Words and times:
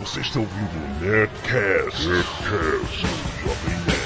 Você 0.00 0.20
está 0.20 0.40
ouvindo 0.40 0.76
o 0.76 1.04
Nerdcast. 1.04 2.08
Nerdcast, 2.08 3.06
Jovem 3.42 3.76
Nerd. 3.84 4.00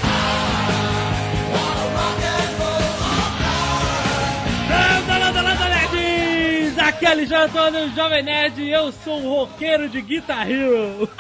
Landa, 4.69 5.19
landa, 5.19 5.43
landa, 5.43 5.69
nerds! 5.69 6.79
Aqui 6.81 7.07
é 7.07 7.11
Alexandre 7.13 7.45
Antônio, 7.45 7.95
Jovem 7.95 8.25
Nerd, 8.25 8.61
e 8.61 8.73
eu 8.73 8.91
sou 8.91 9.21
um 9.21 9.29
roqueiro 9.29 9.89
de 9.89 10.03
Guitar 10.03 10.51
Hero. 10.51 11.09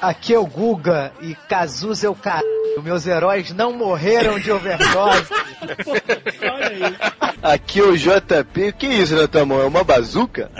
Aqui 0.00 0.32
é 0.32 0.38
o 0.38 0.46
Guga 0.46 1.12
e 1.20 1.34
Cazuza 1.34 2.06
é 2.06 2.10
o 2.10 2.14
cara. 2.14 2.53
Meus 2.82 3.06
heróis 3.06 3.52
não 3.52 3.72
morreram 3.72 4.38
de 4.38 4.50
overdose. 4.50 5.28
Olha 6.42 6.68
aí. 6.68 6.96
Aqui 7.42 7.80
é 7.80 7.82
o 7.82 7.96
JP. 7.96 8.72
Que 8.78 8.86
isso 8.86 9.14
na 9.14 9.28
tua 9.28 9.44
mão? 9.44 9.60
É 9.60 9.66
uma 9.66 9.84
bazuca? 9.84 10.50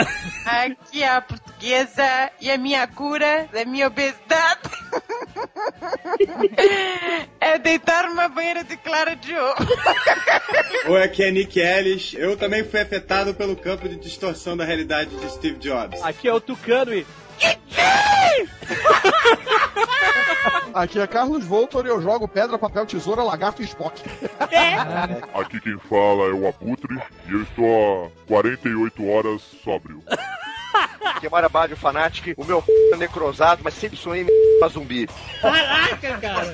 Aqui 0.45 1.03
é 1.03 1.09
a 1.09 1.21
portuguesa 1.21 2.31
e 2.41 2.51
a 2.51 2.59
minha 2.59 2.87
cura 2.87 3.49
da 3.53 3.65
minha 3.65 3.87
obesidade 3.87 4.61
é 7.41 7.59
deitar 7.59 8.09
numa 8.09 8.29
banheira 8.29 8.65
de 8.65 8.77
clara 8.77 9.15
de 9.17 9.35
ovo. 9.35 9.55
Oi, 10.89 11.03
aqui 11.03 11.23
é 11.23 11.31
Nick 11.31 11.59
Ellis. 11.59 12.15
Eu 12.15 12.37
também 12.37 12.65
fui 12.65 12.81
afetado 12.81 13.35
pelo 13.35 13.57
campo 13.57 13.89
de 13.89 13.97
distorção 13.97 14.57
da 14.57 14.65
realidade 14.65 15.15
de 15.17 15.31
Steve 15.31 15.59
Jobs. 15.59 16.03
Aqui 16.03 16.29
é 16.29 16.33
o 16.33 16.41
Tucano 16.41 16.95
e... 16.95 17.07
Aqui 20.75 20.99
é 20.99 21.07
Carlos 21.07 21.45
Voltor 21.45 21.87
e 21.87 21.89
eu 21.89 22.03
jogo 22.03 22.27
pedra, 22.27 22.59
papel, 22.59 22.85
tesoura, 22.85 23.23
lagarto 23.23 23.63
e 23.63 23.65
Spock. 23.65 24.03
Aqui 25.35 25.61
quem 25.61 25.79
fala 25.79 26.29
é 26.29 26.33
o 26.33 26.49
Abutre 26.49 27.01
e 27.29 27.33
eu 27.33 27.43
estou 27.43 28.07
há 28.07 28.11
48 28.27 29.09
horas 29.09 29.41
sóbrio. 29.63 30.03
Aqui 31.05 31.27
é 31.27 31.31
Marabalho 31.31 31.77
Fanatic. 31.77 32.35
O 32.37 32.45
meu 32.45 32.59
f... 32.59 32.71
é 32.93 32.97
necrosado, 32.97 33.61
mas 33.65 33.75
sempre 33.75 33.97
sonhei 33.97 34.23
em 34.23 34.59
pra 34.59 34.69
zumbi. 34.69 35.09
Caraca, 35.41 36.19
cara! 36.19 36.53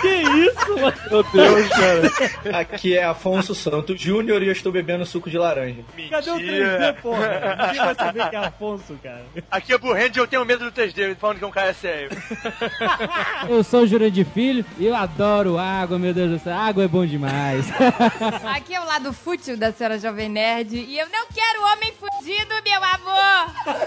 Que 0.00 0.08
isso, 0.08 0.80
mano? 0.80 0.96
Meu 1.10 1.22
Deus, 1.22 1.68
cara. 1.68 2.58
Aqui 2.60 2.96
é 2.96 3.04
Afonso 3.04 3.54
Santos 3.54 4.00
Júnior 4.00 4.42
e 4.42 4.46
eu 4.46 4.52
estou 4.52 4.72
bebendo 4.72 5.04
suco 5.04 5.28
de 5.28 5.36
laranja. 5.36 5.82
Cadê 6.10 6.30
o 6.30 6.36
3D, 6.36 6.94
porra? 7.00 7.56
Ninguém 7.66 7.84
vai 7.84 7.94
saber 7.94 8.30
que 8.30 8.36
é 8.36 8.38
Afonso, 8.38 8.98
cara. 9.02 9.24
Aqui 9.50 9.72
é 9.72 9.78
Burrend 9.78 10.16
e 10.16 10.20
eu 10.20 10.26
tenho 10.26 10.44
medo 10.44 10.64
do 10.64 10.72
3D, 10.72 11.16
falando 11.16 11.38
que 11.38 11.44
é 11.44 11.46
um 11.46 11.52
cara 11.52 11.74
sério. 11.74 12.10
Eu 13.48 13.64
sou 13.64 13.82
o 13.82 13.86
Jurandir 13.86 14.26
Filho 14.26 14.64
e 14.78 14.86
eu 14.86 14.94
adoro 14.94 15.58
água, 15.58 15.98
meu 15.98 16.12
Deus 16.12 16.30
do 16.30 16.38
céu. 16.38 16.54
Água 16.54 16.84
é 16.84 16.88
bom 16.88 17.04
demais. 17.04 17.66
Aqui 18.54 18.74
é 18.74 18.80
o 18.80 18.84
lado 18.84 19.12
fútil 19.12 19.56
da 19.56 19.72
senhora 19.72 19.98
Jovem 19.98 20.28
Nerd 20.28 20.76
e 20.76 20.98
eu 20.98 21.08
não 21.08 21.26
quero 21.26 21.62
homem 21.72 21.92
fudido, 21.92 22.54
meu 22.64 22.84
amor! 22.84 23.79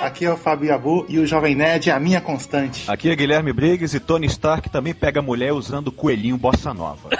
Aqui 0.00 0.24
é 0.24 0.32
o 0.32 0.36
Fábio 0.36 0.74
Abu 0.74 1.04
e 1.08 1.18
o 1.18 1.26
Jovem 1.26 1.54
Nerd 1.54 1.90
é 1.90 1.92
a 1.92 2.00
minha 2.00 2.20
constante. 2.20 2.90
Aqui 2.90 3.10
é 3.10 3.14
Guilherme 3.16 3.52
Briggs 3.52 3.94
e 3.94 4.00
Tony 4.00 4.26
Stark 4.26 4.70
também 4.70 4.94
pega 4.94 5.20
mulher 5.20 5.52
usando 5.52 5.92
coelhinho 5.92 6.38
bossa 6.38 6.72
nova. 6.72 7.10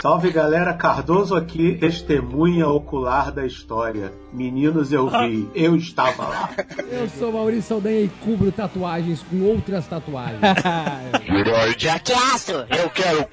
Salve 0.00 0.30
galera, 0.30 0.72
Cardoso 0.72 1.36
aqui, 1.36 1.74
testemunha 1.74 2.66
ocular 2.66 3.30
da 3.30 3.44
história. 3.44 4.10
Meninos, 4.32 4.90
eu 4.90 5.10
vi, 5.10 5.46
eu 5.54 5.76
estava 5.76 6.26
lá. 6.26 6.48
Eu 6.90 7.06
sou 7.10 7.30
Maurício 7.30 7.64
Saldanha 7.64 8.00
e 8.00 8.08
cubro 8.08 8.50
tatuagens 8.50 9.22
com 9.24 9.42
outras 9.42 9.86
tatuagens. 9.86 10.40
Herói 11.28 11.74
Jaqueço! 11.76 12.64
Eu 12.70 12.88
quero 12.88 13.18
de 13.18 13.26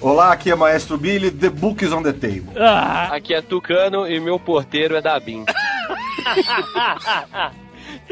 Olá, 0.00 0.32
aqui 0.32 0.50
é 0.50 0.56
Maestro 0.56 0.98
Billy, 0.98 1.30
The 1.30 1.50
Book 1.50 1.84
is 1.84 1.92
on 1.92 2.02
the 2.02 2.12
Table. 2.12 2.48
Aqui 3.12 3.32
é 3.32 3.40
Tucano 3.40 4.10
e 4.10 4.18
meu 4.18 4.40
porteiro 4.40 4.96
é 4.96 5.00
da 5.00 5.20
BIM. 5.20 5.44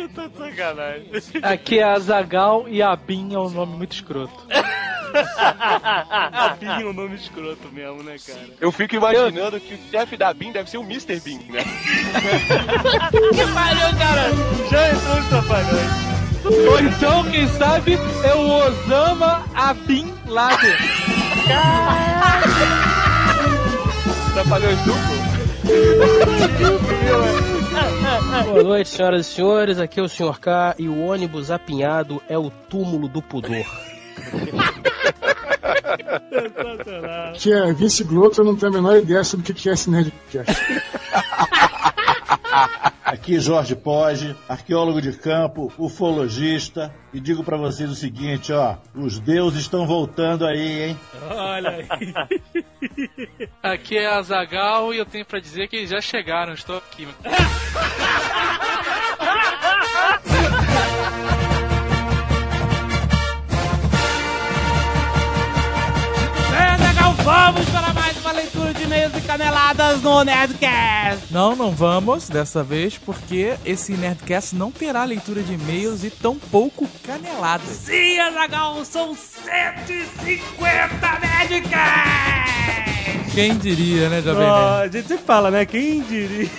Eu 0.01 0.09
tô 0.09 0.27
de 0.29 0.37
sacanagem. 0.39 1.11
Aqui 1.43 1.79
é 1.79 1.83
Azagal 1.83 2.67
e 2.69 2.83
Abin 2.83 3.35
é 3.35 3.39
um 3.39 3.51
nome 3.51 3.77
muito 3.77 3.93
escroto. 3.93 4.47
Abinho 6.33 6.73
é 6.73 6.85
um 6.87 6.93
nome 6.93 7.17
escroto 7.17 7.69
mesmo, 7.71 8.03
né, 8.03 8.17
cara? 8.25 8.41
Eu 8.61 8.73
fico 8.73 8.95
imaginando 8.95 9.61
que 9.61 9.75
o 9.75 9.79
chefe 9.91 10.17
da 10.17 10.33
BIM 10.33 10.53
deve 10.53 10.71
ser 10.71 10.79
o 10.79 10.83
Mr. 10.83 11.21
Bean, 11.21 11.41
né? 11.51 11.65
Que 13.31 13.47
pariu, 13.53 13.99
cara! 13.99 14.31
Já 14.71 14.91
entrou 14.91 15.19
os 15.19 15.27
trapalhões. 15.27 16.11
Ou 16.45 16.81
então, 16.81 17.31
quem 17.31 17.47
sabe, 17.49 17.99
é 18.25 18.35
o 18.35 18.49
Osama 18.49 19.45
Abin 19.55 20.15
Laden. 20.27 20.77
Trapalhões 24.33 24.79
duplo? 24.81 25.21
Boa 28.45 28.63
noite, 28.63 28.89
senhoras 28.89 29.27
e 29.27 29.31
senhores. 29.33 29.79
Aqui 29.79 30.01
é 30.01 30.03
o 30.03 30.09
Sr. 30.09 30.39
K 30.39 30.75
e 30.79 30.89
o 30.89 31.05
ônibus 31.05 31.51
apinhado 31.51 32.23
é 32.29 32.39
o 32.39 32.51
túmulo 32.51 33.09
do 33.09 33.23
pudor. 33.23 33.65
Sensacional. 36.29 37.33
Que 37.35 37.53
é 37.53 37.73
Vince 37.73 38.05
Gloto, 38.05 38.41
eu 38.41 38.45
não 38.45 38.57
tenho 38.57 38.73
a 38.73 38.75
menor 38.75 38.97
ideia 38.99 39.25
sobre 39.25 39.51
o 39.51 39.55
que 39.55 39.69
é 39.69 39.73
esse 39.73 39.91
Nerdcast. 39.91 40.53
Aqui 43.05 43.41
Jorge 43.41 43.75
Poggi, 43.75 44.37
arqueólogo 44.49 45.01
de 45.01 45.13
campo, 45.13 45.73
ufologista, 45.79 46.95
e 47.13 47.21
digo 47.21 47.43
pra 47.43 47.57
vocês 47.57 47.91
o 47.91 47.95
seguinte, 47.95 48.53
ó, 48.53 48.77
os 48.95 49.19
deuses 49.19 49.63
estão 49.63 49.87
voltando 49.87 50.47
aí, 50.47 50.83
hein? 50.83 51.01
Olha 51.31 51.71
aí. 51.71 51.89
Aqui 53.63 53.99
é 53.99 54.07
Azagal 54.07 54.95
e 54.95 54.99
eu 54.99 55.07
tenho 55.07 55.25
pra 55.25 55.41
dizer 55.41 55.69
que 55.69 55.77
eles 55.77 55.91
já 55.91 56.01
chegaram. 56.01 56.53
Estou 56.53 56.79
aqui. 56.79 57.09
vamos 67.31 67.69
para 67.71 67.93
mais 67.93 68.17
uma 68.17 68.33
leitura 68.33 68.75
de 68.75 68.83
e-mails 68.83 69.13
e 69.17 69.21
caneladas 69.21 70.03
no 70.03 70.25
Nerdcast. 70.25 71.33
Não, 71.33 71.55
não 71.55 71.71
vamos 71.71 72.29
dessa 72.29 72.65
vez, 72.65 72.99
porque 72.99 73.55
esse 73.65 73.93
Nerdcast 73.93 74.57
não 74.57 74.73
terá 74.73 75.05
leitura 75.05 75.41
de 75.41 75.55
e-mails 75.55 76.03
e 76.03 76.11
tão 76.11 76.37
pouco 76.37 76.89
caneladas. 77.05 77.69
Sim, 77.69 78.19
Azagal, 78.19 78.85
são 78.85 79.15
150 79.15 81.21
Nerdcasts! 81.21 83.33
Quem 83.33 83.57
diria, 83.59 84.09
né, 84.09 84.23
Jovem 84.23 84.45
Ó, 84.45 84.79
Nerd? 84.81 84.97
a 84.97 85.01
gente 85.01 85.09
sempre 85.09 85.25
fala, 85.25 85.53
né? 85.53 85.65
Quem 85.65 86.03
diria? 86.03 86.51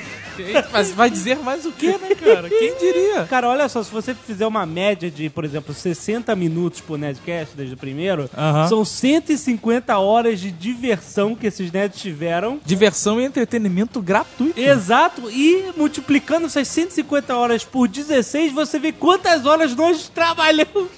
Mas 0.71 0.91
vai 0.91 1.09
dizer 1.09 1.37
mais 1.39 1.65
o 1.65 1.71
que, 1.71 1.87
né, 1.87 2.15
cara? 2.15 2.49
Quem 2.49 2.75
diria? 2.77 3.25
Cara, 3.25 3.47
olha 3.49 3.67
só, 3.69 3.83
se 3.83 3.91
você 3.91 4.13
fizer 4.13 4.45
uma 4.47 4.65
média 4.65 5.09
de, 5.09 5.29
por 5.29 5.45
exemplo, 5.45 5.73
60 5.73 6.35
minutos 6.35 6.81
por 6.81 6.97
Nerdcast 6.97 7.55
desde 7.55 7.75
o 7.75 7.77
primeiro, 7.77 8.29
Aham. 8.37 8.67
são 8.67 8.85
150 8.85 9.97
horas 9.97 10.39
de 10.39 10.51
diversão 10.51 11.35
que 11.35 11.47
esses 11.47 11.71
nerds 11.71 12.01
tiveram. 12.01 12.59
Diversão 12.65 13.19
e 13.19 13.25
entretenimento 13.25 14.01
gratuito. 14.01 14.59
Exato, 14.59 15.29
e 15.29 15.65
multiplicando 15.77 16.45
essas 16.47 16.67
150 16.67 17.35
horas 17.35 17.63
por 17.63 17.87
16, 17.87 18.51
você 18.53 18.79
vê 18.79 18.91
quantas 18.91 19.45
horas 19.45 19.75
nós 19.75 20.09
trabalhamos. 20.09 20.89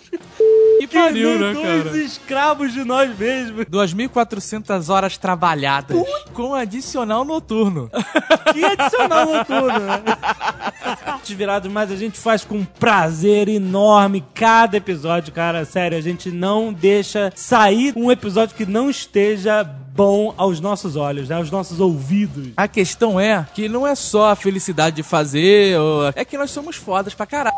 Que 0.80 0.88
pariu, 0.88 1.40
né, 1.40 1.54
dois 1.54 1.84
cara? 1.84 1.98
escravos 1.98 2.74
de 2.74 2.84
nós 2.84 3.18
mesmos. 3.18 3.66
2.400 3.66 4.90
horas 4.90 5.18
trabalhadas 5.18 5.98
com 6.34 6.54
adicional 6.54 7.26
noturno. 7.26 7.90
Que 8.54 8.64
adicional 8.64 9.26
noturno, 9.26 9.33
né? 9.34 10.04
Desvirados, 11.26 11.72
mas 11.72 11.92
a 11.92 11.96
gente 11.96 12.20
faz 12.20 12.44
com 12.44 12.64
prazer 12.66 13.48
enorme 13.48 14.24
cada 14.34 14.78
episódio, 14.78 15.34
cara. 15.34 15.66
Sério, 15.66 15.98
a 15.98 16.02
gente 16.02 16.30
não 16.30 16.74
deixa 16.74 17.32
sair 17.36 17.94
um 17.96 18.12
episódio 18.12 18.56
que 18.56 18.66
não 18.66 18.90
esteja 18.90 19.64
bom 19.96 20.34
aos 20.38 20.60
nossos 20.60 20.96
olhos, 20.96 21.30
né? 21.30 21.36
aos 21.36 21.52
nossos 21.52 21.80
ouvidos. 21.80 22.50
A 22.58 22.68
questão 22.68 23.20
é 23.20 23.46
que 23.54 23.70
não 23.70 23.86
é 23.86 23.94
só 23.96 24.32
a 24.32 24.36
felicidade 24.36 24.96
de 24.96 25.04
fazer, 25.04 25.78
ou- 25.80 26.12
é 26.16 26.26
que 26.26 26.38
nós 26.38 26.50
somos 26.52 26.76
fodas 26.76 27.14
pra 27.14 27.26
caralho. 27.26 27.56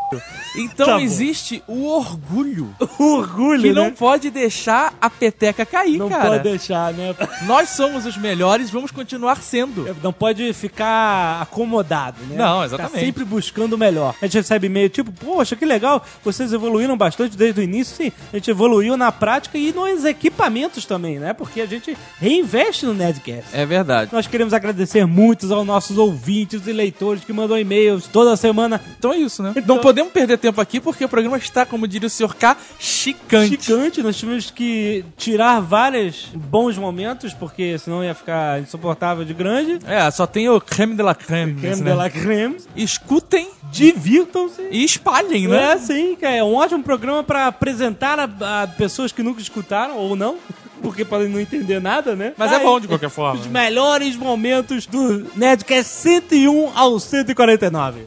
Então 0.58 0.86
Tá 0.88 1.02
existe 1.02 1.64
o 1.68 1.86
orgulho 1.88 2.74
O 3.00 3.04
orgulho, 3.18 3.62
que 3.62 3.68
né? 3.74 3.74
não 3.74 3.92
pode 3.92 4.30
deixar 4.30 4.94
a 5.02 5.10
peteca 5.10 5.66
cair, 5.66 5.98
Não 5.98 6.10
cara. 6.10 6.30
pode 6.32 6.44
deixar, 6.44 6.94
né? 6.94 7.16
Nós 7.44 7.70
somos 7.70 8.06
os 8.06 8.18
melhores, 8.18 8.70
vamos 8.70 8.92
continuar 8.92 9.42
sendo. 9.42 9.96
Não 10.04 10.12
pode 10.14 10.52
ficar 10.54 11.42
acomodado, 11.42 12.18
né? 12.28 12.36
Não, 12.38 12.64
exatamente. 12.64 12.92
Ficar 12.94 13.06
sempre 13.06 13.24
buscando 13.24 13.74
o 13.74 13.78
melhor. 13.78 14.14
A 14.22 14.26
gente 14.26 14.38
recebe 14.38 14.68
e-mail 14.68 14.90
tipo, 14.90 15.12
poxa, 15.12 15.56
que 15.56 15.66
legal, 15.66 16.04
vocês 16.24 16.52
evoluíram 16.52 16.98
bastante 16.98 17.38
desde 17.38 17.62
o 17.62 17.64
início. 17.64 17.96
Sim, 17.96 18.12
a 18.34 18.36
gente 18.38 18.50
evoluiu 18.52 18.98
na 18.98 19.12
prática 19.12 19.58
e 19.58 19.72
nos 19.72 20.04
equipamentos 20.06 20.86
também, 20.86 21.20
né? 21.20 21.34
Porque 21.34 21.62
a 21.62 21.66
gente 21.66 21.96
reinveste 22.26 22.88
no 22.88 22.94
Nerdcast. 22.94 23.50
É 23.54 23.66
verdade. 23.66 24.12
Nós 24.12 24.26
queremos 24.26 24.52
agradecer 24.52 25.06
muitos 25.06 25.52
aos 25.52 25.66
nossos 25.66 25.96
ouvintes 25.96 26.66
e 26.66 26.74
leitores 26.74 27.24
que 27.24 27.32
mandam 27.32 27.58
e-mails 27.58 28.08
toda 28.08 28.36
semana. 28.36 28.82
Então 28.98 29.14
é 29.14 29.18
isso, 29.18 29.44
né? 29.44 29.54
Não 29.68 29.78
podemos 29.78 30.12
perder 30.12 30.40
tempo 30.40 30.60
aqui 30.60 30.80
porque 30.80 31.06
o 31.06 31.10
programa 31.10 31.38
está, 31.38 31.66
como 31.68 31.88
diria 31.88 32.08
o 32.08 32.10
Sr. 32.10 32.34
K, 32.34 32.58
chicante. 32.80 33.64
Chicante, 33.64 34.02
nós 34.02 34.18
tivemos 34.18 34.50
que 34.50 35.06
tirar 35.16 35.60
vários 35.60 36.30
bons 36.34 36.78
momentos, 36.78 37.32
porque 37.34 37.78
senão 37.78 38.04
ia 38.04 38.16
ficar 38.16 38.60
insuportável 38.60 39.24
de 39.24 39.34
grande. 39.34 39.80
É, 39.86 40.10
só 40.10 40.26
tem 40.26 40.50
o 40.50 40.60
creme 40.60 40.96
de 40.96 41.04
la 41.04 41.14
creme. 41.14 41.54
Creme 41.54 41.82
né? 41.82 41.92
de 41.92 41.98
la 41.98 42.10
creme. 42.10 42.58
Escutem 42.76 43.48
Divirtam-se. 43.72 44.64
e 44.72 44.84
espalhem, 44.84 45.48
né? 45.48 45.74
É, 45.74 45.78
sim. 45.78 46.18
É 46.22 46.44
um 46.44 46.56
ótimo 46.56 46.84
programa 46.84 47.24
pra 47.24 47.48
apresentar 47.48 48.18
a, 48.20 48.64
a 48.64 48.68
pessoas 48.68 49.12
que 49.12 49.22
nunca 49.22 49.42
escutaram, 49.42 49.98
ou 49.98 50.16
não, 50.16 50.38
porque 50.86 51.04
podem 51.04 51.28
não 51.28 51.40
entender 51.40 51.82
nada, 51.82 52.16
né? 52.16 52.34
Mas 52.38 52.52
é 52.52 52.58
Aí, 52.58 52.64
bom 52.64 52.80
de 52.80 52.88
qualquer 52.88 53.10
forma. 53.10 53.42
Os 53.42 53.48
melhores 53.48 54.16
momentos 54.16 54.86
do 54.86 55.26
Nerdcast 55.36 55.92
101 55.92 56.78
ao 56.78 57.00
149. 57.00 58.06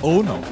Ou 0.00 0.22
não. 0.22 0.40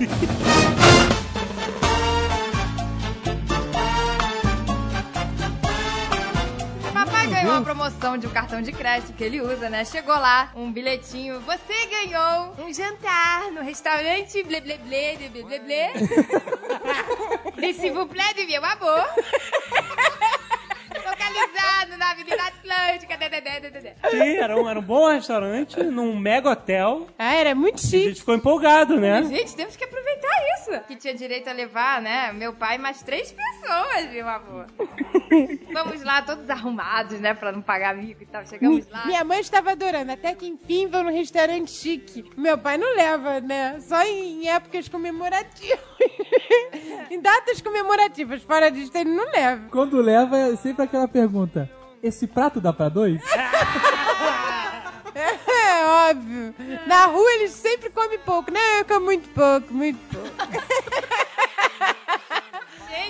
Papai 6.93 7.29
ganhou 7.29 7.53
uma 7.53 7.63
promoção 7.63 8.19
de 8.19 8.27
um 8.27 8.31
cartão 8.31 8.61
de 8.61 8.73
crédito 8.73 9.13
que 9.13 9.23
ele 9.23 9.41
usa, 9.41 9.71
né? 9.71 9.85
Chegou 9.85 10.17
lá, 10.17 10.51
um 10.57 10.73
bilhetinho. 10.73 11.41
Você 11.43 11.87
ganhou 11.87 12.57
um 12.59 12.75
jantar 12.75 13.53
no 13.53 13.63
restaurante 13.63 14.43
blé 14.43 14.61
blé 14.61 14.79
blé 14.79 15.17
blé 15.17 15.29
blé 15.29 15.45
blé 15.45 15.59
blé. 15.61 15.93
Et 17.69 17.73
s'il 17.73 17.93
vous 17.93 18.07
plaît, 18.07 18.35
de 18.35 18.47
meu 18.47 18.65
amor. 18.65 19.07
Localizado 21.19 21.97
na 21.99 22.11
Avenida 22.13 22.43
Atlântica. 22.43 23.17
Dê, 23.17 23.29
dê. 23.29 23.93
Sim, 24.11 24.37
era 24.37 24.57
um, 24.57 24.69
era 24.69 24.79
um 24.79 24.83
bom 24.83 25.09
restaurante, 25.13 25.83
num 25.83 26.17
mega 26.17 26.51
hotel. 26.51 27.09
Ah, 27.19 27.35
era 27.35 27.55
muito 27.55 27.77
A 27.77 27.79
chique. 27.79 28.05
gente 28.09 28.21
ficou 28.21 28.35
empolgado, 28.35 28.99
né? 29.01 29.23
Gente, 29.25 29.57
temos 29.57 29.77
que 29.77 29.85
aproveitar 29.85 30.29
isso. 30.59 30.81
Que 30.87 30.97
tinha 30.97 31.15
direito 31.15 31.49
a 31.49 31.53
levar, 31.53 32.01
né? 32.01 32.33
Meu 32.33 32.53
pai 32.53 32.77
e 32.77 32.79
mais 32.79 33.03
três 33.03 33.33
pessoas, 33.33 34.11
meu 34.13 34.29
amor. 34.29 34.67
Vamos 35.73 36.03
lá, 36.03 36.23
todos 36.23 36.49
arrumados, 36.49 37.21
né? 37.21 37.35
Pra 37.35 37.53
não 37.53 37.63
pagar 37.63 37.95
mico 37.95 38.23
e 38.23 38.27
tal. 38.27 38.47
Chegamos 38.47 38.89
lá. 38.89 39.07
Minha 39.07 39.25
mãe 39.25 39.41
estava 39.41 39.73
adorando, 39.73 40.13
até 40.13 40.35
que 40.35 40.47
enfim 40.47 40.89
vou 40.89 41.03
num 41.03 41.13
restaurante 41.13 41.71
chique. 41.71 42.25
Meu 42.37 42.57
pai 42.59 42.79
não 42.79 42.97
leva, 42.97 43.41
né? 43.41 43.79
Só 43.81 44.03
em 44.03 44.49
épocas 44.49 44.89
comemorativas. 44.89 45.79
em 47.11 47.21
datas 47.21 47.61
comemorativas. 47.61 48.43
Fora 48.43 48.71
disso, 48.71 48.93
ele 48.95 49.11
não 49.11 49.31
leva. 49.31 49.69
Quando 49.71 50.01
leva, 50.01 50.39
é 50.39 50.57
sempre 50.57 50.85
aquela 50.85 51.09
pergunta: 51.09 51.71
esse 52.03 52.27
prato 52.27 52.61
dá 52.61 52.73
pra 52.73 52.89
dois? 52.89 53.21
É 55.19 56.11
óbvio. 56.11 56.55
Na 56.87 57.07
rua 57.07 57.33
eles 57.35 57.51
sempre 57.51 57.91
comem 57.91 58.19
pouco. 58.21 58.53
Não, 58.53 58.61
eu 58.79 58.85
como 58.85 59.07
muito 59.07 59.29
pouco, 59.31 59.75
muito 59.75 59.99
pouco. 60.09 60.29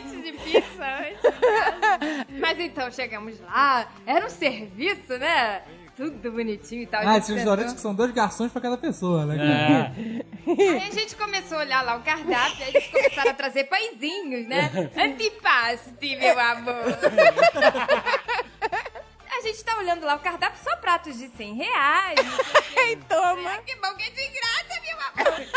Gente 0.02 0.22
de 0.22 0.32
pizza 0.32 0.84
antes. 0.84 2.38
Mas 2.40 2.58
então, 2.58 2.90
chegamos 2.90 3.40
lá. 3.40 3.88
Era 4.06 4.26
um 4.26 4.30
serviço, 4.30 5.18
né? 5.18 5.62
Tudo 5.96 6.30
bonitinho 6.30 6.82
e 6.82 6.86
tal. 6.86 7.00
Ah, 7.00 7.10
A 7.10 7.12
gente 7.14 7.22
esses 7.24 7.34
restaurantes 7.36 7.74
que 7.74 7.80
são 7.80 7.92
dois 7.94 8.12
garçons 8.12 8.52
pra 8.52 8.60
cada 8.60 8.76
pessoa, 8.78 9.26
né? 9.26 9.92
Aí 10.46 10.88
a 10.88 10.90
gente 10.92 11.16
começou 11.16 11.58
a 11.58 11.62
olhar 11.62 11.82
lá 11.84 11.96
o 11.96 12.02
cardápio, 12.02 12.64
aí 12.64 12.68
eles 12.68 12.86
começaram 12.86 13.30
a 13.32 13.34
trazer 13.34 13.64
pãezinhos, 13.64 14.46
né? 14.46 14.70
Antipaste, 14.96 16.16
meu 16.16 16.38
amor. 16.38 16.74
A 19.30 19.40
gente 19.42 19.64
tá 19.64 19.76
olhando 19.78 20.04
lá 20.04 20.14
o 20.16 20.20
cardápio, 20.20 20.58
só 20.62 20.76
pratos 20.76 21.16
de 21.18 21.28
100 21.28 21.54
reais. 21.54 22.18
Ei, 22.76 22.96
toma. 23.08 23.58
Que 23.66 23.74
bom 23.76 23.94
que 23.94 24.02
é 24.04 24.10
de 24.10 24.28
graça, 24.28 24.80
meu 24.82 24.98
amor. 25.26 25.48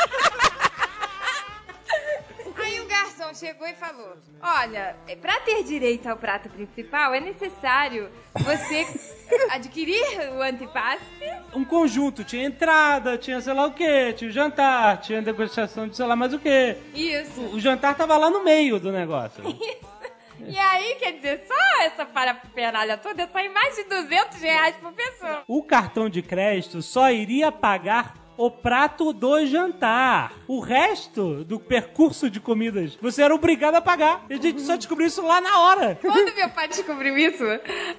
Aí 2.71 2.79
o 2.79 2.85
garçom 2.85 3.33
chegou 3.33 3.67
e 3.67 3.73
falou: 3.73 4.15
Olha, 4.41 4.95
é, 5.05 5.13
pra 5.17 5.41
ter 5.41 5.61
direito 5.63 6.07
ao 6.07 6.15
prato 6.15 6.47
principal 6.49 7.13
é 7.13 7.19
necessário 7.19 8.09
você 8.33 8.87
adquirir 9.51 10.01
o 10.37 10.41
antipaste. 10.41 11.05
Um 11.53 11.65
conjunto, 11.65 12.23
tinha 12.23 12.45
entrada, 12.45 13.17
tinha 13.17 13.41
sei 13.41 13.53
lá 13.53 13.65
o 13.65 13.73
que, 13.73 14.13
tinha 14.13 14.29
o 14.29 14.33
jantar, 14.33 15.01
tinha 15.01 15.21
degustação 15.21 15.85
de 15.85 15.97
sei 15.97 16.05
lá 16.05 16.15
mais 16.15 16.33
o 16.33 16.39
que. 16.39 16.77
Isso. 16.93 17.41
O 17.53 17.59
jantar 17.59 17.93
tava 17.93 18.15
lá 18.15 18.29
no 18.29 18.41
meio 18.41 18.79
do 18.79 18.91
negócio. 18.91 19.43
E 20.43 20.57
aí, 20.57 20.95
quer 20.95 21.11
dizer, 21.13 21.45
só 21.47 21.83
essa 21.83 22.03
parafernália 22.03 22.97
toda 22.97 23.29
sai 23.31 23.47
mais 23.49 23.75
de 23.75 23.83
200 23.83 24.41
reais 24.41 24.75
por 24.77 24.91
pessoa. 24.91 25.43
O 25.47 25.61
cartão 25.61 26.09
de 26.09 26.23
crédito 26.23 26.81
só 26.81 27.11
iria 27.11 27.51
pagar 27.51 28.15
o 28.41 28.49
prato 28.49 29.13
do 29.13 29.45
jantar. 29.45 30.33
O 30.47 30.59
resto 30.59 31.43
do 31.43 31.59
percurso 31.59 32.27
de 32.27 32.39
comidas 32.39 32.97
você 32.99 33.21
era 33.21 33.35
obrigado 33.35 33.75
a 33.75 33.81
pagar. 33.81 34.25
E 34.29 34.33
a 34.33 34.37
gente 34.37 34.61
só 34.61 34.75
descobriu 34.75 35.07
isso 35.07 35.21
lá 35.21 35.39
na 35.39 35.59
hora. 35.59 35.99
Quando 36.01 36.33
meu 36.33 36.49
pai 36.49 36.67
descobriu 36.67 37.15
isso, 37.15 37.43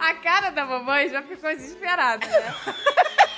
a 0.01 0.15
cara 0.15 0.51
da 0.51 0.67
mamãe 0.67 1.09
já 1.09 1.23
ficou 1.23 1.49
desesperada, 1.51 2.27
né? 2.27 2.55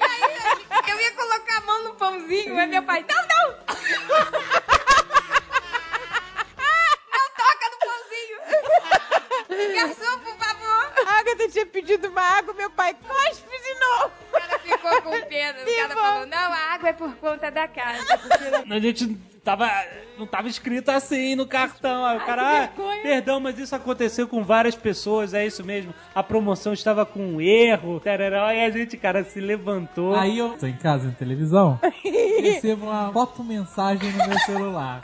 E 0.00 0.02
aí, 0.02 0.90
eu 0.90 1.00
ia 1.00 1.12
colocar 1.12 1.58
a 1.58 1.60
mão 1.62 1.84
no 1.84 1.94
pãozinho, 1.94 2.58
aí 2.58 2.66
meu 2.66 2.82
pai, 2.82 3.04
não, 3.08 3.22
não! 3.28 3.56
Não 7.12 7.26
toca 7.36 7.66
no 7.70 7.78
pãozinho! 7.86 8.38
Garçom, 9.76 10.18
por 10.20 10.36
favor! 10.36 11.06
A 11.06 11.18
Agatha 11.20 11.48
tinha 11.48 11.66
pedido 11.66 12.08
uma 12.08 12.22
água, 12.22 12.54
meu 12.54 12.70
pai 12.70 12.94
cospe 12.94 13.48
de 13.48 13.74
novo. 13.80 14.19
Ficou 14.96 15.12
com 15.12 15.26
pena, 15.26 15.58
o 15.60 15.76
cara 15.76 15.94
falou, 15.94 16.26
não, 16.26 16.52
a 16.52 16.74
água 16.74 16.88
é 16.88 16.92
por 16.92 17.14
conta 17.16 17.50
da 17.50 17.68
casa. 17.68 18.18
porque 18.18 18.72
A 18.74 18.80
gente 18.80 19.16
tava. 19.44 19.68
Não 20.18 20.26
tava 20.26 20.48
escrito 20.48 20.90
assim 20.90 21.34
no 21.34 21.46
cartão. 21.46 22.04
Aí 22.04 22.18
o 22.18 22.20
cara, 22.20 22.42
ah, 22.42 22.60
vergonha." 22.66 23.02
perdão, 23.02 23.40
mas 23.40 23.58
isso 23.58 23.74
aconteceu 23.74 24.28
com 24.28 24.44
várias 24.44 24.74
pessoas, 24.76 25.32
é 25.32 25.46
isso 25.46 25.64
mesmo. 25.64 25.94
A 26.14 26.22
promoção 26.22 26.72
estava 26.74 27.06
com 27.06 27.20
um 27.20 27.40
erro, 27.40 27.98
tarará, 28.00 28.48
aí 28.48 28.64
a 28.64 28.70
gente, 28.70 28.96
cara, 28.98 29.24
se 29.24 29.40
levantou. 29.40 30.14
Aí 30.14 30.38
eu 30.38 30.50
tô 30.58 30.66
em 30.66 30.76
casa 30.76 31.08
na 31.08 31.14
televisão, 31.14 31.80
recebo 32.04 32.86
uma 32.86 33.10
foto-mensagem 33.12 34.12
no 34.12 34.28
meu 34.28 34.38
celular. 34.40 35.00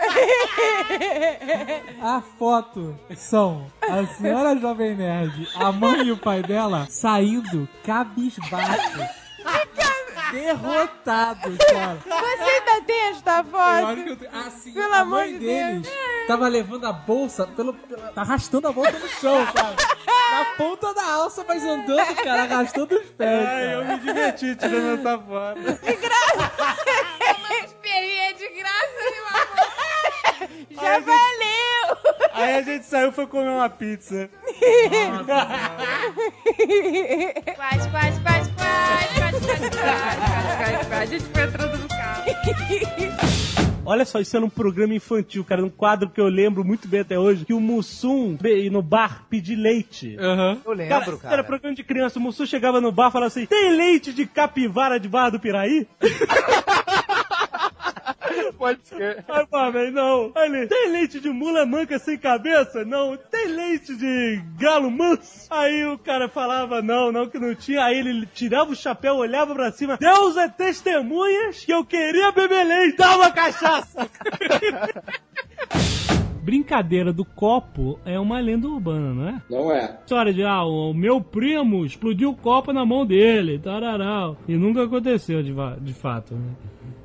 A 2.02 2.20
foto 2.38 2.98
são 3.16 3.66
a 3.80 4.04
senhora 4.06 4.58
Jovem 4.58 4.94
Nerd, 4.94 5.48
a 5.56 5.72
mãe 5.72 6.06
e 6.06 6.12
o 6.12 6.16
pai 6.16 6.42
dela 6.42 6.86
saindo 6.90 7.68
cabisbaixos. 7.84 9.25
Derrotados, 10.32 11.56
cara. 11.58 11.98
Você 12.04 12.42
ainda 12.42 12.82
tem 12.84 13.00
esta 13.10 13.44
foto? 13.44 13.98
eu 14.00 14.16
tenho- 14.16 14.30
Ah, 14.32 14.50
sim, 14.50 14.72
Pelo 14.72 14.92
a 14.94 14.98
amor 14.98 15.18
mãe 15.20 15.32
de 15.32 15.38
deles 15.38 15.82
Deus. 15.82 16.26
tava 16.26 16.48
levando 16.48 16.84
a 16.86 16.92
bolsa, 16.92 17.46
pelo, 17.46 17.72
pela- 17.74 18.08
tá 18.12 18.22
arrastando 18.22 18.66
a 18.68 18.72
bolsa 18.72 18.92
no 18.98 19.08
chão, 19.08 19.46
sabe? 19.54 19.76
Na 20.30 20.44
ponta 20.56 20.92
da 20.94 21.04
alça, 21.14 21.44
mas 21.46 21.62
andando, 21.64 22.14
cara, 22.16 22.42
arrastando 22.42 22.94
os 22.96 23.06
pés. 23.10 23.48
Ai, 23.48 23.74
eu 23.74 23.84
me 23.84 23.98
diverti 24.00 24.56
tirando 24.56 24.98
essa 24.98 25.18
foto. 25.18 25.60
Tomamos 27.36 27.72
perrinha 27.80 28.34
de 28.34 28.48
graça, 28.48 28.92
meu 29.12 29.26
amor! 29.28 30.82
Já 30.82 30.98
valeu! 31.00 31.55
Aí 32.36 32.54
a 32.56 32.62
gente 32.62 32.84
saiu 32.84 33.08
e 33.08 33.12
foi 33.12 33.26
comer 33.26 33.48
uma 33.48 33.68
pizza. 33.70 34.28
Quase, 37.56 37.88
quase, 37.90 38.20
quase, 38.20 38.20
quase, 38.20 38.50
quase, 39.14 39.40
quase, 39.40 39.70
quase, 39.70 40.94
A 40.94 41.06
gente 41.06 41.24
foi 41.24 41.42
entrando 41.42 41.78
no 41.78 41.88
carro. 41.88 42.24
Olha 43.86 44.04
só, 44.04 44.18
isso 44.18 44.36
é 44.36 44.38
era 44.38 44.44
um 44.44 44.50
programa 44.50 44.92
infantil, 44.94 45.44
cara. 45.44 45.64
Um 45.64 45.70
quadro 45.70 46.10
que 46.10 46.20
eu 46.20 46.26
lembro 46.26 46.64
muito 46.64 46.86
bem 46.88 47.00
até 47.00 47.18
hoje. 47.18 47.44
Que 47.44 47.54
o 47.54 47.60
Mussum 47.60 48.36
veio 48.38 48.70
no 48.70 48.82
bar 48.82 49.24
pedir 49.30 49.54
leite. 49.54 50.16
Uhum. 50.18 50.60
Eu 50.66 50.72
lembro, 50.72 50.88
cara, 50.88 51.16
cara. 51.16 51.34
Era 51.34 51.44
programa 51.44 51.74
de 51.74 51.84
criança. 51.84 52.18
O 52.18 52.22
Mussum 52.22 52.44
chegava 52.44 52.80
no 52.80 52.92
bar 52.92 53.08
e 53.08 53.12
falava 53.12 53.28
assim, 53.28 53.46
tem 53.46 53.76
leite 53.76 54.12
de 54.12 54.26
capivara 54.26 54.98
de 54.98 55.08
Barra 55.08 55.30
do 55.30 55.40
Piraí? 55.40 55.86
Pode 58.58 58.80
ser. 58.86 59.24
Aí, 59.28 59.46
pô, 59.46 59.72
velho, 59.72 59.92
não. 59.92 60.32
Aí 60.34 60.66
tem 60.66 60.90
leite 60.90 61.20
de 61.20 61.30
mula 61.30 61.66
manca 61.66 61.98
sem 61.98 62.16
cabeça? 62.18 62.84
Não. 62.84 63.16
Tem 63.16 63.48
leite 63.48 63.94
de 63.96 64.40
galo 64.58 64.90
manso? 64.90 65.46
Aí 65.50 65.84
o 65.86 65.98
cara 65.98 66.28
falava, 66.28 66.80
não, 66.80 67.12
não, 67.12 67.28
que 67.28 67.38
não 67.38 67.54
tinha. 67.54 67.84
Aí 67.84 67.98
ele 67.98 68.26
tirava 68.26 68.70
o 68.70 68.76
chapéu, 68.76 69.16
olhava 69.16 69.54
pra 69.54 69.70
cima. 69.72 69.96
Deus 69.98 70.36
é 70.36 70.48
testemunhas 70.48 71.64
que 71.64 71.72
eu 71.72 71.84
queria 71.84 72.32
beber 72.32 72.64
leite. 72.64 72.96
Dá 72.96 73.16
uma 73.16 73.30
cachaça. 73.30 74.08
Brincadeira 76.46 77.12
do 77.12 77.24
copo 77.24 77.98
é 78.04 78.20
uma 78.20 78.38
lenda 78.38 78.68
urbana, 78.68 79.12
não 79.12 79.28
é? 79.28 79.42
Não 79.50 79.72
é. 79.72 79.98
História 80.00 80.32
de, 80.32 80.44
ah, 80.44 80.62
o 80.62 80.94
meu 80.94 81.20
primo 81.20 81.84
explodiu 81.84 82.30
o 82.30 82.36
copo 82.36 82.72
na 82.72 82.86
mão 82.86 83.04
dele, 83.04 83.58
tararau. 83.58 84.36
E 84.46 84.56
nunca 84.56 84.84
aconteceu 84.84 85.42
de, 85.42 85.52
de 85.80 85.92
fato, 85.92 86.34
né? 86.36 86.54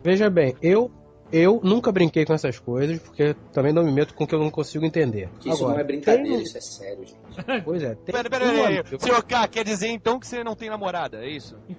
Veja 0.04 0.30
bem, 0.30 0.56
eu 0.62 0.92
Eu 1.32 1.62
nunca 1.64 1.92
brinquei 1.92 2.26
com 2.26 2.34
essas 2.34 2.60
coisas, 2.60 3.00
porque 3.00 3.34
também 3.54 3.72
não 3.72 3.84
me 3.84 3.92
meto 3.92 4.14
com 4.14 4.24
o 4.24 4.28
que 4.28 4.36
eu 4.36 4.40
não 4.40 4.50
consigo 4.52 4.86
entender. 4.86 5.30
Isso 5.40 5.52
Agora, 5.64 5.74
não 5.76 5.80
é 5.80 5.84
brincadeira, 5.84 6.28
tem- 6.30 6.42
isso 6.44 6.58
é 6.58 6.62
sério, 6.62 7.06
gente. 7.06 7.22
Pois 7.64 7.82
é, 7.84 7.96
tem 7.96 8.14
Pera, 8.14 8.30
pera, 8.30 8.46
pera, 8.46 8.84
pera. 8.84 9.00
Senhor 9.00 9.24
K, 9.24 9.48
quer 9.48 9.64
dizer 9.64 9.88
então 9.88 10.20
que 10.20 10.28
você 10.28 10.44
não 10.44 10.56
tem 10.56 10.70
namorada, 10.70 11.24
é 11.24 11.30
isso? 11.30 11.56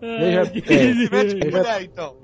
Veja, 0.00 0.40
é, 0.66 1.08
veja- 1.08 1.36
mulher, 1.36 1.82
então. 1.82 2.16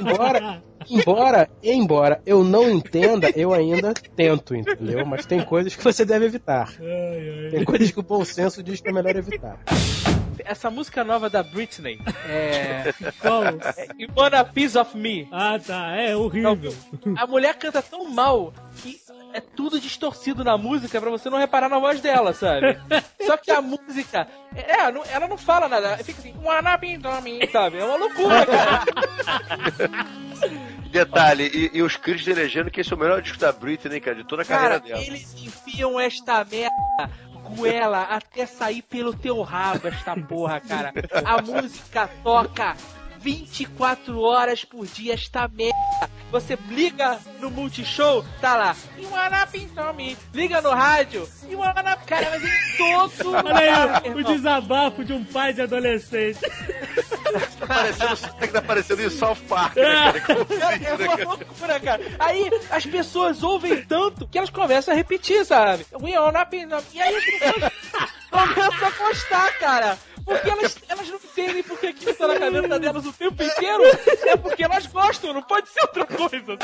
embora, 0.00 0.62
embora, 0.88 1.50
embora 1.62 2.22
eu 2.26 2.42
não 2.42 2.68
entenda, 2.68 3.30
eu 3.36 3.52
ainda 3.52 3.94
tento, 4.16 4.56
entendeu? 4.56 5.06
Mas 5.06 5.24
tem 5.24 5.40
coisas 5.44 5.76
que 5.76 5.84
você 5.84 6.04
deve 6.04 6.26
evitar. 6.26 6.72
Tem 7.50 7.64
coisas 7.64 7.90
que 7.92 8.00
o 8.00 8.02
bom 8.02 8.24
senso 8.24 8.60
diz 8.62 8.80
que 8.80 8.88
é 8.88 8.92
melhor 8.92 9.14
evitar. 9.14 9.60
Essa 10.44 10.70
música 10.70 11.02
nova 11.04 11.28
da 11.30 11.42
Britney 11.42 11.98
é. 12.28 12.92
Qual? 13.20 13.44
é 13.44 13.86
You 13.98 14.08
Want 14.16 14.34
a 14.34 14.44
Piece 14.44 14.78
of 14.78 14.96
Me. 14.96 15.28
Ah, 15.32 15.58
tá. 15.64 15.94
É 15.96 16.14
horrível. 16.16 16.74
A 17.16 17.26
mulher 17.26 17.54
canta 17.56 17.82
tão 17.82 18.08
mal 18.08 18.52
que 18.76 18.98
é 19.32 19.40
tudo 19.40 19.80
distorcido 19.80 20.42
na 20.42 20.58
música 20.58 21.00
pra 21.00 21.08
você 21.10 21.30
não 21.30 21.38
reparar 21.38 21.68
na 21.68 21.78
voz 21.78 22.00
dela, 22.00 22.32
sabe? 22.34 22.76
Só 23.24 23.36
que 23.36 23.50
a 23.50 23.60
música. 23.62 24.26
É, 24.56 24.90
não- 24.90 25.04
ela 25.04 25.28
não 25.28 25.38
fala 25.38 25.68
nada. 25.68 25.96
Fica 25.98 26.18
assim, 26.20 26.34
wanna 26.42 26.76
be 26.76 26.98
to 26.98 27.22
me, 27.22 27.46
sabe? 27.52 27.78
É 27.78 27.84
uma 27.84 27.96
loucura, 27.96 28.44
cara. 28.46 28.84
Detalhe, 30.90 31.44
e, 31.54 31.78
e 31.78 31.82
os 31.82 31.96
críticos 31.96 32.36
elegendo 32.36 32.70
que 32.70 32.80
esse 32.80 32.92
é 32.92 32.96
o 32.96 32.98
melhor 32.98 33.22
disco 33.22 33.38
da 33.38 33.52
Britney, 33.52 34.00
cara, 34.00 34.16
de 34.16 34.24
toda 34.24 34.42
a 34.42 34.44
carreira 34.44 34.80
Cara, 34.80 34.88
dela. 34.94 35.06
eles 35.06 35.32
enfiam 35.40 36.00
esta 36.00 36.44
merda 36.44 36.70
goela 37.50 38.02
até 38.02 38.46
sair 38.46 38.82
pelo 38.82 39.14
teu 39.14 39.42
rabo, 39.42 39.88
esta 39.88 40.16
porra, 40.16 40.60
cara. 40.60 40.92
A 41.24 41.42
música 41.42 42.08
toca 42.22 42.76
24 43.20 44.18
horas 44.20 44.64
por 44.64 44.86
dia, 44.86 45.14
esta 45.14 45.46
merda. 45.48 46.10
Você 46.30 46.56
liga 46.68 47.18
no 47.40 47.50
Multishow, 47.50 48.24
tá 48.40 48.54
lá. 48.56 48.76
To 49.74 49.92
me. 49.94 50.16
Liga 50.32 50.60
no 50.60 50.70
rádio. 50.70 51.28
Wanna... 51.52 51.96
Cara, 52.06 52.30
mas 52.30 52.44
em 52.44 52.76
todo 52.76 53.34
Olha 53.34 53.56
aí, 53.56 53.70
lugar, 53.70 54.02
o 54.02 54.06
irmão. 54.18 54.34
desabafo 54.36 55.04
de 55.04 55.12
um 55.12 55.24
pai 55.24 55.52
de 55.52 55.62
adolescente. 55.62 56.38
Tá 57.58 57.66
parecendo, 57.66 58.16
tá 58.16 58.46
que 58.46 58.48
tá 58.48 58.62
parecendo 58.62 59.02
em 59.02 59.10
South 59.10 59.36
Park, 59.48 59.76
É. 59.76 59.82
né, 60.12 60.20
cara? 60.20 60.40
É 60.74 60.78
né, 60.96 61.08
uma 61.08 61.24
loucura, 61.24 61.80
cara. 61.80 62.02
Aí 62.18 62.50
as 62.70 62.86
pessoas 62.86 63.42
ouvem 63.42 63.82
tanto 63.84 64.26
que 64.28 64.38
elas 64.38 64.50
começam 64.50 64.94
a 64.94 64.96
repetir, 64.96 65.44
sabe? 65.44 65.84
We 66.00 66.16
wanna 66.18 66.44
be 66.44 66.64
no- 66.64 66.82
E 66.92 67.00
aí 67.02 67.16
as 67.16 67.24
pessoas 67.24 67.72
começam 68.30 68.88
a 68.88 68.90
gostar, 69.08 69.58
cara. 69.58 69.98
Porque 70.30 70.48
elas, 70.48 70.78
elas 70.88 71.08
não 71.08 71.16
entendem 71.16 71.62
porque 71.64 71.86
aquilo 71.88 72.14
tá 72.14 72.28
na 72.28 72.38
cabeça 72.38 72.78
delas 72.78 73.04
o 73.04 73.12
tempo 73.12 73.42
inteiro. 73.42 73.82
É 74.28 74.36
porque 74.36 74.62
elas 74.62 74.86
gostam, 74.86 75.34
não 75.34 75.42
pode 75.42 75.68
ser 75.68 75.80
outra 75.82 76.06
coisa. 76.06 76.56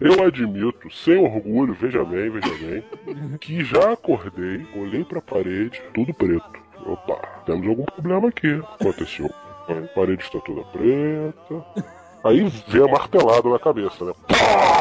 Eu 0.00 0.24
admito, 0.24 0.90
sem 0.92 1.16
orgulho, 1.16 1.74
veja 1.74 2.04
bem, 2.04 2.28
veja 2.28 2.54
bem, 2.56 3.38
que 3.38 3.64
já 3.64 3.92
acordei, 3.92 4.66
olhei 4.76 5.04
pra 5.04 5.20
parede, 5.20 5.80
tudo 5.94 6.12
preto. 6.12 6.44
Opa, 6.84 7.16
temos 7.46 7.68
algum 7.68 7.84
problema 7.84 8.28
aqui. 8.28 8.60
Aconteceu. 8.80 9.30
A 9.68 9.94
parede 9.94 10.22
está 10.24 10.40
toda 10.40 10.62
preta. 10.64 11.64
Aí 12.28 12.44
vem 12.68 12.84
a 12.84 12.88
martelada 12.88 13.48
na 13.48 13.58
cabeça, 13.58 14.04
né? 14.04 14.12
Pá! 14.28 14.78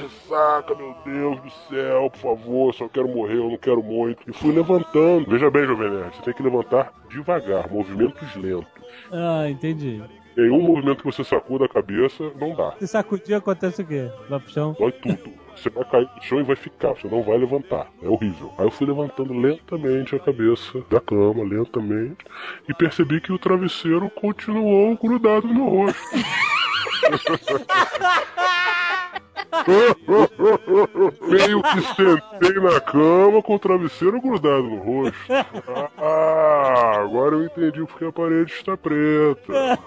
Ressaca, 0.00 0.74
meu 0.74 0.94
Deus 1.04 1.40
do 1.40 1.50
céu, 1.68 2.10
por 2.10 2.18
favor, 2.18 2.74
só 2.74 2.88
quero 2.88 3.08
morrer, 3.08 3.36
eu 3.36 3.50
não 3.50 3.56
quero 3.56 3.82
muito. 3.82 4.18
E 4.28 4.32
fui 4.32 4.52
levantando. 4.52 5.30
Veja 5.30 5.50
bem, 5.50 5.66
Jovem 5.66 5.90
Nerd, 5.90 6.16
você 6.16 6.22
tem 6.22 6.34
que 6.34 6.42
levantar 6.42 6.92
devagar, 7.08 7.70
movimentos 7.70 8.34
lentos. 8.34 8.66
Ah, 9.12 9.48
entendi. 9.48 10.02
Em 10.36 10.50
um 10.50 10.60
movimento 10.60 10.98
que 10.98 11.04
você 11.04 11.24
sacuda 11.24 11.64
a 11.64 11.68
cabeça, 11.68 12.30
não 12.38 12.54
dá. 12.54 12.74
Se 12.78 12.86
sacudir, 12.86 13.34
acontece 13.34 13.82
o 13.82 13.86
quê? 13.86 14.10
Vai 14.28 14.40
pro 14.40 14.50
chão? 14.50 14.76
Dói 14.78 14.92
tudo. 14.92 15.30
Você 15.56 15.70
vai 15.70 15.84
cair 15.84 16.08
no 16.14 16.22
chão 16.22 16.40
e 16.40 16.42
vai 16.42 16.56
ficar, 16.56 16.90
você 16.90 17.08
não 17.08 17.22
vai 17.22 17.38
levantar. 17.38 17.86
É 18.02 18.08
horrível. 18.08 18.52
Aí 18.58 18.66
eu 18.66 18.70
fui 18.70 18.86
levantando 18.86 19.32
lentamente 19.32 20.14
a 20.14 20.18
cabeça 20.18 20.82
da 20.90 21.00
cama, 21.00 21.42
lentamente, 21.42 22.24
e 22.68 22.74
percebi 22.74 23.20
que 23.20 23.32
o 23.32 23.38
travesseiro 23.38 24.10
continuou 24.10 24.96
grudado 24.96 25.46
no 25.46 25.68
rosto. 25.68 25.98
Meio 31.28 31.62
que 31.62 31.80
sentei 31.82 32.60
na 32.60 32.80
cama 32.80 33.42
com 33.42 33.54
o 33.54 33.58
travesseiro 33.58 34.20
grudado 34.20 34.62
no 34.62 34.76
rosto. 34.76 35.32
Ah, 35.98 37.00
agora 37.00 37.36
eu 37.36 37.44
entendi 37.44 37.84
porque 37.86 38.04
a 38.04 38.12
parede 38.12 38.52
está 38.52 38.76
preta. 38.76 39.78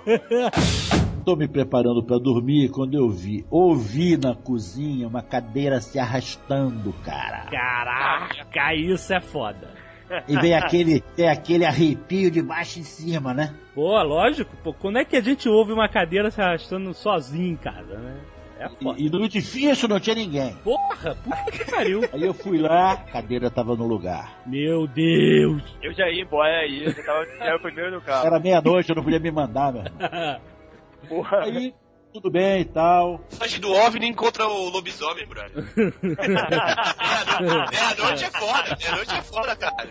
Tô 1.26 1.36
me 1.36 1.48
preparando 1.48 2.04
pra 2.04 2.18
dormir 2.18 2.70
quando 2.70 2.96
eu 2.96 3.10
vi, 3.10 3.46
ouvi 3.50 4.18
na 4.18 4.36
cozinha 4.36 5.08
uma 5.08 5.22
cadeira 5.22 5.80
se 5.80 6.00
arrastando, 6.00 6.94
cara. 7.04 7.46
Caraca, 7.52 8.74
isso 8.74 9.14
é 9.14 9.20
foda. 9.20 9.79
E 10.28 10.38
vem 10.40 10.54
aquele, 10.56 11.02
tem 11.16 11.30
aquele 11.30 11.66
arrepio 11.66 12.32
de 12.32 12.42
baixo 12.42 12.80
em 12.80 12.84
cima, 12.84 13.34
né? 13.34 13.54
Pô, 13.76 14.02
lógico. 14.02 14.56
Pô, 14.64 14.74
quando 14.74 14.98
é 14.98 15.06
que 15.06 15.16
a 15.16 15.22
gente 15.22 15.48
ouve 15.48 15.72
uma 15.72 15.88
cadeira 15.88 16.32
se 16.32 16.42
arrastando 16.42 16.94
sozinho 16.94 17.54
em 17.54 17.56
casa, 17.56 17.98
né? 17.98 18.20
É 18.60 18.68
foda. 18.68 19.00
E, 19.00 19.06
e 19.06 19.10
no 19.10 19.24
edifício 19.24 19.88
não 19.88 20.00
tinha 20.00 20.16
ninguém. 20.16 20.54
Porra, 20.64 21.16
puta 21.16 21.52
que 21.52 21.72
pariu. 21.72 22.02
Aí 22.12 22.24
eu 22.24 22.34
fui 22.34 22.58
lá, 22.58 22.92
a 22.92 22.98
cadeira 22.98 23.50
tava 23.50 23.74
no 23.76 23.88
lugar. 23.88 24.42
Meu 24.46 24.86
Deus. 24.86 25.64
Eu 25.82 25.94
já 25.94 26.10
ia 26.10 26.24
embora 26.24 26.60
aí, 26.60 26.84
eu 26.84 27.06
tava 27.06 27.26
já 27.26 27.46
era 27.46 27.56
o 27.56 27.62
primeiro 27.62 27.92
no 27.92 28.02
carro. 28.02 28.28
Era 28.28 28.40
meia-noite, 28.40 28.90
eu 28.90 28.96
não 28.98 29.04
podia 29.04 29.20
me 29.20 29.32
mandar, 29.32 29.72
meu. 29.72 29.84
irmão. 29.84 30.42
Porra. 31.08 31.44
Aí, 31.44 31.74
tudo 32.14 32.30
bem 32.30 32.62
e 32.62 32.66
tal. 32.66 33.22
Antes 33.42 33.60
do 33.60 33.72
OVNI 33.72 34.08
encontra 34.08 34.48
o 34.48 34.70
lobisomem, 34.70 35.28
brother. 35.28 35.64
Meia-noite 37.72 38.26
é 38.26 38.32
foda, 38.32 38.78
meia-noite 38.80 39.16
é 39.16 39.22
foda, 39.22 39.56
cara. 39.56 39.88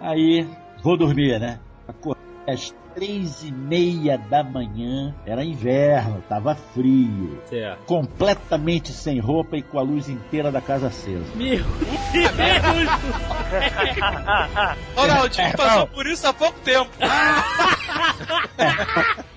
Aí, 0.00 0.48
vou 0.82 0.96
dormir, 0.96 1.38
né? 1.38 1.60
Acordei 1.86 2.24
às 2.46 2.74
três 2.94 3.42
e 3.44 3.52
meia 3.52 4.18
da 4.18 4.42
manhã, 4.42 5.14
era 5.24 5.44
inverno, 5.44 6.22
tava 6.28 6.54
frio. 6.54 7.40
Certo. 7.46 7.84
Completamente 7.84 8.92
sem 8.92 9.20
roupa 9.20 9.56
e 9.56 9.62
com 9.62 9.78
a 9.78 9.82
luz 9.82 10.08
inteira 10.08 10.50
da 10.50 10.60
casa 10.60 10.88
acesa. 10.88 11.24
Meu 11.34 11.64
Deus 12.12 12.30
Ô, 14.96 15.06
Naldinho 15.06 15.56
passou 15.56 15.86
por 15.86 16.06
isso 16.06 16.26
há 16.26 16.32
pouco 16.32 16.58
tempo. 16.60 16.90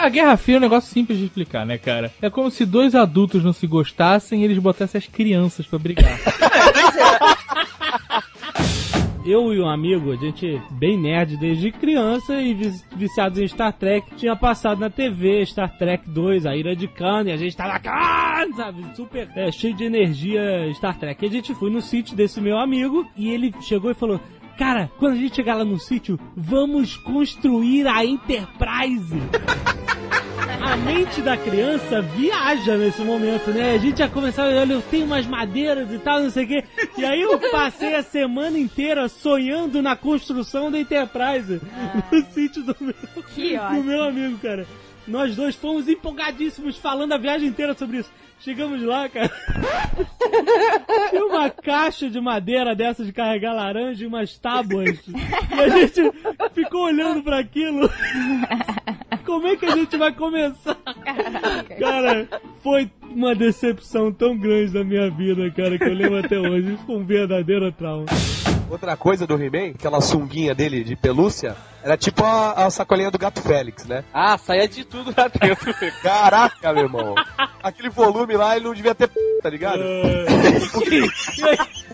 A 0.00 0.08
Guerra 0.08 0.36
Fria 0.36 0.56
é 0.56 0.58
um 0.58 0.62
negócio 0.62 0.92
simples 0.92 1.18
de 1.18 1.24
explicar, 1.24 1.66
né, 1.66 1.76
cara? 1.76 2.12
É 2.22 2.30
como 2.30 2.50
se 2.50 2.64
dois 2.64 2.94
adultos 2.94 3.42
não 3.44 3.52
se 3.52 3.66
gostassem 3.66 4.40
e 4.40 4.44
eles 4.44 4.58
botassem 4.58 4.98
as 4.98 5.06
crianças 5.06 5.66
pra 5.66 5.78
brigar. 5.78 6.08
Eu 9.26 9.52
e 9.52 9.60
um 9.60 9.68
amigo, 9.68 10.10
a 10.12 10.16
gente 10.16 10.58
bem 10.70 10.96
nerd 10.98 11.36
desde 11.36 11.70
criança 11.70 12.40
e 12.40 12.54
vi- 12.54 12.72
viciados 12.96 13.38
em 13.38 13.46
Star 13.46 13.74
Trek, 13.74 14.14
tinha 14.16 14.34
passado 14.34 14.78
na 14.80 14.88
TV 14.88 15.44
Star 15.44 15.76
Trek 15.76 16.08
2, 16.08 16.46
a 16.46 16.56
Ira 16.56 16.74
de 16.74 16.88
Khan, 16.88 17.24
e 17.26 17.32
a 17.32 17.36
gente 17.36 17.54
tava, 17.54 17.78
ah, 17.84 18.46
sabe, 18.56 18.82
super 18.96 19.28
é, 19.36 19.52
cheio 19.52 19.74
de 19.74 19.84
energia 19.84 20.72
Star 20.74 20.98
Trek. 20.98 21.22
E 21.22 21.28
a 21.28 21.30
gente 21.30 21.54
foi 21.54 21.68
no 21.68 21.82
sítio 21.82 22.16
desse 22.16 22.40
meu 22.40 22.56
amigo 22.58 23.06
e 23.14 23.28
ele 23.28 23.52
chegou 23.60 23.90
e 23.90 23.94
falou: 23.94 24.18
Cara, 24.58 24.90
quando 24.98 25.12
a 25.12 25.16
gente 25.16 25.36
chegar 25.36 25.54
lá 25.54 25.64
no 25.64 25.78
sítio, 25.78 26.18
vamos 26.36 26.96
construir 26.96 27.86
a 27.86 28.04
Enterprise. 28.04 29.14
A 30.60 30.76
mente 30.76 31.22
da 31.22 31.36
criança 31.36 32.02
viaja 32.02 32.76
nesse 32.76 33.00
momento, 33.02 33.50
né? 33.50 33.74
A 33.74 33.78
gente 33.78 33.98
já 33.98 34.08
começava, 34.08 34.48
olha, 34.48 34.72
eu 34.74 34.82
tenho 34.82 35.06
umas 35.06 35.24
madeiras 35.24 35.90
e 35.90 35.98
tal, 35.98 36.20
não 36.20 36.30
sei 36.30 36.44
o 36.44 36.48
quê. 36.48 36.64
E 36.96 37.04
aí 37.04 37.22
eu 37.22 37.38
passei 37.50 37.94
a 37.94 38.02
semana 38.02 38.58
inteira 38.58 39.08
sonhando 39.08 39.80
na 39.80 39.96
construção 39.96 40.70
da 40.70 40.78
Enterprise 40.78 41.60
no 42.10 42.22
sítio 42.32 42.62
do 42.64 42.76
meu, 42.80 42.94
do 42.94 43.84
meu 43.84 44.02
amigo, 44.02 44.36
cara. 44.38 44.66
Nós 45.08 45.34
dois 45.34 45.54
fomos 45.54 45.88
empolgadíssimos 45.88 46.76
falando 46.76 47.12
a 47.12 47.18
viagem 47.18 47.48
inteira 47.48 47.74
sobre 47.74 47.98
isso. 47.98 48.10
Chegamos 48.40 48.80
lá, 48.82 49.08
cara. 49.08 49.30
Tinha 51.10 51.24
uma 51.24 51.50
caixa 51.50 52.08
de 52.08 52.20
madeira 52.20 52.74
dessa 52.74 53.04
de 53.04 53.12
carregar 53.12 53.52
laranja 53.52 54.04
e 54.04 54.06
umas 54.06 54.38
tábuas. 54.38 55.00
E 55.08 55.60
a 55.60 55.68
gente 55.70 56.12
ficou 56.54 56.84
olhando 56.84 57.22
pra 57.22 57.40
aquilo. 57.40 57.90
Como 59.24 59.46
é 59.46 59.56
que 59.56 59.66
a 59.66 59.74
gente 59.74 59.96
vai 59.96 60.12
começar? 60.12 60.76
Cara, 61.78 62.28
foi 62.62 62.90
uma 63.10 63.34
decepção 63.34 64.12
tão 64.12 64.38
grande 64.38 64.72
da 64.72 64.84
minha 64.84 65.10
vida, 65.10 65.50
cara, 65.50 65.76
que 65.76 65.84
eu 65.84 65.94
lembro 65.94 66.18
até 66.18 66.38
hoje. 66.38 66.74
Isso 66.74 66.84
foi 66.86 66.96
um 66.96 67.04
verdadeiro 67.04 67.72
trauma. 67.72 68.06
Outra 68.70 68.96
coisa 68.96 69.26
do 69.26 69.34
He-Man, 69.34 69.70
aquela 69.74 70.00
sunguinha 70.00 70.54
dele 70.54 70.84
de 70.84 70.94
pelúcia, 70.94 71.56
era 71.82 71.96
tipo 71.96 72.24
a, 72.24 72.66
a 72.66 72.70
sacolinha 72.70 73.10
do 73.10 73.18
Gato 73.18 73.40
Félix, 73.40 73.86
né? 73.86 74.04
Ah, 74.12 74.36
saia 74.36 74.68
de 74.68 74.84
tudo 74.84 75.14
lá 75.16 75.28
dentro. 75.28 75.74
Caraca, 76.02 76.72
meu 76.72 76.84
irmão. 76.84 77.14
Aquele 77.62 77.88
volume 77.88 78.36
lá, 78.36 78.56
ele 78.56 78.66
não 78.66 78.74
devia 78.74 78.94
ter 78.94 79.08
p, 79.08 79.20
tá 79.42 79.50
ligado? 79.50 79.80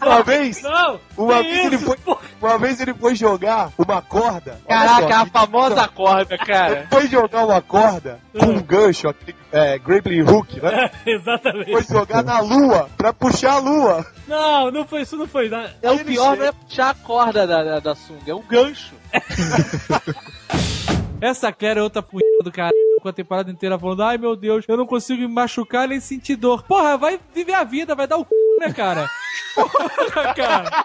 uma 0.03 0.23
vez, 0.23 0.63
Não! 0.63 1.01
uma 1.17 1.43
vez, 1.43 1.67
ele 1.67 1.77
isso? 1.77 1.85
foi, 1.85 1.97
uma 2.41 2.59
vez 2.59 2.81
ele 2.81 2.95
foi 2.95 3.15
jogar 3.15 3.71
uma 3.79 4.03
corda. 4.03 4.59
Caraca, 4.69 5.09
só, 5.09 5.23
a 5.23 5.27
famosa 5.27 5.89
corda, 5.89 6.39
cara. 6.39 6.79
Ele 6.79 6.87
foi 6.89 7.09
jogar 7.09 7.45
uma 7.45 7.63
corda 7.63 8.19
com 8.39 8.47
um 8.47 8.63
gancho, 8.63 9.09
aquele 9.09 9.37
é, 9.53 9.79
grappling 9.79 10.23
hook, 10.23 10.61
né? 10.61 10.91
Exatamente. 11.07 11.71
Foi 11.71 11.85
jogar 11.85 12.23
na 12.23 12.41
lua, 12.41 12.89
pra 12.97 13.13
puxar 13.13 13.55
a 13.55 13.59
lua. 13.59 14.07
Não, 14.27 14.71
não 14.71 14.87
foi 14.87 15.03
isso, 15.03 15.17
não 15.17 15.27
foi. 15.27 15.49
Não. 15.49 15.65
É 15.83 15.91
o 15.91 16.05
pior 16.05 16.37
não 16.37 16.47
é 16.47 16.53
puxar 16.53 16.91
a 16.91 16.95
corda 16.95 17.47
da, 17.47 17.63
da, 17.63 17.81
da 17.81 17.95
sunga, 17.95 18.31
é 18.31 18.35
o 18.35 18.41
gancho. 18.41 18.95
Essa 21.21 21.53
Claire 21.53 21.81
é 21.81 21.83
outra 21.83 22.03
punha 22.03 22.23
do 22.43 22.53
cara. 22.53 22.71
Com 23.01 23.09
a 23.09 23.13
temporada 23.13 23.51
inteira 23.51 23.79
falando, 23.79 24.03
ai 24.03 24.19
meu 24.19 24.35
Deus, 24.35 24.65
eu 24.67 24.77
não 24.77 24.87
consigo 24.87 25.21
me 25.21 25.29
machucar 25.29 25.89
nem 25.89 26.01
sentir 26.01 26.37
dor. 26.37 26.63
Porra, 26.63 26.97
vai 26.97 27.21
viver 27.35 27.55
a 27.55 27.65
vida, 27.65 27.95
vai 27.95 28.07
dar 28.07 28.19
o 28.19 28.25
c, 28.25 28.29
né, 28.61 28.73
cara? 28.73 29.09
Porra, 29.55 30.35
cara. 30.35 30.85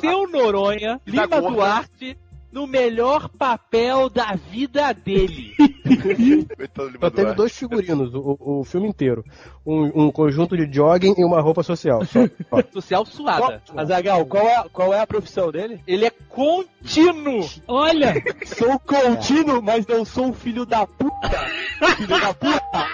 Seu 0.00 0.28
Noronha, 0.30 1.00
Lima. 1.06 1.26
Duarte, 1.26 2.16
no 2.52 2.66
melhor 2.66 3.28
papel 3.28 4.08
da 4.08 4.34
vida 4.34 4.92
dele. 4.92 5.54
Só 7.00 7.10
teve 7.10 7.34
dois 7.34 7.56
figurinos, 7.56 8.12
o, 8.14 8.36
o 8.40 8.64
filme 8.64 8.88
inteiro. 8.88 9.24
Um, 9.66 10.06
um 10.06 10.10
conjunto 10.10 10.56
de 10.56 10.72
jogging 10.72 11.14
e 11.16 11.24
uma 11.24 11.40
roupa 11.40 11.62
social. 11.62 12.00
Social 12.72 13.04
suada. 13.06 13.62
Azagal, 13.76 14.26
qual 14.26 14.46
é, 14.46 14.64
qual 14.72 14.94
é 14.94 15.00
a 15.00 15.06
profissão 15.06 15.50
dele? 15.50 15.80
Ele 15.86 16.06
é 16.06 16.10
contínuo. 16.10 17.48
Olha! 17.66 18.14
Sou 18.44 18.78
contínuo, 18.80 19.62
mas 19.62 19.86
não 19.86 20.04
sou 20.04 20.26
um 20.26 20.32
filho 20.32 20.64
da 20.64 20.86
puta. 20.86 21.28
Filho 21.96 22.20
da 22.20 22.34
puta. 22.34 22.86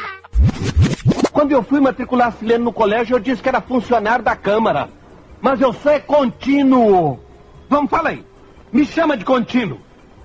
Quando 1.33 1.53
eu 1.53 1.62
fui 1.62 1.81
matricular 1.81 2.33
Silene 2.33 2.64
no 2.64 2.73
colégio, 2.73 3.17
eu 3.17 3.21
disse 3.21 3.43
que 3.43 3.49
era 3.49 3.61
funcionário 3.61 4.25
da 4.25 4.37
Câmara. 4.37 4.88
Mas 5.41 5.61
eu 5.61 5.73
sou 5.73 5.93
é 5.93 6.00
contínuo. 6.00 7.21
Vamos, 7.69 7.91
fala 7.91 8.11
aí. 8.11 8.25
Me 8.73 8.85
chama 8.85 9.17
de 9.17 9.25
contínuo. 9.25 9.79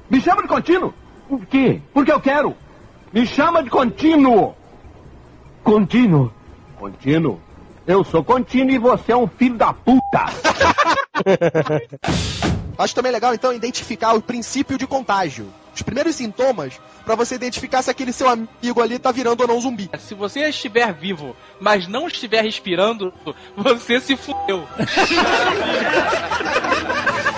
Me 0.10 0.22
chama 0.22 0.42
de 0.42 0.48
contínuo? 0.48 0.94
Por 1.30 1.46
quê? 1.46 1.80
Porque 1.94 2.12
eu 2.12 2.20
quero. 2.20 2.58
Me 3.14 3.28
chama 3.28 3.62
de 3.62 3.70
contínuo. 3.70 4.56
Contínuo? 5.64 6.34
Contínuo? 6.76 7.40
Eu 7.86 8.04
sou 8.04 8.24
contínuo 8.24 8.72
e 8.72 8.80
você 8.80 9.12
é 9.12 9.18
um 9.18 9.28
filho 9.28 9.56
da 9.56 9.72
puta. 9.72 10.26
Acho 12.80 12.96
também 12.96 13.12
legal, 13.12 13.36
então, 13.36 13.54
identificar 13.54 14.14
o 14.14 14.22
princípio 14.22 14.78
de 14.78 14.88
contágio. 14.88 15.54
Os 15.76 15.84
primeiros 15.84 16.16
sintomas, 16.16 16.80
pra 17.06 17.14
você 17.14 17.36
identificar 17.36 17.84
se 17.84 17.92
aquele 17.92 18.12
seu 18.12 18.28
amigo 18.28 18.82
ali 18.82 18.98
tá 18.98 19.12
virando 19.12 19.42
ou 19.42 19.48
não 19.48 19.62
zumbi. 19.62 19.88
Se 20.00 20.16
você 20.16 20.50
estiver 20.50 20.92
vivo, 20.94 21.36
mas 21.60 21.88
não 21.88 22.08
estiver 22.08 22.42
respirando, 22.42 23.14
você 23.56 24.00
se 24.00 24.16
fudeu. 24.16 24.68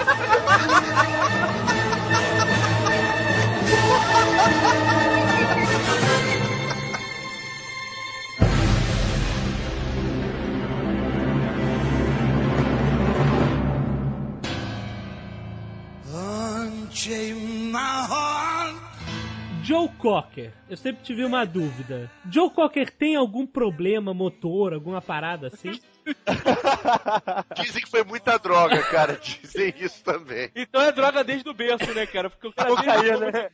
Joe 19.63 19.87
Cocker, 19.97 20.51
eu 20.69 20.75
sempre 20.75 21.03
tive 21.03 21.23
uma 21.23 21.45
dúvida. 21.45 22.11
Joe 22.29 22.49
Cocker 22.49 22.91
tem 22.91 23.15
algum 23.15 23.45
problema 23.45 24.13
motor, 24.13 24.73
alguma 24.73 25.01
parada 25.01 25.47
assim? 25.47 25.79
Dizem 27.61 27.81
que 27.83 27.89
foi 27.89 28.03
muita 28.03 28.37
droga, 28.37 28.81
cara. 28.83 29.17
Dizem 29.21 29.73
isso 29.79 30.03
também. 30.03 30.49
Então 30.55 30.81
é 30.81 30.91
droga 30.91 31.23
desde 31.23 31.47
o 31.49 31.53
berço, 31.53 31.93
né, 31.93 32.05
cara? 32.05 32.29
Porque 32.29 32.47
o 32.47 32.53
cara 32.53 32.69
Cocaína, 32.69 33.31
né? 33.31 33.49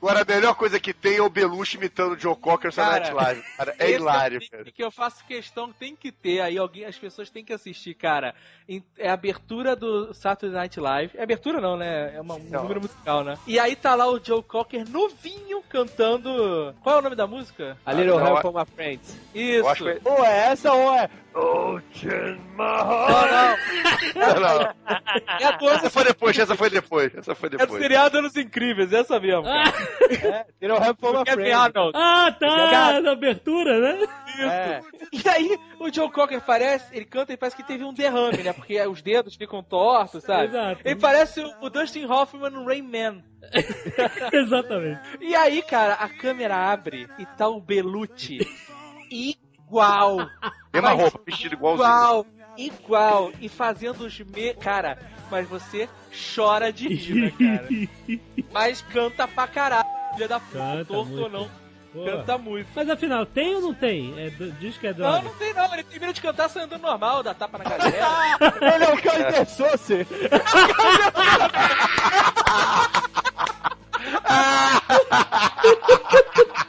Agora, 0.00 0.22
a 0.22 0.24
melhor 0.24 0.54
coisa 0.54 0.78
que 0.80 0.92
tem 0.92 1.16
é 1.16 1.22
o 1.22 1.28
Belushi 1.30 1.76
imitando 1.76 2.12
o 2.14 2.18
Joe 2.18 2.36
Cocker 2.36 2.70
no 2.76 2.82
Night 2.84 3.12
Live. 3.12 3.42
Cara, 3.56 3.74
é 3.78 3.84
esse 3.84 3.94
hilário, 3.94 4.40
um 4.42 4.48
cara. 4.50 4.64
que 4.72 4.82
eu 4.84 4.90
faço 4.90 5.24
questão, 5.26 5.72
tem 5.72 5.94
que 5.96 6.10
ter 6.12 6.40
aí, 6.40 6.56
alguém, 6.58 6.84
as 6.84 6.98
pessoas 6.98 7.30
têm 7.30 7.44
que 7.44 7.52
assistir, 7.52 7.94
cara. 7.94 8.34
É 8.98 9.08
a 9.08 9.12
abertura 9.14 9.76
do 9.76 10.12
Saturday 10.14 10.56
Night 10.58 10.78
Live. 10.80 11.12
É 11.16 11.22
abertura 11.22 11.60
não, 11.60 11.76
né? 11.76 12.14
É 12.16 12.20
uma- 12.20 12.34
um 12.36 12.44
Não. 12.50 12.62
número 12.62 12.80
musical, 12.80 13.22
né? 13.24 13.38
E 13.46 13.58
aí 13.58 13.76
tá 13.76 13.94
lá 13.94 14.06
o 14.10 14.22
Joe 14.22 14.42
Cocker 14.42 14.88
novinho 14.88 15.62
cantando. 15.68 16.74
Qual 16.82 16.96
é 16.96 16.98
o 16.98 17.02
nome 17.02 17.16
da 17.16 17.26
música? 17.26 17.76
A 17.84 17.92
Little 17.92 18.18
não, 18.18 18.26
Help 18.26 18.38
é- 18.38 18.42
for 18.42 18.52
My 18.54 18.64
Friends. 18.74 19.16
Isso. 19.34 19.74
Que- 19.74 20.00
Ou 20.04 20.24
é 20.24 20.48
essa 20.48 20.72
ou 20.72 20.94
é... 20.94 21.08
Oh, 21.38 21.78
Chin 21.92 22.38
Não, 22.56 22.66
não. 23.30 23.56
Não, 24.14 25.70
Essa 25.70 25.90
foi 25.90 26.04
depois, 26.04 26.38
essa 26.38 26.56
foi 26.56 26.70
depois. 26.70 27.14
Essa 27.14 27.34
foi 27.34 27.48
é 27.48 27.50
do 27.50 27.58
depois. 27.58 27.82
seriado 27.82 28.18
Anos 28.18 28.34
Incríveis, 28.36 28.90
essa 28.90 29.20
mesmo. 29.20 29.42
Cara. 29.42 29.68
É, 30.10 30.46
Little 30.62 30.82
Help 30.82 30.98
Friends. 31.28 31.54
Arnold. 31.54 31.92
Ah, 31.94 32.34
tá! 32.40 33.00
Na 33.02 33.12
abertura, 33.12 33.78
né? 33.78 34.06
É. 34.38 34.80
E 35.12 35.28
aí, 35.28 35.58
o 35.78 35.92
Joe 35.92 36.10
Cocker 36.10 36.40
parece, 36.40 36.96
ele 36.96 37.04
canta 37.04 37.34
e 37.34 37.36
parece 37.36 37.56
que 37.56 37.62
teve 37.62 37.84
um 37.84 37.92
derrame, 37.92 38.42
né? 38.42 38.54
Porque 38.54 38.80
os 38.86 39.02
dedos 39.02 39.36
ficam 39.36 39.62
tortos, 39.62 40.24
sabe? 40.24 40.44
Exato. 40.46 40.80
Ele 40.86 40.96
parece 40.96 41.40
o, 41.40 41.52
o 41.60 41.68
Dustin 41.68 42.06
Hoffman 42.06 42.50
no 42.50 42.64
Rain 42.64 42.80
Man. 42.82 43.22
Exatamente. 44.32 45.00
E 45.20 45.34
aí, 45.36 45.60
cara, 45.60 45.94
a 45.94 46.08
câmera 46.08 46.56
abre 46.56 47.06
e 47.18 47.26
tá 47.26 47.46
o 47.46 47.60
Belucci 47.60 48.38
igual. 49.66 50.28
Mesma 50.72 50.92
roupa, 50.92 51.20
vestido 51.26 51.54
igualzinho. 51.54 51.86
Igual, 51.86 52.26
igual. 52.56 53.32
E 53.40 53.48
fazendo 53.48 54.04
os 54.06 54.18
me... 54.20 54.54
Cara, 54.54 54.98
mas 55.30 55.48
você 55.48 55.88
chora 56.34 56.72
de 56.72 56.88
rir, 56.94 57.32
cara? 57.32 57.68
Mas 58.52 58.80
canta 58.82 59.26
pra 59.28 59.46
caralho, 59.48 59.86
filha 60.14 60.28
da 60.28 60.38
puta, 60.40 60.58
Canta 60.58 60.84
torto 60.84 61.10
muito. 61.10 61.22
ou 61.22 61.30
não. 61.30 61.50
Canta 62.04 62.36
muito. 62.36 62.68
Mas 62.74 62.90
afinal, 62.90 63.24
tem 63.24 63.54
ou 63.54 63.62
não 63.62 63.72
tem? 63.74 64.12
É, 64.18 64.28
diz 64.60 64.76
que 64.76 64.86
é 64.86 64.92
droga. 64.92 65.16
Não, 65.18 65.22
não 65.24 65.34
tem 65.38 65.54
não. 65.54 65.72
Ele 65.72 65.82
termina 65.82 66.12
de 66.12 66.20
cantar 66.20 66.50
saindo 66.50 66.76
normal, 66.78 67.22
dá 67.22 67.32
tapa 67.32 67.56
na 67.58 67.64
galera. 67.70 68.06
Ele 68.74 68.84
é 68.84 68.92
o 68.92 69.00
Kaiser 69.02 69.46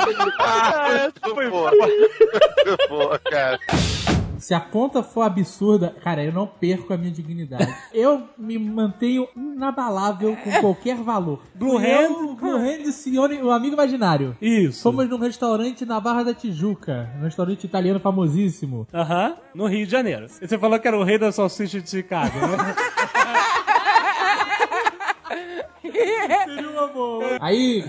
Sose. 0.00 1.34
Muito 1.34 1.50
boa. 1.50 1.70
Muito 1.70 2.88
boa, 2.88 3.18
cara. 3.18 3.58
Se 4.38 4.54
a 4.54 4.60
conta 4.60 5.02
for 5.02 5.20
absurda, 5.20 5.94
cara, 6.02 6.24
eu 6.24 6.32
não 6.32 6.46
perco 6.46 6.94
a 6.94 6.96
minha 6.96 7.12
dignidade. 7.12 7.72
Eu 7.92 8.26
me 8.38 8.58
mantenho 8.58 9.28
inabalável 9.36 10.34
com 10.42 10.50
qualquer 10.60 10.96
valor. 10.96 11.42
Blue 11.54 11.76
Hand? 11.76 12.36
Blue 12.36 12.56
Hand 12.56 12.80
e 12.86 12.92
Sione, 12.92 13.42
o 13.42 13.50
amigo 13.50 13.74
imaginário. 13.74 14.34
Isso. 14.40 14.82
Fomos 14.82 15.06
num 15.10 15.18
restaurante 15.18 15.84
na 15.84 16.00
Barra 16.00 16.22
da 16.22 16.32
Tijuca, 16.32 17.10
um 17.18 17.24
restaurante 17.24 17.64
italiano 17.64 18.00
famosíssimo. 18.00 18.86
Aham, 18.94 19.36
no 19.54 19.66
Rio 19.66 19.84
de 19.84 19.92
Janeiro. 19.92 20.24
E 20.40 20.48
você 20.48 20.56
falou 20.56 20.78
que 20.78 20.88
era 20.88 20.98
o 20.98 21.04
rei 21.04 21.18
da 21.18 21.30
salsicha 21.30 21.78
de 21.78 21.90
Chicago, 21.90 22.38
né? 22.38 22.74
Seria 26.46 26.70
uma 26.70 26.86
boa. 26.88 27.38
Aí, 27.40 27.84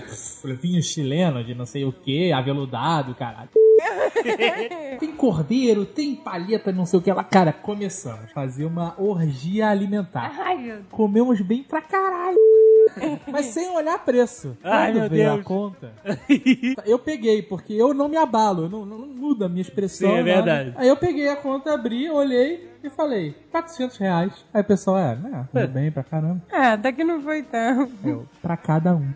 vinho 0.50 0.82
chileno 0.82 1.42
de 1.44 1.54
não 1.54 1.66
sei 1.66 1.84
o 1.84 1.92
que, 1.92 2.32
aveludado, 2.32 3.14
caralho. 3.14 3.48
Tem 5.00 5.10
cordeiro, 5.12 5.84
tem 5.84 6.14
palheta, 6.14 6.70
não 6.70 6.86
sei 6.86 6.98
o 6.98 7.02
que 7.02 7.12
lá. 7.12 7.24
Cara, 7.24 7.52
começamos 7.52 8.24
a 8.24 8.28
fazer 8.28 8.64
uma 8.64 8.94
orgia 9.00 9.68
alimentar. 9.68 10.32
Ai, 10.38 10.56
meu 10.58 10.76
Deus. 10.76 10.86
Comemos 10.90 11.40
bem 11.40 11.62
pra 11.64 11.80
caralho. 11.82 12.36
Mas 13.26 13.46
sem 13.46 13.68
olhar 13.70 13.98
preço. 14.04 14.56
Ai, 14.62 14.92
Quando 14.92 15.00
meu 15.00 15.10
veio 15.10 15.24
Deus. 15.30 15.40
a 15.40 15.42
conta, 15.42 15.92
eu 16.86 16.98
peguei, 16.98 17.42
porque 17.42 17.72
eu 17.72 17.92
não 17.94 18.08
me 18.08 18.16
abalo, 18.16 18.64
eu 18.64 18.68
não, 18.68 18.84
não 18.86 18.98
muda 19.06 19.46
a 19.46 19.48
minha 19.48 19.62
expressão. 19.62 20.10
Sim, 20.10 20.16
é 20.16 20.22
nada. 20.22 20.34
verdade. 20.34 20.72
Aí 20.76 20.88
eu 20.88 20.96
peguei 20.96 21.28
a 21.28 21.36
conta, 21.36 21.72
abri, 21.74 22.08
olhei 22.10 22.70
e 22.84 22.90
falei, 22.90 23.34
400 23.50 23.96
reais. 23.96 24.44
Aí 24.54 24.60
o 24.60 24.64
pessoal, 24.64 24.98
é, 24.98 25.16
né, 25.16 25.48
tudo 25.52 25.68
bem 25.68 25.90
pra 25.90 26.04
caramba. 26.04 26.42
Ah, 26.52 26.74
até 26.74 26.92
que 26.92 27.02
não 27.02 27.20
foi 27.20 27.42
tão. 27.42 27.88
Eu, 28.04 28.26
pra 28.40 28.56
cada 28.56 28.94
um. 28.94 29.12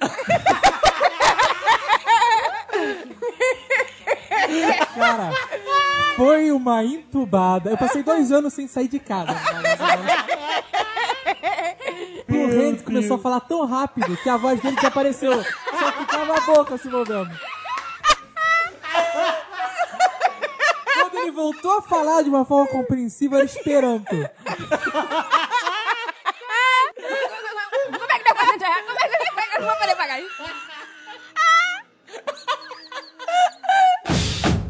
Cara, 4.95 5.31
foi 6.17 6.51
uma 6.51 6.83
entubada. 6.85 7.71
Eu 7.71 7.77
passei 7.77 8.03
dois 8.03 8.33
anos 8.33 8.55
sem 8.55 8.67
sair 8.67 8.89
de 8.89 8.99
casa. 8.99 9.35
O 12.29 12.47
Renzo 12.49 12.85
começou 12.85 13.17
a 13.17 13.19
falar 13.19 13.41
tão 13.41 13.67
rápido 13.67 14.17
que 14.17 14.29
a 14.29 14.37
voz 14.37 14.61
dele 14.61 14.77
desapareceu. 14.77 15.43
Só 15.43 15.93
ficava 15.93 16.37
a 16.37 16.41
boca 16.41 16.79
se 16.79 16.89
movendo. 16.89 17.31
Quando 20.95 21.19
ele 21.19 21.31
voltou 21.31 21.79
a 21.79 21.83
falar 21.83 22.23
de 22.23 22.29
uma 22.31 22.45
forma 22.45 22.67
compreensiva, 22.69 23.37
era 23.37 23.45
esperanto. 23.45 24.09
Como 24.09 24.23
é 28.13 28.19
que 28.19 28.25
deu 28.25 28.35
pra 28.35 28.45
gente 28.47 28.65
errar? 28.65 28.83
Como 28.85 28.99
é 28.99 29.09
que 29.09 29.57
eu 29.57 29.61
não 29.61 29.69
vou 29.69 29.77
poder 29.77 29.97
pagar 29.97 30.21
isso? 30.21 30.43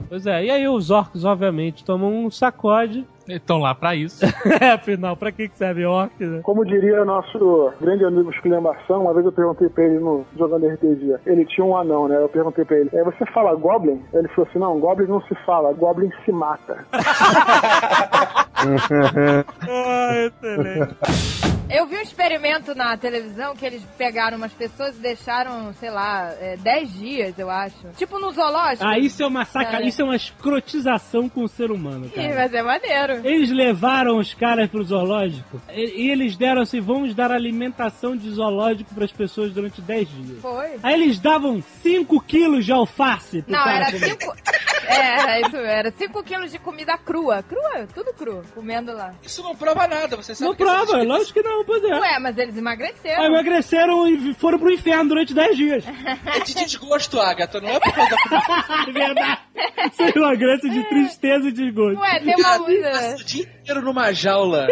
Pois 0.09 0.27
é, 0.27 0.45
e 0.45 0.51
aí 0.51 0.69
os 0.69 0.91
orcs, 0.91 1.25
obviamente, 1.25 1.85
tomam 1.85 2.25
um 2.25 2.31
sacode. 2.31 3.07
Estão 3.29 3.59
lá 3.59 3.75
pra 3.75 3.97
isso. 3.97 4.25
é, 4.61 4.71
afinal, 4.71 5.17
pra 5.17 5.33
que 5.33 5.49
que 5.49 5.59
serve 5.59 5.85
orc, 5.85 6.13
né? 6.25 6.41
Como 6.45 6.65
diria 6.65 7.05
nosso 7.05 7.73
grande 7.81 8.05
amigo 8.05 8.31
Esculhambação, 8.31 9.03
uma 9.03 9.13
vez 9.13 9.27
eu 9.27 9.33
perguntei 9.33 9.69
pra 9.69 9.85
ele 9.85 9.99
no 9.99 10.25
jogando 10.39 10.67
RPG, 10.69 11.17
ele 11.27 11.45
tinha 11.47 11.65
um 11.65 11.77
anão, 11.77 12.07
né? 12.07 12.23
Eu 12.23 12.29
perguntei 12.29 12.65
pra 12.65 12.77
ele, 12.77 12.91
é, 12.93 13.03
você 13.03 13.27
fala 13.27 13.55
Goblin? 13.57 14.01
Ele 14.13 14.29
falou 14.29 14.49
assim, 14.49 14.61
não, 14.61 14.79
Goblin 14.79 15.09
não 15.09 15.21
se 15.23 15.35
fala, 15.45 15.73
Goblin 15.73 16.11
se 16.25 16.31
mata. 16.31 16.85
ah, 19.69 20.13
excelente. 20.27 20.97
Eu 21.69 21.85
vi 21.87 21.97
um 21.97 22.01
experimento 22.01 22.77
na 22.77 22.97
televisão 22.97 23.57
que 23.57 23.67
eles 23.67 23.83
pegaram 23.99 24.37
umas 24.37 24.53
pessoas 24.53 24.97
e 24.97 25.01
deixaram, 25.01 25.75
sei 25.75 25.91
lá, 25.91 26.33
é, 26.41 26.57
10 26.57 26.93
dias, 26.95 27.39
eu 27.39 27.51
acho. 27.51 27.75
Tipo 27.97 28.21
no 28.21 28.31
zoológico. 28.31 28.85
Ah, 28.87 28.97
isso 28.99 29.21
é 29.21 29.27
uma 29.27 29.45
saca, 29.45 29.79
É. 29.83 29.87
isso 29.87 30.01
é 30.01 30.05
uma 30.05 30.15
escrotização 30.15 31.29
com 31.29 31.43
o 31.43 31.49
ser 31.49 31.73
humano, 31.73 32.07
Ih, 32.07 32.11
cara. 32.11 32.35
mas 32.37 32.55
é 32.55 32.63
maneiro. 32.63 33.27
Eles 33.27 33.51
levaram 33.51 34.17
os 34.19 34.33
caras 34.33 34.71
pro 34.71 34.85
zoológico 34.85 35.61
e, 35.73 36.05
e 36.07 36.11
eles 36.11 36.37
deram 36.37 36.63
assim, 36.63 36.81
vamos 36.81 37.15
dar 37.17 37.33
alimentação 37.33 38.17
de 38.17 38.31
zoológico 38.31 38.95
pras 38.95 39.11
pessoas 39.11 39.53
durante 39.53 39.81
10 39.83 40.09
dias. 40.09 40.41
Foi. 40.41 40.69
Aí 40.85 40.95
eles 40.95 41.19
davam 41.19 41.61
5 41.83 42.21
quilos 42.23 42.65
de 42.65 42.71
alface 42.73 43.43
pro 43.43 43.53
Não, 43.53 43.65
cara 43.65 43.89
era 43.89 43.93
comer. 43.93 44.11
5. 44.21 44.37
É, 44.89 45.21
era 45.21 45.41
isso, 45.41 45.57
era 45.57 45.91
5 45.91 46.23
quilos 46.23 46.51
de 46.53 46.59
comida 46.59 46.97
crua. 46.99 47.43
Crua, 47.43 47.87
tudo 47.95 48.13
cru, 48.15 48.43
comendo 48.55 48.93
lá. 48.93 49.15
Isso 49.23 49.43
não 49.43 49.55
prova 49.57 49.87
nada, 49.87 50.17
você 50.17 50.35
sabe 50.35 50.49
Não 50.51 50.57
que 50.57 50.63
essas 50.63 50.75
prova, 50.75 50.85
experiências- 51.03 51.19
lógico 51.19 51.41
que 51.43 51.49
não, 51.49 51.65
pois 51.65 51.85
é. 51.85 52.01
Ué, 52.01 52.19
mas 52.19 52.39
eles 52.39 52.57
emagreceram. 52.57 53.21
Aí 53.23 53.27
emagreceram 53.29 54.09
e 54.09 54.35
foram 54.35 54.59
pro 54.59 54.71
inferno 54.73 55.09
durante 55.09 55.35
10 55.35 55.57
dias. 55.57 55.85
É 56.37 56.41
de 56.41 56.55
desgosto, 56.55 57.21
Agatha, 57.21 57.61
não 57.61 57.69
é 57.69 57.81
por 57.81 57.93
causa 57.93 58.11
da 58.11 58.19
comida. 58.19 58.67
É 58.89 58.93
verdade. 58.93 59.41
Isso 59.93 60.03
é 60.03 60.21
uma 60.21 60.35
graça 60.35 60.69
de 60.69 60.85
tristeza 60.89 61.49
e 61.49 61.53
desgosto. 61.53 62.01
Ué, 62.01 62.21
tem 62.21 62.35
uma 62.37 62.59
música. 62.59 63.17
o 63.21 63.25
dia 63.25 63.43
inteiro 63.45 63.83
numa 63.83 64.13
jaula, 64.13 64.67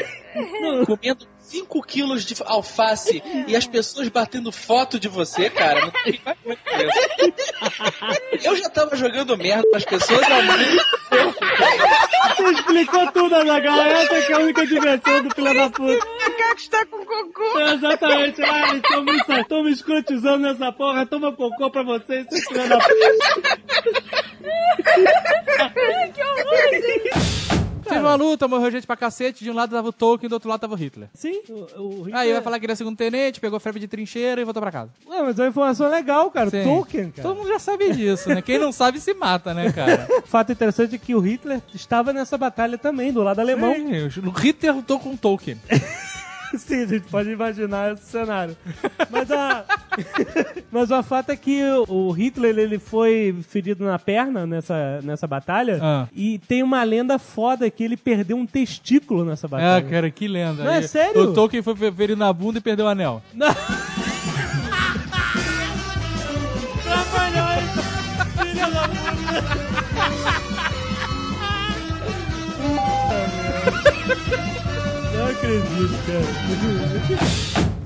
comendo 0.87 1.27
5 1.55 1.83
quilos 1.83 2.25
de 2.25 2.35
alface 2.47 3.23
e 3.47 3.55
as 3.55 3.65
pessoas 3.65 4.09
batendo 4.09 4.51
foto 4.51 4.99
de 4.99 5.07
você, 5.07 5.49
cara. 5.49 5.83
Não 5.83 5.91
tem 5.93 6.21
mais 6.25 6.37
é 6.67 6.83
é 6.83 8.37
isso. 8.37 8.49
Eu 8.49 8.57
já 8.57 8.69
tava 8.69 8.97
jogando 8.97 9.37
merda 9.39 9.63
nas 9.73 9.85
pessoas 9.85 10.23
há 10.25 10.43
muito 10.43 10.85
tempo. 11.11 11.35
Você 12.37 12.43
explicou 12.51 13.13
tudo, 13.13 13.37
Azaghal. 13.37 13.81
Essa 13.83 14.23
que 14.23 14.33
é 14.33 14.35
a 14.35 14.39
única 14.41 14.67
diversão 14.67 15.23
do 15.23 15.33
filho 15.33 15.55
da 15.55 15.71
puta. 15.71 16.07
Macaco 16.07 16.59
está 16.59 16.87
com 16.87 17.05
cocô. 17.05 17.61
É, 17.61 17.75
exatamente. 17.75 18.41
Estão 18.43 19.05
me, 19.05 19.17
estão 19.17 19.63
me 19.63 19.71
escrotizando 19.71 20.39
nessa 20.39 20.73
porra. 20.73 21.07
Toma 21.07 21.33
cocô 21.33 21.71
pra 21.71 21.85
vocês, 21.85 22.27
seus 22.29 22.45
filhos 22.47 22.69
da 22.69 22.79
puta. 22.79 22.95
que 26.15 26.23
horror, 26.23 26.71
gente. 26.73 27.64
Teve 27.85 28.01
uma 28.01 28.15
luta, 28.15 28.49
morreu 28.49 28.71
gente 28.71 28.87
pra 28.87 28.97
cacete. 28.97 29.45
De 29.45 29.51
um 29.51 29.55
lado 29.55 29.71
tava 29.71 29.89
o 29.89 29.93
Tolkien, 29.93 30.29
do 30.29 30.35
outro 30.35 30.49
lado 30.49 30.61
tava 30.61 30.75
o 30.75 30.77
Hitler. 30.77 31.09
Sim, 31.15 31.41
o, 31.49 31.83
o 31.83 32.03
Hitler... 32.03 32.17
Aí 32.17 32.33
vai 32.33 32.43
falar 32.43 32.59
que 32.59 32.67
ele 32.67 32.73
é 32.73 32.77
segundo 32.77 32.97
tenente, 32.97 33.41
pegou 33.41 33.61
febre 33.61 33.81
de 33.81 33.89
trincheira 33.89 34.41
e 34.41 34.45
voltou 34.45 34.63
pra 34.63 34.73
casa. 34.73 34.91
Ué, 35.07 35.23
mas 35.23 35.39
é 35.39 35.43
uma 35.43 35.49
informação 35.49 35.89
legal, 35.89 36.31
cara. 36.31 36.51
Sim. 36.51 36.65
Tolkien, 36.65 37.11
cara. 37.11 37.29
Todo 37.29 37.39
mundo 37.39 37.49
já 37.49 37.59
sabe 37.59 37.93
disso, 37.93 38.29
né? 38.29 38.43
Quem 38.43 38.59
não 38.59 38.73
sabe 38.73 39.01
se 39.01 39.15
mata, 39.15 39.53
né, 39.55 39.73
cara? 39.73 40.09
Fato 40.25 40.53
interessante 40.53 40.95
é 40.95 40.99
que 40.99 41.15
o 41.15 41.21
Hitler 41.21 41.61
estava 41.75 42.13
nessa 42.13 42.39
batalha 42.39 42.79
também, 42.79 43.13
do 43.13 43.23
lado 43.23 43.41
alemão. 43.41 43.75
Sim, 43.75 44.21
o 44.27 44.31
Hitler 44.31 44.77
lutou 44.77 44.99
com 44.99 45.11
o 45.11 45.17
Tolkien. 45.17 45.59
Sim, 46.59 46.83
a 46.83 46.87
gente 46.87 47.07
pode 47.09 47.31
imaginar 47.31 47.93
esse 47.93 48.05
cenário. 48.05 48.57
Mas 49.11 49.31
a. 49.31 49.65
Mas 50.71 50.91
o 50.91 51.03
fato 51.03 51.31
é 51.31 51.37
que 51.37 51.63
o 51.89 52.11
Hitler 52.11 52.59
ele 52.59 52.79
foi 52.79 53.37
ferido 53.49 53.85
na 53.85 53.99
perna 53.99 54.47
nessa, 54.47 55.01
nessa 55.03 55.27
batalha. 55.27 55.79
Ah. 55.81 56.09
E 56.13 56.39
tem 56.41 56.63
uma 56.63 56.83
lenda 56.83 57.19
foda 57.19 57.71
que 57.71 57.85
ele 57.85 57.97
perdeu 57.97 58.37
um 58.37 58.47
testículo 58.47 59.25
nessa 59.25 59.47
Ah, 59.47 59.51
batalha. 59.51 59.89
cara, 59.89 60.11
que 60.11 60.27
lenda. 60.27 60.65
Não, 60.65 60.73
é 60.73 60.83
sério? 60.83 61.23
O 61.23 61.33
Tolkien 61.33 61.63
foi 61.63 61.75
ferido 61.77 62.17
na 62.17 62.33
bunda 62.33 62.59
e 62.59 62.63
perdeu 62.63 62.87
o 62.87 62.89
anel. 62.89 63.23
Não. 63.33 63.55
Trapalhões! 66.85 67.65
Filha 68.37 68.71
da 68.71 68.89
Não 74.47 74.54
acredito, 75.35 75.95
cara. 76.07 76.25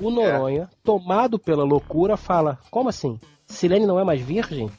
O 0.01 0.09
Noronha, 0.09 0.69
tomado 0.83 1.37
pela 1.37 1.63
loucura, 1.63 2.15
fala: 2.15 2.59
Como 2.69 2.89
assim? 2.89 3.19
Silene 3.45 3.85
não 3.85 3.99
é 3.99 4.03
mais 4.03 4.21
virgem? 4.21 4.69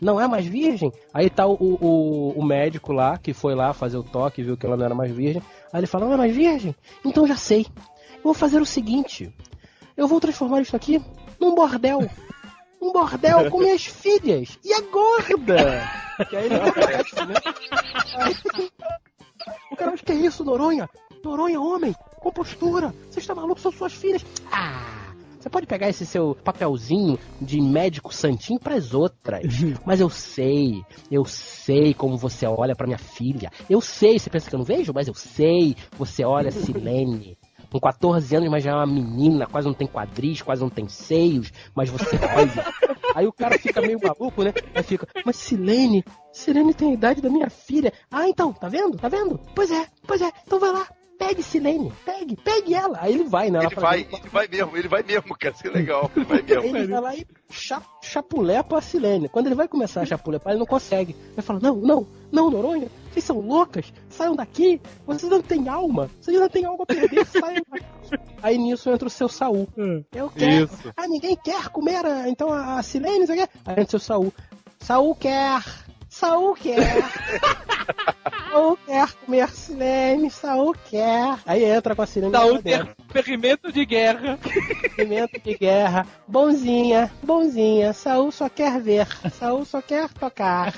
Não 0.00 0.20
é 0.20 0.28
mais 0.28 0.44
virgem? 0.44 0.92
Aí 1.14 1.30
tá 1.30 1.46
o, 1.46 1.54
o, 1.54 2.32
o 2.36 2.44
médico 2.44 2.92
lá, 2.92 3.16
que 3.16 3.32
foi 3.32 3.54
lá 3.54 3.72
fazer 3.72 3.96
o 3.96 4.02
toque 4.02 4.40
e 4.40 4.44
viu 4.44 4.56
que 4.56 4.66
ela 4.66 4.76
não 4.76 4.84
era 4.84 4.94
mais 4.94 5.10
virgem. 5.10 5.42
Aí 5.72 5.80
ele 5.80 5.86
fala: 5.86 6.06
Não 6.06 6.14
é 6.14 6.16
mais 6.16 6.34
virgem? 6.34 6.74
Então 7.04 7.26
já 7.26 7.36
sei. 7.36 7.66
Eu 8.16 8.22
vou 8.24 8.34
fazer 8.34 8.60
o 8.60 8.66
seguinte: 8.66 9.32
Eu 9.96 10.06
vou 10.08 10.20
transformar 10.20 10.60
isso 10.60 10.76
aqui 10.76 11.02
num 11.40 11.54
bordel. 11.54 12.08
Um 12.80 12.92
bordel 12.92 13.50
com 13.50 13.58
minhas 13.58 13.84
filhas. 13.86 14.58
E 14.64 14.72
a 14.72 14.80
gorda? 14.82 16.06
Que 16.30 16.34
aí 16.34 16.46
ele 16.46 16.54
aparece, 16.54 17.14
né? 17.26 17.34
Aí, 18.16 18.34
o 19.70 19.76
cara, 19.76 19.90
mas 19.90 20.00
que 20.00 20.12
é 20.12 20.14
isso, 20.14 20.42
Noronha? 20.42 20.88
Noronha, 21.22 21.60
homem, 21.60 21.94
com 22.26 22.32
postura. 22.32 22.92
Você 23.08 23.20
está 23.20 23.34
maluco? 23.34 23.60
São 23.60 23.70
suas 23.70 23.92
filhas. 23.92 24.24
Ah, 24.50 25.12
você 25.38 25.48
pode 25.48 25.66
pegar 25.66 25.88
esse 25.88 26.04
seu 26.04 26.36
papelzinho 26.42 27.18
de 27.40 27.60
médico 27.60 28.12
santinho 28.12 28.58
pras 28.58 28.92
outras. 28.92 29.44
Mas 29.86 30.00
eu 30.00 30.10
sei, 30.10 30.84
eu 31.10 31.24
sei 31.24 31.94
como 31.94 32.16
você 32.16 32.46
olha 32.46 32.74
pra 32.74 32.86
minha 32.86 32.98
filha. 32.98 33.50
Eu 33.70 33.80
sei, 33.80 34.18
você 34.18 34.28
pensa 34.28 34.48
que 34.48 34.54
eu 34.56 34.58
não 34.58 34.66
vejo? 34.66 34.92
Mas 34.92 35.06
eu 35.06 35.14
sei. 35.14 35.76
Você 35.98 36.24
olha 36.24 36.50
Silene. 36.50 37.38
Com 37.70 37.80
14 37.80 38.36
anos, 38.36 38.48
mas 38.48 38.62
já 38.62 38.70
é 38.70 38.74
uma 38.74 38.86
menina, 38.86 39.44
quase 39.44 39.66
não 39.66 39.74
tem 39.74 39.88
quadris, 39.88 40.40
quase 40.40 40.62
não 40.62 40.70
tem 40.70 40.88
seios, 40.88 41.52
mas 41.74 41.90
você 41.90 42.16
olha. 42.16 42.64
Aí 43.12 43.26
o 43.26 43.32
cara 43.32 43.58
fica 43.58 43.80
meio 43.80 43.98
maluco, 44.00 44.44
né? 44.44 44.52
Aí 44.72 44.84
fica, 44.84 45.06
mas 45.24 45.36
Silene, 45.36 46.04
Silene 46.32 46.72
tem 46.72 46.90
a 46.90 46.94
idade 46.94 47.20
da 47.20 47.28
minha 47.28 47.50
filha. 47.50 47.92
Ah, 48.08 48.28
então, 48.28 48.52
tá 48.52 48.68
vendo? 48.68 48.96
Tá 48.96 49.08
vendo? 49.08 49.40
Pois 49.54 49.70
é, 49.72 49.84
pois 50.06 50.22
é, 50.22 50.30
então 50.46 50.60
vai 50.60 50.70
lá. 50.70 50.86
Pegue 51.18 51.42
Silene, 51.42 51.92
pegue, 52.04 52.36
pegue 52.36 52.74
ela. 52.74 52.98
Aí 53.00 53.14
ele 53.14 53.24
vai, 53.24 53.50
né? 53.50 53.60
Ele 53.60 53.74
fala, 53.74 53.88
vai, 53.88 54.00
ele 54.00 54.28
vai 54.30 54.48
mesmo, 54.48 54.76
ele 54.76 54.88
vai 54.88 55.02
mesmo, 55.02 55.36
cara. 55.38 55.54
Isso 55.54 55.66
é 55.66 55.70
legal. 55.70 56.10
Ele 56.14 56.24
vai 56.24 56.42
mesmo. 56.42 56.76
Ele 56.76 56.86
vai 56.86 57.00
lá 57.00 57.16
e 57.16 57.26
cha 57.50 57.82
chapulepa 58.02 58.78
a 58.78 58.80
Silene. 58.80 59.28
Quando 59.28 59.46
ele 59.46 59.54
vai 59.54 59.66
começar 59.66 60.02
a 60.02 60.06
chapulepar, 60.06 60.52
ele 60.52 60.60
não 60.60 60.66
consegue. 60.66 61.16
Ele 61.32 61.42
fala: 61.42 61.58
Não, 61.60 61.76
não, 61.76 62.06
não, 62.30 62.50
Noronha, 62.50 62.88
vocês 63.10 63.24
são 63.24 63.40
loucas, 63.40 63.92
saiam 64.08 64.36
daqui, 64.36 64.80
vocês 65.06 65.30
não 65.30 65.40
têm 65.40 65.68
alma, 65.68 66.10
vocês 66.20 66.38
não 66.38 66.48
têm 66.48 66.64
alma 66.64 66.82
a 66.82 66.86
perder, 66.86 67.24
saiam 67.26 67.62
daqui. 67.70 67.86
Aí 68.42 68.58
nisso 68.58 68.90
entra 68.90 69.08
o 69.08 69.10
seu 69.10 69.28
Saul. 69.28 69.68
Eu 70.12 70.30
quero. 70.30 70.64
Isso. 70.64 70.92
Ah, 70.96 71.08
ninguém 71.08 71.36
quer 71.36 71.68
comer 71.70 72.04
a, 72.04 72.28
então 72.28 72.52
a, 72.52 72.78
a 72.78 72.82
Silene, 72.82 73.20
não 73.20 73.26
sei 73.26 73.42
o 73.42 73.46
quê. 73.46 73.52
Aí 73.64 73.72
entra 73.72 73.84
o 73.84 73.90
seu 73.90 74.00
Saul. 74.00 74.32
Saul 74.80 75.14
quer. 75.14 75.85
Saul 76.18 76.54
quer. 76.54 77.04
Saul 78.50 78.78
quer 78.86 79.12
comer 79.12 79.50
Silene, 79.50 80.30
Saul 80.30 80.74
quer. 80.88 81.38
Aí 81.44 81.62
entra 81.62 81.94
com 81.94 82.00
a 82.00 82.06
Silene. 82.06 82.32
Saul 82.32 82.62
quer 82.62 82.88
ferrimento 83.10 83.70
de 83.70 83.84
guerra. 83.84 84.38
Pimenta 84.96 85.38
de 85.38 85.58
guerra. 85.58 86.06
Bonzinha, 86.26 87.12
bonzinha. 87.22 87.92
Saul 87.92 88.32
só 88.32 88.48
quer 88.48 88.80
ver. 88.80 89.06
Saul 89.30 89.66
só 89.66 89.82
quer 89.82 90.08
tocar. 90.08 90.72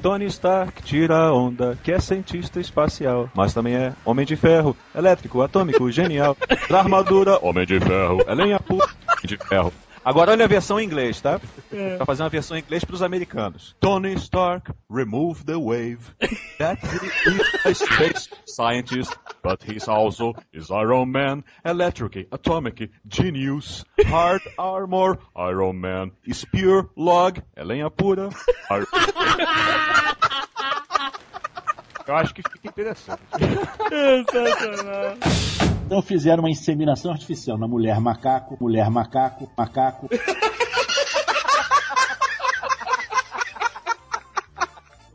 Tony 0.00 0.24
Stark 0.26 0.82
tira 0.82 1.14
a 1.14 1.34
onda, 1.34 1.78
que 1.84 1.92
é 1.92 2.00
cientista 2.00 2.58
espacial, 2.58 3.28
mas 3.34 3.52
também 3.52 3.74
é 3.74 3.92
homem 4.02 4.24
de 4.24 4.36
ferro, 4.36 4.74
elétrico, 4.94 5.42
atômico, 5.42 5.90
genial. 5.90 6.34
Da 6.70 6.78
armadura, 6.80 7.38
homem 7.42 7.66
de 7.66 7.78
ferro, 7.80 8.24
é 8.26 8.34
lenha 8.34 8.58
pura, 8.60 8.86
homem 8.86 9.26
de 9.26 9.36
ferro. 9.36 9.72
Agora 10.06 10.30
olha 10.30 10.44
a 10.44 10.48
versão 10.48 10.78
em 10.78 10.84
inglês, 10.84 11.20
tá? 11.20 11.40
É. 11.72 11.96
Pra 11.96 12.06
fazer 12.06 12.22
uma 12.22 12.28
versão 12.28 12.56
em 12.56 12.60
inglês 12.60 12.84
pros 12.84 13.02
americanos. 13.02 13.74
Tony 13.80 14.14
Stark, 14.14 14.70
remove 14.88 15.44
the 15.44 15.56
wave. 15.56 15.98
That 16.58 16.80
he 16.86 17.06
is 17.28 17.66
a 17.66 17.74
space 17.74 18.30
scientist, 18.46 19.12
but 19.42 19.60
he's 19.68 19.88
also 19.88 20.32
is 20.52 20.70
Iron 20.70 21.10
Man, 21.10 21.42
electric, 21.64 22.28
atomic, 22.30 22.88
genius, 23.04 23.84
hard 24.06 24.42
armor, 24.56 25.18
Iron 25.36 25.80
Man, 25.80 26.12
is 26.24 26.44
pure 26.44 26.88
log, 26.96 27.42
é 27.56 27.64
lenha 27.64 27.90
pura. 27.90 28.28
Eu 32.06 32.14
acho 32.14 32.32
que 32.32 32.42
fica 32.48 32.68
interessante. 32.68 33.22
Sensacional. 34.30 35.16
Então 35.86 36.02
fizeram 36.02 36.42
uma 36.42 36.50
inseminação 36.50 37.12
artificial 37.12 37.56
na 37.56 37.68
mulher 37.68 38.00
macaco, 38.00 38.56
mulher 38.60 38.90
macaco, 38.90 39.48
macaco. 39.56 40.08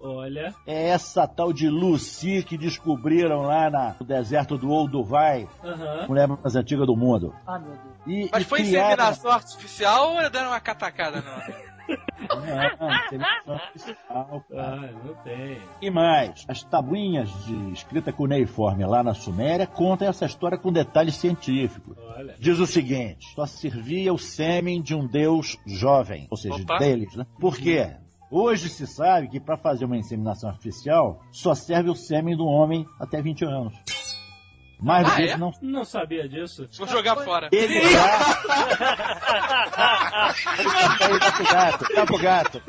Olha. 0.03 0.55
É 0.65 0.87
essa 0.89 1.27
tal 1.27 1.53
de 1.53 1.69
Lucy 1.69 2.41
que 2.43 2.57
descobriram 2.57 3.41
lá 3.41 3.69
na- 3.69 3.95
no 3.99 4.05
deserto 4.05 4.57
do 4.57 4.69
Olduvai, 4.71 5.47
Aham. 5.63 6.07
mulher 6.07 6.27
mais 6.27 6.55
antiga 6.55 6.85
do 6.85 6.95
mundo. 6.95 7.35
Ah, 7.45 7.59
meu 7.59 7.69
Deus. 7.71 7.81
E, 8.07 8.29
Mas 8.31 8.41
e 8.41 8.45
foi 8.45 8.59
criaram- 8.63 8.87
inseminação 8.93 9.31
artificial 9.31 10.15
ou 10.15 10.29
deram 10.29 10.47
uma 10.47 10.59
catacada? 10.59 11.21
Não? 11.21 11.70
Não. 13.17 13.61
Ah, 14.09 14.89
não 15.05 15.13
tem. 15.23 15.57
E 15.81 15.89
mais, 15.89 16.45
as 16.47 16.63
tabuinhas 16.63 17.29
de 17.45 17.71
escrita 17.71 18.11
cuneiforme 18.13 18.85
lá 18.85 19.03
na 19.03 19.13
Suméria 19.13 19.67
contam 19.67 20.07
essa 20.07 20.25
história 20.25 20.57
com 20.57 20.71
detalhes 20.71 21.15
científicos. 21.15 21.97
Olha. 22.15 22.35
Diz 22.39 22.59
o 22.59 22.67
seguinte: 22.67 23.33
só 23.35 23.45
servia 23.45 24.13
o 24.13 24.17
sêmen 24.17 24.81
de 24.81 24.95
um 24.95 25.05
deus 25.05 25.57
jovem, 25.65 26.27
ou 26.29 26.37
seja, 26.37 26.55
Opa. 26.55 26.77
deles, 26.77 27.15
né? 27.15 27.25
Por 27.39 27.57
quê? 27.57 27.91
Hoje 28.29 28.69
se 28.69 28.87
sabe 28.87 29.27
que 29.27 29.41
para 29.41 29.57
fazer 29.57 29.83
uma 29.83 29.97
inseminação 29.97 30.49
artificial 30.49 31.21
só 31.33 31.53
serve 31.53 31.89
o 31.89 31.95
sêmen 31.95 32.37
do 32.37 32.45
homem 32.45 32.85
até 32.97 33.21
20 33.21 33.43
anos. 33.43 33.73
Mais 34.81 35.05
do 35.05 35.11
Ah, 35.11 35.15
que 35.15 35.21
é? 35.29 35.37
não. 35.37 35.53
Não 35.61 35.85
sabia 35.85 36.27
disso. 36.27 36.67
Vou 36.77 36.87
jogar 36.87 37.15
fora. 37.17 37.49
Ele 37.51 37.79
Dá 41.21 41.31
pro 41.31 41.45
gato, 41.45 41.85
dá 41.95 42.05
pro 42.05 42.17
gato. 42.17 42.61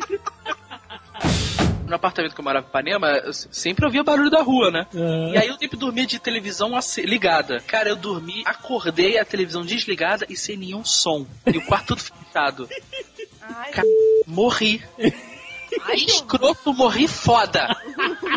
No 1.86 1.96
apartamento 1.96 2.34
que 2.34 2.40
eu 2.40 2.44
morava 2.44 2.64
em 2.66 2.68
Ipanema, 2.70 3.06
eu 3.24 3.32
se- 3.32 3.48
sempre 3.50 3.84
ouvia 3.84 4.02
barulho 4.02 4.30
da 4.30 4.40
rua, 4.42 4.70
né? 4.70 4.86
E 4.94 5.36
aí 5.36 5.48
eu 5.48 5.58
sempre 5.58 5.76
dormia 5.76 6.06
de 6.06 6.18
televisão 6.18 6.70
ligada. 6.98 7.60
Cara, 7.60 7.88
eu 7.90 7.96
dormi, 7.96 8.42
acordei, 8.46 9.18
a 9.18 9.24
televisão 9.24 9.62
desligada 9.62 10.24
e 10.28 10.36
sem 10.36 10.56
nenhum 10.56 10.84
som. 10.84 11.26
E 11.46 11.58
o 11.58 11.62
quarto 11.66 11.88
tudo 11.88 12.00
fechado. 12.02 12.68
Cara, 13.72 13.86
morri. 14.26 14.82
Ai, 15.84 15.96
escroto, 15.96 16.72
morri 16.72 17.06
foda. 17.08 17.66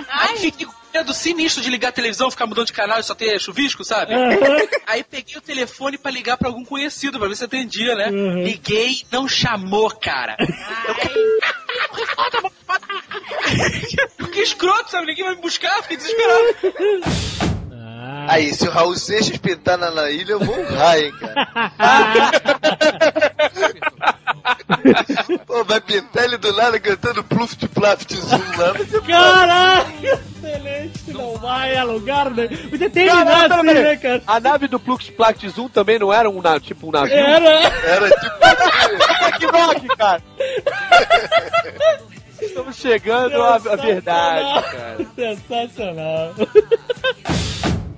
Aí 0.10 0.38
fiquei 0.38 0.66
com 0.66 0.74
medo 0.96 1.14
sinistro 1.14 1.62
de 1.62 1.70
ligar 1.70 1.90
a 1.90 1.92
televisão, 1.92 2.32
ficar 2.32 2.48
mudando 2.48 2.68
de 2.68 2.74
canal 2.74 3.00
e 3.00 3.04
só 3.04 3.14
ter 3.14 3.38
chuvisco, 3.40 3.84
sabe? 3.84 4.14
Aí 4.88 5.04
peguei 5.04 5.36
o 5.38 5.42
telefone 5.42 5.98
pra 5.98 6.10
ligar 6.10 6.38
pra 6.38 6.48
algum 6.48 6.64
conhecido, 6.64 7.20
pra 7.20 7.28
ver 7.28 7.36
se 7.36 7.44
atendia, 7.44 7.96
né? 7.96 8.10
Liguei, 8.10 9.04
não 9.12 9.28
chamou, 9.28 9.90
cara. 9.90 10.38
Foda. 12.16 12.52
Fiquei 14.18 14.44
escroto, 14.44 14.90
sabe? 14.90 15.08
Ninguém 15.08 15.26
vai 15.26 15.36
me 15.36 15.42
buscar, 15.42 15.82
fiquei 15.84 15.98
desesperado. 15.98 16.56
Aí, 18.28 18.54
se 18.54 18.68
o 18.68 18.72
Raul 18.72 18.96
Seixas 18.96 19.38
pintar 19.38 19.78
na, 19.78 19.92
na 19.92 20.10
ilha, 20.10 20.32
eu 20.34 20.40
vou 20.40 20.60
honrar, 20.60 20.98
hein, 20.98 21.14
cara. 21.20 21.72
Pô, 25.46 25.64
vai 25.64 25.80
pintar 25.80 26.24
ele 26.24 26.38
do 26.38 26.52
nada 26.54 26.80
cantando 26.80 27.24
Pluft 27.24 27.68
Plaft 27.68 28.14
Zoom 28.14 28.40
lá. 28.58 28.74
Caralho! 29.08 29.86
Excelente! 30.04 31.12
Não 31.12 31.38
vai 31.38 31.76
a 31.76 31.84
lugar, 31.84 32.30
né? 32.32 32.48
Podia 32.48 32.90
terminar 32.90 33.26
Caralho, 33.26 33.54
assim, 33.54 33.66
peraí. 33.68 33.84
né, 33.84 33.96
cara? 33.98 34.24
A 34.26 34.40
nave 34.40 34.68
do 34.68 34.80
Plux 34.80 35.10
Plact 35.10 35.50
Zoom 35.50 35.68
também 35.70 36.00
não 36.00 36.12
era 36.12 36.30
um, 36.30 36.42
na- 36.42 36.60
tipo 36.60 36.88
um 36.88 36.92
navio? 36.92 37.14
Era! 37.16 37.50
Era 37.50 38.10
tipo. 38.10 38.36
que 39.40 39.46
rock, 39.46 39.88
cara! 39.98 40.22
Estamos 42.42 42.76
chegando 42.76 43.42
à 43.42 43.56
à 43.56 43.76
verdade, 43.76 44.64
cara. 44.72 44.98
Sensacional. 45.16 46.34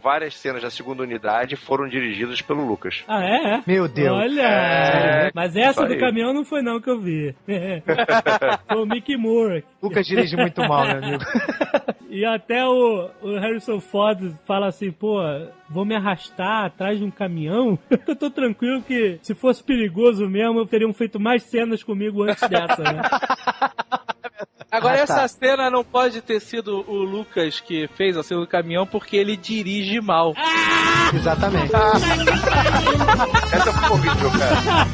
Várias 0.07 0.35
cenas 0.35 0.61
da 0.61 0.69
segunda 0.69 1.03
unidade 1.03 1.57
foram 1.57 1.85
dirigidas 1.85 2.41
pelo 2.41 2.65
Lucas. 2.65 3.03
Ah, 3.09 3.21
é? 3.25 3.61
Meu 3.67 3.89
Deus. 3.89 4.17
Olha! 4.17 4.41
É, 4.41 5.31
Mas 5.35 5.53
essa 5.53 5.85
do 5.85 5.99
caminhão 5.99 6.33
não 6.33 6.45
foi 6.45 6.61
não 6.61 6.79
que 6.79 6.89
eu 6.89 6.97
vi. 6.97 7.35
foi 7.45 8.81
o 8.81 8.85
Mickey 8.85 9.17
Moore. 9.17 9.65
Lucas 9.83 10.07
dirige 10.07 10.37
muito 10.37 10.61
mal, 10.61 10.85
meu 10.87 10.97
amigo. 10.97 11.23
E 12.09 12.23
até 12.23 12.65
o, 12.65 13.09
o 13.21 13.37
Harrison 13.37 13.81
Ford 13.81 14.33
fala 14.45 14.67
assim, 14.67 14.93
pô, 14.93 15.19
vou 15.69 15.83
me 15.83 15.93
arrastar 15.93 16.63
atrás 16.63 16.97
de 16.97 17.03
um 17.03 17.11
caminhão? 17.11 17.77
eu 18.07 18.15
tô 18.15 18.31
tranquilo 18.31 18.81
que 18.81 19.19
se 19.21 19.35
fosse 19.35 19.61
perigoso 19.61 20.25
mesmo, 20.25 20.65
teriam 20.65 20.93
feito 20.93 21.19
mais 21.19 21.43
cenas 21.43 21.83
comigo 21.83 22.23
antes 22.23 22.47
dessa, 22.47 22.81
né? 22.81 23.01
Agora, 24.69 25.03
Ah, 25.03 25.07
tá. 25.07 25.13
essa 25.23 25.27
cena 25.29 25.69
não 25.69 25.83
pode 25.83 26.21
ter 26.21 26.41
sido 26.41 26.83
o 26.89 26.95
Lucas 26.97 27.59
que 27.61 27.87
fez 27.95 28.17
a 28.17 28.23
cena 28.23 28.41
do 28.41 28.47
caminhão 28.47 28.85
porque 28.85 29.15
ele 29.15 29.37
dirige 29.37 30.01
mal. 30.01 30.33
Exatamente. 31.13 31.71
Essa 33.53 33.71
foi 33.73 33.89
horrível, 33.89 34.29
cara. 34.31 34.87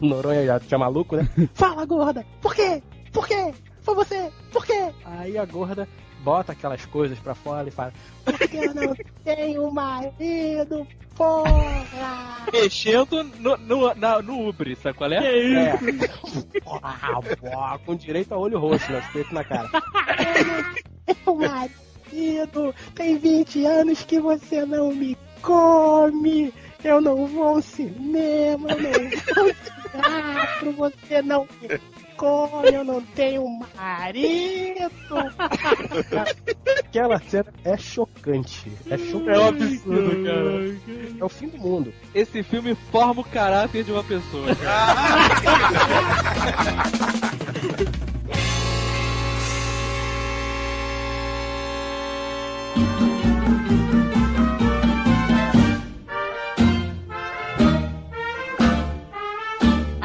Noronha 0.00 0.46
já 0.46 0.58
tinha 0.60 0.78
maluco, 0.78 1.16
né? 1.16 1.28
Fala, 1.54 1.84
gorda! 1.84 2.24
Por 2.40 2.54
quê? 2.54 2.82
Por 3.12 3.26
quê? 3.28 3.52
Foi 3.82 3.94
você! 3.94 4.30
Por 4.50 4.64
quê? 4.64 4.88
Aí 5.04 5.36
a 5.38 5.44
gorda 5.44 5.86
bota 6.22 6.52
aquelas 6.52 6.84
coisas 6.86 7.18
pra 7.18 7.34
fora 7.34 7.68
e 7.68 7.70
fala: 7.70 7.92
Porque 8.24 8.56
eu 8.56 8.74
não 8.74 8.94
tenho 9.24 9.70
marido, 9.72 10.86
porra! 11.16 12.46
Mexendo 12.52 13.22
no, 13.38 13.56
no, 13.56 13.94
na- 13.94 14.22
no 14.22 14.48
Uber, 14.48 14.76
sabe 14.76 14.96
qual 14.98 15.12
é? 15.12 15.18
É. 15.18 15.72
Ah, 16.82 17.20
pô, 17.22 17.78
com 17.84 17.94
direito 17.96 18.32
a 18.34 18.38
olho 18.38 18.58
roxo, 18.58 18.90
né? 18.92 19.00
Espeto 19.00 19.34
na 19.34 19.44
cara. 19.44 19.68
Meu 21.26 21.34
marido, 21.36 22.74
tem 22.94 23.16
20 23.18 23.64
anos 23.66 24.02
que 24.04 24.20
você 24.20 24.64
não 24.64 24.94
me 24.94 25.16
come. 25.40 26.52
Eu 26.84 27.00
não 27.00 27.26
vou 27.26 27.44
ao 27.44 27.62
cinema, 27.62 28.68
eu 28.72 28.80
não 28.80 29.10
vou 29.34 29.44
ao 29.44 29.52
teatro, 29.92 30.72
você 30.72 31.22
não 31.22 31.46
me 31.60 31.68
come, 32.22 32.72
eu 32.72 32.84
não 32.84 33.02
tenho 33.02 33.44
marido. 33.74 34.92
Aquela 36.78 37.18
cena 37.18 37.52
é 37.64 37.76
chocante. 37.76 38.70
É 38.88 38.96
chocante. 38.96 39.30
É 39.30 39.38
um 39.40 39.48
absurdo, 39.48 40.24
cara. 40.24 40.78
É 41.18 41.24
o 41.24 41.28
fim 41.28 41.48
do 41.48 41.58
mundo. 41.58 41.92
Esse 42.14 42.44
filme 42.44 42.76
forma 42.92 43.22
o 43.22 43.24
caráter 43.24 43.82
de 43.82 43.90
uma 43.90 44.04
pessoa. 44.04 44.54
cara. 44.54 44.92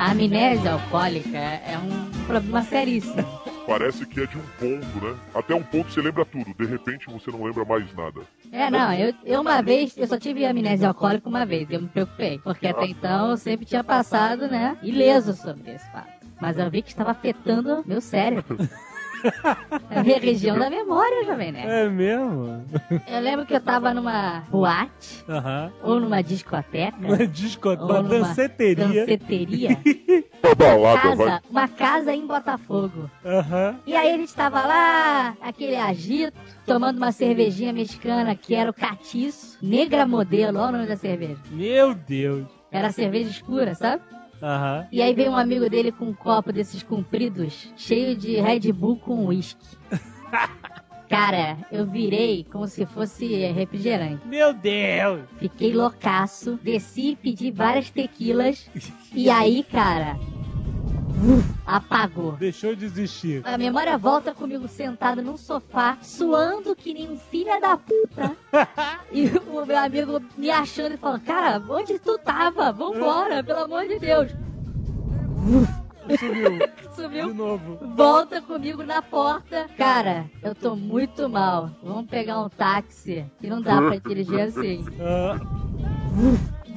A 0.07 0.11
amnésia 0.11 0.71
alcoólica 0.71 1.37
é 1.37 1.77
um 1.77 2.06
problema 2.27 2.61
seríssimo. 2.63 3.23
Parece 3.65 4.05
que 4.05 4.21
é 4.21 4.25
de 4.25 4.37
um 4.37 4.43
ponto, 4.59 5.05
né? 5.05 5.15
Até 5.33 5.55
um 5.55 5.63
ponto 5.63 5.91
você 5.91 6.01
lembra 6.01 6.23
tudo, 6.23 6.53
de 6.53 6.65
repente 6.65 7.07
você 7.07 7.31
não 7.31 7.43
lembra 7.43 7.65
mais 7.65 7.93
nada. 7.93 8.21
É, 8.51 8.69
não, 8.69 8.93
eu, 8.93 9.13
eu 9.25 9.41
uma 9.41 9.61
vez, 9.61 9.97
eu 9.97 10.07
só 10.07 10.17
tive 10.17 10.45
amnésia 10.45 10.87
alcoólica 10.87 11.27
uma 11.27 11.45
vez, 11.45 11.69
eu 11.69 11.81
me 11.81 11.87
preocupei. 11.87 12.39
Porque 12.39 12.67
até 12.67 12.85
então 12.85 13.31
eu 13.31 13.37
sempre 13.37 13.65
tinha 13.65 13.83
passado, 13.83 14.47
né, 14.47 14.77
ileso 14.81 15.33
sobre 15.33 15.71
esse 15.71 15.91
fato. 15.91 16.17
Mas 16.39 16.57
eu 16.57 16.69
vi 16.69 16.81
que 16.81 16.89
estava 16.89 17.11
afetando 17.11 17.83
meu 17.85 17.99
cérebro. 17.99 18.57
A 19.89 20.03
minha 20.03 20.19
região 20.19 20.57
da 20.57 20.69
memória, 20.69 21.25
jovem, 21.25 21.51
né? 21.51 21.83
É 21.83 21.89
mesmo? 21.89 22.65
Eu 23.07 23.19
lembro 23.19 23.45
que 23.45 23.53
eu 23.53 23.61
tava 23.61 23.93
numa 23.93 24.41
boate, 24.49 25.25
ou 25.81 25.99
numa 25.99 26.21
discoteca. 26.21 26.97
Uma 26.99 27.27
disco... 27.27 27.69
ou 27.69 27.75
uma 27.75 28.03
danceteria. 28.03 29.05
danceteria. 29.05 29.69
Uma 30.57 30.97
casa, 30.97 31.41
uma 31.49 31.67
casa 31.67 32.13
em 32.13 32.25
Botafogo. 32.25 33.09
Aham. 33.25 33.75
E 33.85 33.95
aí 33.95 34.13
a 34.13 34.17
gente 34.17 34.33
tava 34.33 34.61
lá, 34.65 35.35
aquele 35.41 35.75
agito, 35.75 36.37
tomando 36.65 36.97
uma 36.97 37.11
cervejinha 37.11 37.73
mexicana 37.73 38.35
que 38.35 38.55
era 38.55 38.69
o 38.69 38.73
catiço, 38.73 39.57
negra 39.61 40.05
modelo, 40.05 40.59
olha 40.59 40.69
o 40.69 40.71
nome 40.73 40.87
da 40.87 40.95
cerveja. 40.95 41.37
Meu 41.51 41.93
Deus. 41.93 42.45
Era 42.71 42.91
cerveja 42.91 43.29
escura, 43.29 43.75
sabe? 43.75 44.01
Aham. 44.41 44.87
E 44.91 45.01
aí 45.01 45.13
veio 45.13 45.31
um 45.31 45.37
amigo 45.37 45.69
dele 45.69 45.91
com 45.91 46.05
um 46.05 46.13
copo 46.13 46.51
desses 46.51 46.83
compridos, 46.83 47.73
cheio 47.75 48.15
de 48.15 48.39
Red 48.39 48.71
Bull 48.71 48.97
com 48.97 49.25
uísque. 49.25 49.77
Cara, 51.09 51.57
eu 51.71 51.85
virei 51.85 52.45
como 52.51 52.67
se 52.67 52.85
fosse 52.85 53.25
refrigerante. 53.51 54.27
Meu 54.27 54.53
Deus! 54.53 55.21
Fiquei 55.37 55.73
loucaço, 55.73 56.59
desci, 56.61 57.17
pedi 57.21 57.49
várias 57.49 57.89
tequilas. 57.89 58.69
E 59.13 59.29
aí, 59.29 59.63
cara, 59.63 60.19
apagou. 61.65 62.33
Deixou 62.33 62.75
de 62.75 62.85
existir. 62.85 63.41
A 63.45 63.57
memória 63.57 63.97
volta 63.97 64.33
comigo 64.33 64.67
sentado 64.67 65.21
num 65.21 65.37
sofá, 65.37 65.97
suando 66.01 66.75
que 66.75 66.93
nem 66.93 67.09
um 67.09 67.17
filho 67.17 67.59
da 67.59 67.77
puta. 67.77 68.35
e 69.11 69.27
o 69.27 69.65
meu 69.65 69.77
amigo 69.77 70.21
me 70.37 70.49
achando 70.49 70.93
e 70.93 70.97
falando: 70.97 71.21
Cara, 71.21 71.61
onde 71.69 71.99
tu 71.99 72.17
tava? 72.17 72.71
Vambora, 72.71 73.43
pelo 73.43 73.63
amor 73.65 73.87
de 73.87 73.99
Deus. 73.99 74.31
Sumiu. 76.15 76.59
Sumiu. 76.95 77.27
De 77.27 77.33
novo. 77.33 77.77
Volta 77.95 78.41
comigo 78.41 78.83
na 78.83 79.01
porta. 79.01 79.67
Cara, 79.77 80.25
eu 80.41 80.55
tô 80.55 80.75
muito 80.75 81.27
mal. 81.27 81.69
Vamos 81.83 82.09
pegar 82.09 82.39
um 82.41 82.49
táxi. 82.49 83.25
Que 83.39 83.47
não 83.47 83.61
dá 83.61 83.77
pra 83.81 83.97
dirigir 84.07 84.39
assim. 84.41 84.85
Ah, 84.99 85.37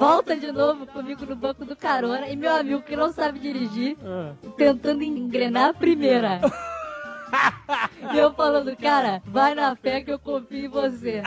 Volta 0.01 0.35
de 0.35 0.51
novo 0.51 0.87
comigo 0.87 1.27
no 1.27 1.37
banco 1.37 1.63
do 1.67 1.77
carona. 1.77 2.27
E 2.27 2.35
meu 2.35 2.57
amigo 2.57 2.81
que 2.81 2.97
não 2.97 3.13
sabe 3.13 3.39
dirigir, 3.39 3.99
tentando 4.57 5.03
engrenar 5.03 5.69
a 5.69 5.75
primeira. 5.75 6.41
E 8.11 8.17
eu 8.17 8.33
falando, 8.33 8.75
cara, 8.79 9.23
vai 9.27 9.55
na 9.55 9.77
fé 9.77 10.01
que 10.01 10.11
eu 10.11 10.19
confio 10.19 10.65
em 10.65 10.69
você. 10.69 11.23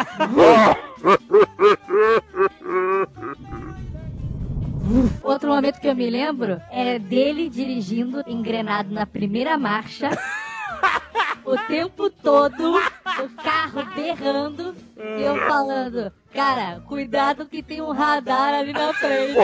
Outro 5.22 5.50
momento 5.54 5.80
que 5.80 5.88
eu 5.88 5.96
me 5.96 6.10
lembro 6.10 6.60
é 6.72 6.98
dele 6.98 7.52
dirigindo 7.52 8.24
engrenado 8.26 8.92
na 8.92 9.06
primeira 9.06 9.56
marcha. 9.56 10.10
O 11.46 11.58
tempo 11.68 12.10
todo, 12.10 12.78
o 12.78 13.30
carro 13.44 13.84
berrando 13.94 14.74
e 14.98 15.24
eu 15.24 15.36
falando, 15.46 16.10
cara, 16.34 16.80
cuidado 16.88 17.46
que 17.46 17.62
tem 17.62 17.82
um 17.82 17.92
radar 17.92 18.54
ali 18.54 18.72
na 18.72 18.94
frente. 18.94 19.36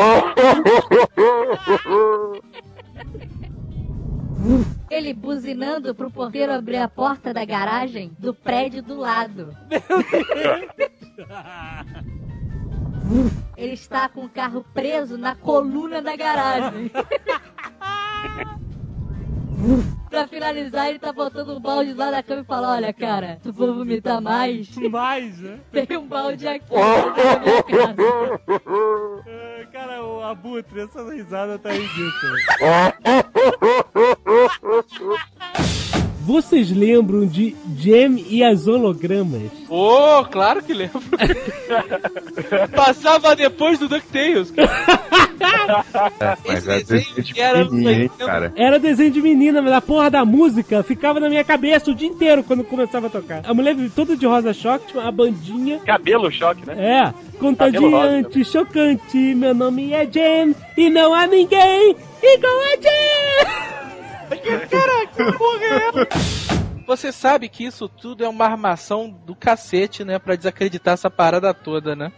Ele 4.89 5.13
buzinando 5.13 5.93
pro 5.93 6.09
porteiro 6.09 6.53
abrir 6.53 6.77
a 6.77 6.87
porta 6.87 7.33
da 7.33 7.43
garagem 7.43 8.13
do 8.17 8.33
prédio 8.33 8.81
do 8.81 8.97
lado. 8.97 9.53
Ele 13.57 13.73
está 13.73 14.07
com 14.07 14.23
o 14.25 14.29
carro 14.29 14.63
preso 14.73 15.17
na 15.17 15.35
coluna 15.35 16.01
da 16.01 16.15
garagem. 16.15 16.89
Pra 20.19 20.27
finalizar, 20.27 20.89
ele 20.89 20.99
tá 20.99 21.13
botando 21.13 21.55
um 21.55 21.59
balde 21.59 21.93
lá 21.93 22.11
na 22.11 22.21
cama 22.21 22.41
e 22.41 22.45
fala: 22.45 22.73
Olha, 22.73 22.91
cara, 22.93 23.39
tu 23.41 23.53
for 23.53 23.73
vomitar 23.73 24.21
mais. 24.21 24.75
Mais, 24.75 25.39
né? 25.39 25.59
Tem 25.87 25.97
um 25.97 26.07
balde 26.07 26.47
aqui 26.47 26.65
na 26.73 27.39
minha 27.39 27.63
casa. 27.63 27.95
É, 29.27 29.67
Cara, 29.71 30.03
o 30.03 30.23
abutre, 30.23 30.81
essa 30.81 31.03
risada 31.11 31.57
tá 31.59 31.71
ridícula. 31.71 32.37
Vocês 36.29 36.69
lembram 36.69 37.25
de 37.25 37.55
Jam 37.75 38.19
e 38.29 38.43
as 38.43 38.67
hologramas? 38.67 39.49
Ô, 39.67 40.23
claro 40.25 40.61
que 40.61 40.75
lembro. 40.75 41.01
Passava 42.75 43.35
depois 43.35 43.79
do 43.79 43.87
DuckTales. 43.87 44.53
Mas 46.45 46.67
é 46.67 46.83
desenho 46.83 47.23
de 47.23 47.41
era 47.41 47.63
pequenininho, 47.63 48.03
hein, 48.03 48.11
cara. 48.19 48.53
Era 48.55 48.77
desenho 48.77 49.09
de 49.09 49.21
menina, 49.23 49.59
mas 49.59 49.73
a 49.73 49.81
porra 49.81 50.11
da 50.11 50.23
música 50.23 50.83
ficava 50.83 51.19
na 51.19 51.29
minha 51.29 51.43
cabeça 51.43 51.89
o 51.89 51.95
dia 51.95 52.07
inteiro 52.07 52.43
quando 52.43 52.63
começava 52.63 53.07
a 53.07 53.09
tocar. 53.09 53.41
A 53.43 53.53
mulher 53.53 53.75
toda 53.95 54.15
de 54.15 54.25
rosa 54.27 54.53
choque, 54.53 54.87
tinha 54.87 55.01
uma 55.01 55.11
bandinha. 55.11 55.79
Cabelo 55.79 56.31
choque, 56.31 56.63
né? 56.65 56.75
É, 56.77 57.03
rosa. 57.05 57.15
contagiante, 57.39 58.45
chocante, 58.45 59.17
meu 59.35 59.55
nome 59.55 59.93
é 59.93 60.05
Jam 60.05 60.53
e 60.77 60.89
não 60.89 61.11
há 61.13 61.25
ninguém 61.25 61.95
igual 62.21 62.59
a 62.61 62.81
Jam! 62.81 63.78
Caraca, 64.69 65.07
que 65.15 65.37
porra 65.37 65.63
é 65.63 65.87
essa? 65.87 66.07
Você 66.87 67.11
sabe 67.11 67.49
que 67.49 67.63
isso 67.63 67.87
tudo 67.87 68.23
é 68.23 68.29
uma 68.29 68.45
armação 68.45 69.09
do 69.09 69.35
cacete, 69.35 70.03
né? 70.03 70.17
Pra 70.17 70.35
desacreditar 70.35 70.95
essa 70.95 71.09
parada 71.09 71.53
toda, 71.53 71.95
né? 71.95 72.11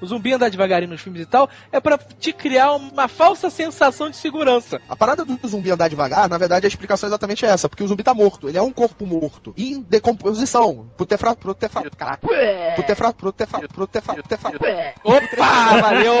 O 0.00 0.06
zumbi 0.06 0.32
andar 0.32 0.50
devagarinho 0.50 0.90
nos 0.90 1.00
filmes 1.00 1.22
e 1.22 1.26
tal 1.26 1.48
é 1.70 1.78
pra 1.80 1.96
te 1.96 2.32
criar 2.32 2.72
uma 2.72 3.06
falsa 3.06 3.48
sensação 3.50 4.10
de 4.10 4.16
segurança. 4.16 4.80
A 4.88 4.96
parada 4.96 5.24
do 5.24 5.38
zumbi 5.48 5.70
andar 5.70 5.88
devagar, 5.88 6.28
na 6.28 6.36
verdade, 6.36 6.66
a 6.66 6.68
explicação 6.68 7.06
é 7.06 7.10
exatamente 7.10 7.44
essa, 7.46 7.68
porque 7.68 7.84
o 7.84 7.86
zumbi 7.86 8.02
tá 8.02 8.12
morto, 8.12 8.48
ele 8.48 8.58
é 8.58 8.62
um 8.62 8.72
corpo 8.72 9.06
morto, 9.06 9.54
em 9.56 9.80
decomposição, 9.80 10.90
putefra, 10.96 11.36
putefra, 11.36 11.88
caraca, 11.90 12.26
putefra, 12.74 13.12
putefra, 13.12 13.68
putefra, 13.68 14.14
putefra. 14.14 14.94
Opa, 15.04 15.80
valeu! 15.80 16.14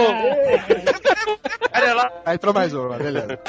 Aí 2.24 2.34
entrou 2.36 2.54
mais 2.54 2.72
uma, 2.72 2.96
beleza. 2.96 3.40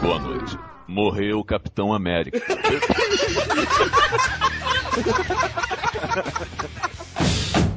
Boa 0.00 0.18
noite. 0.18 0.58
Morreu 0.88 1.40
o 1.40 1.44
Capitão 1.44 1.92
América. 1.92 2.38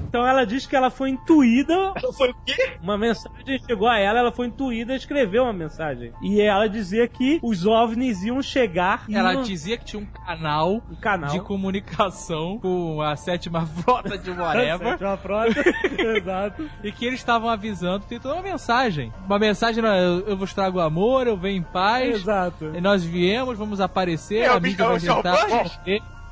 Então 0.10 0.26
ela 0.26 0.44
diz 0.46 0.66
que 0.66 0.76
ela 0.76 0.90
foi 0.90 1.12
intuída. 1.12 1.94
Foi 2.18 2.32
o 2.32 2.36
quê? 2.46 2.78
Uma 2.82 2.98
mensagem 2.98 3.60
chegou 3.68 3.88
a 3.88 4.00
ela, 4.00 4.18
ela 4.20 4.32
foi 4.32 4.48
intuída 4.48 4.94
e 4.94 4.98
escreveu 4.98 5.44
uma 5.44 5.54
mensagem. 5.54 6.12
E 6.22 6.42
ela 6.42 6.68
dizia 6.68 7.08
que 7.08 7.40
os 7.44 7.66
OVNIs 7.66 8.24
iam 8.24 8.42
chegar. 8.42 9.06
Ela 9.12 9.34
iam- 9.34 9.44
dizia 9.44 9.78
que 9.78 9.86
tinha 9.86 10.02
um 10.02 10.06
canal, 10.06 10.82
um 10.92 10.96
canal. 10.96 11.30
de 11.30 11.40
comunicação 11.42 12.58
com 12.60 13.02
a 13.02 13.16
sétima 13.16 13.66
frota 13.66 14.18
de 14.18 14.32
whatever. 14.34 14.88
Sétima 14.90 15.18
frota, 15.18 15.64
exato. 16.18 16.70
E 16.84 16.92
que 16.92 17.06
eles 17.06 17.20
estavam 17.20 17.50
avisando, 17.50 18.06
tem 18.06 18.20
toda 18.20 18.34
uma 18.36 18.44
mensagem. 18.44 19.14
Uma 19.26 19.38
mensagem, 19.38 19.84
eu, 19.84 20.28
eu 20.28 20.36
vos 20.38 20.54
trago 20.54 20.80
amor, 20.80 21.28
eu 21.28 21.38
venho 21.38 21.58
em 21.60 21.64
paz. 21.64 22.16
Exato. 22.16 22.72
E 22.74 22.82
nós 22.82 23.04
viemos, 23.04 23.58
vamos 23.58 23.80
aparecer, 23.80 24.40
É, 24.40 24.48
a 24.48 24.60
mídia 24.60 24.86
vai 24.88 25.00
tentar... 25.00 25.36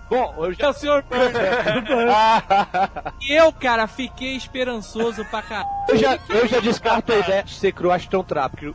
Bom, 0.09 0.33
eu 0.37 0.53
já... 0.53 0.67
É 0.67 0.69
o 0.69 0.73
senhor 0.73 1.03
E 3.21 3.33
eu, 3.33 3.51
cara, 3.51 3.87
fiquei 3.87 4.35
esperançoso 4.35 5.23
pra 5.25 5.41
caralho. 5.41 5.67
Eu 5.89 5.97
já, 5.97 6.19
eu 6.29 6.47
já 6.47 6.59
descarto 6.59 7.13
a 7.13 7.17
ideia 7.17 7.43
de 7.43 7.53
ser 7.53 7.71
Croastron 7.71 8.23
Tra, 8.23 8.49
porque 8.49 8.73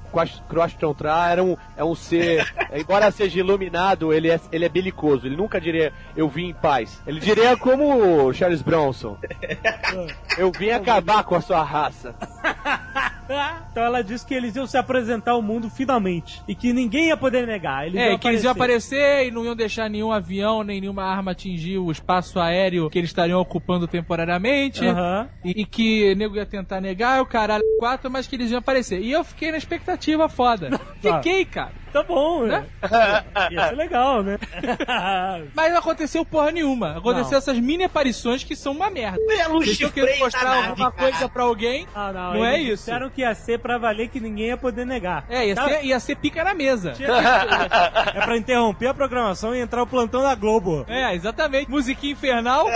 Croastron 0.49 0.95
Tra 0.95 1.31
era 1.31 1.43
um, 1.43 1.57
é 1.77 1.85
um 1.85 1.95
ser, 1.95 2.53
embora 2.75 3.11
seja 3.11 3.41
iluminado, 3.41 4.13
ele 4.13 4.31
é, 4.31 4.41
ele 4.51 4.65
é 4.65 4.69
belicoso. 4.69 5.27
Ele 5.27 5.37
nunca 5.37 5.61
diria, 5.61 5.93
eu 6.17 6.29
vim 6.29 6.49
em 6.49 6.55
paz. 6.55 7.01
Ele 7.07 7.21
diria 7.21 7.57
como 7.57 8.27
o 8.27 8.33
Charles 8.33 8.63
Bronson. 8.63 9.19
Eu 10.39 10.51
vim 10.51 10.71
acabar 10.71 11.25
com 11.25 11.35
a 11.35 11.41
sua 11.41 11.63
raça. 11.63 12.15
Então 13.71 13.83
ela 13.83 14.03
disse 14.03 14.27
que 14.27 14.35
eles 14.35 14.55
iam 14.57 14.67
se 14.67 14.77
apresentar 14.77 15.33
ao 15.33 15.43
mundo 15.43 15.71
finalmente. 15.71 16.43
E 16.47 16.55
que 16.55 16.73
ninguém 16.73 17.09
ia 17.09 17.17
poder 17.17 17.47
negar. 17.47 17.87
Eles 17.87 18.01
É, 18.01 18.19
que 18.19 18.29
eles 18.29 18.43
iam 18.43 18.53
aparecer 18.53 19.27
e 19.27 19.31
não 19.31 19.45
iam 19.45 19.57
deixar 19.57 19.89
nenhum 19.89 20.13
avião 20.13 20.63
nem 20.63 20.81
nenhuma 20.81 21.05
arma 21.05 21.33
atingir 21.33 21.79
o 21.79 21.91
espaço 21.91 22.39
aéreo 22.39 22.91
que 22.91 22.99
eles 22.99 23.11
estariam 23.11 23.41
ocupando 23.41 23.87
temporariamente. 23.87 24.85
Aham. 24.85 25.29
E, 25.45 25.63
e 25.63 25.67
que 25.67 26.13
o 26.13 26.17
nego 26.17 26.37
ia 26.37 26.47
tentar 26.47 26.81
negar 26.81 27.21
o 27.21 27.27
caralho 27.27 27.63
quatro, 27.79 28.11
mas 28.11 28.27
que 28.27 28.37
eles 28.37 28.51
iam 28.51 28.59
aparecer. 28.59 29.01
E 29.01 29.11
eu 29.11 29.25
fiquei 29.25 29.51
na 29.51 29.59
expectativa 29.59 30.29
foda. 30.29 30.71
Fiquei, 31.01 31.45
cara. 31.45 31.82
Tá 31.93 32.03
bom, 32.03 32.45
né? 32.47 32.65
Ia 33.51 33.69
ser 33.69 33.75
legal, 33.77 34.23
né? 34.23 34.39
Mas 35.55 35.71
não 35.73 35.79
aconteceu 35.79 36.25
porra 36.25 36.51
nenhuma. 36.51 36.97
Aconteceu 36.99 37.33
Não. 37.33 37.39
essas 37.39 37.59
mini 37.59 37.85
aparições 37.85 38.43
que 38.45 38.57
são 38.57 38.73
uma 38.73 38.89
merda. 38.91 39.19
Belo 39.27 39.59
Vocês 39.61 39.73
estão 39.73 39.91
querendo 39.91 40.19
mostrar 40.21 40.45
nave, 40.45 40.69
alguma 40.69 40.91
cara. 40.93 41.11
coisa 41.13 41.29
pra 41.29 41.43
alguém. 41.43 41.87
Ah, 41.95 42.11
não, 42.13 42.35
Não 42.35 42.45
é 42.47 42.59
isso. 42.59 42.85
disseram 42.85 43.11
que 43.11 43.21
ia 43.21 43.35
ser 43.35 43.59
pra 43.59 43.77
valer 43.79 44.09
que 44.09 44.21
ninguém 44.21 44.47
ia 44.47 44.57
poder 44.57 44.87
negar. 44.87 45.25
É, 45.29 45.47
ia, 45.47 45.55
Tá- 45.55 45.69
ser, 45.69 45.85
ia 45.85 46.01
ser 46.01 46.17
pica 46.17 46.43
na 46.43 46.55
mesa. 46.55 46.95
É 48.15 48.21
pra 48.21 48.37
interromper 48.37 48.87
a 48.89 48.95
programação 48.95 49.55
e 49.55 49.61
entrar 49.61 49.83
o 49.83 49.87
plantão 49.87 50.23
da 50.23 50.35
Globo. 50.35 50.85
É, 50.89 51.15
exatamente. 51.15 51.71
Musiquinha 51.71 52.13
infernal, 52.13 52.67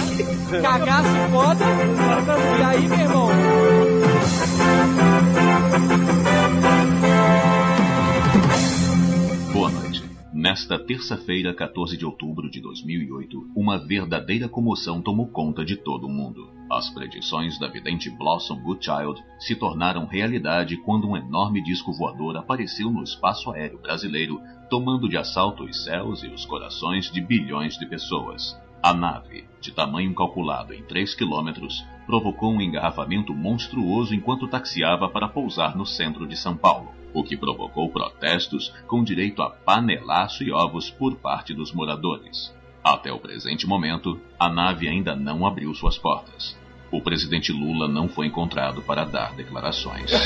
cagaço 0.62 1.08
foda. 1.30 1.64
E 2.58 2.62
aí, 2.62 2.88
meu 2.88 2.98
irmão? 2.98 3.28
Boa 9.52 9.70
noite. 9.70 10.02
Nesta 10.32 10.78
terça-feira, 10.78 11.52
14 11.52 11.94
de 11.98 12.06
outubro 12.06 12.50
de 12.50 12.58
2008, 12.58 13.50
uma 13.54 13.76
verdadeira 13.76 14.48
comoção 14.48 15.02
tomou 15.02 15.26
conta 15.26 15.62
de 15.62 15.76
todo 15.76 16.06
o 16.06 16.10
mundo. 16.10 16.48
As 16.70 16.88
predições 16.88 17.58
da 17.58 17.68
vidente 17.68 18.08
Blossom 18.08 18.58
Goodchild 18.62 19.22
se 19.38 19.54
tornaram 19.54 20.06
realidade 20.06 20.78
quando 20.78 21.06
um 21.06 21.18
enorme 21.18 21.62
disco 21.62 21.92
voador 21.92 22.34
apareceu 22.38 22.90
no 22.90 23.02
espaço 23.02 23.50
aéreo 23.50 23.78
brasileiro, 23.78 24.40
tomando 24.70 25.06
de 25.06 25.18
assalto 25.18 25.64
os 25.64 25.84
céus 25.84 26.22
e 26.22 26.28
os 26.28 26.46
corações 26.46 27.12
de 27.12 27.20
bilhões 27.20 27.76
de 27.76 27.84
pessoas. 27.84 28.58
A 28.82 28.94
nave, 28.94 29.44
de 29.60 29.70
tamanho 29.70 30.14
calculado 30.14 30.72
em 30.72 30.82
3 30.82 31.14
quilômetros, 31.14 31.84
provocou 32.06 32.54
um 32.54 32.60
engarrafamento 32.60 33.34
monstruoso 33.34 34.14
enquanto 34.14 34.48
taxiava 34.48 35.10
para 35.10 35.28
pousar 35.28 35.76
no 35.76 35.84
centro 35.84 36.26
de 36.26 36.36
São 36.36 36.56
Paulo, 36.56 37.01
o 37.12 37.22
que 37.22 37.36
provocou 37.36 37.90
protestos 37.90 38.72
com 38.86 39.04
direito 39.04 39.42
a 39.42 39.50
panelaço 39.50 40.42
e 40.42 40.52
ovos 40.52 40.90
por 40.90 41.16
parte 41.16 41.54
dos 41.54 41.72
moradores. 41.72 42.54
Até 42.82 43.12
o 43.12 43.18
presente 43.18 43.66
momento, 43.66 44.20
a 44.38 44.48
nave 44.48 44.88
ainda 44.88 45.14
não 45.14 45.46
abriu 45.46 45.74
suas 45.74 45.96
portas. 45.96 46.56
O 46.90 47.00
presidente 47.00 47.52
Lula 47.52 47.88
não 47.88 48.08
foi 48.08 48.26
encontrado 48.26 48.82
para 48.82 49.04
dar 49.04 49.34
declarações. 49.34 50.10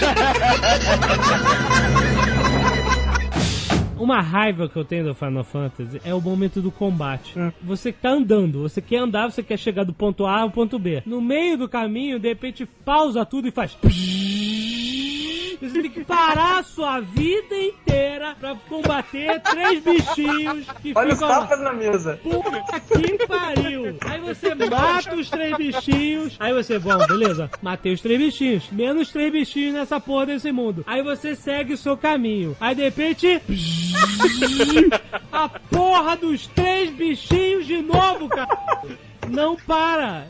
Uma 3.98 4.20
raiva 4.20 4.68
que 4.68 4.76
eu 4.76 4.84
tenho 4.84 5.04
do 5.04 5.14
Final 5.14 5.42
Fantasy 5.42 6.00
é 6.04 6.14
o 6.14 6.20
momento 6.20 6.60
do 6.60 6.70
combate. 6.70 7.34
Você 7.62 7.90
tá 7.90 8.10
andando, 8.10 8.60
você 8.62 8.82
quer 8.82 8.98
andar, 8.98 9.30
você 9.30 9.42
quer 9.42 9.58
chegar 9.58 9.84
do 9.84 9.92
ponto 9.92 10.26
A 10.26 10.42
ao 10.42 10.50
ponto 10.50 10.78
B. 10.78 11.02
No 11.06 11.20
meio 11.20 11.56
do 11.56 11.68
caminho, 11.68 12.18
de 12.18 12.28
repente, 12.28 12.66
pausa 12.84 13.24
tudo 13.24 13.48
e 13.48 13.50
faz. 13.50 13.76
Você 15.60 15.82
tem 15.82 15.90
que 15.90 16.04
parar 16.04 16.58
a 16.58 16.62
sua 16.62 17.00
vida 17.00 17.54
inteira 17.54 18.36
pra 18.38 18.54
combater 18.68 19.40
três 19.40 19.82
bichinhos 19.82 20.66
que 20.82 20.92
Olha 20.94 21.14
ficam 21.14 21.28
lá. 21.28 21.40
tapas 21.40 21.60
na 21.60 21.72
mesa. 21.72 22.20
Puta 22.22 22.80
que 22.80 23.26
pariu! 23.26 23.96
Aí 24.02 24.20
você 24.20 24.54
mata 24.54 25.14
os 25.16 25.30
três 25.30 25.56
bichinhos. 25.56 26.36
Aí 26.38 26.52
você, 26.52 26.78
bom, 26.78 26.98
beleza, 27.06 27.50
matei 27.62 27.92
os 27.92 28.00
três 28.00 28.18
bichinhos. 28.18 28.70
Menos 28.70 29.10
três 29.10 29.32
bichinhos 29.32 29.74
nessa 29.74 29.98
porra 30.00 30.26
desse 30.26 30.52
mundo. 30.52 30.84
Aí 30.86 31.02
você 31.02 31.34
segue 31.34 31.74
o 31.74 31.78
seu 31.78 31.96
caminho. 31.96 32.56
Aí 32.60 32.74
de 32.74 32.82
repente. 32.82 33.40
A 35.32 35.48
porra 35.48 36.16
dos 36.16 36.46
três 36.48 36.90
bichinhos 36.90 37.66
de 37.66 37.82
novo, 37.82 38.28
cara! 38.28 38.48
Não 39.28 39.56
para! 39.56 40.26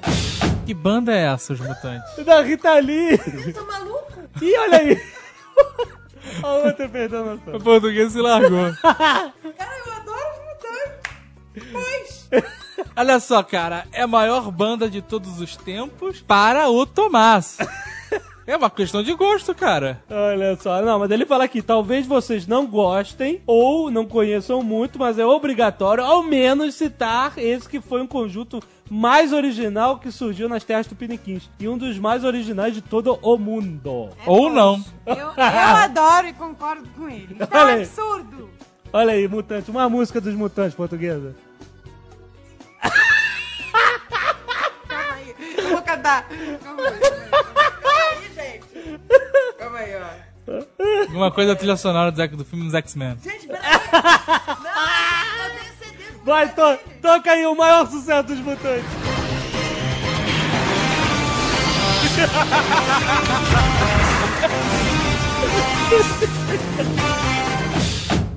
Que 0.64 0.74
banda 0.74 1.14
é 1.14 1.26
essa, 1.26 1.52
os 1.52 1.60
mutantes? 1.60 2.24
Da 2.24 2.42
Rita 2.42 2.74
Lee! 2.80 3.18
Tô 3.52 3.64
maluco? 3.64 4.15
Ih, 4.42 4.58
olha 4.58 4.78
aí! 4.78 5.02
A 6.42 6.48
outra 6.48 6.88
perdeu 6.88 7.20
a 7.20 7.34
noção. 7.34 7.54
O 7.54 7.60
português 7.60 8.12
se 8.12 8.20
largou. 8.20 8.74
Cara, 8.82 9.32
eu 9.86 9.92
adoro 9.92 10.28
mutantes. 10.44 11.72
Pois. 11.72 12.28
Olha 12.96 13.20
só, 13.20 13.42
cara, 13.42 13.86
é 13.92 14.02
a 14.02 14.06
maior 14.06 14.50
banda 14.50 14.90
de 14.90 15.00
todos 15.00 15.40
os 15.40 15.56
tempos 15.56 16.20
para 16.20 16.68
o 16.68 16.84
Tomás. 16.84 17.58
É 18.46 18.56
uma 18.56 18.70
questão 18.70 19.02
de 19.02 19.12
gosto, 19.12 19.52
cara. 19.54 20.00
Olha 20.08 20.54
só, 20.56 20.80
não, 20.80 21.00
mas 21.00 21.10
ele 21.10 21.26
fala 21.26 21.42
aqui, 21.44 21.60
talvez 21.60 22.06
vocês 22.06 22.46
não 22.46 22.64
gostem 22.64 23.42
ou 23.44 23.90
não 23.90 24.06
conheçam 24.06 24.62
muito, 24.62 25.00
mas 25.00 25.18
é 25.18 25.26
obrigatório 25.26 26.04
ao 26.04 26.22
menos 26.22 26.76
citar 26.76 27.32
esse 27.36 27.68
que 27.68 27.80
foi 27.80 28.00
um 28.00 28.06
conjunto 28.06 28.62
mais 28.88 29.32
original 29.32 29.98
que 29.98 30.12
surgiu 30.12 30.48
nas 30.48 30.62
terras 30.62 30.86
tupiniquins 30.86 31.50
e 31.58 31.66
um 31.68 31.76
dos 31.76 31.98
mais 31.98 32.22
originais 32.22 32.72
de 32.72 32.80
todo 32.80 33.18
o 33.20 33.36
mundo. 33.36 34.10
Ou 34.24 34.48
não. 34.48 34.80
Eu, 35.04 35.16
eu 35.34 35.34
adoro 35.36 36.28
e 36.28 36.32
concordo 36.32 36.88
com 36.96 37.08
ele. 37.08 37.34
Isso 37.34 37.42
é 37.42 37.56
Olha 37.58 37.64
um 37.64 37.76
aí. 37.76 37.82
absurdo. 37.82 38.50
Olha 38.92 39.12
aí, 39.14 39.26
mutante, 39.26 39.70
uma 39.72 39.88
música 39.88 40.20
dos 40.20 40.34
mutantes 40.34 40.76
portuguesa. 40.76 41.34
Calma 44.88 45.14
aí. 45.14 45.34
Eu 45.58 45.70
vou 45.70 45.82
cantar. 45.82 46.28
Calma 46.28 46.42
aí. 46.44 46.56
Calma 46.62 46.82
aí, 46.82 46.92
gente. 46.92 47.75
Calma 49.58 49.78
aí, 49.78 49.92
ó. 49.96 50.26
Alguma 51.08 51.30
coisa 51.30 51.52
da 51.52 51.58
trilha 51.58 51.76
sonora 51.76 52.12
do, 52.12 52.36
do 52.36 52.44
filme 52.44 52.64
dos 52.64 52.74
X-Men. 52.74 53.18
Gente, 53.22 53.46
peraí. 53.46 53.62
Não, 54.62 55.44
eu 55.44 55.50
tenho 55.58 55.72
CD. 55.78 56.04
Vai, 56.24 56.54
to 56.54 56.78
toca 57.02 57.32
aí 57.32 57.46
o 57.46 57.54
maior 57.54 57.86
sucesso 57.86 58.28
dos 58.28 58.38
mutantes. 58.38 58.84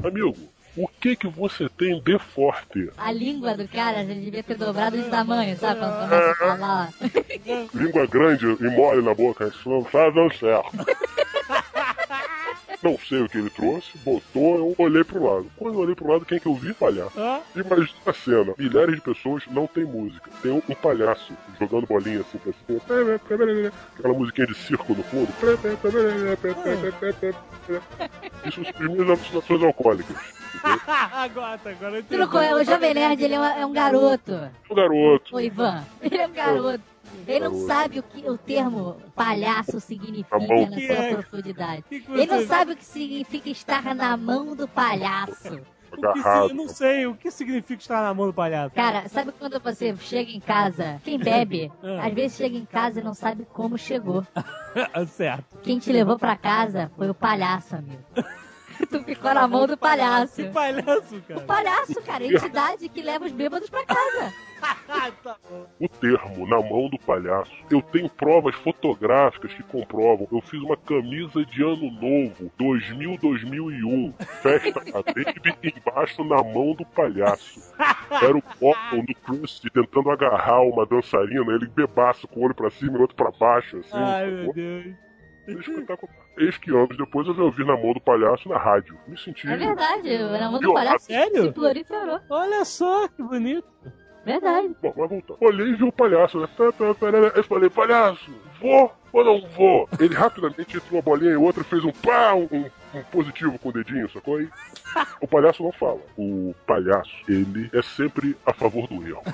Amigo, 0.03 0.35
o 0.79 0.87
que 0.87 1.13
que 1.13 1.27
você 1.27 1.67
tem 1.67 2.01
de 2.01 2.17
forte? 2.17 2.89
A 2.97 3.11
língua 3.11 3.53
do 3.53 3.67
cara 3.67 4.05
já 4.05 4.13
devia 4.13 4.41
ter 4.41 4.55
dobrado 4.55 4.97
de 4.97 5.09
tamanho, 5.09 5.57
sabe? 5.57 5.81
Quando 5.81 6.09
começa 6.09 6.31
a 6.31 6.35
falar. 6.35 6.93
Língua 7.73 8.07
grande 8.07 8.45
e 8.45 8.69
mole 8.69 9.01
na 9.01 9.13
boca, 9.13 9.47
isso 9.47 9.69
não 9.69 9.83
tá 9.83 10.09
dando 10.09 10.33
certo. 10.35 10.71
Não 12.81 12.97
sei 12.97 13.21
o 13.21 13.27
que 13.27 13.37
ele 13.37 13.49
trouxe, 13.49 13.97
botou, 14.05 14.55
eu 14.57 14.75
olhei 14.77 15.03
pro 15.03 15.21
lado. 15.21 15.51
Quando 15.57 15.73
eu 15.75 15.79
olhei 15.81 15.95
pro 15.95 16.07
lado, 16.11 16.25
quem 16.25 16.39
que 16.39 16.45
eu 16.45 16.55
vi 16.55 16.73
falhar? 16.73 17.09
Imagina 17.53 17.99
a 18.05 18.13
cena, 18.13 18.53
milhares 18.57 18.95
de 18.95 19.01
pessoas 19.01 19.43
não 19.51 19.67
tem 19.67 19.83
música. 19.83 20.29
Tem 20.41 20.51
um, 20.51 20.61
um 20.69 20.75
palhaço 20.75 21.33
jogando 21.59 21.85
bolinha 21.85 22.21
assim 22.21 22.37
pra 22.37 22.53
cima. 22.53 23.71
Aquela 23.97 24.13
musiquinha 24.13 24.47
de 24.47 24.55
circo 24.55 24.93
no 24.93 25.03
fundo. 25.03 25.27
Isso 28.45 28.63
são 28.63 28.73
as 28.79 28.87
minhas 28.91 29.09
alucinações 29.09 29.63
alcoólicas. 29.63 30.15
agora, 31.13 31.59
agora 31.65 31.95
eu 31.95 31.99
entendi. 31.99 32.17
Truco, 32.21 32.37
o 32.37 32.63
Jovem 32.63 32.93
Nerd, 32.93 33.23
ele 33.23 33.33
é, 33.33 33.39
um- 33.39 33.43
é 33.45 33.65
um 33.65 33.71
garoto. 33.73 34.49
O 34.69 34.75
garoto. 34.75 35.35
Ô, 35.35 35.39
Ivan, 35.39 35.83
ele 36.01 36.17
é 36.17 36.27
um 36.27 36.31
garoto. 36.31 36.81
Ele 37.27 37.39
não 37.47 37.67
sabe 37.67 37.99
o 37.99 38.03
que 38.03 38.29
o 38.29 38.37
termo 38.37 38.97
palhaço 39.15 39.79
significa 39.79 40.37
Na 40.39 40.47
mão. 40.47 40.61
na 40.69 40.71
sua 40.71 40.81
é? 40.81 41.13
profundidade. 41.15 41.83
Que 41.89 41.99
que 42.01 42.11
Ele 42.11 42.25
não 42.25 42.45
sabe 42.47 42.73
o 42.73 42.77
que 42.77 42.85
significa 42.85 43.49
estar 43.49 43.95
na 43.95 44.15
mão 44.17 44.55
do 44.55 44.67
palhaço. 44.67 45.59
O 45.91 46.13
que 46.13 46.21
se- 46.21 46.27
eu 46.37 46.53
não 46.53 46.67
sei 46.67 47.07
o 47.07 47.15
que 47.15 47.31
significa 47.31 47.81
estar 47.81 48.03
na 48.03 48.13
mão 48.13 48.27
do 48.27 48.33
palhaço. 48.33 48.75
Cara, 48.75 49.09
sabe 49.09 49.31
quando 49.31 49.59
você 49.59 49.95
chega 49.97 50.29
em 50.31 50.39
casa, 50.39 51.01
quem 51.03 51.17
bebe, 51.17 51.71
Ah. 51.83 52.05
às 52.05 52.13
vezes 52.13 52.37
chega 52.37 52.55
em 52.55 52.65
casa 52.65 52.99
e 52.99 53.03
não 53.03 53.15
sabe 53.15 53.43
como 53.51 53.75
chegou. 53.77 54.23
certo. 55.07 55.57
Quem 55.63 55.79
te 55.79 55.91
levou 55.91 56.17
pra 56.19 56.35
casa 56.37 56.91
foi 56.95 57.09
o 57.09 57.13
palhaço, 57.15 57.75
amigo. 57.75 58.03
tu 58.87 59.03
ficou 59.03 59.33
na 59.33 59.47
mão 59.47 59.67
do 59.67 59.77
palhaço. 59.77 60.35
Que 60.35 60.49
palhaço, 60.49 61.21
cara. 61.27 61.39
O 61.39 61.43
palhaço, 61.43 62.01
cara, 62.03 62.23
a 62.23 62.27
entidade 62.27 62.89
que 62.89 63.01
leva 63.01 63.25
os 63.25 63.31
bêbados 63.31 63.69
pra 63.69 63.85
casa. 63.85 64.33
o 65.79 65.87
termo 65.87 66.47
na 66.47 66.61
mão 66.61 66.89
do 66.89 66.99
palhaço. 66.99 67.51
Eu 67.69 67.81
tenho 67.81 68.09
provas 68.09 68.55
fotográficas 68.55 69.53
que 69.53 69.63
comprovam. 69.63 70.27
Eu 70.31 70.41
fiz 70.41 70.61
uma 70.61 70.77
camisa 70.77 71.45
de 71.45 71.63
ano 71.63 71.91
novo, 71.91 72.51
2000-2001, 72.59 74.13
festa 74.41 74.79
da 74.79 75.01
Baby, 75.01 75.73
embaixo 75.75 76.23
na 76.23 76.43
mão 76.43 76.73
do 76.73 76.85
palhaço. 76.85 77.73
Era 78.21 78.37
o 78.37 78.43
Bottom 78.59 79.05
do 79.05 79.15
Krusty 79.15 79.69
tentando 79.69 80.09
agarrar 80.09 80.61
uma 80.61 80.85
dançarina, 80.85 81.53
ele 81.53 81.67
bebaço 81.67 82.27
com 82.27 82.41
o 82.41 82.43
olho 82.43 82.55
pra 82.55 82.69
cima 82.69 82.93
e 82.93 82.97
o 82.97 83.01
outro 83.01 83.15
pra 83.15 83.31
baixo, 83.31 83.77
assim. 83.77 83.89
Ai, 83.93 84.29
meu 84.29 84.53
Deus. 84.53 84.95
Espetacular. 85.47 86.28
Eis 86.39 86.57
que 86.57 86.71
anos 86.71 86.97
depois 86.97 87.27
eu 87.27 87.33
vi 87.33 87.41
ouvir 87.41 87.65
na 87.65 87.75
mão 87.75 87.93
do 87.93 87.99
palhaço 87.99 88.47
na 88.47 88.57
rádio. 88.57 88.97
Me 89.05 89.17
senti. 89.17 89.45
É 89.45 89.57
verdade, 89.57 90.17
na 90.17 90.49
mão 90.49 90.59
do 90.59 90.73
palhaço 90.73 91.05
Sério? 91.05 91.43
se 91.43 91.51
proliferou. 91.51 92.19
Olha 92.29 92.63
só 92.63 93.09
que 93.09 93.21
bonito. 93.21 93.67
Verdade. 94.25 94.73
Bom, 94.81 94.93
mas 94.95 95.09
voltando. 95.09 95.37
Olhei 95.41 95.67
e 95.67 95.75
vi 95.75 95.83
o 95.83 95.91
palhaço, 95.91 96.39
né? 96.39 96.47
Eu 97.35 97.43
falei, 97.43 97.69
palhaço, 97.69 98.31
vou 98.61 98.91
ou 99.11 99.23
não 99.23 99.41
vou? 99.49 99.89
Ele 99.99 100.15
rapidamente 100.15 100.77
entre 100.77 100.81
uma 100.91 101.01
bolinha 101.01 101.31
e 101.31 101.35
outra 101.35 101.63
fez 101.63 101.83
um 101.83 101.91
pá, 101.91 102.33
um, 102.35 102.69
um- 102.93 103.03
positivo 103.03 103.57
com 103.59 103.69
o 103.69 103.71
dedinho, 103.73 104.09
sacou 104.11 104.37
aí? 104.37 104.49
O 105.21 105.27
palhaço 105.27 105.63
não 105.63 105.71
fala. 105.71 105.99
O 106.17 106.53
palhaço, 106.65 107.11
ele 107.27 107.69
é 107.73 107.81
sempre 107.81 108.35
a 108.45 108.53
favor 108.53 108.87
do 108.87 109.07
erro. 109.07 109.21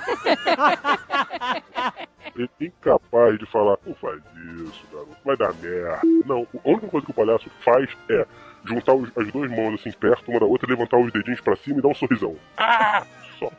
Ele 2.36 2.49
é 2.60 2.66
incapaz 2.66 3.39
de 3.39 3.45
falar, 3.45 3.78
não 3.86 3.95
faz 3.95 4.20
isso, 4.66 4.84
garoto, 4.91 5.16
vai 5.24 5.38
dar 5.38 5.53
merda. 5.53 6.01
Não, 6.26 6.45
a 6.66 6.70
única 6.70 6.88
coisa 6.89 7.06
que 7.06 7.12
o 7.12 7.16
palhaço 7.16 7.49
faz 7.64 7.88
é 8.10 8.26
juntar 8.66 8.93
os- 8.93 9.10
as 9.18 9.32
duas 9.32 9.49
mãos 9.49 9.76
assim 9.80 9.89
perto 9.93 10.30
uma 10.30 10.39
da 10.41 10.45
outra, 10.45 10.68
levantar 10.70 10.97
os 10.97 11.14
dedinhos 11.14 11.39
pra 11.39 11.56
cima 11.56 11.80
e 11.80 11.82
dar 11.82 11.88
um 11.88 11.95
sorrisão. 11.95 12.36
Ah! 12.58 13.06
Só. 13.39 13.49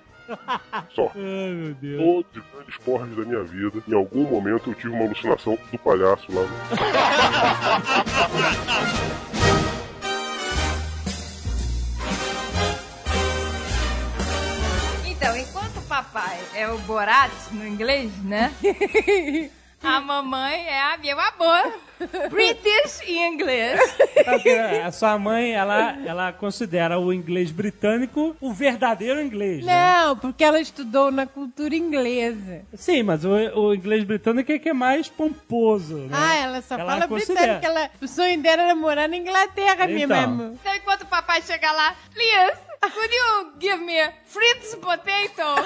Só. 0.91 1.11
Ai, 1.17 1.55
meu 1.55 1.75
Deus. 1.75 2.03
Todos 2.03 2.37
os 2.45 2.53
grandes 2.53 2.77
porres 2.79 3.17
da 3.17 3.23
minha 3.25 3.43
vida, 3.45 3.83
em 3.89 3.95
algum 3.95 4.25
momento 4.25 4.69
eu 4.71 4.75
tive 4.75 4.91
uma 4.91 5.05
alucinação 5.07 5.57
do 5.73 5.79
palhaço 5.79 6.27
lá. 6.31 6.43
é 16.57 16.69
o 16.69 16.79
Borat 16.79 17.31
no 17.53 17.67
inglês, 17.67 18.11
né? 18.25 18.53
A 19.83 20.01
mamãe 20.01 20.67
é 20.67 20.81
a 20.81 20.97
meu 20.97 21.21
amor. 21.21 21.73
British 22.31 23.03
em 23.07 23.35
inglês. 23.35 23.79
Porque 24.25 24.49
A 24.51 24.91
sua 24.91 25.19
mãe, 25.19 25.53
ela, 25.53 25.97
ela 26.05 26.33
considera 26.33 26.99
o 26.99 27.13
inglês 27.13 27.51
britânico 27.53 28.35
o 28.41 28.53
verdadeiro 28.53 29.21
inglês, 29.23 29.65
né? 29.65 29.73
Não, 30.05 30.17
porque 30.17 30.43
ela 30.43 30.59
estudou 30.61 31.13
na 31.13 31.27
cultura 31.27 31.77
inglesa. 31.77 32.63
Sim, 32.75 33.03
mas 33.05 33.25
o, 33.25 33.31
o 33.31 33.75
inglês 33.75 34.03
britânico 34.03 34.51
é 34.51 34.59
que 34.59 34.71
é 34.71 34.73
mais 34.73 35.09
pomposo, 35.09 35.95
né? 35.97 36.17
Ah, 36.19 36.35
ela 36.37 36.63
só 36.63 36.75
Ela 36.77 36.93
fala 36.93 37.09
considera. 37.09 37.53
britânica. 37.59 37.67
Ela, 37.67 37.91
o 38.01 38.09
sonho 38.09 38.41
dela 38.43 38.63
era 38.63 38.75
morar 38.75 39.09
na 39.09 39.17
Inglaterra, 39.17 39.87
minha 39.87 40.07
Então. 40.07 40.17
mamãe. 40.17 40.59
Então, 40.61 40.75
enquanto 40.75 41.03
o 41.03 41.07
papai 41.07 41.43
chega 41.43 41.71
lá, 41.71 41.95
please, 42.13 42.59
could 42.91 43.13
you 43.13 43.53
give 43.59 43.81
me 43.83 43.99
Fritz 44.25 44.75
potato? 44.77 45.65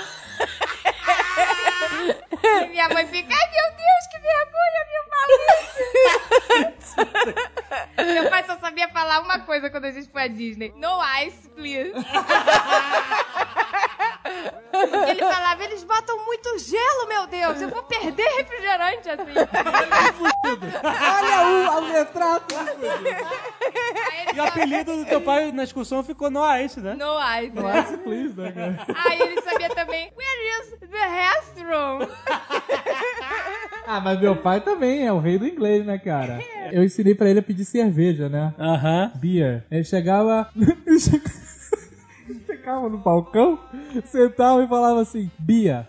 e 2.43 2.67
minha 2.69 2.89
mãe 2.89 3.07
fica, 3.07 3.35
ai 3.35 3.51
meu 3.51 3.71
Deus, 3.77 4.07
que 4.11 4.19
vergonha, 4.21 4.87
meu 4.91 5.05
maluco. 5.11 5.51
meu 8.15 8.31
pai 8.31 8.45
só 8.45 8.59
sabia 8.59 8.89
falar 8.89 9.21
uma 9.21 9.41
coisa 9.41 9.71
quando 9.71 9.87
a 9.87 9.93
gente 9.93 10.09
foi 10.11 10.23
à 10.23 10.29
Disney. 10.29 10.73
No 10.77 10.99
ice, 11.25 11.49
please. 11.51 11.93
Porque 14.71 15.11
ele 15.11 15.21
falava, 15.21 15.65
eles 15.65 15.85
botam 15.85 16.25
muito 16.25 16.59
gelo, 16.59 17.09
meu 17.09 17.27
Deus, 17.27 17.61
eu 17.61 17.69
vou 17.69 17.83
perder 17.83 18.27
refrigerante 18.39 19.09
assim. 19.09 19.33
Olha 20.85 21.79
o, 21.79 21.83
o 21.83 21.93
retrato. 21.93 22.55
Ele 24.31 24.41
o 24.41 24.45
apelido 24.45 24.97
do 24.97 25.05
teu 25.05 25.21
pai 25.21 25.51
na 25.53 25.65
excursão 25.65 26.03
ficou 26.03 26.31
no 26.31 26.41
Ice, 26.59 26.81
né? 26.81 26.95
No 26.95 27.19
ice. 27.43 27.51
No? 27.55 27.79
Ice, 27.79 27.97
please, 27.99 28.41
né, 28.41 28.53
cara? 28.53 28.87
Aí 29.07 29.21
ele 29.21 29.43
sabia 29.43 29.69
também, 29.71 30.13
where 30.17 30.61
is 30.61 30.79
the 30.89 31.07
restroom? 31.09 32.09
Ah, 33.87 34.01
mas 34.01 34.21
meu 34.21 34.37
pai 34.37 34.61
também 34.61 35.07
é 35.07 35.13
o 35.13 35.19
rei 35.19 35.39
do 35.39 35.47
inglês, 35.47 35.85
né, 35.85 35.99
cara? 35.99 36.39
Eu 36.71 36.85
ensinei 36.85 37.15
pra 37.15 37.29
ele 37.29 37.41
a 37.41 37.43
pedir 37.43 37.65
cerveja, 37.65 38.29
né? 38.29 38.55
Aham. 38.59 39.11
Beer. 39.17 39.65
Ele 39.71 39.85
chegava. 39.85 40.49
chegava 42.71 42.89
no 42.89 42.99
balcão, 42.99 43.59
sentava 44.05 44.63
e 44.63 44.69
falava 44.69 45.03
assim: 45.03 45.29
Bia. 45.39 45.89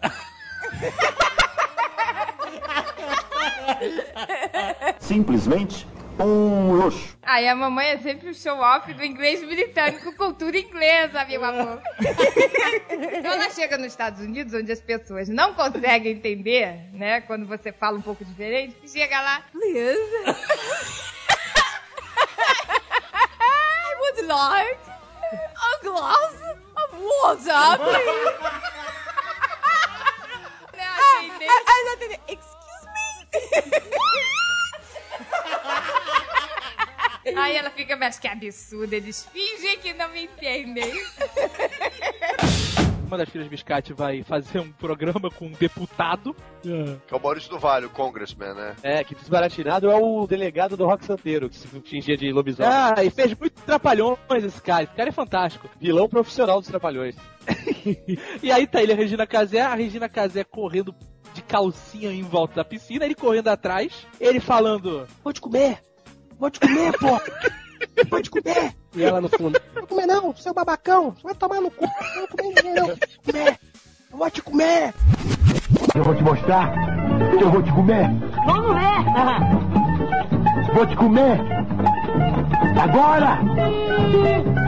Simplesmente 5.00 5.88
um 6.20 6.74
luxo. 6.74 7.18
Aí 7.22 7.48
a 7.48 7.56
mamãe 7.56 7.90
é 7.90 7.98
sempre 7.98 8.30
o 8.30 8.34
show-off 8.34 8.94
do 8.94 9.04
inglês 9.04 9.44
britânico, 9.46 10.16
cultura 10.16 10.58
inglesa, 10.58 11.24
meu 11.26 11.44
amor. 11.44 11.82
Quando 12.88 13.26
ela 13.26 13.50
chega 13.52 13.78
nos 13.78 13.88
Estados 13.88 14.22
Unidos, 14.22 14.54
onde 14.54 14.72
as 14.72 14.82
pessoas 14.82 15.30
não 15.30 15.54
conseguem 15.54 16.14
entender, 16.14 16.90
né, 16.94 17.22
quando 17.22 17.48
você 17.48 17.72
fala 17.72 17.98
um 17.98 18.02
pouco 18.02 18.26
diferente, 18.26 18.76
chega 18.88 19.22
lá, 19.22 19.44
please. 19.52 20.00
I 23.40 23.96
would 24.00 24.28
like 24.28 24.81
water, 27.36 27.78
please. 27.78 28.42
Né, 30.74 31.48
Aí 31.48 31.86
já 31.86 31.94
entendi. 31.94 32.20
Excuse 32.28 32.86
me. 37.26 37.38
Aí 37.38 37.56
ela 37.56 37.70
fica, 37.70 37.96
mas 37.96 38.18
que 38.20 38.28
absurdo, 38.28 38.94
eles 38.94 39.26
fingem 39.32 39.80
que 39.80 39.94
não 39.94 40.10
me 40.10 40.24
entendem. 40.24 40.92
Uma 43.12 43.18
das 43.18 43.30
filhas 43.30 43.50
Biscate 43.50 43.92
vai 43.92 44.24
fazer 44.24 44.60
um 44.60 44.72
programa 44.72 45.30
com 45.30 45.48
um 45.48 45.52
deputado. 45.52 46.34
Que 46.62 47.14
é 47.14 47.18
o 47.18 47.22
Maurício 47.22 47.50
do 47.50 47.60
Vale, 47.60 47.86
o 47.86 47.90
congressman, 47.90 48.54
né? 48.54 48.74
É, 48.82 49.04
que 49.04 49.14
desbaratinado 49.14 49.92
é 49.92 49.96
o 49.98 50.26
delegado 50.26 50.78
do 50.78 50.86
Rock 50.86 51.04
Santeiro, 51.04 51.50
que 51.50 51.58
se 51.58 51.68
fingia 51.68 52.16
de 52.16 52.32
lobisomem. 52.32 52.72
Ah, 52.72 53.04
e 53.04 53.10
fez 53.10 53.38
muito 53.38 53.62
trapalhões 53.64 54.46
esse 54.46 54.62
cara. 54.62 54.84
Esse 54.84 54.94
cara 54.94 55.10
é 55.10 55.12
fantástico. 55.12 55.70
Vilão 55.78 56.08
profissional 56.08 56.62
dos 56.62 56.70
trapalhões. 56.70 57.18
E 58.42 58.50
aí 58.52 58.66
tá 58.66 58.82
ele, 58.82 58.94
a 58.94 58.96
Regina 58.96 59.28
Casé, 59.28 59.60
a 59.60 59.74
Regina 59.74 60.08
Casé 60.08 60.44
correndo 60.44 60.96
de 61.34 61.42
calcinha 61.42 62.12
em 62.12 62.22
volta 62.22 62.56
da 62.56 62.64
piscina, 62.64 63.04
ele 63.04 63.16
correndo 63.16 63.48
atrás, 63.50 64.08
ele 64.22 64.40
falando: 64.40 65.06
Vou 65.24 65.34
te 65.34 65.42
comer! 65.42 65.82
Vou 66.40 66.50
te 66.50 66.60
comer, 66.60 66.94
pô! 66.94 67.20
Vou 68.10 68.22
te 68.22 68.30
comer! 68.30 68.81
E 68.94 69.04
ela 69.04 69.22
no 69.22 69.30
fundo. 69.30 69.60
Não 69.76 69.88
comer 69.88 70.06
não, 70.06 70.36
seu 70.36 70.54
babacão. 70.54 71.16
Vai 71.24 71.34
tomar 71.36 71.62
no 71.62 71.72
cu. 71.72 71.86
Não 71.86 72.28
comer 72.28 72.44
ninguém 72.44 72.74
não. 72.74 72.88
Comer! 73.26 73.60
Eu 74.12 74.18
vou 74.18 74.30
te 74.30 74.42
comer! 74.42 74.94
Eu 75.96 76.04
vou 76.04 76.16
te 76.16 76.24
mostrar 76.24 76.72
que 77.38 77.44
eu 77.44 77.50
vou 77.50 77.64
te 77.64 77.72
comer. 77.72 78.10
Vamos 78.46 78.76
ver. 78.76 80.74
Vou 80.74 80.86
te 80.86 80.96
comer. 80.96 81.40
Agora! 82.82 83.40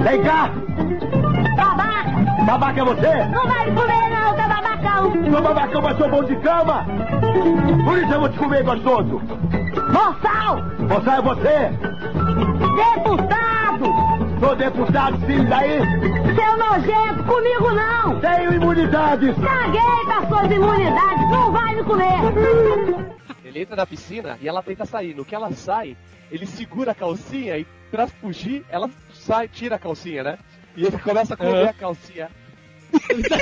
Vem 0.03 0.24
cá! 0.24 0.49
Babaca. 1.57 2.45
Babaca 2.45 2.80
é 2.80 2.86
você? 2.86 3.26
Não 3.26 3.47
vai 3.47 3.69
me 3.69 3.76
comer 3.76 4.09
não, 4.09 4.36
seu 4.36 4.47
babacão. 4.47 5.32
Sou 5.32 5.41
babacão, 5.41 5.82
mas 5.82 5.97
sou 5.97 6.09
bom 6.09 6.24
de 6.24 6.36
cama! 6.38 6.86
Por 7.86 7.97
isso 7.97 8.13
eu 8.13 8.19
vou 8.19 8.30
te 8.30 8.38
comer, 8.38 8.63
gostoso! 8.63 9.21
Moçal. 9.91 10.61
Você 10.88 11.09
é 11.09 11.21
você? 11.21 11.71
Deputado. 12.76 13.42
Sou 14.43 14.55
deputado, 14.57 15.17
filho 15.25 15.47
daí? 15.47 15.79
Seu 16.35 16.57
nojento, 16.57 17.23
comigo 17.23 17.71
não. 17.71 18.19
Tenho 18.19 18.53
imunidade! 18.53 19.33
Caguei 19.35 20.05
com 20.05 20.11
as 20.11 20.27
suas 20.27 20.51
imunidades. 20.51 21.29
Não 21.31 21.49
vai 21.53 21.73
me 21.73 21.83
comer. 21.85 23.15
Ele 23.45 23.61
entra 23.61 23.77
na 23.77 23.85
piscina 23.85 24.37
e 24.41 24.47
ela 24.49 24.61
tenta 24.61 24.83
sair. 24.85 25.15
No 25.15 25.23
que 25.23 25.33
ela 25.33 25.49
sai, 25.53 25.95
ele 26.29 26.45
segura 26.45 26.91
a 26.91 26.95
calcinha 26.95 27.57
e 27.57 27.65
pra 27.89 28.05
fugir, 28.05 28.65
ela 28.67 28.89
sai, 29.13 29.47
tira 29.47 29.77
a 29.77 29.79
calcinha, 29.79 30.23
né? 30.23 30.37
E 30.75 30.85
ele 30.87 30.97
começa 30.97 31.35
a 31.35 31.37
comer 31.37 31.61
Aham. 31.61 31.69
a 31.69 31.73
calcinha. 31.73 32.29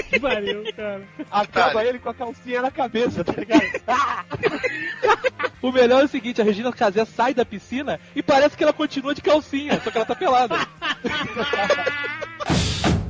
Que 0.09 0.19
pariu, 0.19 0.63
cara. 0.75 1.03
Acaba 1.29 1.85
ele 1.85 1.99
com 1.99 2.09
a 2.09 2.13
calcinha 2.13 2.61
na 2.61 2.71
cabeça, 2.71 3.23
tá 3.23 3.33
ligado? 3.33 3.61
O 5.61 5.71
melhor 5.71 6.01
é 6.01 6.05
o 6.05 6.07
seguinte, 6.07 6.41
a 6.41 6.43
Regina 6.43 6.73
Casé 6.73 7.05
sai 7.05 7.35
da 7.35 7.45
piscina 7.45 7.99
e 8.15 8.23
parece 8.23 8.57
que 8.57 8.63
ela 8.63 8.73
continua 8.73 9.13
de 9.13 9.21
calcinha, 9.21 9.79
só 9.83 9.91
que 9.91 9.97
ela 9.97 10.05
tá 10.07 10.15
pelada. 10.15 10.55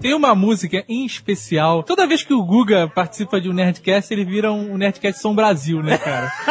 Tem 0.01 0.13
uma 0.15 0.33
música 0.33 0.83
em 0.89 1.05
especial. 1.05 1.83
Toda 1.83 2.07
vez 2.07 2.23
que 2.23 2.33
o 2.33 2.43
Guga 2.43 2.87
participa 2.87 3.39
de 3.39 3.49
um 3.49 3.53
Nerdcast, 3.53 4.11
ele 4.13 4.25
vira 4.25 4.51
um 4.51 4.75
Nerdcast 4.77 5.21
São 5.21 5.35
Brasil, 5.35 5.81
né, 5.83 5.97
cara? 5.97 6.31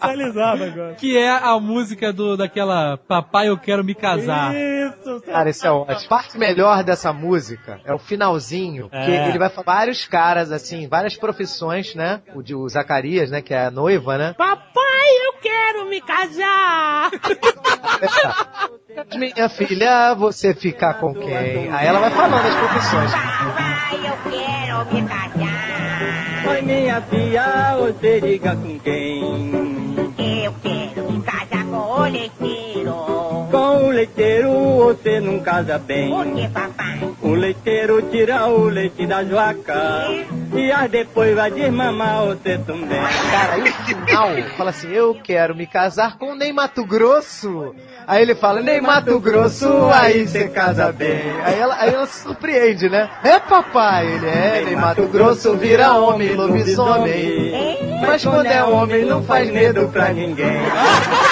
Agora. 0.00 0.94
que 0.94 1.16
é 1.16 1.30
a 1.30 1.58
música 1.60 2.12
do 2.12 2.36
daquela 2.36 2.96
Papai 2.96 3.48
Eu 3.48 3.56
Quero 3.58 3.84
Me 3.84 3.94
Casar. 3.94 4.52
Isso, 4.54 5.20
Cara, 5.22 5.50
isso 5.50 5.66
é 5.66 5.70
ótimo. 5.70 5.96
A 6.06 6.08
parte 6.08 6.38
melhor 6.38 6.82
dessa 6.84 7.12
música 7.12 7.80
é 7.84 7.92
o 7.94 7.98
finalzinho, 7.98 8.88
que 8.88 8.96
É. 8.96 9.28
ele 9.28 9.38
vai 9.38 9.48
falar 9.48 9.64
vários 9.66 10.06
caras, 10.06 10.50
assim, 10.52 10.88
várias 10.88 11.16
profissões, 11.16 11.94
né? 11.94 12.22
O 12.34 12.42
de 12.42 12.54
o 12.54 12.68
Zacarias, 12.68 13.30
né? 13.30 13.40
Que 13.42 13.54
é 13.54 13.66
a 13.66 13.70
noiva, 13.70 14.16
né? 14.18 14.34
Papai, 14.36 15.08
eu 15.26 15.34
quero 15.40 15.88
me 15.88 16.00
casar. 16.00 17.10
Minha 19.14 19.48
filha, 19.50 20.14
você 20.14 20.54
ficar 20.54 20.94
com 20.94 21.12
quem? 21.12 21.70
Aí 21.70 21.86
ela 21.86 22.00
vai 22.00 22.10
falando 22.10 22.46
as 22.46 22.54
profissões. 22.54 23.12
eu 23.92 24.30
quero 24.30 24.94
me 24.94 25.08
casar. 25.08 26.48
Oi, 26.48 26.62
minha 26.62 27.00
filha, 27.02 27.76
você 27.78 28.20
liga 28.20 28.56
com 28.56 28.78
quem? 28.78 29.96
Eu 30.44 30.54
quero 30.62 31.12
me 31.12 31.22
casar 31.22 31.64
com 31.66 31.76
o 31.76 32.02
leiteiro. 32.04 32.94
Com 33.50 33.86
o 33.86 33.90
leiteiro 33.90 34.50
você 34.76 35.20
não 35.20 35.40
casa 35.40 35.78
bem. 35.78 36.08
Por 36.08 36.26
que, 36.34 36.48
papai? 36.48 36.86
O 37.20 37.34
leiteiro 37.34 38.00
tira 38.10 38.46
o 38.46 38.64
leite 38.68 39.06
da 39.06 39.22
vaca 39.22 40.08
e 40.54 40.72
as 40.72 40.90
depois 40.90 41.34
vai 41.34 41.50
desmamar 41.50 42.24
você 42.24 42.56
também. 42.58 43.00
Cara, 43.30 43.54
aí 43.54 43.62
o 43.62 43.72
final 43.94 44.28
fala 44.56 44.70
assim: 44.70 44.90
Eu 44.90 45.14
quero 45.22 45.54
me 45.54 45.66
casar 45.66 46.16
com 46.16 46.34
Ney 46.34 46.52
Mato 46.52 46.84
Grosso. 46.86 47.74
Aí 48.06 48.22
ele 48.22 48.34
fala: 48.36 48.60
Ney 48.60 48.80
Mato 48.80 49.18
Grosso, 49.18 49.68
aí 49.92 50.26
você 50.26 50.48
casa 50.48 50.92
bem. 50.92 51.22
Aí 51.42 51.58
ela, 51.58 51.76
aí 51.76 51.92
ela 51.92 52.06
se 52.06 52.22
surpreende, 52.22 52.88
né? 52.88 53.10
É 53.24 53.40
papai, 53.40 54.06
ele 54.06 54.26
é. 54.26 54.62
Ney 54.64 54.76
Mato 54.76 55.06
Grosso 55.08 55.56
vira 55.56 55.92
homem, 55.94 56.34
lobisomem. 56.34 57.52
Mas 58.00 58.22
quando 58.22 58.46
é 58.46 58.62
homem, 58.62 59.04
não 59.04 59.24
faz 59.24 59.50
medo 59.50 59.88
pra 59.88 60.12
ninguém. 60.12 60.46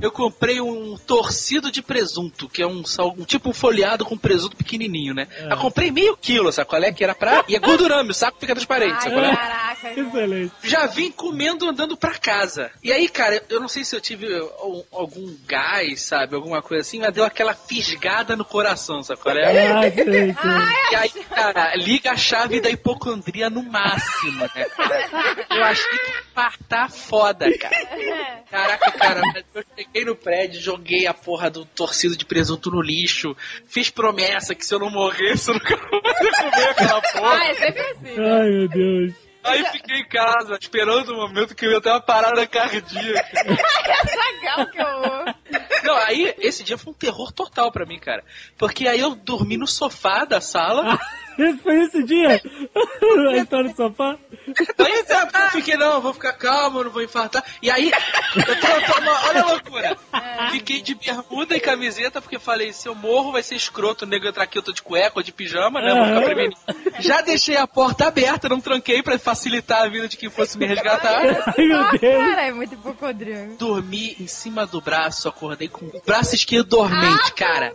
Eu 0.00 0.10
comprei 0.10 0.60
um 0.60 0.96
torcido 0.96 1.70
de 1.70 1.82
presunto, 1.82 2.48
que 2.48 2.62
é 2.62 2.66
um, 2.66 2.82
um 3.16 3.24
tipo 3.24 3.50
um 3.50 3.52
folheado 3.52 4.04
com 4.04 4.16
presunto 4.16 4.56
pequenininho, 4.56 5.14
né? 5.14 5.26
Eu 5.50 5.56
comprei 5.56 5.90
meio 5.90 6.16
quilo, 6.16 6.50
sabe 6.52 6.68
qual 6.68 6.82
é? 6.82 6.92
Que 6.92 7.04
era 7.04 7.14
pra... 7.14 7.44
E 7.48 7.54
é 7.56 7.58
gordurame, 7.58 8.10
o 8.10 8.14
saco 8.14 8.38
fica 8.40 8.54
transparente, 8.54 9.02
sabe 9.02 9.14
qual 9.14 9.24
é? 9.24 9.36
Caraca. 9.36 9.70
Excelente. 10.00 10.52
Já 10.62 10.86
vim 10.86 11.10
comendo 11.10 11.68
andando 11.68 11.96
pra 11.96 12.14
casa. 12.18 12.70
E 12.82 12.92
aí, 12.92 13.08
cara, 13.08 13.42
eu 13.48 13.60
não 13.60 13.68
sei 13.68 13.84
se 13.84 13.94
eu 13.96 14.00
tive 14.00 14.26
al- 14.36 14.84
algum 14.92 15.34
gás, 15.46 16.02
sabe? 16.02 16.34
Alguma 16.34 16.60
coisa 16.62 16.82
assim, 16.82 17.00
mas 17.00 17.12
deu 17.14 17.24
aquela 17.24 17.54
fisgada 17.54 18.36
no 18.36 18.44
coração, 18.44 19.02
sabe 19.02 19.20
qual 19.20 19.36
é? 19.36 19.68
Ah, 19.68 19.82
sei, 19.90 20.04
sei. 20.04 20.34
E 20.92 20.96
aí, 20.96 21.10
cara, 21.34 21.74
liga 21.76 22.10
a 22.12 22.16
chave 22.16 22.60
da 22.60 22.68
hipocondria 22.70 23.48
no 23.50 23.62
máximo, 23.62 24.40
né? 24.54 24.66
Eu 25.50 25.64
achei 25.64 25.98
que 25.98 26.12
fartar 26.34 26.90
foda, 26.90 27.46
cara. 27.58 27.76
Caraca, 28.50 28.90
cara, 28.92 29.20
mas 29.32 29.44
eu 29.54 29.64
cheguei 29.76 29.89
no 30.04 30.14
prédio, 30.16 30.60
joguei 30.60 31.06
a 31.06 31.14
porra 31.14 31.50
do 31.50 31.64
torcido 31.64 32.16
de 32.16 32.24
presunto 32.24 32.70
no 32.70 32.80
lixo, 32.80 33.36
fiz 33.66 33.90
promessa 33.90 34.54
que 34.54 34.64
se 34.64 34.74
eu 34.74 34.78
não 34.78 34.90
morresse, 34.90 35.50
eu 35.50 35.54
nunca 35.54 35.76
mais 35.76 36.20
ia 36.20 36.32
comer 36.32 36.68
aquela 36.68 37.02
porra. 37.02 37.34
Ah, 37.34 37.46
é 37.46 37.54
sempre 37.54 37.82
assim. 37.82 38.20
Ai, 38.20 38.50
meu 38.50 38.68
Deus. 38.68 39.30
Aí 39.42 39.64
fiquei 39.72 40.00
em 40.00 40.08
casa, 40.08 40.58
esperando 40.60 41.14
o 41.14 41.16
momento 41.16 41.54
que 41.54 41.64
eu 41.64 41.72
ia 41.72 41.80
ter 41.80 41.88
uma 41.88 42.00
parada 42.00 42.46
cardíaca. 42.46 43.42
Legal 43.44 44.66
que 44.70 44.82
horror. 44.82 45.34
Não, 45.82 45.96
aí 45.96 46.34
esse 46.38 46.62
dia 46.62 46.76
foi 46.76 46.92
um 46.92 46.96
terror 46.96 47.32
total 47.32 47.72
pra 47.72 47.86
mim, 47.86 47.98
cara. 47.98 48.22
Porque 48.58 48.86
aí 48.86 49.00
eu 49.00 49.14
dormi 49.14 49.56
no 49.56 49.66
sofá 49.66 50.24
da 50.24 50.40
sala 50.40 50.98
Esse 51.48 51.58
foi 51.58 51.82
esse 51.84 52.02
dia? 52.02 52.40
A 53.30 53.36
história 53.36 53.70
do 53.70 53.76
sofá? 53.76 54.16
Aí 54.78 54.92
eu 55.44 55.50
fiquei, 55.50 55.76
não, 55.76 55.94
eu 55.94 56.00
vou 56.00 56.12
ficar 56.12 56.32
calmo, 56.34 56.82
não 56.84 56.90
vou 56.90 57.02
infartar. 57.02 57.44
E 57.62 57.70
aí, 57.70 57.90
eu 58.36 58.44
tô, 58.44 58.66
eu 58.66 58.82
tô 58.86 59.00
uma- 59.00 59.28
olha 59.28 59.42
a 59.42 59.46
loucura. 59.46 59.96
Fiquei 60.50 60.80
de 60.80 60.94
bermuda 60.94 61.56
e 61.56 61.60
camiseta, 61.60 62.20
porque 62.20 62.38
falei, 62.38 62.72
se 62.72 62.88
eu 62.88 62.94
morro 62.94 63.32
vai 63.32 63.42
ser 63.42 63.54
escroto, 63.54 64.04
o 64.04 64.08
nego 64.08 64.26
entrar 64.26 64.44
aqui, 64.44 64.58
eu 64.58 64.62
tô 64.62 64.72
de 64.72 64.82
cueca 64.82 65.12
ou 65.18 65.22
de 65.22 65.32
pijama, 65.32 65.80
né? 65.80 65.92
Vou 65.94 66.04
ficar 66.06 66.22
prevenido. 66.22 66.56
Já 66.98 67.20
deixei 67.20 67.56
a 67.56 67.66
porta 67.66 68.06
aberta, 68.06 68.48
não 68.48 68.60
tranquei 68.60 69.02
pra 69.02 69.18
facilitar 69.18 69.82
a 69.82 69.88
vida 69.88 70.08
de 70.08 70.16
quem 70.16 70.30
fosse 70.30 70.58
me 70.58 70.66
resgatar. 70.66 71.20
Ai, 71.56 71.64
meu 71.66 71.90
Deus. 71.98 72.00
Cara, 72.28 72.42
é 72.46 72.52
muito 72.52 72.74
hipocondríaco. 72.74 73.56
Dormi 73.56 74.16
em 74.20 74.26
cima 74.26 74.66
do 74.66 74.80
braço, 74.80 75.28
acordei 75.28 75.68
com 75.68 75.86
o 75.86 76.02
braço 76.04 76.34
esquerdo 76.34 76.68
dormente, 76.68 77.32
cara. 77.34 77.72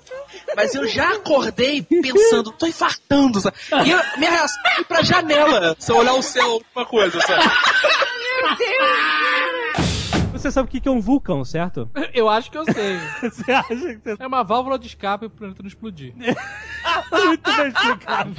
Mas 0.56 0.74
eu 0.76 0.88
já 0.88 1.10
acordei 1.12 1.82
pensando, 1.84 2.52
tô 2.52 2.66
infartando, 2.68 3.40
sabe? 3.42 3.55
E 3.86 3.92
eu, 3.92 4.02
minha 4.18 4.32
reação 4.32 4.62
foi 4.76 4.84
pra 4.86 5.02
janela, 5.04 5.76
se 5.80 5.92
eu 5.92 5.98
olhar 5.98 6.14
o 6.14 6.22
céu, 6.22 6.62
alguma 6.76 6.86
coisa, 6.86 7.20
sabe? 7.22 7.44
Meu 8.42 8.56
Deus! 8.56 9.55
Você 10.46 10.52
sabe 10.52 10.68
o 10.68 10.72
que 10.72 10.80
que 10.80 10.88
é 10.88 10.92
um 10.92 11.02
vulcão, 11.02 11.44
certo? 11.44 11.90
Eu 12.14 12.30
acho 12.30 12.52
que 12.52 12.58
eu 12.58 12.66
sei. 12.66 13.00
Você 13.20 13.52
acha 13.52 13.96
que 13.96 14.00
você... 14.04 14.16
É 14.20 14.28
uma 14.28 14.44
válvula 14.44 14.78
de 14.78 14.86
escape 14.86 15.28
pro 15.28 15.38
planeta 15.38 15.64
não 15.64 15.68
explodir. 15.68 16.14
Muito 17.12 17.56
bem 17.56 17.68
explicado. 17.68 18.36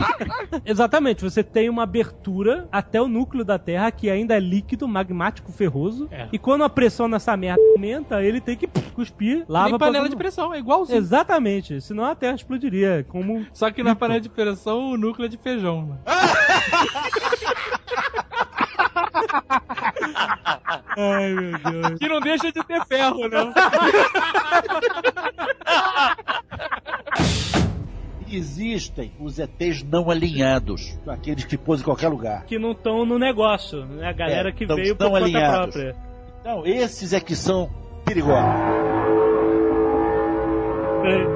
Exatamente, 0.65 1.23
você 1.23 1.43
tem 1.43 1.69
uma 1.69 1.83
abertura 1.83 2.69
até 2.71 3.01
o 3.01 3.09
núcleo 3.09 3.45
da 3.45 3.59
Terra 3.59 3.91
que 3.91 4.09
ainda 4.09 4.37
é 4.37 4.41
líquido, 4.41 4.87
magmático, 4.87 5.51
ferroso. 5.51 6.09
É. 6.11 6.29
E 6.33 6.39
quando 6.39 6.63
a 6.63 6.69
pressão 6.69 7.09
nessa 7.09 7.37
merda 7.37 7.61
aumenta, 7.73 8.23
ele 8.23 8.41
tem 8.41 8.57
que 8.57 8.67
pff, 8.67 8.93
cuspir 8.93 9.45
lava 9.49 9.71
pra 9.71 9.89
panela 9.89 10.09
de 10.09 10.17
pressão, 10.17 10.55
é 10.55 10.59
igualzinho. 10.59 10.99
Exatamente, 10.99 11.81
senão 11.81 12.05
a 12.05 12.15
Terra 12.15 12.37
explodiria 12.37 13.05
como 13.09 13.45
Só 13.53 13.71
que 13.71 13.83
na 13.83 13.97
panela 13.97 14.21
de 14.21 14.29
pressão 14.29 14.93
o 14.93 14.97
núcleo 14.97 15.27
é 15.27 15.29
de 15.29 15.37
feijão, 15.37 15.87
né? 15.87 15.97
Ai, 20.99 21.33
meu 21.35 21.59
Deus. 21.59 21.99
Que 21.99 22.09
não 22.09 22.21
deixa 22.21 22.53
de 22.53 22.63
ter 22.65 22.85
ferro, 22.87 23.29
né? 23.29 23.53
Existem 28.29 29.13
os 29.21 29.39
ETs 29.39 29.85
não 29.85 30.11
alinhados, 30.11 30.99
aqueles 31.07 31.45
que 31.45 31.57
pousam 31.57 31.83
em 31.83 31.85
qualquer 31.85 32.09
lugar. 32.09 32.45
Que 32.45 32.59
não 32.59 32.73
estão 32.73 33.07
no 33.07 33.19
negócio, 33.21 33.85
né? 33.87 34.09
A 34.09 34.13
galera 34.13 34.49
É, 34.49 34.53
que 34.53 34.67
não 34.67 34.75
veio 34.75 34.97
por 34.97 35.07
conta 35.07 35.19
alinhados. 35.25 35.75
própria. 35.75 35.97
Então, 36.41 36.67
esses 36.67 37.13
é 37.13 37.21
que 37.21 37.37
são 37.37 37.71
perigosos. 38.05 38.43
Peraí. 41.03 41.27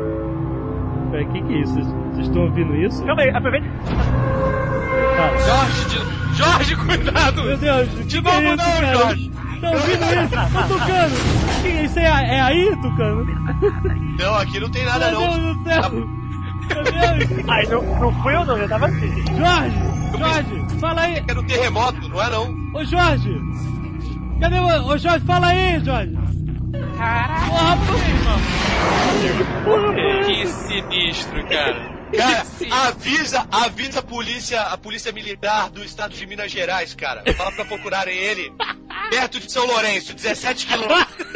Peraí, 1.13 1.27
o 1.27 1.33
que 1.33 1.43
que 1.43 1.53
é 1.55 1.61
isso? 1.61 1.75
Vocês 1.75 1.87
vocês 2.11 2.27
estão 2.27 2.43
ouvindo 2.43 2.75
isso? 2.77 3.05
Calma 3.07 3.23
aí, 3.23 3.31
aproveita. 3.31 3.67
Jorge, 5.47 5.89
de... 5.89 6.30
Jorge, 6.41 6.77
cuidado! 6.77 7.43
Meu 7.45 7.57
Deus, 7.57 7.89
De 8.07 8.21
novo 8.21 8.37
é 8.39 8.57
não, 8.57 8.65
isso, 8.65 8.81
cara? 8.81 8.95
Jorge! 8.99 9.31
Tá 9.61 9.71
ouvindo 9.73 10.05
isso? 10.05 10.35
Ô, 10.57 10.79
Tucano! 10.79 11.17
Que 11.63 11.69
isso 11.85 11.99
é, 11.99 12.05
é 12.05 12.41
aí, 12.41 12.77
Tucano? 12.81 13.27
Não, 14.19 14.35
aqui 14.37 14.61
não 14.61 14.71
tem 14.71 14.85
nada 14.87 15.11
Meu 15.11 15.21
não. 15.21 15.29
Deus 15.39 15.57
do 15.57 15.65
céu! 15.65 15.91
Meu 15.91 16.85
Deus! 16.85 17.49
Ai, 17.49 17.67
não, 17.67 17.83
não 18.01 18.23
fui 18.23 18.35
eu 18.35 18.45
não, 18.47 18.57
eu 18.57 18.69
tava 18.69 18.87
assim. 18.87 19.25
Jorge! 19.37 19.77
Jorge! 20.19 20.81
Fala 20.81 21.01
aí! 21.03 21.25
Era 21.29 21.41
um 21.41 21.45
terremoto, 21.45 22.09
não 22.09 22.23
é 22.23 22.31
não? 22.31 22.55
Ô, 22.75 22.85
Jorge! 22.85 23.41
Cadê 24.41 24.59
o... 24.59 24.87
Ô, 24.87 24.97
Jorge, 24.99 25.25
fala 25.27 25.49
aí, 25.49 25.85
Jorge! 25.85 26.19
Porra, 29.65 29.95
Que 30.25 30.47
sinistro, 30.47 31.45
cara. 31.49 32.00
Cara, 32.17 32.47
avisa, 32.89 33.47
avisa 33.51 34.01
a 34.01 34.03
polícia, 34.03 34.61
a 34.63 34.77
polícia 34.77 35.13
militar 35.13 35.71
do 35.71 35.85
estado 35.85 36.15
de 36.15 36.27
Minas 36.27 36.51
Gerais, 36.51 36.95
cara. 36.95 37.23
Fala 37.35 37.53
pra 37.53 37.65
procurarem 37.65 38.17
ele 38.17 38.53
perto 39.11 39.39
de 39.39 39.51
São 39.51 39.67
Lourenço, 39.67 40.15
17 40.15 40.67
quilômetros. 40.67 41.27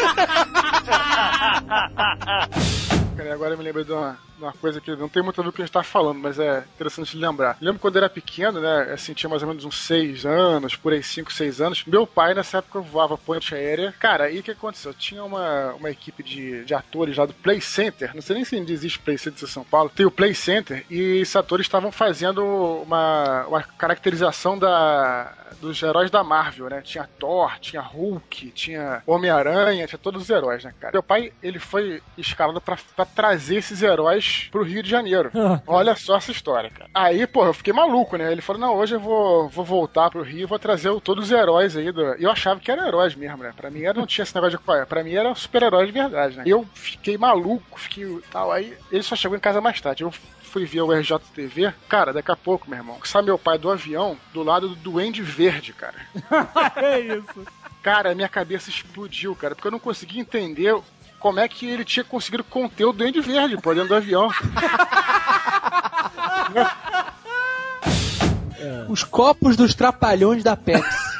Cara, 3.16 3.28
e 3.28 3.32
agora 3.32 3.54
eu 3.54 3.58
me 3.58 3.64
lembrei 3.64 3.84
de 3.84 3.92
uma, 3.92 4.18
uma 4.38 4.52
coisa 4.52 4.80
que 4.80 4.94
não 4.94 5.08
tem 5.08 5.22
muito 5.22 5.40
a 5.40 5.44
ver 5.44 5.50
com 5.50 5.54
o 5.54 5.56
que 5.56 5.62
a 5.62 5.66
gente 5.66 5.72
tá 5.72 5.82
falando, 5.82 6.18
mas 6.18 6.38
é 6.38 6.64
interessante 6.74 7.16
lembrar. 7.16 7.56
Lembro 7.60 7.80
quando 7.80 7.96
eu 7.96 8.00
era 8.00 8.10
pequeno, 8.10 8.60
né? 8.60 8.92
Assim, 8.92 9.14
tinha 9.14 9.30
mais 9.30 9.42
ou 9.42 9.48
menos 9.48 9.64
uns 9.64 9.78
6 9.78 10.26
anos, 10.26 10.76
por 10.76 10.92
aí 10.92 11.02
5, 11.02 11.32
6 11.32 11.60
anos. 11.60 11.84
Meu 11.86 12.06
pai, 12.06 12.34
nessa 12.34 12.58
época, 12.58 12.80
voava 12.80 13.16
ponte 13.16 13.54
aérea. 13.54 13.94
Cara, 13.98 14.24
aí 14.24 14.38
o 14.38 14.42
que 14.42 14.50
aconteceu? 14.50 14.92
Tinha 14.92 15.24
uma, 15.24 15.74
uma 15.74 15.90
equipe 15.90 16.22
de, 16.22 16.64
de 16.64 16.74
atores 16.74 17.16
lá 17.16 17.26
do 17.26 17.34
Play 17.34 17.60
Center. 17.60 18.14
Não 18.14 18.22
sei 18.22 18.36
nem 18.36 18.44
se 18.44 18.56
ainda 18.56 18.72
existe 18.72 18.98
Play 18.98 19.18
Center 19.18 19.44
em 19.44 19.50
São 19.50 19.64
Paulo. 19.64 19.90
Tem 19.94 20.06
o 20.06 20.10
Play 20.10 20.34
Center 20.34 20.84
e 20.90 21.20
esses 21.20 21.36
atores 21.36 21.66
estavam 21.66 21.92
fazendo 21.92 22.44
uma, 22.82 23.46
uma 23.46 23.62
caracterização 23.62 24.58
da, 24.58 25.32
dos 25.60 25.82
heróis 25.82 26.10
da 26.10 26.22
Marvel, 26.22 26.68
né? 26.68 26.82
Tinha 26.82 27.08
Thor, 27.18 27.58
tinha 27.60 27.80
Hulk, 27.80 28.50
tinha 28.50 29.02
Homem-Aranha, 29.06 29.86
tinha 29.86 29.98
todos 29.98 30.22
os 30.22 30.30
heróis, 30.30 30.64
né, 30.64 30.74
cara? 30.78 30.92
Meu 30.92 31.02
pai, 31.02 31.32
ele 31.42 31.58
foi 31.58 32.02
escalado 32.16 32.60
pra 32.60 32.76
trazer 33.04 33.56
esses 33.56 33.82
heróis 33.82 34.23
pro 34.50 34.62
Rio 34.62 34.82
de 34.82 34.90
Janeiro. 34.90 35.30
Olha 35.66 35.94
só 35.96 36.16
essa 36.16 36.30
história, 36.32 36.70
cara. 36.70 36.90
Aí, 36.94 37.26
pô, 37.26 37.44
eu 37.46 37.54
fiquei 37.54 37.72
maluco, 37.72 38.16
né? 38.16 38.30
Ele 38.32 38.40
falou, 38.42 38.60
não, 38.60 38.74
hoje 38.76 38.94
eu 38.94 39.00
vou, 39.00 39.48
vou 39.48 39.64
voltar 39.64 40.10
pro 40.10 40.22
Rio 40.22 40.40
e 40.42 40.46
vou 40.46 40.58
trazer 40.58 40.88
o- 40.90 41.00
todos 41.00 41.26
os 41.26 41.30
heróis 41.32 41.76
aí. 41.76 41.90
Do... 41.92 42.14
E 42.18 42.24
eu 42.24 42.30
achava 42.30 42.60
que 42.60 42.70
eram 42.70 42.86
heróis 42.86 43.14
mesmo, 43.14 43.42
né? 43.42 43.52
Pra 43.56 43.70
mim 43.70 43.82
era, 43.82 43.98
não 43.98 44.06
tinha 44.06 44.22
esse 44.22 44.34
negócio 44.34 44.58
de... 44.58 44.86
Pra 44.86 45.02
mim 45.04 45.14
era 45.14 45.34
super-herói 45.34 45.86
de 45.86 45.92
verdade, 45.92 46.36
né? 46.36 46.44
Eu 46.46 46.66
fiquei 46.74 47.16
maluco, 47.18 47.78
fiquei 47.80 48.18
tal. 48.30 48.50
Aí 48.52 48.76
ele 48.90 49.02
só 49.02 49.14
chegou 49.16 49.36
em 49.36 49.40
casa 49.40 49.60
mais 49.60 49.80
tarde. 49.80 50.02
Eu 50.04 50.10
fui 50.42 50.64
ver 50.64 50.82
o 50.82 50.92
RJTV, 50.92 51.74
cara, 51.88 52.12
daqui 52.12 52.30
a 52.30 52.36
pouco, 52.36 52.70
meu 52.70 52.78
irmão, 52.78 52.96
sai 53.02 53.22
meu 53.22 53.36
pai 53.36 53.58
do 53.58 53.68
avião 53.70 54.16
do 54.32 54.42
lado 54.44 54.68
do 54.68 54.76
Duende 54.76 55.20
Verde, 55.20 55.72
cara. 55.72 55.96
é 56.76 57.00
isso. 57.00 57.44
Cara, 57.82 58.14
minha 58.14 58.28
cabeça 58.28 58.70
explodiu, 58.70 59.34
cara, 59.34 59.54
porque 59.54 59.66
eu 59.66 59.72
não 59.72 59.78
conseguia 59.80 60.20
entender 60.20 60.74
como 61.24 61.40
é 61.40 61.48
que 61.48 61.64
ele 61.66 61.86
tinha 61.86 62.04
conseguido 62.04 62.44
conter 62.44 62.84
o 62.84 62.92
Duende 62.92 63.18
Verde, 63.18 63.56
pô, 63.56 63.72
dentro 63.72 63.88
do 63.88 63.94
avião. 63.94 64.28
Os 68.90 69.02
copos 69.04 69.56
dos 69.56 69.74
trapalhões 69.74 70.44
da 70.44 70.54
Pepsi. 70.54 71.14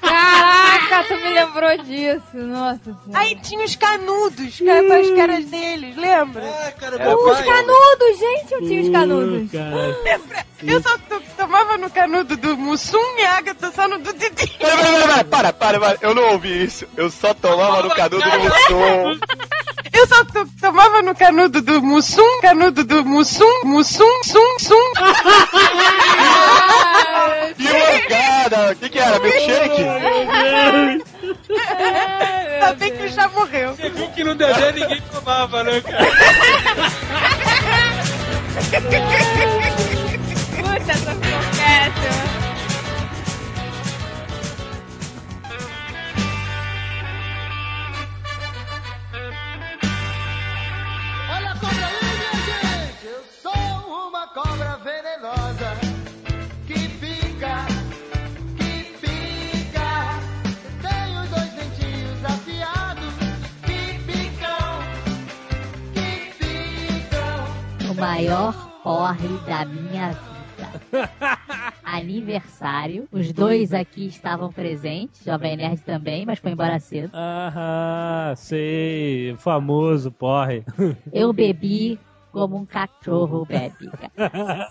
Caraca, 0.00 1.04
tu 1.06 1.14
me 1.14 1.30
lembrou 1.32 1.78
disso. 1.84 2.36
Nossa 2.36 2.80
senhora. 2.84 2.98
Aí 3.14 3.36
tinha 3.42 3.64
os 3.64 3.76
canudos, 3.76 4.58
cara, 4.60 4.86
com 4.88 4.92
as 4.92 5.10
caras 5.12 5.44
deles, 5.46 5.96
lembra? 5.96 6.42
É, 6.44 6.70
cara, 6.72 7.16
Os 7.16 7.40
canudos, 7.40 8.18
gente, 8.18 8.52
eu 8.54 8.66
tinha 8.66 8.82
os 8.82 8.88
canudos. 8.90 9.52
Lembra? 9.52 10.44
Eu 10.62 10.82
só 10.82 10.98
to- 10.98 11.22
tomava 11.54 11.78
no 11.78 11.88
canudo 11.88 12.36
do 12.36 12.56
Mussum 12.56 12.98
e 13.16 13.24
a 13.24 13.36
Agatha 13.38 13.70
só 13.70 13.86
no 13.86 14.00
do 14.00 14.12
Didi. 14.14 14.48
Pera, 14.58 14.76
pera, 14.76 15.06
pera, 15.06 15.24
para, 15.24 15.52
para, 15.52 15.78
para, 15.78 15.96
eu 16.00 16.12
não 16.12 16.32
ouvi 16.32 16.64
isso. 16.64 16.84
Eu 16.96 17.08
só 17.08 17.32
tomava 17.32 17.80
no 17.82 17.90
canudo 17.90 18.20
do 18.20 18.38
Mussum. 18.40 19.20
Eu 19.92 20.08
só 20.08 20.24
to- 20.24 20.48
tomava 20.60 21.00
no 21.02 21.14
canudo 21.14 21.60
do 21.62 21.80
Mussum, 21.80 22.40
canudo 22.42 22.82
do 22.82 23.04
Mussum, 23.04 23.60
Mussum, 23.64 24.24
sum, 24.24 24.58
sum. 24.58 24.74
E 27.56 27.62
mancada, 27.62 28.72
o 28.72 28.76
que 28.76 28.88
que 28.88 28.98
era? 28.98 29.20
Milkshake? 29.20 29.82
Ainda 32.54 32.74
bem 32.74 32.96
que 32.96 33.06
já 33.08 33.28
morreu. 33.28 33.76
Você 33.76 33.88
viu 33.90 34.08
que 34.10 34.24
no 34.24 34.34
desenho 34.34 34.72
ninguém 34.72 35.00
tomava, 35.12 35.62
né, 35.62 35.80
cara? 35.80 36.04
Puta, 40.64 41.23
cobra 54.34 54.76
venenosa 54.78 55.76
que 56.66 56.88
pica, 56.98 57.66
que 58.58 58.98
pica. 59.00 60.18
Tenho 60.82 61.20
dois 61.30 61.52
dentinhos 61.52 62.24
afiados 62.24 63.14
que 63.62 63.94
picam, 64.04 64.82
que 65.92 66.32
picam. 66.36 67.92
O 67.92 67.94
maior 67.94 68.52
porre 68.82 69.28
da 69.46 69.64
minha 69.66 70.10
vida. 70.10 70.34
Aniversário. 71.84 73.06
Os 73.12 73.32
dois 73.32 73.72
aqui 73.72 74.08
estavam 74.08 74.52
presentes. 74.52 75.24
Jovem 75.24 75.56
Nerd 75.56 75.80
também, 75.82 76.26
mas 76.26 76.40
foi 76.40 76.50
embora 76.50 76.80
cedo. 76.80 77.12
Ah, 77.14 78.34
sei. 78.36 79.30
O 79.30 79.36
famoso 79.36 80.10
porre. 80.10 80.64
Eu 81.12 81.32
bebi 81.32 82.00
como 82.34 82.56
um 82.56 82.66
cachorro 82.66 83.46
bebe. 83.46 83.88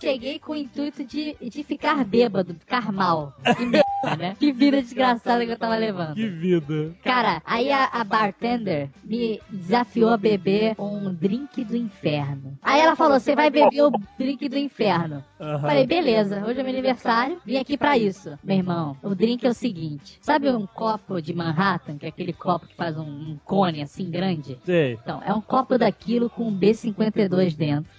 Cheguei 0.02 0.38
com 0.38 0.52
o 0.52 0.56
intuito 0.58 1.06
de, 1.06 1.38
de 1.42 1.64
ficar 1.64 2.04
bêbado, 2.04 2.54
ficar 2.54 2.92
mal. 2.92 3.34
Que 3.56 3.66
merda 3.66 3.94
né? 4.18 4.36
Que 4.38 4.52
vida 4.52 4.82
desgraçada 4.82 5.46
que 5.46 5.52
eu 5.52 5.58
tava 5.58 5.76
levando. 5.76 6.16
Que 6.16 6.28
vida. 6.28 6.94
Cara, 7.04 7.42
aí 7.46 7.72
a, 7.72 7.86
a 7.86 8.04
bartender 8.04 8.90
me 9.04 9.40
desafiou 9.50 10.10
a 10.10 10.18
beber 10.18 10.76
um 10.78 11.14
drink 11.14 11.64
do 11.64 11.76
inferno. 11.76 12.58
Aí 12.62 12.82
ela 12.82 12.96
falou: 12.96 13.20
você 13.20 13.36
vai 13.36 13.50
beber 13.50 13.82
o 13.82 13.92
drink 14.18 14.50
do 14.50 14.58
inferno. 14.58 15.24
Aham. 15.40 15.62
Falei, 15.62 15.86
beleza, 15.86 16.44
hoje 16.46 16.60
é 16.60 16.64
meu 16.64 16.72
aniversário, 16.72 17.38
vim 17.46 17.58
aqui 17.58 17.78
pra 17.78 17.98
isso. 17.98 18.38
Meu 18.44 18.58
irmão, 18.58 18.98
o 19.02 19.16
drink 19.16 19.46
é 19.46 19.50
o 19.50 19.54
seguinte: 19.54 20.20
sabe 20.22 20.50
um 20.50 20.68
copo 20.68 21.22
de 21.22 21.34
Manhattan, 21.34 21.98
que 21.98 22.06
é 22.06 22.10
aquele 22.10 22.34
copo 22.34 22.68
que 22.68 22.76
faz 22.76 22.98
um, 22.98 23.04
um 23.04 23.40
cone 23.46 23.82
assim 23.82 24.10
grande? 24.10 24.58
Sei. 24.66 24.94
Então, 25.02 25.22
é 25.26 25.34
um 25.34 25.42
copo 25.42 25.78
daquilo 25.78 26.30
com 26.30 26.48
um 26.48 26.60
B52 26.60 27.53
dentro. 27.58 27.90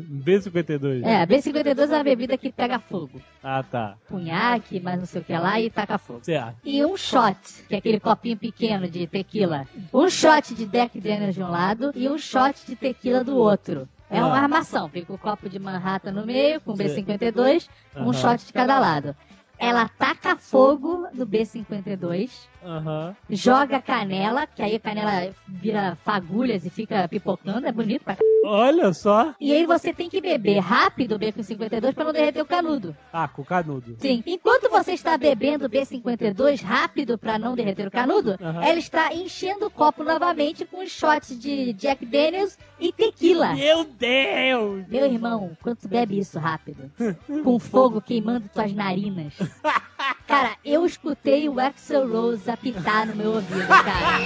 B52. 0.00 1.04
É, 1.04 1.26
B52 1.26 1.78
é 1.90 1.94
uma 1.96 2.04
bebida 2.04 2.36
que 2.36 2.50
pega 2.50 2.78
fogo. 2.78 3.20
Ah, 3.42 3.62
tá. 3.62 3.94
Cunhaque, 4.08 4.80
mas 4.80 4.98
não 4.98 5.06
sei 5.06 5.20
o 5.20 5.24
que 5.24 5.32
lá 5.36 5.60
e 5.60 5.70
taca 5.70 5.98
fogo. 5.98 6.20
Certo. 6.22 6.56
E 6.64 6.84
um 6.84 6.96
shot, 6.96 7.36
que 7.68 7.74
é 7.74 7.78
aquele 7.78 8.00
copinho 8.00 8.36
pequeno 8.36 8.88
de 8.88 9.06
tequila. 9.06 9.66
Um 9.92 10.08
shot 10.10 10.54
de 10.54 10.66
Jack 10.66 11.00
Daniels 11.00 11.34
de 11.34 11.42
um 11.42 11.50
lado 11.50 11.92
e 11.94 12.08
um 12.08 12.18
shot 12.18 12.66
de 12.66 12.74
tequila 12.74 13.22
do 13.22 13.36
outro. 13.36 13.88
É 14.10 14.22
uma 14.22 14.34
Ah. 14.36 14.42
armação. 14.42 14.88
Fica 14.88 15.12
o 15.12 15.18
copo 15.18 15.48
de 15.48 15.58
Manhattan 15.58 16.12
no 16.12 16.26
meio, 16.26 16.60
com 16.60 16.74
B52, 16.74 17.68
um 17.96 18.12
shot 18.12 18.44
de 18.46 18.52
cada 18.52 18.78
lado. 18.78 19.14
Ela 19.58 19.88
taca 19.88 20.36
fogo 20.36 21.06
no 21.14 21.24
B52, 21.26 22.48
Aham. 22.64 23.14
joga 23.28 23.80
canela, 23.82 24.46
que 24.46 24.62
aí 24.62 24.76
a 24.76 24.80
canela 24.80 25.34
vira 25.46 25.96
fagulhas 26.04 26.64
e 26.64 26.70
fica 26.70 27.06
pipocando, 27.08 27.66
é 27.66 27.72
bonito 27.72 28.04
pra. 28.04 28.16
Olha 28.46 28.92
só. 28.92 29.34
E 29.40 29.52
aí 29.52 29.64
você 29.64 29.92
tem 29.92 30.08
que 30.10 30.20
beber 30.20 30.58
rápido 30.58 31.14
o 31.14 31.18
B52 31.18 31.94
pra 31.94 32.04
não 32.04 32.12
derreter 32.12 32.42
o 32.42 32.46
canudo. 32.46 32.94
Ah, 33.12 33.26
com 33.26 33.42
canudo. 33.42 33.96
Sim. 33.98 34.22
Enquanto 34.26 34.68
você 34.68 34.92
está 34.92 35.16
bebendo 35.16 35.68
B52 35.68 36.62
rápido 36.62 37.16
para 37.16 37.38
não 37.38 37.54
derreter 37.54 37.88
o 37.88 37.90
canudo, 37.90 38.36
Aham. 38.40 38.62
ela 38.62 38.78
está 38.78 39.14
enchendo 39.14 39.66
o 39.66 39.70
copo 39.70 40.04
novamente 40.04 40.66
com 40.66 40.86
shots 40.86 41.38
de 41.38 41.72
Jack 41.72 42.04
Daniels 42.04 42.58
e 42.78 42.92
tequila. 42.92 43.54
Meu 43.54 43.84
Deus! 43.84 44.86
Meu 44.88 45.06
irmão, 45.06 45.56
quando 45.62 45.78
tu 45.78 45.88
bebe 45.88 46.18
isso 46.18 46.38
rápido, 46.38 46.90
com 47.42 47.58
fogo 47.58 48.00
queimando 48.00 48.48
tuas 48.48 48.72
narinas. 48.74 49.32
Cara, 50.26 50.56
eu 50.64 50.86
escutei 50.86 51.48
o 51.48 51.60
Axel 51.60 52.08
Rose 52.10 52.50
apitar 52.50 53.06
no 53.06 53.14
meu 53.16 53.32
ouvido, 53.32 53.66
cara. 53.84 54.20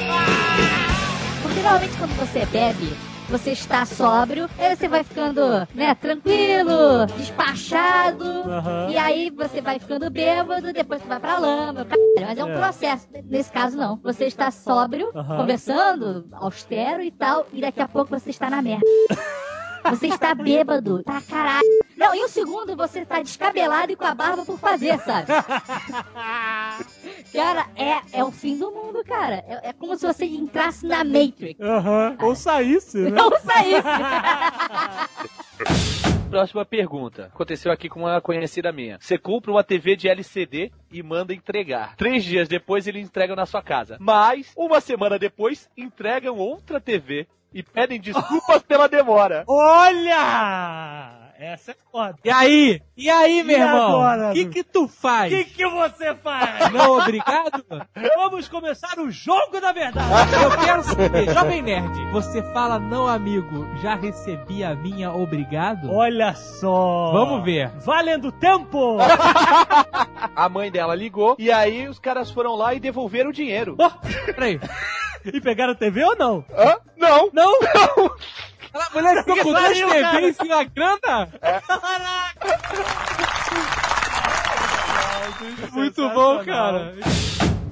Porque 1.43 1.61
normalmente 1.61 1.97
quando 1.99 2.17
você 2.17 2.47
bebe, 2.47 2.93
você 3.29 3.51
está 3.51 3.85
sóbrio, 3.85 4.49
aí 4.59 4.77
você 4.77 4.89
vai 4.89 5.03
ficando, 5.05 5.41
né, 5.75 5.95
tranquilo, 5.97 7.07
despachado, 7.17 8.25
Aham. 8.25 8.87
e 8.91 8.97
aí 8.97 9.31
você 9.31 9.61
vai 9.61 9.79
ficando 9.79 10.09
bêbado, 10.09 10.73
depois 10.73 11.03
você 11.03 11.09
vai 11.09 11.21
pra 11.21 11.39
lama, 11.39 11.85
caralho, 11.85 12.01
mas 12.17 12.39
é 12.39 12.45
um 12.45 12.49
É. 12.51 12.55
processo. 12.55 13.07
Nesse 13.25 13.53
caso, 13.53 13.77
não. 13.77 13.97
Você 14.03 14.27
está 14.27 14.51
sóbrio, 14.51 15.11
Aham. 15.15 15.37
conversando, 15.37 16.29
austero 16.33 17.03
e 17.03 17.11
tal, 17.11 17.47
e 17.53 17.61
daqui 17.61 17.81
a 17.83 17.89
pouco 17.89 18.11
você 18.19 18.31
está 18.31 18.49
na 18.49 18.63
merda. 18.63 18.85
Você 19.89 20.09
está 20.09 20.35
bêbado, 20.35 21.03
tá 21.03 21.23
caralho. 21.23 21.65
Não, 22.09 22.15
em 22.15 22.25
um 22.25 22.29
segundo 22.29 22.75
você 22.75 23.05
tá 23.05 23.21
descabelado 23.21 23.93
e 23.93 23.97
com 23.97 24.07
a 24.07 24.15
barba 24.15 24.43
por 24.43 24.59
fazer, 24.59 24.99
sabe? 25.01 25.27
Cara, 27.31 27.67
é, 27.77 28.01
é 28.19 28.25
o 28.25 28.31
fim 28.31 28.57
do 28.57 28.71
mundo, 28.71 29.05
cara. 29.05 29.45
É, 29.47 29.69
é 29.69 29.73
como 29.75 29.95
se 29.95 30.07
você 30.07 30.25
entrasse 30.25 30.87
na 30.87 31.05
Matrix. 31.05 31.61
Aham. 31.61 32.17
Ou 32.23 32.35
saísse, 32.35 32.97
né? 32.97 33.11
Não 33.11 33.31
saísse. 33.41 33.83
Próxima 36.31 36.65
pergunta. 36.65 37.27
Aconteceu 37.27 37.71
aqui 37.71 37.91
com 37.91 38.01
uma 38.01 38.23
conhecida 38.23 38.73
minha. 38.73 38.97
Você 38.99 39.19
compra 39.19 39.51
uma 39.51 39.63
TV 39.63 39.95
de 39.95 40.09
LCD 40.09 40.73
e 40.91 41.03
manda 41.03 41.35
entregar. 41.35 41.95
Três 41.97 42.25
dias 42.25 42.49
depois 42.49 42.87
eles 42.87 43.05
entregam 43.05 43.37
na 43.37 43.45
sua 43.45 43.61
casa. 43.63 43.99
Mas, 44.01 44.51
uma 44.57 44.81
semana 44.81 45.19
depois, 45.19 45.69
entregam 45.77 46.39
outra 46.39 46.81
TV 46.81 47.27
e 47.53 47.63
pedem 47.63 48.01
desculpas 48.01 48.63
pela 48.63 48.89
demora. 48.89 49.45
Olha! 49.47 51.28
Essa 51.41 51.71
é 51.71 51.77
foda. 51.93 52.17
E 52.25 52.31
aí? 52.31 52.83
E 52.97 53.09
aí, 53.09 53.45
meu 53.45 53.57
E 53.57 53.61
irmão? 53.61 53.89
agora? 54.03 54.31
O 54.31 54.33
que 54.35 54.47
que 54.47 54.65
tu 54.65 54.89
faz? 54.89 55.33
O 55.33 55.37
que, 55.37 55.45
que 55.45 55.69
você 55.69 56.13
faz? 56.17 56.73
Não 56.73 56.99
obrigado? 56.99 57.65
Vamos 58.17 58.49
começar 58.49 58.99
o 58.99 59.09
jogo 59.09 59.61
da 59.61 59.71
verdade. 59.71 60.09
Eu 60.43 60.59
quero 60.59 60.83
saber, 60.83 61.33
Jovem 61.33 61.63
Nerd, 61.63 61.97
você 62.11 62.43
fala 62.53 62.81
não, 62.81 63.07
amigo, 63.07 63.69
já 63.81 63.95
recebi 63.95 64.65
a 64.65 64.75
minha 64.75 65.13
obrigado? 65.13 65.93
Olha 65.93 66.35
só. 66.35 67.13
Vamos 67.13 67.45
ver. 67.45 67.69
Valendo 67.85 68.33
tempo! 68.33 68.97
A 70.35 70.49
mãe 70.49 70.71
dela 70.73 70.95
ligou 70.95 71.37
e 71.39 71.51
aí 71.53 71.87
os 71.89 71.99
caras 72.01 72.31
foram 72.33 72.57
lá 72.57 72.75
e 72.75 72.81
devolveram 72.81 73.31
o 73.31 73.33
dinheiro. 73.33 73.77
Peraí. 74.27 74.61
E 75.25 75.41
pegaram 75.41 75.73
a 75.73 75.77
TV 75.77 76.03
ou 76.05 76.17
não? 76.17 76.45
Hã? 76.57 76.77
Não! 76.97 77.31
Não! 77.33 77.53
A 78.75 78.95
mulher 78.95 79.25
ficou 79.25 79.37
com 79.37 79.51
duas 79.51 79.63
pariu, 79.63 79.89
cara. 79.89 80.11
TV 80.11 80.29
em 80.29 80.33
cima 80.33 80.49
da 80.49 80.65
grana? 80.65 81.29
Muito 85.73 86.09
bom, 86.11 86.45
cara. 86.45 86.95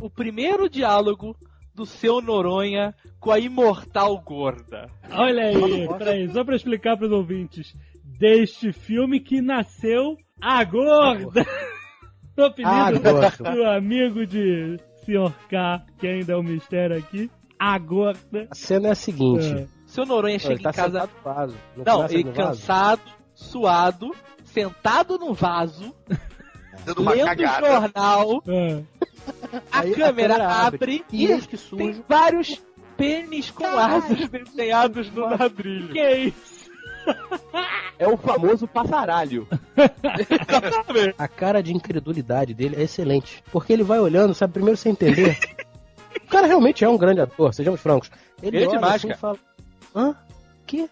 O 0.01 0.11
primeiro 0.11 0.69
diálogo 0.69 1.37
do 1.75 1.85
seu 1.85 2.21
Noronha 2.21 2.95
com 3.21 3.31
a 3.31 3.39
imortal 3.39 4.19
gorda. 4.23 4.87
Olha 5.11 5.45
aí, 5.49 5.89
peraí, 5.99 6.29
só 6.31 6.45
pra 6.45 6.57
explicar 6.57 6.97
pros 6.97 7.13
ouvintes. 7.13 7.73
Deste 8.19 8.73
filme 8.73 9.21
que 9.21 9.43
nasceu 9.43 10.17
a 10.41 10.65
gorda. 10.65 11.45
o 12.37 12.43
apelido 12.43 12.71
A 12.75 12.91
gorda. 12.93 13.53
do 13.53 13.65
amigo 13.65 14.25
de 14.27 14.77
Sr. 15.05 15.33
K, 15.51 15.85
que 15.99 16.07
ainda 16.07 16.33
é 16.33 16.37
um 16.37 16.43
mistério 16.43 16.97
aqui. 16.97 17.31
A 17.59 17.79
gorda. 17.79 18.49
A 18.51 18.55
cena 18.55 18.89
é 18.89 18.93
a 18.93 18.95
seguinte. 18.95 19.47
É. 19.53 19.76
Seu 19.97 20.07
Noronha 20.07 20.39
chega 20.39 20.55
ele 20.55 20.63
tá 20.63 20.71
em 20.71 20.73
casa. 20.73 21.01
sentado 21.01 21.11
no 21.17 21.33
vaso. 21.35 21.57
Não, 21.85 22.05
ele 22.09 22.25
cansado, 22.33 23.03
suado, 23.35 24.15
sentado 24.45 25.19
no 25.19 25.35
vaso, 25.35 25.95
Dando 26.85 27.03
uma 27.03 27.13
lendo 27.13 27.23
o 27.25 27.27
cagada. 27.27 27.67
jornal, 27.67 28.43
É. 28.47 28.83
a 29.73 29.81
Aí 29.81 29.93
a 29.93 29.97
câmera 29.97 30.35
câmera 30.35 30.49
abre. 30.49 30.77
abre 30.77 31.05
E 31.13 31.33
e 31.33 31.41
que 31.43 31.57
sujo. 31.57 31.77
tem 31.77 32.05
vários 32.09 32.63
pênis 32.97 33.51
com 33.51 33.67
asas 33.67 34.29
desenhados 34.29 35.11
no 35.11 35.23
ladrilho. 35.23 35.89
Que 35.93 35.99
é 35.99 36.19
isso? 36.19 36.57
É 37.99 38.07
o 38.07 38.17
famoso 38.19 38.67
passaralho. 38.69 39.49
A 41.17 41.29
cara 41.29 41.63
de 41.63 41.73
incredulidade 41.73 42.53
dele 42.53 42.77
é 42.77 42.83
excelente. 42.83 43.43
Porque 43.51 43.73
ele 43.73 43.83
vai 43.83 43.99
olhando, 43.99 44.35
sabe, 44.35 44.53
primeiro 44.55 44.77
sem 44.77 44.93
entender. 44.93 45.39
o 46.23 46.27
cara 46.29 46.47
realmente 46.47 46.85
é 46.85 46.89
um 46.89 46.99
grande 46.99 47.21
ator, 47.21 47.55
sejamos 47.55 47.81
francos. 47.81 48.11
Ele, 48.43 48.57
Ele 48.59 48.65
é 48.65 48.69
olha 48.69 48.77
demais, 48.79 48.95
assim 48.97 49.11
e 49.13 49.15
fala: 49.15 49.39
Hã? 49.97 50.15
Que? 50.67 50.91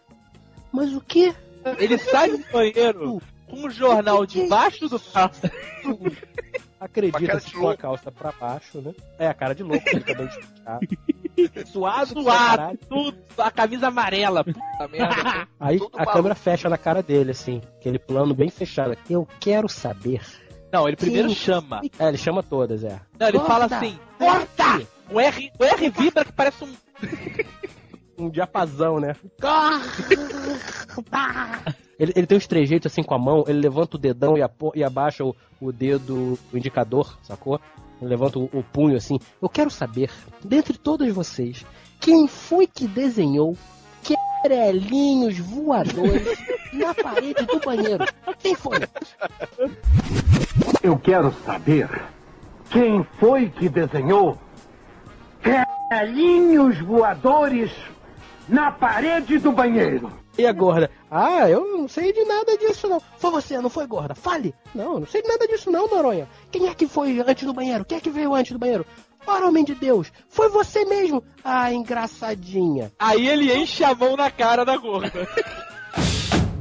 Mas 0.73 0.95
o 0.95 1.01
quê? 1.03 1.35
Ele 1.79 1.99
sai 1.99 2.31
do 2.31 2.39
banheiro 2.51 3.21
com 3.47 3.57
um 3.67 3.71
jornal 3.71 4.25
debaixo 4.25 4.89
do 4.89 4.99
braço. 4.99 5.43
Acredita 6.81 7.41
se 7.41 7.67
a 7.67 7.77
calça 7.77 8.11
pra 8.13 8.33
baixo, 8.33 8.81
né? 8.81 8.93
É, 9.19 9.27
a 9.29 9.35
cara 9.35 9.55
de 9.55 9.63
louco, 9.63 9.89
ele 9.89 10.01
acabou 10.01 10.27
de 10.27 10.39
explicar. 10.39 10.81
Suado, 11.67 12.23
Suado, 12.23 12.79
tudo, 12.89 13.19
a 13.39 13.51
camisa 13.51 13.89
amarela. 13.89 14.45
Puta 14.45 14.89
merda. 14.91 15.49
Aí 15.59 15.77
a 15.77 15.81
maluco. 15.81 16.13
câmera 16.13 16.35
fecha 16.35 16.69
na 16.69 16.77
cara 16.77 17.03
dele, 17.03 17.31
assim. 17.31 17.61
Aquele 17.79 17.99
plano 17.99 18.35
bem 18.35 18.51
fechado. 18.51 18.97
Eu 19.09 19.27
quero 19.41 19.69
saber. 19.69 20.21
Não, 20.71 20.87
ele 20.87 20.97
primeiro 20.97 21.29
Quem 21.29 21.37
chama. 21.37 21.81
É, 21.99 22.09
ele 22.09 22.19
chama 22.19 22.43
todas, 22.43 22.85
é. 22.85 23.01
Não, 23.19 23.29
ele 23.29 23.39
Corta! 23.39 23.53
fala 23.53 23.65
assim: 23.65 23.99
corta! 24.19 24.87
O 25.11 25.21
R, 25.21 25.53
o 25.59 25.65
R 25.65 25.91
vibra 25.91 26.25
que 26.25 26.33
parece 26.33 26.65
um. 26.65 26.75
Um 28.19 28.29
diapasão, 28.31 28.99
né? 29.01 29.15
Ele, 31.99 32.13
ele 32.17 32.27
tem 32.27 32.37
uns 32.37 32.47
trejeitos 32.49 32.91
assim 32.91 33.03
com 33.05 33.15
a 33.15 33.19
mão, 33.19 33.45
ele 33.47 33.61
levanta 33.61 33.97
o 33.97 34.01
dedão 34.01 34.37
e, 34.37 34.43
apo- 34.43 34.73
e 34.75 34.83
abaixa 34.83 35.25
o, 35.25 35.35
o 35.61 35.71
dedo, 35.71 36.37
o 36.53 36.59
indicador, 36.59 37.17
sacou? 37.23 37.61
Ele 38.01 38.11
levanta 38.11 38.41
o, 38.41 38.51
o 38.53 38.65
punho 38.65 38.97
assim. 38.97 39.17
Eu 39.41 39.49
quero 39.49 39.71
saber, 39.71 40.11
dentre 40.45 40.77
todos 40.77 41.09
vocês, 41.15 41.65
quem 42.01 42.27
foi 42.27 42.67
que 42.67 42.89
desenhou 42.89 43.57
querelinhos 44.43 45.39
voadores 45.39 46.37
na 46.75 46.93
parede 46.93 47.47
do 47.47 47.61
banheiro? 47.61 48.05
Quem 48.41 48.57
foi? 48.57 48.79
Eu 50.83 50.99
quero 50.99 51.33
saber 51.45 51.89
quem 52.71 53.05
foi 53.21 53.49
que 53.51 53.69
desenhou 53.69 54.37
galinhos 55.91 56.81
voadores 56.81 57.71
na 58.49 58.71
parede 58.71 59.39
do 59.39 59.53
banheiro. 59.53 60.13
E 60.37 60.47
a 60.47 60.53
gorda? 60.53 60.91
Ah, 61.11 61.49
eu 61.49 61.79
não 61.79 61.87
sei 61.87 62.13
de 62.13 62.25
nada 62.25 62.57
disso 62.59 62.89
não. 62.89 63.01
Foi 63.19 63.31
você, 63.31 63.61
não 63.61 63.71
foi 63.71 63.87
gorda? 63.87 64.15
Fale! 64.15 64.55
Não, 64.75 64.95
eu 64.95 65.01
não 65.01 65.07
sei 65.07 65.23
de 65.23 65.29
nada 65.29 65.47
disso 65.47 65.71
não, 65.71 65.89
Noronha. 65.89 66.29
Quem 66.51 66.69
é 66.69 66.75
que 66.75 66.89
foi 66.89 67.21
antes 67.21 67.47
do 67.47 67.55
banheiro? 67.55 67.85
Quem 67.85 67.99
é 67.99 68.01
que 68.01 68.11
veio 68.11 68.35
antes 68.35 68.53
do 68.53 68.59
banheiro? 68.59 68.85
Ora, 69.27 69.47
homem 69.47 69.65
de 69.65 69.75
Deus, 69.75 70.13
foi 70.29 70.49
você 70.51 70.85
mesmo! 70.85 71.25
Ah, 71.43 71.73
engraçadinha. 71.73 72.93
Aí 72.99 73.27
ele 73.27 73.55
enche 73.55 73.83
a 73.83 73.95
mão 73.95 74.17
na 74.17 74.31
cara 74.31 74.65
da 74.65 74.77
gorda. 74.77 75.13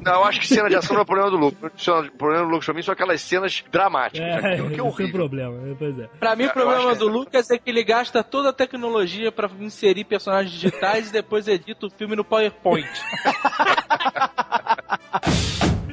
Não, 0.04 0.14
eu 0.14 0.24
acho 0.26 0.40
que 0.40 0.48
cena 0.48 0.70
de 0.70 0.76
ação 0.76 0.94
não 0.94 1.02
é 1.02 1.04
o 1.04 1.06
problema 1.06 1.30
do 1.32 1.38
Lucas. 1.38 1.88
O 1.88 2.12
problema 2.18 2.44
do 2.46 2.50
Lucas 2.52 2.66
pra 2.66 2.74
mim 2.74 2.82
são 2.82 2.94
aquelas 2.94 3.22
cenas 3.22 3.64
dramáticas. 3.72 4.28
É, 4.28 4.54
Aquilo 4.54 4.70
que 4.70 4.76
é 4.76 4.80
é 4.80 4.84
o 4.84 4.88
horrível. 4.88 5.14
problema. 5.14 5.76
Pois 5.78 6.00
é. 6.00 6.08
Pra 6.20 6.36
mim, 6.36 6.46
o 6.46 6.54
problema 6.54 6.90
acho 6.92 7.00
do 7.00 7.08
Lucas 7.08 7.50
é 7.50 7.58
que 7.58 7.70
ele 7.70 7.84
gasta 7.84 8.24
toda 8.24 8.50
a 8.50 8.54
tecnologia 8.54 9.32
pra 9.32 9.50
inserir 9.60 10.04
personagens 10.04 10.52
digitais 10.54 11.10
e 11.10 11.14
depois 11.14 11.48
edita 11.48 11.86
o 11.86 11.90
filme 11.90 12.16
no 12.16 12.24
PowerPoint. 12.24 12.88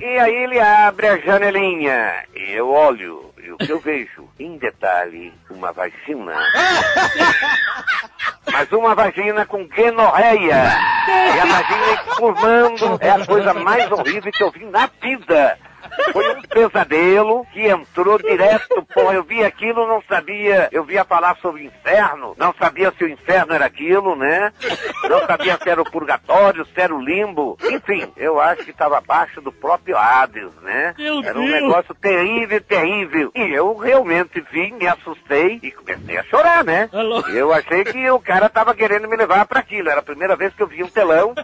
E 0.01 0.19
aí 0.19 0.35
ele 0.45 0.59
abre 0.59 1.07
a 1.09 1.19
janelinha. 1.19 2.25
E 2.35 2.53
eu 2.53 2.69
olho. 2.71 3.31
E 3.43 3.53
o 3.53 3.57
que 3.59 3.71
eu 3.71 3.79
vejo? 3.81 4.20
Em 4.41 4.57
detalhe, 4.57 5.35
uma 5.51 5.71
vagina. 5.71 6.35
Mas 8.51 8.73
uma 8.73 8.95
vagina 8.95 9.45
com 9.45 9.69
gonorreia. 9.69 10.65
E 11.07 11.41
a 11.41 11.45
vagina 11.45 11.93
espumando 12.09 12.99
é 13.03 13.11
a 13.11 13.27
coisa 13.27 13.53
mais 13.53 13.93
horrível 13.93 14.33
que 14.33 14.43
eu 14.43 14.51
vi 14.51 14.65
na 14.65 14.89
vida. 15.03 15.59
Foi 16.13 16.37
um 16.37 16.43
pesadelo 16.43 17.47
que 17.53 17.67
entrou 17.69 18.19
direto, 18.19 18.87
pô, 18.93 19.13
eu 19.13 19.23
vi 19.23 19.45
aquilo, 19.45 19.87
não 19.87 20.03
sabia, 20.09 20.69
eu 20.73 20.85
via 20.85 21.05
falar 21.05 21.37
sobre 21.41 21.63
o 21.63 21.65
inferno, 21.67 22.35
não 22.37 22.55
sabia 22.59 22.93
se 22.97 23.05
o 23.05 23.09
inferno 23.09 23.55
era 23.55 23.67
aquilo, 23.67 24.17
né? 24.17 24.53
Não 25.09 25.27
sabia 25.27 25.59
se 25.63 25.69
era 25.69 25.81
o 25.81 25.91
purgatório, 25.91 26.67
se 26.67 26.81
era 26.81 26.95
o 26.95 27.01
limbo, 27.01 27.57
enfim, 27.63 28.11
eu 28.17 28.41
acho 28.41 28.65
que 28.65 28.71
estava 28.71 28.99
abaixo 28.99 29.41
do 29.41 29.53
próprio 29.53 29.97
Hades, 29.97 30.53
né? 30.63 30.95
Meu 30.99 31.23
era 31.23 31.39
um 31.39 31.47
Deus. 31.47 31.63
negócio 31.63 31.95
terrível, 31.95 32.61
terrível. 32.61 33.31
E 33.35 33.43
eu 33.53 33.77
realmente 33.77 34.41
vi, 34.53 34.73
me 34.73 34.87
assustei 34.87 35.61
e 35.63 35.71
comecei 35.71 36.19
a 36.19 36.25
chorar, 36.25 36.65
né? 36.65 36.89
Eu 37.33 37.53
achei 37.53 37.85
que 37.85 38.11
o 38.11 38.21
cara 38.21 38.49
tava 38.49 38.75
querendo 38.75 39.09
me 39.09 39.17
levar 39.17 39.47
para 39.47 39.61
aquilo, 39.61 39.91
era 39.91 40.01
a 40.01 40.05
primeira 40.05 40.37
vez 40.37 40.55
que 40.55 40.63
eu 40.63 40.67
vi 40.67 40.83
um 40.83 40.89
telão, 40.89 41.35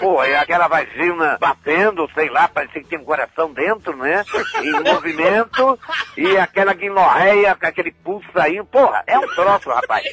pô, 0.00 0.22
é 0.22 0.36
aquela 0.36 0.68
vagina 0.68 1.36
batendo, 1.40 2.08
sei 2.14 2.28
lá, 2.28 2.48
parecia 2.48 2.82
que 2.82 2.88
tinha 2.88 3.00
um 3.00 3.04
coração 3.04 3.52
dentro, 3.56 3.96
né? 3.96 4.22
Em 4.62 4.72
movimento, 4.72 5.78
e 6.16 6.36
aquela 6.36 6.74
guinorreia, 6.74 7.56
com 7.56 7.66
aquele 7.66 7.90
pulso 7.90 8.28
aí, 8.34 8.62
porra, 8.64 9.02
é 9.06 9.18
um 9.18 9.26
troço, 9.34 9.70
rapaz. 9.70 10.04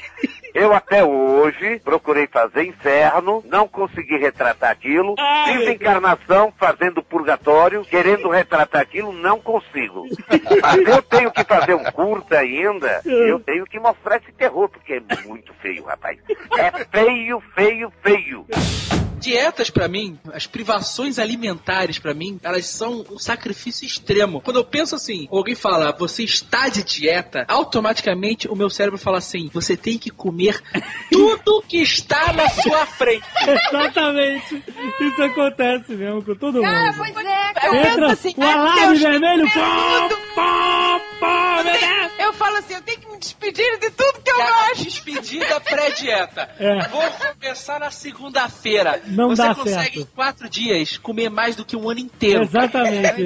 Eu 0.53 0.71
até 0.71 1.03
hoje 1.03 1.79
procurei 1.83 2.27
fazer 2.27 2.63
inferno, 2.63 3.43
não 3.45 3.67
consegui 3.67 4.17
retratar 4.17 4.69
aquilo, 4.69 5.15
fiz 5.45 5.67
encarnação 5.67 6.53
fazendo 6.59 7.01
purgatório, 7.03 7.83
querendo 7.83 8.29
retratar 8.29 8.81
aquilo, 8.81 9.11
não 9.11 9.39
consigo. 9.39 10.05
Mas 10.61 10.87
eu 10.87 11.01
tenho 11.01 11.31
que 11.31 11.43
fazer 11.43 11.73
um 11.73 11.83
curta 11.85 12.37
ainda, 12.37 13.01
eu 13.03 13.39
tenho 13.39 13.65
que 13.65 13.79
mostrar 13.79 14.17
esse 14.17 14.31
terror, 14.31 14.69
porque 14.69 14.93
é 14.93 15.23
muito 15.25 15.51
feio, 15.55 15.85
rapaz. 15.85 16.19
É 16.55 16.71
feio, 16.85 17.41
feio, 17.55 17.91
feio. 18.03 18.45
Dietas, 19.17 19.69
pra 19.69 19.87
mim, 19.87 20.19
as 20.33 20.45
privações 20.45 21.17
alimentares, 21.17 21.97
pra 21.97 22.13
mim, 22.13 22.37
elas 22.43 22.67
são 22.67 23.05
um 23.09 23.17
sacrifício 23.33 23.85
extremo. 23.85 24.41
Quando 24.41 24.57
eu 24.57 24.63
penso 24.63 24.95
assim, 24.95 25.27
alguém 25.31 25.55
fala, 25.55 25.91
você 25.97 26.23
está 26.23 26.69
de 26.69 26.83
dieta, 26.83 27.45
automaticamente 27.47 28.47
o 28.47 28.55
meu 28.55 28.69
cérebro 28.69 28.97
fala 28.99 29.17
assim, 29.17 29.49
você 29.51 29.75
tem 29.75 29.97
que 29.97 30.09
comer 30.09 30.61
tudo 31.11 31.63
que 31.67 31.81
está 31.81 32.31
na 32.33 32.47
sua 32.49 32.85
frente. 32.85 33.25
Exatamente. 33.47 34.63
Isso 35.01 35.23
acontece 35.23 35.93
mesmo 35.93 36.23
com 36.23 36.35
todo 36.35 36.55
mundo. 36.55 36.63
Cara, 36.63 36.93
pois 36.95 37.15
é, 37.17 37.53
cara. 37.53 37.67
Eu 37.67 37.75
Entra 37.75 37.91
penso 37.93 38.05
assim, 38.05 38.33
o 38.37 38.43
ai, 38.43 38.53
alarme 38.53 38.97
vermelho. 38.97 39.45
Pá, 40.35 41.01
pá, 41.19 41.61
meu 41.63 41.73
Deus. 41.73 42.11
Eu 42.19 42.33
falo 42.33 42.57
assim, 42.57 42.73
eu 42.73 42.81
tenho 42.81 42.99
que 42.99 43.11
me 43.11 43.17
despedir 43.17 43.79
de 43.79 43.89
tudo 43.91 44.21
que 44.23 44.31
eu 44.31 44.37
Cara, 44.37 44.67
gosto. 44.69 44.83
Despedida 44.83 45.59
pré-dieta. 45.59 46.49
É. 46.59 46.87
Vou 46.87 47.01
começar 47.39 47.79
na 47.79 47.91
segunda-feira. 47.91 49.01
Não 49.07 49.29
Você 49.29 49.41
dá 49.41 49.55
consegue 49.55 49.73
certo. 49.97 49.99
em 49.99 50.05
quatro 50.15 50.49
dias 50.49 50.97
comer 50.97 51.29
mais 51.29 51.55
do 51.55 51.65
que 51.65 51.75
um 51.75 51.89
ano 51.89 51.99
inteiro. 51.99 52.43
Exatamente. 52.43 53.22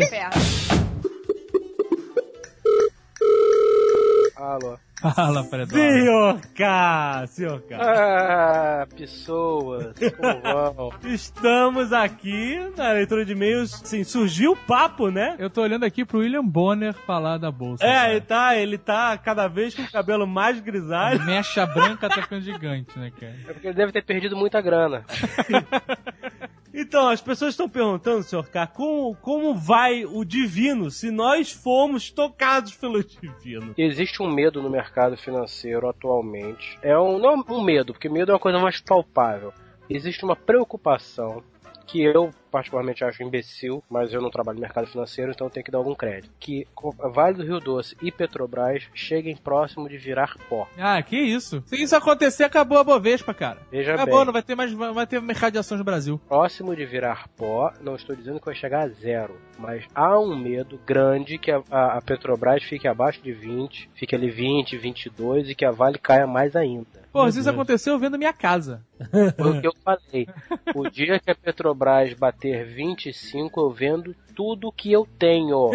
Alô. 4.36 4.78
Fala, 5.02 5.44
Fredo. 5.44 5.72
Senhor 5.74 6.42
K, 6.56 7.26
senhor 7.28 7.62
K. 7.62 7.78
Ah, 7.80 8.88
pessoas, 8.96 9.94
como 10.18 10.42
vão? 10.74 10.94
Estamos 11.06 11.94
aqui 11.94 12.58
na 12.76 12.94
leitura 12.94 13.24
de 13.24 13.34
e-mails. 13.34 13.80
Sim, 13.84 14.04
surgiu 14.04 14.54
o 14.54 14.56
papo, 14.56 15.10
né? 15.12 15.36
Eu 15.38 15.52
tô 15.52 15.62
olhando 15.62 15.84
aqui 15.86 16.04
pro 16.04 16.20
William 16.20 16.44
Bonner 16.44 16.94
falar 16.94 17.38
da 17.38 17.52
bolsa. 17.52 17.86
É, 17.86 18.12
ele 18.12 18.22
tá, 18.22 18.56
ele 18.58 18.78
tá 18.78 19.16
cada 19.20 19.48
vez 19.48 19.76
com 19.76 19.84
o 19.84 19.92
cabelo 19.92 20.26
mais 20.26 20.60
grisalho. 20.60 21.24
Mecha 21.26 21.66
branca 21.68 22.10
tá 22.10 22.22
ficando 22.24 22.42
gigante, 22.42 22.98
né, 22.98 23.12
cara? 23.12 23.36
É 23.48 23.54
porque 23.54 23.68
ele 23.68 23.76
deve 23.76 23.92
ter 23.92 24.04
perdido 24.04 24.36
muita 24.36 24.60
grana. 24.62 25.06
Então, 26.80 27.10
as 27.10 27.20
pessoas 27.20 27.54
estão 27.54 27.68
perguntando, 27.68 28.22
senhor 28.22 28.48
K, 28.50 28.68
como, 28.68 29.16
como 29.16 29.56
vai 29.56 30.06
o 30.06 30.24
divino 30.24 30.92
se 30.92 31.10
nós 31.10 31.52
formos 31.52 32.12
tocados 32.12 32.76
pelo 32.76 33.04
divino? 33.04 33.74
Existe 33.76 34.22
um 34.22 34.32
medo 34.32 34.62
no 34.62 34.70
mercado 34.70 34.87
financeiro 35.18 35.88
atualmente. 35.88 36.78
É 36.82 36.98
um, 36.98 37.18
não 37.20 37.44
um 37.50 37.64
medo, 37.64 37.94
porque 37.94 38.10
medo 38.10 38.32
é 38.32 38.34
uma 38.34 38.40
coisa 38.40 38.60
mais 38.60 38.80
palpável. 38.82 39.54
Existe 39.90 40.24
uma 40.24 40.36
preocupação 40.36 41.44
que 41.86 42.02
eu 42.02 42.32
particularmente 42.58 43.04
acho 43.04 43.22
imbecil, 43.22 43.84
mas 43.88 44.12
eu 44.12 44.20
não 44.22 44.32
trabalho 44.32 44.56
no 44.56 44.62
mercado 44.62 44.88
financeiro, 44.88 45.32
então 45.32 45.46
eu 45.46 45.52
tenho 45.52 45.64
que 45.64 45.70
dar 45.72 45.78
algum 45.78 45.94
crédito. 45.94 46.32
Que 46.40 46.66
Vale 47.14 47.38
do 47.38 47.44
Rio 47.44 47.60
Doce 47.60 47.96
e 48.02 48.12
Petrobras 48.12 48.84
cheguem 48.96 49.36
próximo 49.36 49.88
de 49.88 49.96
virar 49.98 50.36
pó. 50.50 50.68
Ah, 50.78 51.02
que 51.04 51.16
isso? 51.18 51.62
Se 51.68 51.76
isso 51.82 51.96
acontecer, 51.96 52.44
acabou 52.46 52.80
a 52.80 52.84
Bovespa, 52.84 53.34
cara. 53.34 53.60
Veja 53.72 53.94
acabou, 53.94 54.18
bem. 54.18 54.26
não 54.26 54.34
vai 54.34 54.42
ter 54.42 54.56
mais, 54.56 54.72
vai 54.74 55.06
ter 55.06 55.22
mercado 55.22 55.54
de 55.54 55.60
ações 55.60 55.78
no 55.78 55.84
Brasil. 55.86 56.20
Próximo 56.28 56.76
de 56.76 56.86
virar 56.86 57.28
pó, 57.38 57.72
não 57.82 57.96
estou 57.96 58.16
dizendo 58.16 58.40
que 58.40 58.46
vai 58.48 58.56
chegar 58.56 58.82
a 58.86 58.88
zero, 58.90 59.36
mas 59.60 59.86
há 59.94 60.20
um 60.20 60.36
medo 60.36 60.80
grande 60.86 61.38
que 61.38 61.52
a, 61.52 61.62
a- 61.70 61.98
a 61.98 62.02
Petrobras 62.02 62.64
fique 62.64 62.88
abaixo 62.88 63.22
de 63.22 63.32
20, 63.32 63.90
fique 63.94 64.16
ali 64.16 64.30
20, 64.32 64.78
22 64.78 65.50
e 65.50 65.56
que 65.56 65.64
a 65.66 65.72
Vale 65.72 65.98
caia 66.00 66.26
mais 66.26 66.56
ainda. 66.56 66.88
Pô, 67.18 67.32
se 67.32 67.40
isso 67.40 67.50
aconteceu, 67.50 67.94
eu 67.94 68.00
vendo 68.00 68.18
minha 68.18 68.34
casa. 68.34 68.82
Foi 69.38 69.58
o 69.58 69.62
que 69.62 69.68
eu 69.68 69.74
falei. 69.84 70.28
O 70.76 70.90
dia 70.90 71.20
que 71.20 71.32
a 71.32 71.36
Petrobras 71.36 72.14
bater 72.14 72.66
25, 72.66 73.60
eu 73.60 73.70
vendo 73.72 74.16
tudo 74.36 74.72
que 74.72 74.92
eu 74.92 75.08
tenho. 75.18 75.72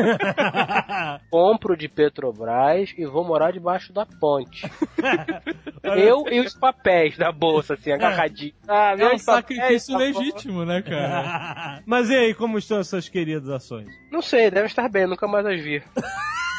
Compro 1.31 1.77
de 1.77 1.89
Petrobras 1.89 2.95
e 2.97 3.05
vou 3.05 3.25
morar 3.25 3.53
debaixo 3.53 3.93
da 3.93 4.07
ponte. 4.07 4.71
Eu 5.83 6.25
e 6.31 6.41
os 6.41 6.55
papéis 6.55 7.17
da 7.17 7.33
bolsa, 7.33 7.75
assim, 7.75 7.91
agarradinho. 7.91 8.53
Ah, 8.69 8.95
É 8.97 9.15
um 9.15 9.19
sacrifício 9.19 9.97
legítimo, 9.97 10.65
né, 10.65 10.81
cara? 10.81 11.83
Mas 11.87 12.09
e 12.09 12.15
aí, 12.15 12.35
como 12.35 12.57
estão 12.59 12.79
essas 12.79 13.09
queridas 13.09 13.49
ações? 13.49 13.89
Não 14.11 14.23
sei, 14.23 14.51
deve 14.51 14.67
estar 14.67 14.89
bem, 14.89 15.07
nunca 15.07 15.27
mais 15.27 15.45
as 15.45 15.61
vi. 15.61 15.83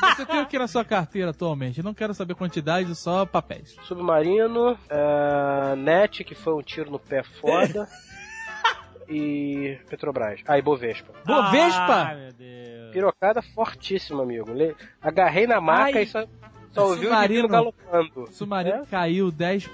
Você 0.02 0.26
tem 0.26 0.42
o 0.42 0.46
que 0.46 0.60
na 0.60 0.68
sua 0.68 0.84
carteira 0.84 1.32
atualmente? 1.32 1.80
Eu 1.80 1.84
não 1.84 1.94
quero 1.94 2.14
saber 2.14 2.36
quantidade, 2.36 2.94
só 2.96 3.26
papéis. 3.26 3.76
Submarino, 3.84 4.78
é, 4.90 5.76
Net, 5.76 6.24
que 6.24 6.36
foi 6.36 6.54
um 6.54 6.62
tiro 6.62 6.92
no 6.92 7.00
pé 7.00 7.24
foda. 7.24 7.88
e 9.08 9.78
Petrobras. 9.90 10.42
Ah, 10.48 10.58
e 10.58 10.62
Bovespa. 10.62 11.14
Bovespa? 11.26 12.04
Ai, 12.10 12.16
meu 12.16 12.34
Deus. 12.34 12.92
Pirocada 12.92 13.42
fortíssima, 13.42 14.24
amigo. 14.24 14.52
Agarrei 15.02 15.48
na 15.48 15.60
maca 15.60 15.98
Ai. 15.98 16.04
e 16.04 16.08
só, 16.08 16.26
só 16.72 16.88
ouvi 16.90 17.08
o 17.08 17.48
galopando. 17.48 18.28
Submarino 18.32 18.84
É? 18.84 18.86
caiu 18.86 19.32
10% 19.32 19.70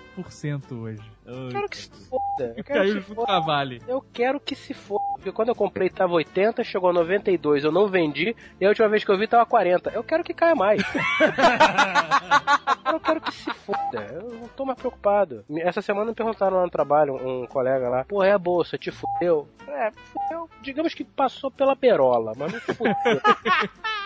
hoje. 0.72 1.02
Eu 1.30 1.50
quero 1.50 1.70
que 1.70 1.78
se 1.78 1.90
foda. 1.90 2.54
Eu 2.58 2.64
quero 2.64 2.80
Caiu 2.80 2.96
que 2.96 3.02
se 3.02 3.16
foda. 3.16 3.40
Vale. 3.40 3.82
Eu 3.88 4.04
quero 4.14 4.40
que 4.40 4.56
se 4.56 4.74
foda. 4.74 5.04
Porque 5.14 5.32
quando 5.32 5.50
eu 5.50 5.56
comprei 5.56 5.90
tava 5.90 6.14
80, 6.14 6.64
chegou 6.64 6.90
a 6.90 6.94
92, 6.94 7.64
eu 7.64 7.72
não 7.72 7.88
vendi, 7.88 8.36
e 8.60 8.66
a 8.66 8.70
última 8.70 8.88
vez 8.88 9.04
que 9.04 9.12
eu 9.12 9.18
vi 9.18 9.28
tava 9.28 9.46
40. 9.46 9.92
Eu 9.92 10.04
quero 10.04 10.24
que 10.24 10.34
caia 10.34 10.56
mais. 10.56 10.82
eu 12.92 13.00
quero 13.00 13.22
que 13.22 13.34
se 13.34 13.54
foda. 13.54 14.08
Eu 14.12 14.34
não 14.34 14.48
tô 14.50 14.66
mais 14.66 14.80
preocupado. 14.80 15.46
Essa 15.58 15.82
semana 15.82 16.08
me 16.08 16.16
perguntaram 16.16 16.58
lá 16.58 16.64
no 16.64 16.72
trabalho, 16.72 17.16
um 17.16 17.46
colega 17.46 17.90
lá, 17.90 18.06
pô, 18.06 18.24
é 18.24 18.32
a 18.32 18.40
bolsa, 18.40 18.78
te 18.78 18.92
fudeu? 18.92 19.48
É, 19.68 19.92
fudeu, 19.92 20.50
digamos 20.62 20.94
que 20.94 21.04
passou 21.04 21.52
pela 21.52 21.76
berola, 21.76 22.34
mas 22.36 22.54
não 22.54 22.60
fudeu. 22.60 22.96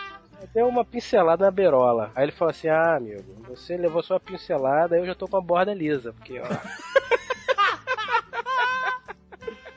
Deu 0.52 0.68
uma 0.68 0.84
pincelada 0.84 1.44
na 1.44 1.50
berola. 1.50 2.10
Aí 2.14 2.24
ele 2.24 2.32
falou 2.32 2.50
assim: 2.50 2.68
Ah, 2.68 2.96
amigo, 2.96 3.24
você 3.48 3.76
levou 3.76 4.02
só 4.02 4.16
a 4.16 4.20
pincelada, 4.20 4.96
eu 4.96 5.06
já 5.06 5.14
tô 5.14 5.26
com 5.26 5.36
a 5.36 5.40
borda 5.40 5.72
lisa. 5.72 6.12
Porque, 6.12 6.40
ó. 6.40 6.44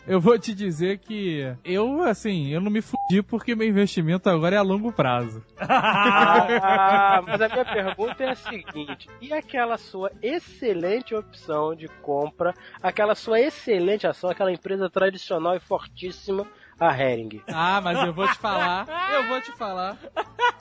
Eu 0.07 0.21
vou 0.21 0.39
te 0.39 0.53
dizer 0.53 0.99
que 0.99 1.53
eu, 1.65 2.01
assim, 2.03 2.47
eu 2.47 2.61
não 2.61 2.71
me 2.71 2.81
fudi 2.81 3.21
porque 3.21 3.53
meu 3.53 3.67
investimento 3.67 4.29
agora 4.29 4.55
é 4.55 4.57
a 4.57 4.61
longo 4.61 4.91
prazo. 4.91 5.43
Ah, 5.59 7.21
mas 7.25 7.41
a 7.41 7.49
minha 7.49 7.65
pergunta 7.65 8.23
é 8.23 8.29
a 8.29 8.35
seguinte: 8.35 9.09
e 9.19 9.33
aquela 9.33 9.77
sua 9.77 10.11
excelente 10.21 11.13
opção 11.13 11.75
de 11.75 11.87
compra, 12.01 12.53
aquela 12.81 13.15
sua 13.15 13.39
excelente 13.39 14.07
ação, 14.07 14.29
aquela 14.29 14.51
empresa 14.51 14.89
tradicional 14.89 15.55
e 15.55 15.59
fortíssima, 15.59 16.47
a 16.79 16.91
Hering? 16.91 17.41
Ah, 17.47 17.81
mas 17.81 18.05
eu 18.05 18.13
vou 18.13 18.27
te 18.27 18.37
falar, 18.37 18.87
eu 19.13 19.27
vou 19.27 19.41
te 19.41 19.51
falar. 19.53 19.97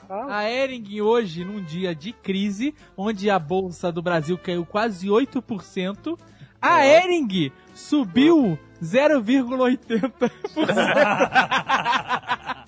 A 0.09 0.49
Ering 0.49 1.01
hoje, 1.01 1.43
num 1.43 1.63
dia 1.63 1.93
de 1.93 2.11
crise, 2.11 2.73
onde 2.95 3.29
a 3.29 3.37
bolsa 3.37 3.91
do 3.91 4.01
Brasil 4.01 4.37
caiu 4.37 4.65
quase 4.65 5.07
8%, 5.07 6.17
a 6.61 6.85
Ering 6.85 7.51
subiu 7.73 8.57
0,80%. 8.81 10.31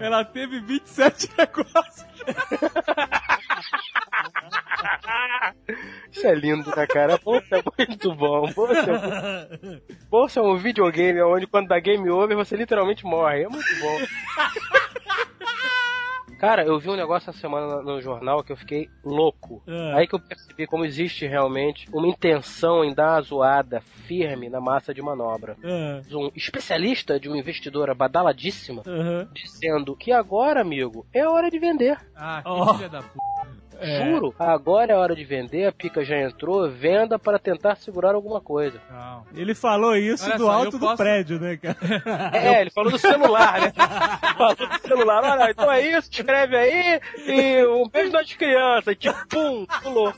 Ela 0.00 0.24
teve 0.24 0.60
27 0.60 1.30
negócios. 1.36 2.06
Isso 6.10 6.26
é 6.26 6.34
lindo, 6.34 6.74
né, 6.74 6.86
cara? 6.86 7.18
Bolsa 7.18 7.56
é 7.56 7.62
muito 7.78 8.14
bom. 8.14 8.52
Bolsa 8.52 9.50
Bolsa 10.10 10.40
é 10.40 10.42
um 10.42 10.56
videogame 10.56 11.22
onde 11.22 11.46
quando 11.46 11.68
dá 11.68 11.78
game 11.78 12.10
over 12.10 12.36
você 12.36 12.56
literalmente 12.56 13.04
morre. 13.04 13.44
É 13.44 13.48
muito 13.48 13.80
bom. 13.80 13.98
Cara, 16.40 16.64
eu 16.64 16.78
vi 16.80 16.88
um 16.88 16.96
negócio 16.96 17.28
essa 17.28 17.38
semana 17.38 17.82
no 17.82 18.00
jornal 18.00 18.42
que 18.42 18.50
eu 18.50 18.56
fiquei 18.56 18.88
louco. 19.04 19.62
É. 19.66 19.92
Aí 19.92 20.06
que 20.06 20.14
eu 20.14 20.18
percebi 20.20 20.66
como 20.66 20.86
existe 20.86 21.26
realmente 21.26 21.86
uma 21.92 22.08
intenção 22.08 22.82
em 22.82 22.94
dar 22.94 23.12
uma 23.16 23.20
zoada 23.20 23.80
firme 24.06 24.48
na 24.48 24.58
massa 24.58 24.94
de 24.94 25.02
manobra. 25.02 25.54
É. 25.62 26.00
Um 26.16 26.30
especialista 26.34 27.20
de 27.20 27.28
uma 27.28 27.36
investidora 27.36 27.94
badaladíssima 27.94 28.82
Uhum. 28.86 29.28
dizendo 29.34 29.94
que 29.94 30.10
agora, 30.12 30.62
amigo, 30.62 31.06
é 31.12 31.28
hora 31.28 31.50
de 31.50 31.58
vender. 31.58 31.98
Ah, 32.16 32.40
que 32.42 32.48
Ó. 32.48 32.74
filha 32.74 32.88
da 32.88 33.02
puta. 33.02 33.20
É. 33.80 34.04
Juro, 34.10 34.34
agora 34.38 34.92
é 34.92 34.96
hora 34.96 35.14
de 35.16 35.24
vender, 35.24 35.66
a 35.66 35.72
pica 35.72 36.04
já 36.04 36.18
entrou, 36.20 36.70
venda 36.70 37.18
para 37.18 37.38
tentar 37.38 37.76
segurar 37.76 38.14
alguma 38.14 38.40
coisa. 38.40 38.80
Não. 38.90 39.24
Ele 39.34 39.54
falou 39.54 39.96
isso 39.96 40.24
Olha 40.26 40.36
do 40.38 40.44
só, 40.44 40.50
alto 40.50 40.66
eu 40.66 40.70
do 40.72 40.80
posso- 40.80 40.96
prédio, 40.96 41.40
né, 41.40 41.56
cara? 41.56 41.76
É, 42.36 42.60
ele 42.60 42.70
falou 42.70 42.90
do 42.92 42.98
celular, 42.98 43.60
né? 43.60 43.72
falou 44.36 44.54
do 44.56 44.80
celular, 44.88 45.24
olha, 45.24 45.50
então 45.50 45.70
é 45.72 45.80
isso, 45.80 46.08
escreve 46.10 46.56
aí 46.56 47.00
e 47.26 47.66
um 47.66 47.88
beijo 47.88 48.12
nas 48.12 48.32
crianças, 48.32 48.96
tipo, 48.98 49.16
pum, 49.28 49.66
pulou. 49.82 50.12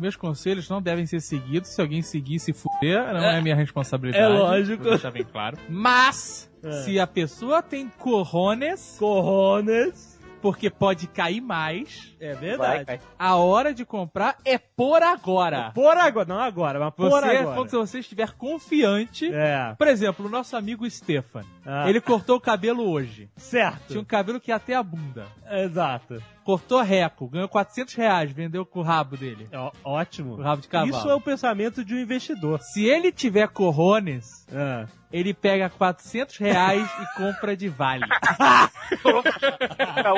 Meus 0.00 0.16
conselhos 0.16 0.68
não 0.68 0.82
devem 0.82 1.06
ser 1.06 1.20
seguidos. 1.20 1.70
Se 1.70 1.80
alguém 1.80 2.02
seguir, 2.02 2.40
se 2.40 2.52
fuder, 2.52 3.04
não 3.14 3.20
é, 3.24 3.40
minha 3.40 3.54
responsabilidade. 3.54 4.24
É 4.24 4.26
lógico. 4.28 4.82
Vou 4.82 4.92
deixar 4.92 5.12
bem 5.12 5.22
claro. 5.24 5.56
Mas, 5.68 6.50
É. 6.60 6.72
se 6.82 6.98
a 6.98 7.06
pessoa 7.06 7.62
tem 7.62 7.88
corrones, 7.96 8.96
Corrones. 8.98 10.15
Porque 10.46 10.70
pode 10.70 11.08
cair 11.08 11.40
mais, 11.40 12.14
É 12.20 12.32
verdade. 12.34 12.84
vai. 12.84 13.00
a 13.18 13.34
hora 13.34 13.74
de 13.74 13.84
comprar 13.84 14.36
é 14.44 14.56
por 14.56 15.02
agora. 15.02 15.72
Por 15.74 15.96
agora, 15.96 16.24
não 16.28 16.38
agora, 16.38 16.78
mas 16.78 16.94
por 16.94 17.10
Você, 17.10 17.36
agora. 17.36 17.56
quando 17.56 17.70
você 17.70 17.98
estiver 17.98 18.30
confiante. 18.34 19.28
É. 19.34 19.74
Por 19.76 19.88
exemplo, 19.88 20.26
o 20.26 20.28
nosso 20.28 20.56
amigo 20.56 20.88
Stefan. 20.88 21.42
Ah. 21.64 21.90
Ele 21.90 22.00
cortou 22.00 22.36
o 22.36 22.40
cabelo 22.40 22.88
hoje. 22.88 23.28
Certo. 23.36 23.88
Tinha 23.88 24.00
um 24.00 24.04
cabelo 24.04 24.38
que 24.40 24.52
ia 24.52 24.54
até 24.54 24.76
a 24.76 24.84
bunda. 24.84 25.26
Exato. 25.50 26.22
Cortou 26.46 26.80
reco, 26.80 27.26
ganhou 27.28 27.48
400 27.48 27.92
reais, 27.94 28.30
vendeu 28.30 28.64
com 28.64 28.78
o 28.78 28.82
rabo 28.84 29.16
dele. 29.16 29.48
Ó- 29.52 29.72
ótimo. 29.82 30.34
O 30.34 30.40
rabo 30.42 30.62
de 30.62 30.68
cavalo. 30.68 30.96
Isso 30.96 31.10
é 31.10 31.14
o 31.14 31.20
pensamento 31.20 31.84
de 31.84 31.92
um 31.92 31.98
investidor. 31.98 32.60
Se 32.62 32.84
ele 32.86 33.10
tiver 33.10 33.48
corrones, 33.48 34.46
É. 34.54 34.86
ele 35.12 35.34
pega 35.34 35.68
400 35.68 36.36
reais 36.38 36.88
e 37.02 37.16
compra 37.18 37.56
de 37.56 37.68
vale. 37.68 38.04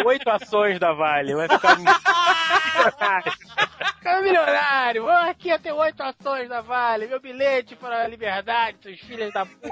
Oito 0.04 0.28
ações 0.28 0.78
da 0.78 0.92
Vale, 0.92 1.34
vai 1.34 1.48
ficar 1.48 1.76
milionário. 1.78 3.32
Milionário, 4.22 5.02
Vou 5.04 5.10
aqui 5.10 5.48
eu 5.48 5.58
tenho 5.58 5.76
oito 5.76 6.02
ações 6.02 6.46
da 6.48 6.60
Vale, 6.60 7.06
meu 7.06 7.20
bilhete 7.22 7.74
para 7.74 8.02
a 8.04 8.06
liberdade, 8.08 8.76
seus 8.82 9.00
filhos 9.00 9.32
da 9.32 9.46
puta. 9.46 9.68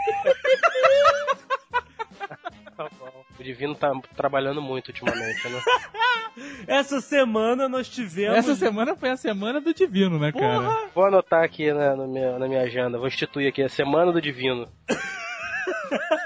Tá 2.77 2.89
bom. 2.99 3.25
O 3.39 3.43
Divino 3.43 3.75
tá 3.75 3.91
trabalhando 4.15 4.61
muito 4.61 4.89
ultimamente, 4.89 5.49
né? 5.49 5.61
Essa 6.69 7.01
semana 7.01 7.69
nós 7.69 7.89
tivemos. 7.89 8.37
Essa 8.37 8.55
semana 8.55 8.95
foi 8.95 9.11
a 9.11 9.17
semana 9.17 9.61
do 9.61 9.73
divino, 9.73 10.19
né, 10.19 10.31
cara? 10.33 10.89
Vou 10.95 11.07
anotar 11.07 11.43
aqui 11.43 11.73
na, 11.73 11.97
no 11.97 12.07
meu- 12.07 12.39
na 12.39 12.47
minha 12.47 12.61
agenda, 12.63 12.99
vou 12.99 13.07
instituir 13.09 13.49
aqui 13.49 13.63
a 13.63 13.69
Semana 13.71 14.13
do 14.13 14.21
Divino. 14.21 14.69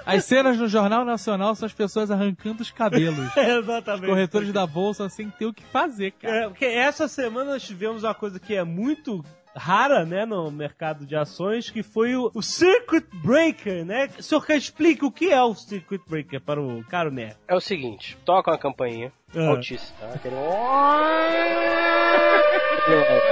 As 0.04 0.24
cenas 0.24 0.56
no 0.58 0.66
Jornal 0.66 1.04
Nacional 1.04 1.54
são 1.54 1.66
as 1.66 1.72
pessoas 1.72 2.10
arrancando 2.10 2.62
os 2.62 2.70
cabelos. 2.70 3.28
Exatamente. 3.36 4.02
Os 4.04 4.08
corretores 4.08 4.52
da 4.52 4.66
bolsa 4.66 5.08
sem 5.08 5.30
ter 5.30 5.46
o 5.46 5.52
que 5.54 5.62
fazer, 5.64 6.10
cara. 6.12 6.34
É, 6.36 6.48
porque 6.48 6.64
essa 6.64 7.06
semana 7.06 7.52
nós 7.52 7.62
tivemos 7.62 8.02
uma 8.02 8.14
coisa 8.14 8.40
que 8.40 8.54
é 8.56 8.64
muito 8.64 9.24
rara, 9.56 10.04
né, 10.04 10.24
no 10.24 10.50
mercado 10.50 11.04
de 11.04 11.16
ações, 11.16 11.70
que 11.70 11.82
foi 11.82 12.14
o, 12.16 12.30
o 12.34 12.42
Circuit 12.42 13.04
Breaker, 13.22 13.84
né? 13.84 14.08
O 14.18 14.22
senhor 14.22 14.44
quer 14.46 14.56
explica 14.56 15.04
o 15.06 15.12
que 15.12 15.30
é 15.32 15.42
o 15.42 15.54
Circuit 15.54 16.00
Breaker 16.08 16.40
para 16.40 16.60
o 16.60 16.84
caro 16.84 17.10
Nerd? 17.10 17.36
É 17.48 17.54
o 17.54 17.60
seguinte, 17.60 18.16
toca 18.24 18.50
uma 18.50 18.58
campainha 18.58 19.12
Ah. 19.36 19.48
altíssima, 19.48 19.98
tá? 20.00 20.14
Aquele... 20.14 20.36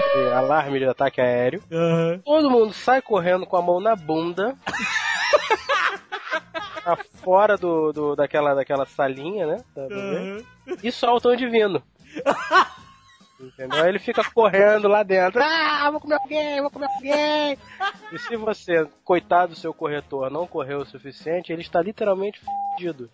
Aquele 0.08 0.30
alarme 0.34 0.78
de 0.78 0.84
ataque 0.86 1.20
aéreo. 1.20 1.62
Aham. 1.72 2.20
Todo 2.24 2.50
mundo 2.50 2.72
sai 2.72 3.00
correndo 3.02 3.46
com 3.46 3.56
a 3.56 3.62
mão 3.62 3.80
na 3.80 3.94
bunda. 3.96 4.56
Tá 6.84 6.96
fora 7.22 7.58
do, 7.58 7.92
do- 7.92 8.16
daquela, 8.16 8.54
daquela 8.54 8.86
salinha, 8.86 9.46
né? 9.46 9.56
meio, 9.76 10.46
E 10.82 10.90
soltam 10.90 11.32
o 11.32 11.36
divino. 11.36 11.82
Entendeu? 13.40 13.82
Aí 13.82 13.88
ele 13.88 13.98
fica 13.98 14.22
correndo 14.32 14.88
lá 14.88 15.02
dentro. 15.02 15.40
Ah, 15.42 15.88
vou 15.90 16.00
comer 16.00 16.16
alguém, 16.16 16.60
vou 16.60 16.70
comer 16.70 16.88
alguém. 16.96 17.58
E 18.12 18.18
se 18.18 18.36
você, 18.36 18.86
coitado 19.04 19.52
do 19.52 19.58
seu 19.58 19.72
corretor, 19.72 20.30
não 20.30 20.46
correu 20.46 20.80
o 20.80 20.86
suficiente, 20.86 21.52
ele 21.52 21.62
está 21.62 21.80
literalmente 21.80 22.40
fudido. 22.40 23.08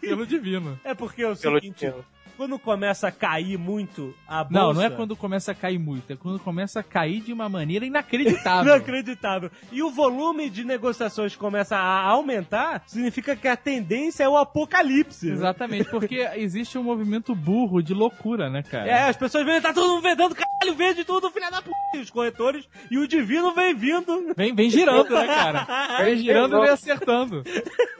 Pelo 0.00 0.26
divino. 0.26 0.80
É 0.82 0.94
porque 0.94 1.22
é 1.22 1.28
o 1.28 1.36
Pelo 1.36 1.60
seguinte, 1.60 1.80
divino. 1.80 2.04
Quando 2.36 2.58
começa 2.58 3.08
a 3.08 3.12
cair 3.12 3.58
muito 3.58 4.14
a 4.26 4.42
bolsa... 4.44 4.58
Não, 4.58 4.72
não 4.74 4.82
é 4.82 4.90
quando 4.90 5.16
começa 5.16 5.52
a 5.52 5.54
cair 5.54 5.78
muito, 5.78 6.12
é 6.12 6.16
quando 6.16 6.38
começa 6.40 6.80
a 6.80 6.82
cair 6.82 7.20
de 7.20 7.32
uma 7.32 7.48
maneira 7.48 7.84
inacreditável. 7.84 8.72
Inacreditável. 8.74 9.50
E 9.70 9.82
o 9.82 9.90
volume 9.90 10.48
de 10.50 10.64
negociações 10.64 11.36
começa 11.36 11.76
a 11.76 12.02
aumentar, 12.08 12.82
significa 12.86 13.36
que 13.36 13.46
a 13.46 13.56
tendência 13.56 14.24
é 14.24 14.28
o 14.28 14.36
apocalipse. 14.36 15.26
né? 15.26 15.32
Exatamente, 15.32 15.90
porque 15.90 16.28
existe 16.36 16.78
um 16.78 16.82
movimento 16.82 17.34
burro 17.34 17.82
de 17.82 17.92
loucura, 17.94 18.48
né, 18.48 18.62
cara? 18.62 18.86
É, 18.88 19.08
as 19.08 19.16
pessoas 19.16 19.44
vêm, 19.44 19.60
tá 19.60 19.72
todo 19.72 19.88
mundo 19.88 20.02
vendendo, 20.02 20.34
caralho, 20.34 20.76
vende 20.76 21.04
tudo, 21.04 21.30
filha 21.30 21.50
da 21.50 21.60
puta. 21.60 21.76
E 21.94 21.98
os 21.98 22.10
corretores, 22.10 22.66
e 22.90 22.98
o 22.98 23.06
divino 23.06 23.54
vem 23.54 23.74
vindo. 23.74 24.32
Vem, 24.36 24.54
vem 24.54 24.70
girando, 24.70 25.10
né, 25.10 25.26
cara? 25.26 25.66
Vem 26.02 26.16
girando 26.16 26.56
e 26.56 26.60
vem 26.60 26.70
acertando. 26.70 27.42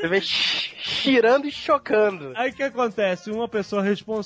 Vem 0.01 0.21
girando 0.21 1.47
e 1.47 1.51
chocando. 1.51 2.33
Aí 2.35 2.51
o 2.51 2.55
que 2.55 2.63
acontece? 2.63 3.31
Uma 3.31 3.47
pessoa 3.49 3.83
responsável 3.83 4.22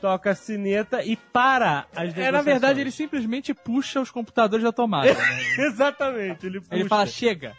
toca 0.00 0.30
a 0.30 0.34
sineta 0.34 1.02
e 1.04 1.16
para 1.16 1.86
as. 1.94 2.16
É, 2.16 2.30
na 2.30 2.42
verdade, 2.42 2.80
ele 2.80 2.90
simplesmente 2.90 3.52
puxa 3.52 4.00
os 4.00 4.10
computadores 4.10 4.64
da 4.64 4.72
tomada. 4.72 5.12
Né? 5.12 5.40
Exatamente, 5.66 6.46
ele 6.46 6.60
puxa. 6.60 6.74
Ele 6.74 6.88
fala, 6.88 7.06
chega. 7.06 7.54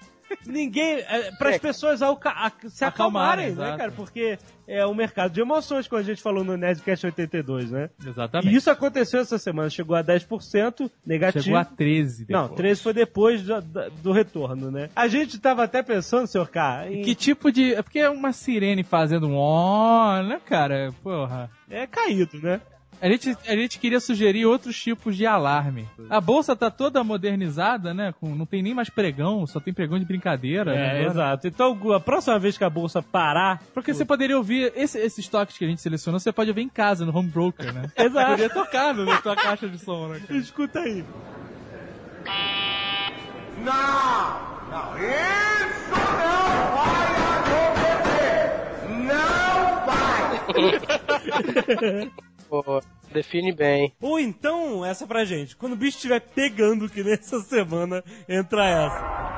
Ninguém. 0.46 1.00
É, 1.00 1.32
para 1.38 1.50
as 1.52 1.58
pessoas 1.58 2.02
alca- 2.02 2.32
a- 2.32 2.52
se 2.70 2.84
Acalmarem, 2.86 3.46
acalmarem, 3.46 3.46
né, 3.48 3.52
exato. 3.52 3.78
cara? 3.78 3.92
Porque 3.92 4.38
é 4.68 4.86
o 4.86 4.94
mercado 4.94 5.32
de 5.32 5.42
emoções, 5.42 5.88
como 5.88 6.00
a 6.00 6.04
gente 6.04 6.22
falou 6.22 6.44
no 6.44 6.56
Nerdcast 6.58 7.06
82, 7.06 7.72
né? 7.72 7.90
Exatamente. 8.06 8.54
E 8.54 8.56
isso 8.56 8.70
aconteceu 8.70 9.20
essa 9.20 9.38
semana, 9.38 9.70
chegou 9.70 9.96
a 9.96 10.04
10% 10.04 10.90
negativo. 11.06 11.44
Chegou 11.44 11.60
a 11.60 11.66
13 11.66 12.26
Não, 12.30 12.42
depois. 12.44 12.58
13 12.58 12.82
foi 12.82 12.94
depois 12.94 13.42
do, 13.44 13.62
do- 14.02 14.12
retorno, 14.12 14.72
né? 14.72 14.90
A 14.96 15.08
gente 15.08 15.38
tava 15.40 15.64
até 15.64 15.82
pensando, 15.84 16.28
senhor 16.28 16.50
K, 16.50 16.88
em... 16.92 17.02
Que 17.02 17.14
tipo 17.16 17.52
de. 17.52 17.74
É 17.74 17.82
porque 17.82 18.00
é 18.00 18.10
uma 18.10 18.32
sirene 18.34 18.84
fazendo 18.84 19.28
um 19.28 19.36
ó, 19.36 20.22
né, 20.24 20.40
cara? 20.46 20.94
Porra. 21.04 21.50
É 21.70 21.86
caído, 21.86 22.40
né? 22.42 22.60
A 23.02 23.08
gente, 23.10 23.38
a 23.48 23.56
gente 23.56 23.80
queria 23.80 24.00
sugerir 24.00 24.46
outros 24.46 24.78
tipos 24.78 25.16
de 25.16 25.26
alarme. 25.26 25.88
A 26.10 26.20
bolsa 26.20 26.54
tá 26.56 26.70
toda 26.70 27.02
modernizada, 27.04 27.94
né? 27.94 28.14
Com, 28.20 28.36
não 28.36 28.46
tem 28.46 28.62
nem 28.62 28.74
mais 28.74 28.90
pregão, 28.90 29.48
só 29.48 29.60
tem 29.60 29.74
pregão 29.74 29.98
de 29.98 30.04
brincadeira. 30.06 30.74
né, 30.74 30.82
É, 30.82 30.90
agora. 30.92 31.10
exato. 31.12 31.48
Então, 31.48 31.94
a 31.94 32.00
próxima 32.00 32.38
vez 32.38 32.58
que 32.58 32.64
a 32.66 32.70
bolsa 32.70 33.02
parar. 33.02 33.62
Porque 33.74 33.94
você 33.94 34.04
poderia 34.04 34.36
ouvir 34.38 34.74
esse- 34.76 35.00
esses 35.00 35.28
toques 35.30 35.58
que 35.58 35.64
a 35.64 35.68
gente 35.68 35.82
selecionou, 35.82 36.20
você 36.20 36.32
pode 36.34 36.50
ouvir 36.50 36.62
em 36.64 36.68
casa, 36.70 37.06
no 37.06 37.16
home 37.18 37.30
broker, 37.30 37.74
né? 37.74 37.90
Exato. 37.96 38.32
Poderia 38.32 38.50
tocar 38.50 38.94
na 38.94 39.22
tua 39.22 39.36
caixa 39.36 39.70
de 39.70 39.78
som, 39.80 40.10
né? 40.10 40.20
cara? 40.28 40.40
Escuta 40.40 40.80
aí. 40.80 41.06
Não! 43.64 44.50
Não, 44.70 44.98
isso 45.00 45.96
não 46.20 46.50
vai 46.76 47.08
acontecer! 47.40 48.52
Não 49.08 49.86
vai! 51.98 52.12
Pô, 52.50 52.82
define 53.12 53.52
bem. 53.54 53.94
Ou 54.02 54.20
então, 54.20 54.84
essa 54.84 55.06
pra 55.06 55.24
gente. 55.24 55.56
Quando 55.56 55.74
o 55.74 55.76
bicho 55.76 55.98
estiver 55.98 56.20
pegando, 56.20 56.90
que 56.90 57.04
nessa 57.04 57.40
semana, 57.42 58.04
entra 58.28 58.66
essa. 58.66 59.30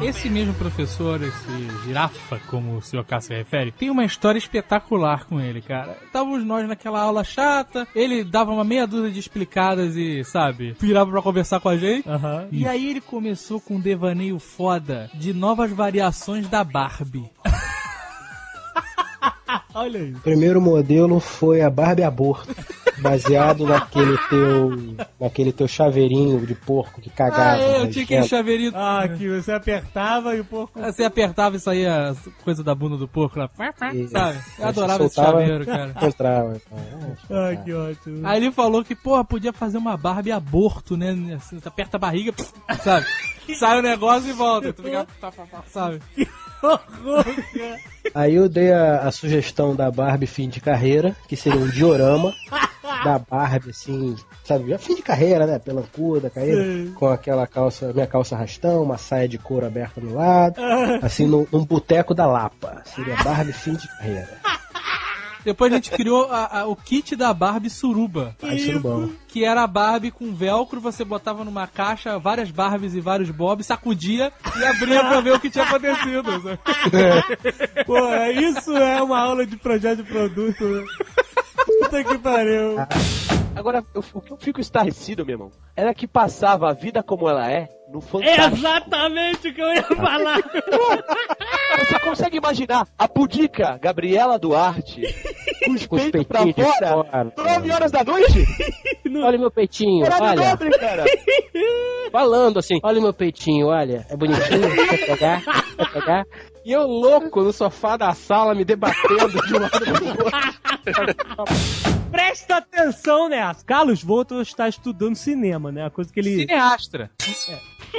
Esse 0.00 0.30
mesmo 0.30 0.54
professor, 0.54 1.20
esse 1.22 1.84
girafa, 1.84 2.40
como 2.46 2.76
o 2.76 2.82
senhor 2.82 3.04
Cássio 3.04 3.28
se 3.28 3.34
refere, 3.34 3.72
tem 3.72 3.90
uma 3.90 4.04
história 4.04 4.38
espetacular 4.38 5.24
com 5.24 5.40
ele, 5.40 5.60
cara. 5.60 5.96
Estávamos 6.06 6.44
nós 6.44 6.68
naquela 6.68 7.00
aula 7.00 7.24
chata, 7.24 7.86
ele 7.94 8.22
dava 8.22 8.52
uma 8.52 8.62
meia 8.62 8.86
dúzia 8.86 9.10
de 9.10 9.18
explicadas 9.18 9.96
e, 9.96 10.22
sabe, 10.22 10.76
virava 10.78 11.10
pra 11.10 11.20
conversar 11.20 11.58
com 11.58 11.68
a 11.68 11.76
gente. 11.76 12.08
E 12.52 12.66
aí 12.66 12.90
ele 12.90 13.00
começou 13.00 13.60
com 13.60 13.74
um 13.74 13.80
devaneio 13.80 14.38
foda 14.38 15.10
de 15.14 15.32
novas 15.32 15.72
variações 15.72 16.48
da 16.48 16.62
Barbie. 16.62 17.28
Olha 19.74 20.00
aí. 20.00 20.12
O 20.12 20.20
primeiro 20.20 20.60
modelo 20.60 21.18
foi 21.18 21.60
a 21.60 21.70
Barbie 21.70 22.04
Aborto, 22.04 22.54
baseado 23.00 23.66
naquele 23.66 24.16
teu, 24.28 24.96
naquele 25.20 25.52
teu 25.52 25.68
chaveirinho 25.68 26.46
de 26.46 26.54
porco 26.54 27.00
que 27.00 27.10
cagava. 27.10 27.52
Ah, 27.52 27.58
é, 27.58 27.76
eu 27.76 27.84
né, 27.84 27.90
tinha 27.90 28.04
aquele 28.04 28.22
chaveirinho. 28.24 28.72
Ah, 28.74 29.08
que 29.08 29.28
você 29.28 29.52
apertava 29.52 30.34
e 30.36 30.40
o 30.40 30.44
porco. 30.44 30.80
Você 30.80 31.04
apertava 31.04 31.56
e 31.56 31.60
saía 31.60 32.14
coisa 32.42 32.62
da 32.62 32.74
bunda 32.74 32.96
do 32.96 33.08
porco 33.08 33.38
lá. 33.38 33.50
Sabe? 33.76 34.38
Eu 34.58 34.68
adorava 34.68 35.04
esse 35.04 35.14
chaveiro, 35.14 35.64
cara. 35.66 35.94
Entrava. 36.02 36.60
Ah, 37.30 37.56
que 37.64 37.72
ótimo. 37.72 38.26
Aí 38.26 38.38
ele 38.38 38.52
falou 38.52 38.84
que, 38.84 38.94
porra, 38.94 39.24
podia 39.24 39.52
fazer 39.52 39.78
uma 39.78 39.96
Barbie 39.96 40.32
aborto, 40.32 40.96
né? 40.96 41.10
Assim, 41.36 41.58
você 41.58 41.68
aperta 41.68 41.96
a 41.96 42.00
barriga, 42.00 42.34
sabe? 42.82 43.06
Sai 43.58 43.78
o 43.78 43.82
negócio 43.82 44.28
e 44.28 44.32
volta. 44.32 44.72
Tu 44.72 44.82
fica, 44.84 45.06
sabe? 45.66 46.00
Aí 48.14 48.34
eu 48.34 48.48
dei 48.48 48.72
a, 48.72 49.00
a 49.00 49.10
sugestão 49.10 49.74
da 49.74 49.90
Barbie 49.90 50.26
fim 50.26 50.48
de 50.48 50.60
carreira, 50.60 51.14
que 51.28 51.36
seria 51.36 51.60
um 51.60 51.68
diorama 51.68 52.34
da 53.04 53.18
Barbie, 53.18 53.70
assim, 53.70 54.16
sabe? 54.44 54.70
Já 54.70 54.78
fim 54.78 54.94
de 54.94 55.02
carreira, 55.02 55.46
né? 55.46 55.58
Pelancuda, 55.58 56.30
carreira, 56.30 56.64
Sim. 56.64 56.92
com 56.94 57.08
aquela 57.08 57.46
calça, 57.46 57.92
minha 57.92 58.06
calça 58.06 58.36
rastão, 58.36 58.82
uma 58.82 58.98
saia 58.98 59.28
de 59.28 59.38
couro 59.38 59.66
aberta 59.66 60.00
no 60.00 60.14
lado, 60.14 60.60
assim, 61.02 61.26
num, 61.26 61.46
num 61.52 61.64
boteco 61.64 62.14
da 62.14 62.26
Lapa. 62.26 62.82
Seria 62.84 63.16
Barbie 63.22 63.52
fim 63.52 63.74
de 63.74 63.88
carreira. 63.88 64.38
Depois 65.48 65.72
a 65.72 65.76
gente 65.76 65.90
criou 65.90 66.30
a- 66.30 66.60
a- 66.60 66.66
o 66.66 66.76
kit 66.76 67.16
da 67.16 67.32
Barbie 67.32 67.70
Suruba. 67.70 68.36
Ai, 68.42 68.58
surubão. 68.58 69.10
Que 69.28 69.44
era 69.46 69.62
a 69.62 69.66
Barbie 69.66 70.10
com 70.10 70.34
velcro, 70.34 70.78
você 70.78 71.04
botava 71.06 71.42
numa 71.42 71.66
caixa 71.66 72.18
várias 72.18 72.50
Barbies 72.50 72.92
e 72.94 73.00
vários 73.00 73.30
Bobs, 73.30 73.64
sacudia 73.66 74.30
e 74.58 74.64
abria 74.64 75.00
pra 75.04 75.20
ver 75.22 75.32
o 75.32 75.40
que 75.40 75.48
tinha 75.48 75.64
acontecido. 75.64 76.30
sabe? 76.42 76.58
Pô, 77.86 77.96
isso 78.42 78.76
é 78.76 79.00
uma 79.02 79.18
aula 79.20 79.46
de 79.46 79.56
projeto 79.56 80.02
de 80.02 80.10
produto. 80.12 80.64
né? 80.64 80.84
Puta 81.64 82.04
que 82.04 82.18
pariu. 82.18 82.76
Agora, 83.56 83.82
eu- 83.94 84.04
o 84.14 84.20
que 84.20 84.32
eu 84.32 84.36
fico 84.36 84.60
estarrecido, 84.60 85.24
meu 85.24 85.34
irmão, 85.34 85.50
era 85.74 85.94
que 85.94 86.06
passava 86.06 86.68
a 86.70 86.74
vida 86.74 87.02
como 87.02 87.28
ela 87.28 87.50
é 87.50 87.68
no 87.92 88.00
Fantástico. 88.00 88.56
Exatamente 88.56 89.48
o 89.48 89.54
que 89.54 89.60
eu 89.60 89.72
ia 89.72 89.82
falar. 89.82 90.38
Você 91.78 91.98
consegue 92.00 92.36
imaginar 92.38 92.86
a 92.98 93.08
pudica 93.08 93.78
Gabriela 93.80 94.38
Duarte 94.38 95.02
com 95.64 95.72
os 95.72 95.86
Com 95.86 95.96
os 95.96 96.02
peitos 96.02 96.24
pra 96.24 96.42
peitinhos 96.42 96.70
de 96.70 96.78
fora, 96.78 96.88
fora. 96.88 97.32
9 97.36 97.70
horas 97.72 97.90
da 97.90 98.04
noite? 98.04 98.44
Olha 99.22 99.38
meu 99.38 99.50
peitinho, 99.50 100.04
Horário 100.04 100.26
olha. 100.26 100.50
nobre, 100.50 100.70
cara. 100.78 101.04
Falando 102.12 102.58
assim, 102.58 102.78
olha 102.82 103.00
meu 103.00 103.12
peitinho, 103.12 103.66
olha, 103.66 104.06
é 104.08 104.16
bonitinho, 104.16 104.88
quer 104.88 105.06
pegar, 105.06 105.42
quer 105.76 105.92
pegar. 105.92 106.24
E 106.64 106.72
eu 106.72 106.82
louco 106.86 107.42
no 107.42 107.52
sofá 107.52 107.96
da 107.96 108.12
sala, 108.12 108.54
me 108.54 108.64
debatendo 108.64 109.28
de 109.46 109.54
um 109.54 109.60
lado 109.60 109.80
pro 109.80 111.40
outro. 111.40 111.54
Presta 112.10 112.56
atenção 112.56 113.28
nessa. 113.28 113.64
Carlos 113.64 114.02
Volto 114.02 114.40
está 114.40 114.68
estudando 114.68 115.14
cinema, 115.16 115.70
né? 115.70 115.84
A 115.86 115.90
coisa 115.90 116.12
que 116.12 116.20
ele. 116.20 116.36
Cineastra. 116.40 117.10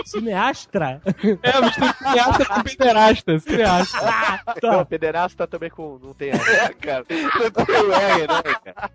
Cineastra? 0.05 1.01
É, 1.41 1.61
mistura 1.61 1.93
cineasta 1.93 2.45
com 2.45 2.63
pederasta. 2.63 3.39
Cineasta. 3.39 3.99
Tá. 3.99 4.43
Não, 4.63 4.85
pederasta 4.85 5.47
também 5.47 5.69
com. 5.69 5.99
Não 6.01 6.13
tem 6.13 6.29
R, 6.29 6.73
cara. 6.75 7.05
Não 7.09 7.65
tem 7.65 7.75
o 7.75 7.93
R, 7.93 8.27
não, 8.27 8.43
cara. 8.43 8.91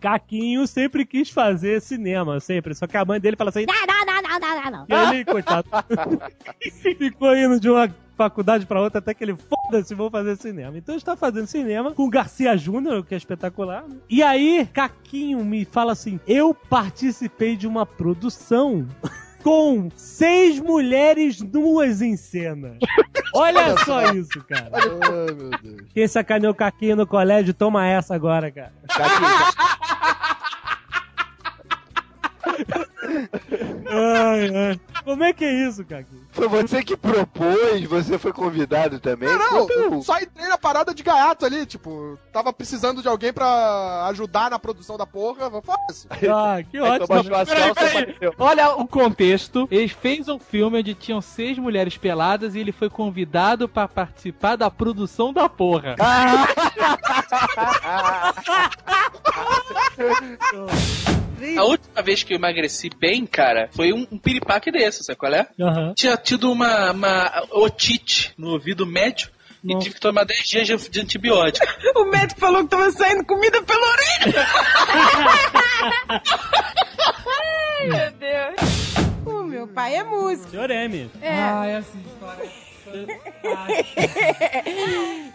Caquinho 0.00 0.66
sempre 0.66 1.04
quis 1.04 1.30
fazer 1.30 1.80
cinema, 1.80 2.40
sempre. 2.40 2.74
Só 2.74 2.86
que 2.86 2.96
a 2.96 3.04
mãe 3.04 3.20
dele 3.20 3.36
fala 3.36 3.50
assim. 3.50 3.66
Não, 3.66 3.74
não, 3.86 4.04
não, 4.06 4.22
não, 4.22 4.40
não, 4.40 4.70
não, 4.70 4.86
não. 4.88 5.12
E 5.12 5.16
ele, 5.16 5.24
coitado, 5.24 5.68
ficou 6.98 7.36
indo 7.36 7.58
de 7.60 7.70
uma 7.70 7.88
faculdade 8.16 8.64
pra 8.64 8.80
outra 8.80 9.00
até 9.00 9.12
que 9.12 9.24
ele, 9.24 9.36
foda-se, 9.36 9.94
vou 9.94 10.10
fazer 10.10 10.36
cinema. 10.36 10.76
Então 10.78 10.94
está 10.94 11.16
fazendo 11.16 11.46
cinema 11.46 11.92
com 11.92 12.04
o 12.04 12.10
Garcia 12.10 12.56
Júnior, 12.56 13.04
que 13.04 13.14
é 13.14 13.16
espetacular. 13.18 13.82
né? 13.88 13.96
E 14.08 14.22
aí, 14.22 14.68
Caquinho 14.72 15.44
me 15.44 15.64
fala 15.64 15.92
assim: 15.92 16.20
eu 16.26 16.54
participei 16.54 17.56
de 17.56 17.66
uma 17.66 17.84
produção. 17.84 18.86
Com 19.44 19.90
seis 19.94 20.58
mulheres 20.58 21.38
nuas 21.40 22.00
em 22.00 22.16
cena. 22.16 22.78
Olha 23.34 23.76
só 23.84 24.10
isso, 24.12 24.42
cara. 24.48 24.70
Ai, 24.72 25.34
meu 25.34 25.50
Deus. 25.62 25.88
Quem 25.92 26.08
sacaneou 26.08 26.52
o 26.52 26.56
Caquinho 26.56 26.96
no 26.96 27.06
colégio, 27.06 27.52
toma 27.52 27.86
essa 27.86 28.14
agora, 28.14 28.50
cara. 28.50 28.72
Ai, 33.86 34.48
ai. 34.56 34.80
Como 35.04 35.22
é 35.22 35.32
que 35.34 35.44
é 35.44 35.68
isso, 35.68 35.84
Caquinho? 35.84 36.23
Foi 36.34 36.48
você 36.48 36.82
que 36.82 36.96
propôs, 36.96 37.84
você 37.84 38.18
foi 38.18 38.32
convidado 38.32 38.98
também? 38.98 39.28
Não, 39.28 39.68
não, 39.68 40.02
só 40.02 40.18
entrei 40.18 40.48
na 40.48 40.58
parada 40.58 40.92
de 40.92 41.00
gaiato 41.00 41.46
ali, 41.46 41.64
tipo, 41.64 42.18
tava 42.32 42.52
precisando 42.52 43.00
de 43.00 43.06
alguém 43.06 43.32
pra 43.32 44.06
ajudar 44.06 44.50
na 44.50 44.58
produção 44.58 44.96
da 44.96 45.06
porra, 45.06 45.48
foda-se. 45.62 46.08
Ah, 46.28 46.60
que 46.68 46.80
ótimo. 46.80 47.06
Peraí, 47.46 47.72
peraí. 47.72 48.16
Olha 48.36 48.74
o 48.74 48.84
contexto. 48.86 49.68
Ele 49.70 49.86
fez 49.86 50.28
um 50.28 50.40
filme 50.40 50.80
onde 50.80 50.92
tinham 50.92 51.20
seis 51.20 51.56
mulheres 51.56 51.96
peladas 51.96 52.56
e 52.56 52.58
ele 52.58 52.72
foi 52.72 52.90
convidado 52.90 53.68
pra 53.68 53.86
participar 53.86 54.56
da 54.56 54.68
produção 54.68 55.32
da 55.32 55.48
porra. 55.48 55.94
A 61.56 61.64
última 61.64 62.02
vez 62.02 62.22
que 62.22 62.32
eu 62.32 62.36
emagreci 62.36 62.90
bem, 62.98 63.26
cara, 63.26 63.68
foi 63.72 63.92
um, 63.92 64.06
um 64.10 64.18
piripaque 64.18 64.70
desse, 64.70 65.02
sabe 65.04 65.18
qual 65.18 65.32
é? 65.34 65.46
Tinha 65.94 66.16
tido 66.16 66.50
uma, 66.50 66.90
uma 66.92 67.46
otite 67.50 68.32
no 68.38 68.50
ouvido 68.50 68.86
médio 68.86 69.28
e 69.64 69.78
tive 69.78 69.94
que 69.94 70.00
tomar 70.00 70.24
10 70.24 70.46
dias 70.46 70.66
de, 70.66 70.76
de 70.90 71.00
antibiótico. 71.00 71.66
O 71.96 72.04
médico 72.06 72.40
falou 72.40 72.62
que 72.64 72.68
tava 72.68 72.90
saindo 72.90 73.24
comida 73.24 73.62
pela 73.62 73.86
orelha. 73.86 74.46
Ai, 77.26 77.86
meu 77.86 78.10
Deus. 78.12 78.60
O 79.24 79.42
meu 79.44 79.66
pai 79.68 79.94
é 79.96 80.04
músico. 80.04 80.50
Senhor 80.50 80.70
M. 80.70 81.10
É. 81.22 81.32
Ah, 81.34 81.66
essa 81.66 81.96
história. 81.96 82.63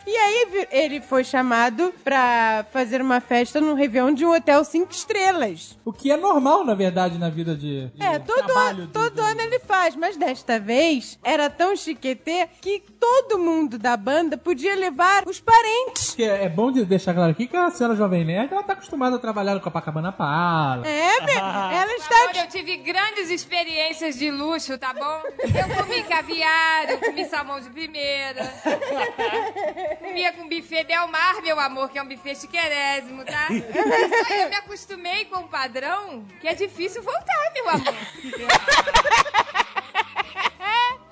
E 0.08 0.18
aí 0.18 0.68
ele 0.72 1.02
foi 1.02 1.24
chamado 1.24 1.94
pra 2.04 2.66
fazer 2.72 3.02
uma 3.02 3.22
festa 3.22 3.62
no 3.62 3.76
Réveillon 3.76 4.14
de 4.14 4.26
um 4.26 4.34
hotel 4.36 4.64
cinco 4.64 4.92
estrelas. 4.92 5.78
O 5.86 5.94
que 5.94 6.12
é 6.12 6.18
normal, 6.18 6.66
na 6.66 6.74
verdade, 6.74 7.18
na 7.20 7.30
vida 7.30 7.56
de. 7.56 7.88
de 7.90 8.04
É, 8.04 8.18
todo, 8.18 8.44
trabalho 8.44 8.84
ano, 8.84 8.88
todo 8.92 9.20
ano 9.20 9.42
ele 9.42 9.60
faz, 9.60 9.96
mas 9.96 10.18
desta 10.18 10.60
vez 10.60 11.20
era 11.24 11.50
tão 11.50 11.76
chiquetê 11.76 12.48
que 12.62 12.84
todo 13.00 13.38
mundo 13.38 13.78
da 13.78 13.96
banda 13.96 14.38
podia 14.38 14.76
levar 14.76 15.24
os 15.28 15.40
parentes. 15.40 16.16
Que 16.16 16.24
é 16.24 16.40
é 16.44 16.50
bom 16.50 16.72
de 16.72 16.86
deixar 16.86 17.14
claro 17.14 17.32
aqui 17.32 17.48
que 17.48 17.56
a 17.56 17.70
senhora 17.70 17.96
Jovem 17.96 18.24
Nerd 18.24 18.52
ela 18.52 18.64
tá 18.64 18.74
acostumada 18.74 19.18
a 19.18 19.20
trabalhar 19.20 19.54
no 19.56 19.62
Copacabana 19.62 20.12
Palace. 20.12 20.90
É, 20.90 21.18
ela 21.28 21.94
está. 21.96 22.24
Amor, 22.24 22.36
eu 22.36 22.48
tive 22.48 22.78
grandes 22.78 23.30
experiências 23.30 24.18
de 24.18 24.32
luxo, 24.32 24.78
tá 24.78 24.94
bom? 24.94 25.22
Eu 25.40 25.76
comi 25.76 26.04
caviar, 26.04 26.90
eu 26.90 26.98
comi 27.00 27.26
salmão 27.26 27.49
de 27.58 27.70
primeira. 27.70 28.44
Comia 30.00 30.34
com 30.34 30.48
buffet 30.48 30.84
Del 30.84 31.08
Mar, 31.08 31.42
meu 31.42 31.60
amor, 31.60 31.90
que 31.90 31.98
é 31.98 32.04
um 32.04 32.08
buffet 32.08 32.36
chiquerésimo, 32.36 33.26
tá? 33.26 33.48
Só 34.28 34.34
eu 34.36 34.50
me 34.50 34.56
acostumei 34.56 35.26
com 35.26 35.38
um 35.38 35.48
padrão 35.48 36.26
que 36.40 36.48
é 36.48 36.54
difícil 36.54 37.02
voltar, 37.02 37.52
meu 37.54 37.70
amor. 37.70 37.96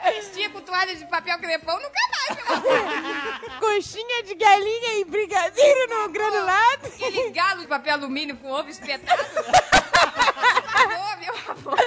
Vestia 0.03 0.49
com 0.49 0.61
toalha 0.61 0.95
de 0.95 1.05
papel 1.05 1.38
crepom, 1.38 1.73
nunca 1.73 1.99
mais, 2.11 2.38
meu 2.38 2.55
amor. 2.55 3.59
Coxinha 3.59 4.23
de 4.23 4.35
galinha 4.35 4.99
e 4.99 5.05
brigadeiro 5.05 5.89
no 5.89 6.09
granulado. 6.09 6.88
Aquele 6.88 7.29
galo 7.31 7.61
de 7.61 7.67
papel 7.67 7.93
alumínio 7.93 8.38
com 8.38 8.49
ovo 8.49 8.69
espetado. 8.69 9.21
Ô, 10.85 11.17
meu 11.17 11.33
amor. 11.51 11.77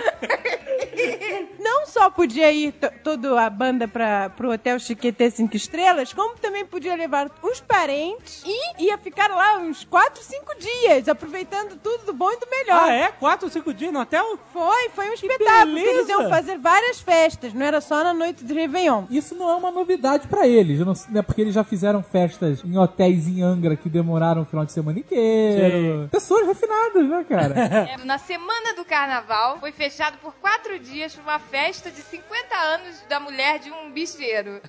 Não 1.59 1.87
só 1.87 2.11
podia 2.11 2.51
ir 2.53 2.73
to- 2.73 2.91
toda 3.03 3.41
a 3.41 3.51
banda 3.51 3.87
pra, 3.89 4.31
pro 4.31 4.51
Hotel 4.53 4.79
Chiquetê 4.79 5.31
5 5.31 5.57
Estrelas, 5.57 6.13
como 6.13 6.37
também 6.37 6.65
podia 6.65 6.95
levar 6.95 7.31
os 7.43 7.61
parentes 7.61 8.43
e 8.47 8.85
ia 8.85 8.97
ficar 8.99 9.29
lá 9.31 9.59
uns 9.59 9.85
4, 9.85 10.23
5 10.23 10.59
dias, 10.59 11.09
aproveitando 11.09 11.79
tudo 11.83 12.07
do 12.07 12.13
bom 12.13 12.31
e 12.31 12.37
do 12.39 12.47
melhor. 12.51 12.83
Ah, 12.89 12.93
é? 12.93 13.09
Quatro 13.13 13.47
ou 13.47 13.53
cinco 13.53 13.73
dias 13.75 13.93
no 13.93 14.01
hotel? 14.01 14.39
Foi, 14.53 14.89
foi 14.91 15.11
um 15.11 15.13
espetáculo. 15.13 15.79
Eles 15.79 16.09
iam 16.09 16.29
fazer 16.29 16.59
várias 16.59 17.01
festas, 17.01 17.53
não 17.53 17.65
era 17.65 17.81
só 17.81 18.03
na 18.03 18.13
noite 18.15 18.45
de 18.45 18.53
Réveillon. 18.55 19.05
Isso 19.11 19.35
não 19.35 19.51
é 19.51 19.55
uma 19.55 19.71
novidade 19.71 20.27
pra 20.29 20.47
eles, 20.47 20.81
não 20.81 20.95
né, 21.09 21.23
porque 21.23 21.41
eles 21.41 21.55
já 21.55 21.65
fizeram 21.65 22.03
festas 22.03 22.63
em 22.65 22.77
hotéis 22.79 23.27
em 23.27 23.43
Angra 23.43 23.77
que 23.77 23.89
demoraram 23.89 24.43
o 24.43 24.45
final 24.45 24.65
de 24.65 24.73
semana 24.73 24.99
inteiro. 24.99 26.09
Pessoas 26.11 26.47
refinadas, 26.47 27.09
né, 27.09 27.25
cara? 27.29 27.51
É, 27.91 27.97
Na 28.05 28.19
semana 28.19 28.75
do 28.75 28.85
carnaval, 28.85 29.59
foi 29.61 29.73
fechado 29.73 30.19
por 30.19 30.35
quatro 30.35 30.79
dias 30.79 30.90
uma 31.21 31.39
festa 31.39 31.91
de 31.91 32.03
50 32.03 32.57
anos 32.57 33.01
da 33.03 33.21
mulher 33.21 33.59
de 33.59 33.71
um 33.71 33.91
bicheiro. 33.93 34.61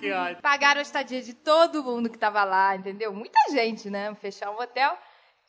Que 0.00 0.10
ótimo. 0.12 0.42
Pagaram 0.42 0.78
a 0.78 0.82
estadia 0.82 1.22
de 1.22 1.34
todo 1.34 1.84
mundo 1.84 2.08
que 2.08 2.18
tava 2.18 2.42
lá, 2.44 2.74
entendeu? 2.74 3.12
Muita 3.12 3.38
gente, 3.50 3.90
né? 3.90 4.14
Fechar 4.14 4.50
um 4.50 4.58
hotel. 4.58 4.96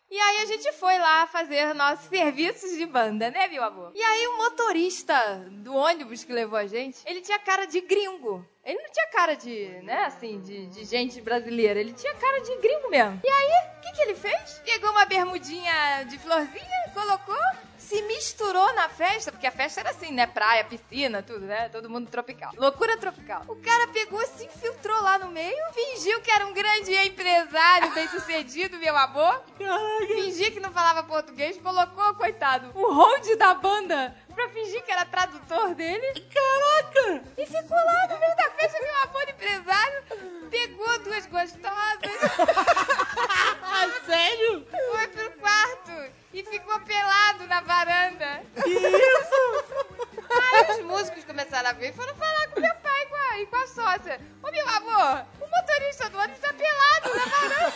E 0.10 0.20
aí 0.20 0.44
a 0.44 0.46
gente 0.46 0.72
foi 0.74 0.98
lá 1.00 1.26
fazer 1.26 1.74
nossos 1.74 2.06
serviços 2.06 2.78
de 2.78 2.86
banda, 2.86 3.32
né, 3.32 3.48
meu 3.48 3.64
amor? 3.64 3.92
E 3.96 4.02
aí 4.02 4.28
o 4.28 4.38
motorista 4.38 5.48
do 5.52 5.74
ônibus 5.74 6.24
que 6.24 6.32
levou 6.32 6.60
a 6.60 6.68
gente, 6.68 7.00
ele 7.06 7.22
tinha 7.22 7.40
cara 7.40 7.66
de 7.66 7.82
gringo. 7.82 8.46
Ele 8.64 8.80
não 8.82 8.92
tinha 8.92 9.08
cara 9.08 9.36
de, 9.36 9.68
né, 9.84 10.04
assim, 10.06 10.40
de, 10.42 10.68
de 10.68 10.86
gente 10.86 11.20
brasileira. 11.22 11.80
Ele 11.80 11.94
tinha 11.94 12.14
cara 12.16 12.40
de 12.40 12.56
gringo 12.58 12.90
mesmo. 12.90 13.20
E 13.24 13.30
aí, 13.30 13.78
o 13.78 13.82
que, 13.82 13.92
que 13.94 14.02
ele 14.02 14.16
fez? 14.16 14.62
Pegou 14.64 14.92
uma 14.92 15.06
bermudinha 15.06 16.04
de 16.08 16.20
florzinha, 16.20 16.92
colocou, 16.94 17.36
se 17.86 18.02
misturou 18.02 18.74
na 18.74 18.90
festa, 18.90 19.32
porque 19.32 19.46
a 19.46 19.52
festa 19.52 19.82
era 19.82 19.92
assim, 19.92 20.12
né? 20.12 20.26
Praia, 20.26 20.64
piscina, 20.66 21.22
tudo, 21.22 21.46
né? 21.46 21.70
Todo 21.70 21.90
mundo 21.90 22.10
tropical. 22.10 22.52
Loucura 22.58 22.98
tropical. 22.98 23.44
O 23.48 23.56
cara 23.58 23.88
pegou, 23.90 24.20
se 24.26 24.46
infiltrou 24.46 25.00
lá 25.02 25.20
no 25.20 25.28
meio, 25.28 25.56
fingiu 25.72 26.20
que 26.22 26.32
era 26.32 26.46
um 26.48 26.54
grande 26.54 26.92
empresário 26.94 27.94
bem 27.94 28.08
sucedido, 28.08 28.78
meu 28.80 28.98
amor. 28.98 29.44
Fingia 30.08 30.52
que 30.52 30.60
não 30.60 30.72
falava 30.72 31.04
português, 31.04 31.58
colocou, 31.58 32.16
coitado, 32.16 32.72
o 32.74 32.92
hold 32.92 33.36
da 33.38 33.54
banda 33.54 34.16
pra 34.36 34.50
fingir 34.50 34.84
que 34.84 34.92
era 34.92 35.06
tradutor 35.06 35.74
dele. 35.74 36.28
Caraca! 36.34 37.24
E 37.38 37.46
ficou 37.46 37.78
lá 37.78 38.08
no 38.10 38.20
meio 38.20 38.36
da 38.36 38.50
festa, 38.52 38.78
meu 38.80 38.96
amor 39.04 39.30
empresário. 39.30 40.04
Pegou 40.52 41.00
duas 41.00 41.26
gostosas. 41.26 41.66
Sério? 44.06 44.68
Foi 44.92 45.08
pro 45.08 45.32
quarto 45.40 46.12
e 46.34 46.44
ficou 46.44 46.80
pelado 46.82 47.48
na 47.48 47.62
varanda. 47.62 48.44
Que 48.62 48.70
isso? 48.70 49.64
Aí 50.54 50.72
os 50.72 50.82
músicos 50.86 51.24
começaram 51.24 51.70
a 51.70 51.74
ver 51.74 51.90
e 51.90 51.94
foram 51.94 52.14
falar 52.16 52.48
com 52.50 52.60
meu 52.60 52.76
pai 52.76 53.04
e 53.04 53.06
com 53.08 53.16
a, 53.16 53.40
e 53.40 53.46
com 53.48 53.56
a 53.56 53.66
sócia. 53.68 54.20
Ô 54.44 54.52
meu 54.52 54.68
amor, 54.70 55.26
o 55.40 55.48
motorista 55.48 56.10
do 56.10 56.18
ônibus 56.20 56.40
tá 56.40 56.54
pelado 56.54 57.16
na 57.16 57.26
varanda. 57.26 57.74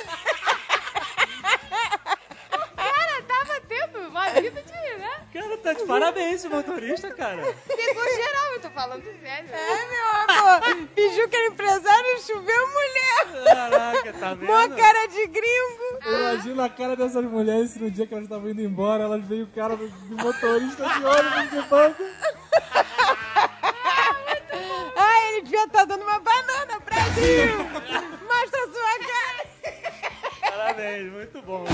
O 2.51 2.75
cara 2.75 3.21
tava 3.27 3.61
tendo 3.67 3.88
uma 4.07 4.29
vida 4.29 4.61
de, 4.61 4.97
né? 4.97 5.11
Cara, 5.33 5.57
tá 5.57 5.73
de 5.73 5.83
parabéns 5.85 6.35
esse 6.35 6.49
motorista, 6.49 7.11
cara. 7.11 7.41
Pegou 7.67 8.03
geral, 8.03 8.53
eu 8.53 8.61
tô 8.61 8.69
falando 8.71 9.03
sério. 9.03 9.49
É, 9.51 9.87
meu 9.87 10.37
amor. 10.37 10.87
Fingiu 10.95 11.29
que 11.29 11.35
era 11.35 11.47
empresário 11.47 12.07
e 12.15 12.19
choveu 12.21 12.67
mulher. 12.67 13.43
Caraca, 13.45 14.13
tá 14.13 14.33
vendo? 14.33 14.47
Mó 14.47 14.69
cara 14.75 15.07
de 15.07 15.27
gringo. 15.27 15.99
Imagina 16.05 16.65
a 16.65 16.69
cara 16.69 16.95
dessas 16.95 17.23
mulheres 17.25 17.75
no 17.75 17.91
dia 17.91 18.07
que 18.07 18.13
elas 18.13 18.25
estavam 18.25 18.49
indo 18.49 18.61
embora, 18.61 19.03
elas 19.03 19.23
veem 19.25 19.43
o 19.43 19.47
cara 19.47 19.75
do, 19.75 19.87
do 19.87 20.15
motorista 20.17 20.83
de 20.87 21.05
ônibus 21.05 21.49
de 21.51 21.69
banco. 21.69 22.03
Ah, 25.01 25.31
ele 25.31 25.43
devia 25.43 25.63
estar 25.63 25.85
dando 25.85 26.03
uma 26.03 26.19
banana, 26.19 26.79
Brasil. 26.83 27.57
Mostra 28.27 28.63
a 28.63 28.71
sua 28.73 28.99
cara. 29.07 29.49
Parabéns, 30.41 31.11
muito 31.11 31.41
bom. 31.41 31.65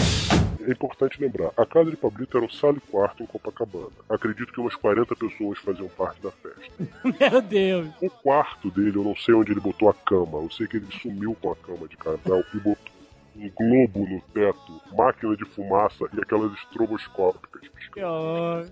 É 0.65 0.71
importante 0.71 1.21
lembrar, 1.21 1.51
a 1.55 1.65
casa 1.65 1.91
de 1.91 1.95
Pablito 1.95 2.37
era 2.37 2.45
um 2.45 2.49
sala 2.49 2.77
e 2.77 2.91
quarto 2.91 3.21
em 3.21 3.27
Copacabana. 3.27 3.91
Acredito 4.09 4.51
que 4.51 4.59
umas 4.59 4.75
40 4.75 5.15
pessoas 5.15 5.59
faziam 5.59 5.87
parte 5.89 6.19
da 6.23 6.31
festa. 6.31 6.87
Meu 7.31 7.41
Deus. 7.41 7.87
O 8.01 8.09
quarto 8.09 8.71
dele, 8.71 8.97
eu 8.97 9.03
não 9.03 9.15
sei 9.15 9.35
onde 9.35 9.51
ele 9.51 9.59
botou 9.59 9.89
a 9.89 9.93
cama. 9.93 10.39
Eu 10.39 10.49
sei 10.49 10.65
que 10.67 10.77
ele 10.77 10.87
sumiu 11.01 11.37
com 11.39 11.51
a 11.51 11.55
cama 11.55 11.87
de 11.87 11.95
casal 11.95 12.43
e 12.53 12.57
botou 12.57 12.94
um 13.35 13.49
globo 13.49 14.07
no 14.07 14.21
teto, 14.33 14.81
máquina 14.95 15.35
de 15.35 15.43
fumaça 15.45 16.05
e 16.13 16.21
aquelas 16.21 16.53
estroboscópicas. 16.53 17.63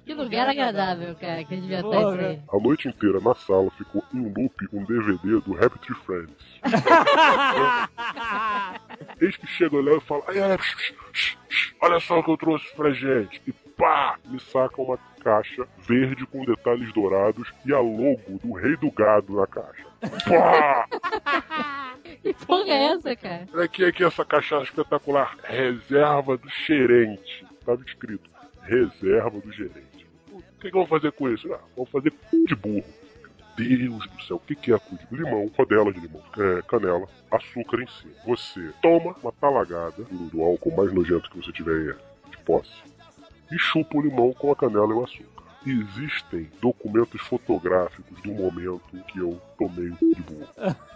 Que 0.05 0.13
lugar 0.13 0.47
agradável, 0.49 1.15
cara, 1.15 1.43
que 1.43 1.55
devia 1.55 1.79
estar 1.81 1.99
isso 1.99 2.19
aí. 2.19 2.39
A 2.51 2.59
noite 2.59 2.87
inteira 2.87 3.19
na 3.19 3.33
sala 3.35 3.69
ficou 3.71 4.03
em 4.13 4.21
loop 4.21 4.55
um 4.71 4.83
DVD 4.85 5.41
do 5.41 5.57
Happy 5.63 5.79
Tree 5.79 5.95
Friends. 6.05 6.61
Eis 9.21 9.37
que 9.37 9.47
chega 9.47 9.81
lá 9.81 9.97
e 9.97 10.01
fala: 10.01 10.23
ai, 10.27 10.39
ai, 10.39 10.57
shh, 10.57 10.93
shh, 11.11 11.37
shh, 11.47 11.73
olha 11.81 11.99
só 11.99 12.19
o 12.19 12.23
que 12.23 12.31
eu 12.31 12.37
trouxe 12.37 12.65
pra 12.75 12.91
gente. 12.91 13.41
E 13.47 13.53
pá! 13.77 14.17
Me 14.25 14.39
saca 14.39 14.81
uma 14.81 14.97
caixa 15.21 15.67
verde 15.79 16.25
com 16.25 16.45
detalhes 16.45 16.91
dourados 16.93 17.53
e 17.65 17.73
a 17.73 17.79
logo 17.79 18.39
do 18.43 18.53
Rei 18.53 18.75
do 18.77 18.91
Gado 18.91 19.35
na 19.35 19.47
caixa. 19.47 19.85
Pá! 20.27 20.87
Que 22.21 22.33
porra 22.33 22.69
é 22.69 22.83
essa, 22.93 23.15
cara? 23.15 23.47
Olha 23.53 23.63
aqui, 23.65 23.85
aqui 23.85 24.03
essa 24.03 24.25
caixa 24.25 24.61
espetacular. 24.61 25.37
Reserva 25.43 26.37
do 26.37 26.49
gerente. 26.49 27.45
Estava 27.59 27.81
escrito: 27.83 28.29
Reserva 28.61 29.39
do 29.39 29.51
gerente. 29.51 30.07
O 30.31 30.41
que, 30.59 30.69
que 30.71 30.77
eu 30.77 30.85
vou 30.85 30.87
fazer 30.87 31.11
com 31.11 31.29
isso? 31.29 31.53
Ah, 31.53 31.59
vou 31.75 31.85
fazer 31.85 32.11
cu 32.11 32.45
de 32.45 32.55
burro. 32.55 32.85
Deus 33.55 34.07
do 34.07 34.21
céu, 34.23 34.37
o 34.37 34.39
que, 34.39 34.55
que 34.55 34.73
é 34.73 34.79
cu 34.79 34.97
de 34.97 35.05
burro? 35.05 35.23
Limão, 35.23 35.51
rodela 35.55 35.93
de 35.93 35.99
limão, 35.99 36.23
é, 36.37 36.61
canela, 36.63 37.07
açúcar 37.29 37.81
em 37.81 37.87
cima. 37.87 38.13
Você 38.25 38.71
toma 38.81 39.15
uma 39.21 39.31
talagada 39.31 40.03
do, 40.03 40.29
do 40.29 40.41
álcool 40.41 40.75
mais 40.75 40.91
nojento 40.91 41.29
que 41.29 41.37
você 41.37 41.51
tiver 41.51 41.95
de 42.31 42.37
posse 42.39 42.81
e 43.51 43.57
chupa 43.59 43.97
o 43.97 44.01
limão 44.01 44.33
com 44.33 44.51
a 44.51 44.55
canela 44.55 44.91
e 44.91 44.93
o 44.93 45.03
açúcar. 45.03 45.43
Existem 45.65 46.49
documentos 46.61 47.21
fotográficos 47.21 48.21
do 48.21 48.31
momento 48.33 48.81
que 49.07 49.19
eu 49.19 49.39
tomei 49.57 49.89
o 49.89 49.95
cu 49.95 50.15
de 50.15 50.21
burro. 50.21 50.49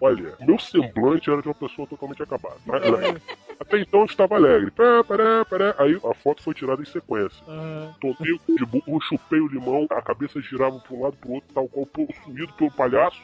Olha, 0.00 0.34
meu 0.40 0.58
semblante 0.58 1.30
era 1.30 1.40
de 1.42 1.48
uma 1.48 1.54
pessoa 1.54 1.86
totalmente 1.88 2.22
acabada. 2.22 2.56
Ela- 2.82 3.20
Até 3.58 3.78
então 3.80 4.00
eu 4.00 4.06
estava 4.06 4.34
alegre. 4.36 4.70
Pé, 4.70 5.02
pé, 5.02 5.16
pé. 5.48 5.74
Aí 5.78 5.96
a 6.04 6.14
foto 6.14 6.42
foi 6.42 6.54
tirada 6.54 6.82
em 6.82 6.84
sequência. 6.84 7.42
Tomei 8.00 8.32
o 8.32 8.38
cu 8.38 8.56
de 8.56 8.66
burro, 8.66 9.00
chupei 9.00 9.40
o 9.40 9.48
limão, 9.48 9.86
a 9.90 10.02
cabeça 10.02 10.40
girava 10.40 10.78
para 10.78 10.94
um 10.96 11.02
lado 11.02 11.16
pro 11.16 11.32
outro, 11.32 11.48
tal 11.54 11.66
qual 11.68 11.86
possuído 11.86 12.52
pelo 12.54 12.70
palhaço. 12.70 13.20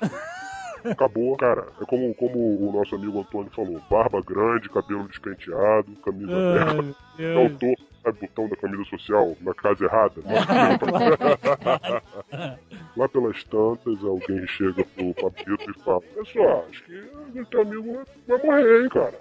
Acabou, 0.85 1.36
cara. 1.36 1.69
É 1.81 1.85
como, 1.85 2.12
como 2.14 2.39
o 2.39 2.73
nosso 2.73 2.94
amigo 2.97 3.20
Antônio 3.20 3.51
falou: 3.55 3.81
barba 3.89 4.20
grande, 4.20 4.69
cabelo 4.69 5.06
despenteado, 5.06 5.93
camisa 6.05 6.32
aberta. 6.36 6.97
É 7.19 7.47
o 7.47 7.48
Deus. 7.51 7.91
Sabe, 8.03 8.19
botão 8.20 8.49
da 8.49 8.57
camisa 8.57 8.85
social 8.85 9.37
na 9.41 9.55
casa 9.55 9.85
errada. 9.85 10.23
Lá 12.97 13.09
pelas 13.09 13.43
tantas, 13.45 14.03
alguém 14.05 14.47
chega 14.47 14.85
pro 14.85 15.15
Papito 15.15 15.70
e 15.70 15.83
fala: 15.83 16.01
Pessoal, 16.01 16.66
acho 16.69 16.85
que 16.85 17.41
o 17.41 17.47
teu 17.47 17.62
amigo 17.62 18.01
vai 18.27 18.43
morrer, 18.43 18.83
hein, 18.83 18.89
cara. 18.89 19.19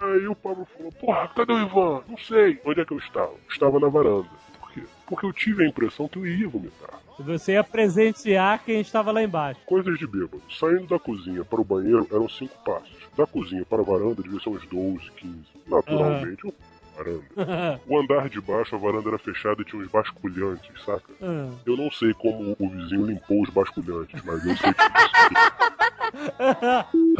Aí 0.00 0.26
o 0.26 0.34
Pablo 0.34 0.66
falou: 0.76 0.92
Porra, 0.92 1.28
cadê 1.28 1.52
o 1.52 1.60
Ivan? 1.60 2.02
Não 2.08 2.18
sei. 2.18 2.60
Onde 2.64 2.80
é 2.80 2.84
que 2.84 2.92
eu 2.92 2.98
estava? 2.98 3.32
Estava 3.50 3.78
na 3.78 3.88
varanda. 3.88 4.28
Por 4.60 4.72
quê? 4.72 4.82
Porque 5.06 5.26
eu 5.26 5.32
tive 5.32 5.64
a 5.64 5.68
impressão 5.68 6.08
que 6.08 6.18
eu 6.18 6.26
ia 6.26 6.48
vomitar. 6.48 6.98
Você 7.18 7.52
ia 7.52 7.64
presentear 7.64 8.62
quem 8.64 8.80
estava 8.80 9.10
lá 9.10 9.22
embaixo. 9.22 9.60
Coisas 9.66 9.98
de 9.98 10.06
bêbado. 10.06 10.40
Saindo 10.48 10.86
da 10.86 10.98
cozinha 10.98 11.44
para 11.44 11.60
o 11.60 11.64
banheiro 11.64 12.06
eram 12.10 12.28
cinco 12.28 12.56
passos. 12.64 12.96
Da 13.16 13.26
cozinha 13.26 13.64
para 13.64 13.82
a 13.82 13.84
varanda 13.84 14.22
devia 14.22 14.38
ser 14.38 14.50
uns 14.50 14.64
12, 14.66 15.10
15. 15.16 15.36
Naturalmente, 15.66 16.44
eu 16.44 16.54
varanda. 16.98 17.80
O 17.86 17.98
andar 17.98 18.28
de 18.28 18.40
baixo, 18.40 18.74
a 18.74 18.78
varanda 18.78 19.08
era 19.08 19.18
fechada 19.18 19.62
e 19.62 19.64
tinha 19.64 19.80
uns 19.82 19.88
basculhantes, 19.88 20.84
saca? 20.84 21.12
Ah. 21.22 21.50
Eu 21.64 21.76
não 21.76 21.90
sei 21.90 22.12
como 22.14 22.56
o 22.58 22.68
vizinho 22.70 23.06
limpou 23.06 23.42
os 23.42 23.50
basculhantes, 23.50 24.20
mas 24.24 24.44
eu 24.44 24.56
sei 24.56 24.72
que. 24.72 24.80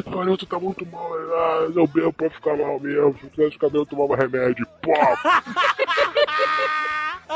Olha, 0.14 0.36
tu 0.36 0.46
tá 0.46 0.58
muito 0.58 0.84
mal, 0.86 1.12
ah, 1.12 1.68
eu 1.74 1.86
bebo 1.86 2.12
pra 2.12 2.30
ficar 2.30 2.56
mal 2.56 2.80
mesmo. 2.80 3.16
Se 3.18 3.24
eu 3.24 3.30
tivesse 3.30 3.52
ficar 3.52 3.68
bem, 3.68 3.80
eu 3.80 3.86
tomava 3.86 4.16
remédio. 4.16 4.66
Pô! 4.82 4.92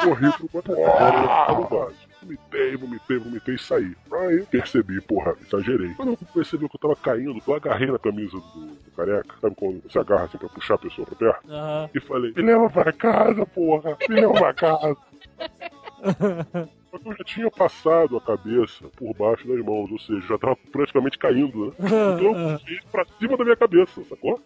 Corri 0.02 0.32
pro 0.38 0.48
quarto. 0.48 0.74
Ah, 0.84 1.52
no 1.52 1.68
vaso. 1.68 2.11
Vomitei, 2.22 2.76
vomitei, 2.76 3.18
vomitei 3.18 3.54
e 3.54 3.58
saí. 3.58 3.96
Aí 4.12 4.46
percebi, 4.46 5.00
porra, 5.00 5.34
exagerei. 5.44 5.92
Quando 5.94 6.12
eu 6.12 6.18
percebi 6.32 6.68
que 6.68 6.76
eu 6.76 6.80
tava 6.80 6.96
caindo, 6.96 7.42
eu 7.46 7.54
agarrei 7.54 7.90
na 7.90 7.98
camisa 7.98 8.38
do, 8.38 8.66
do 8.66 8.90
careca. 8.96 9.34
Sabe 9.40 9.56
quando 9.56 9.82
você 9.82 9.98
agarra 9.98 10.24
assim 10.24 10.38
pra 10.38 10.48
puxar 10.48 10.74
a 10.74 10.78
pessoa 10.78 11.06
pra 11.06 11.16
perto? 11.16 11.50
Aham. 11.50 11.90
E 11.92 12.00
falei, 12.00 12.32
me 12.36 12.42
leva 12.42 12.70
pra 12.70 12.92
casa, 12.92 13.44
porra, 13.46 13.96
me 14.08 14.14
leva 14.14 14.32
pra 14.32 14.54
casa. 14.54 14.96
Só 16.92 16.98
que 16.98 17.08
eu 17.08 17.16
já 17.16 17.24
tinha 17.24 17.50
passado 17.50 18.18
a 18.18 18.20
cabeça 18.20 18.84
por 18.96 19.14
baixo 19.14 19.48
das 19.48 19.64
mãos, 19.64 19.90
ou 19.90 19.98
seja, 19.98 20.20
já 20.28 20.38
tava 20.38 20.56
praticamente 20.70 21.18
caindo, 21.18 21.66
né? 21.66 21.72
Então 21.80 22.50
eu 22.50 22.60
pra 22.90 23.06
cima 23.18 23.36
da 23.36 23.44
minha 23.44 23.56
cabeça, 23.56 24.04
sacou? 24.04 24.38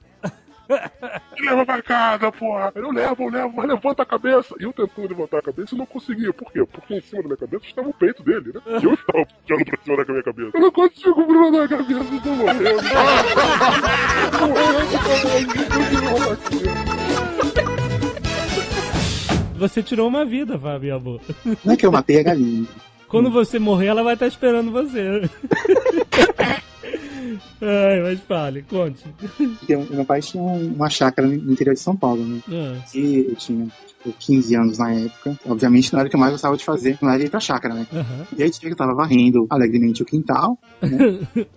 Me 0.68 1.48
leva 1.48 1.64
pra 1.64 1.82
casa, 1.82 2.32
porra! 2.32 2.72
Eu 2.74 2.90
levo, 2.90 3.24
eu 3.24 3.30
levo, 3.30 3.52
mas 3.54 3.68
levanta 3.68 4.02
a 4.02 4.06
cabeça! 4.06 4.54
E 4.58 4.64
eu 4.64 4.72
tentando 4.72 5.08
levantar 5.08 5.38
a 5.38 5.42
cabeça 5.42 5.74
e 5.74 5.78
não 5.78 5.86
conseguia. 5.86 6.32
Por 6.32 6.50
quê? 6.52 6.64
Porque 6.66 6.94
em 6.94 7.00
cima 7.00 7.22
da 7.22 7.28
minha 7.28 7.36
cabeça 7.36 7.64
estava 7.66 7.88
o 7.88 7.94
peito 7.94 8.22
dele, 8.22 8.52
né? 8.54 8.60
E 8.82 8.84
eu 8.84 8.94
estava 8.94 9.26
puxando 9.26 9.64
pra 9.64 9.78
cima 9.84 10.04
da 10.04 10.12
minha 10.12 10.24
cabeça. 10.24 10.50
Eu 10.54 10.60
não 10.60 10.72
consigo 10.72 11.32
levantar 11.32 11.64
a 11.64 11.68
cabeça, 11.68 12.14
eu 12.14 12.20
tô 12.20 12.30
morrendo. 12.30 12.80
Tô 14.32 14.46
morrendo, 14.48 14.90
tô 14.92 16.06
morrendo. 16.06 17.06
Você 19.58 19.82
tirou 19.82 20.06
uma 20.06 20.24
vida, 20.24 20.58
Fábio 20.58 20.96
amor. 20.96 21.20
Não 21.64 21.72
é 21.72 21.76
que 21.76 21.86
eu 21.86 21.92
matei 21.92 22.20
a 22.20 22.22
galinha. 22.22 22.66
Quando 23.08 23.30
você 23.30 23.58
morrer, 23.58 23.86
ela 23.86 24.02
vai 24.02 24.14
estar 24.14 24.26
esperando 24.26 24.70
você. 24.70 25.22
Ai, 27.60 28.00
mas 28.02 28.20
fale, 28.20 28.62
conte. 28.68 29.04
Meu 29.90 30.04
pai 30.04 30.20
tinha 30.20 30.42
um- 30.42 30.72
uma 30.74 30.88
chácara 30.90 31.26
no 31.28 31.34
interior 31.52 31.74
de 31.74 31.80
São 31.80 31.96
Paulo, 31.96 32.24
né? 32.24 32.40
Ah. 32.50 32.78
E 32.94 33.26
eu 33.28 33.34
tinha 33.36 33.66
tipo, 33.86 34.12
15 34.18 34.54
anos 34.54 34.78
na 34.78 34.92
época. 34.92 35.36
Obviamente 35.46 35.92
não 35.92 36.00
era 36.00 36.06
o 36.06 36.10
que 36.10 36.16
eu 36.16 36.20
mais 36.20 36.32
gostava 36.32 36.56
de 36.56 36.64
fazer, 36.64 36.96
não 37.02 37.10
era 37.10 37.22
ir 37.24 37.30
pra 37.30 37.40
chácara, 37.40 37.74
né? 37.74 37.86
Aham. 37.92 38.26
E 38.36 38.42
aí 38.42 38.50
tinha 38.50 38.68
que 38.68 38.72
eu 38.72 38.76
tava 38.76 38.94
varrendo 38.94 39.46
alegremente 39.50 40.02
o 40.02 40.06
quintal, 40.06 40.58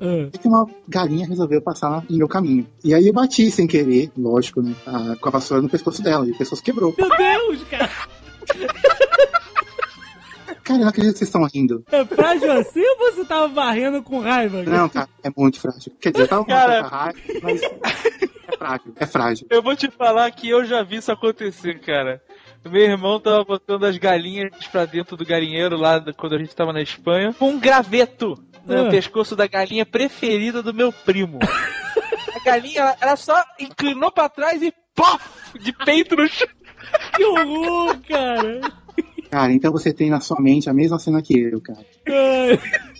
Ah. 0.01 0.29
e 0.33 0.37
que 0.37 0.47
uma 0.47 0.67
galinha 0.87 1.27
resolveu 1.27 1.61
passar 1.61 2.03
no 2.09 2.17
meu 2.17 2.27
caminho. 2.27 2.65
E 2.83 2.93
aí 2.93 3.07
eu 3.07 3.13
bati 3.13 3.49
sem 3.51 3.67
querer, 3.67 4.11
lógico, 4.17 4.61
né? 4.61 4.73
a- 4.85 5.15
com 5.19 5.29
a 5.29 5.31
vassoura 5.31 5.61
no 5.61 5.69
pescoço 5.69 6.01
dela, 6.01 6.25
e 6.27 6.31
o 6.31 6.37
pescoço 6.37 6.63
quebrou. 6.63 6.93
Meu 6.97 7.09
Deus, 7.09 7.63
cara! 7.69 7.89
Cara, 10.69 10.79
eu 10.79 10.83
não 10.83 10.89
acredito 10.89 11.13
que 11.13 11.17
vocês 11.19 11.29
estão 11.29 11.43
rindo. 11.51 11.83
É 11.91 12.05
frágil 12.05 12.51
assim 12.51 12.79
ou 12.81 12.97
você 13.11 13.25
tava 13.25 13.47
varrendo 13.47 14.03
com 14.03 14.19
raiva? 14.19 14.61
Não, 14.63 14.87
cara, 14.87 15.09
é 15.23 15.29
muito 15.35 15.59
frágil. 15.59 15.91
Quer 15.99 16.11
dizer, 16.11 16.23
eu 16.23 16.27
tava 16.27 16.43
com 16.45 16.51
Cara. 16.51 16.81
muita 16.81 16.95
raiva, 16.95 17.19
mas 17.41 17.61
é 17.63 18.57
frágil, 18.57 18.93
é 18.97 19.05
frágil. 19.07 19.47
Eu 19.49 19.63
vou 19.63 19.75
te 19.75 19.89
falar 19.89 20.29
que 20.31 20.47
eu 20.47 20.63
já 20.65 20.83
vi 20.83 20.97
isso 20.97 21.11
acontecer, 21.11 21.79
cara. 21.79 22.21
Meu 22.63 22.81
irmão 22.83 23.19
tava 23.19 23.43
botando 23.43 23.85
as 23.85 23.97
galinhas 23.97 24.51
pra 24.71 24.85
dentro 24.85 25.15
do 25.17 25.25
galinheiro 25.25 25.75
lá 25.77 25.97
do- 25.97 26.13
quando 26.13 26.35
a 26.35 26.37
gente 26.37 26.55
tava 26.55 26.71
na 26.73 26.81
Espanha, 26.81 27.33
com 27.33 27.49
um 27.51 27.59
graveto 27.59 28.35
no 28.65 28.87
Ah. 28.87 28.89
pescoço 28.89 29.35
da 29.35 29.47
galinha 29.47 29.85
preferida 29.85 30.61
do 30.61 30.73
meu 30.73 30.91
primo. 30.91 31.39
A 32.35 32.43
galinha, 32.45 32.81
ela, 32.81 32.95
ela 33.01 33.15
só 33.15 33.43
inclinou 33.59 34.11
pra 34.11 34.29
trás 34.29 34.61
e 34.61 34.71
pof! 34.95 35.19
De 35.59 35.73
peito 35.73 36.15
no 36.15 36.27
chão. 36.27 36.47
Que 37.15 37.23
horror, 37.25 37.97
cara! 38.07 38.61
Cara, 39.29 39.53
então 39.53 39.71
você 39.71 39.93
tem 39.93 40.09
na 40.09 40.19
sua 40.19 40.41
mente 40.41 40.69
a 40.69 40.73
mesma 40.73 40.97
cena 40.97 41.21
que 41.21 41.39
eu, 41.39 41.61
cara. 41.61 41.85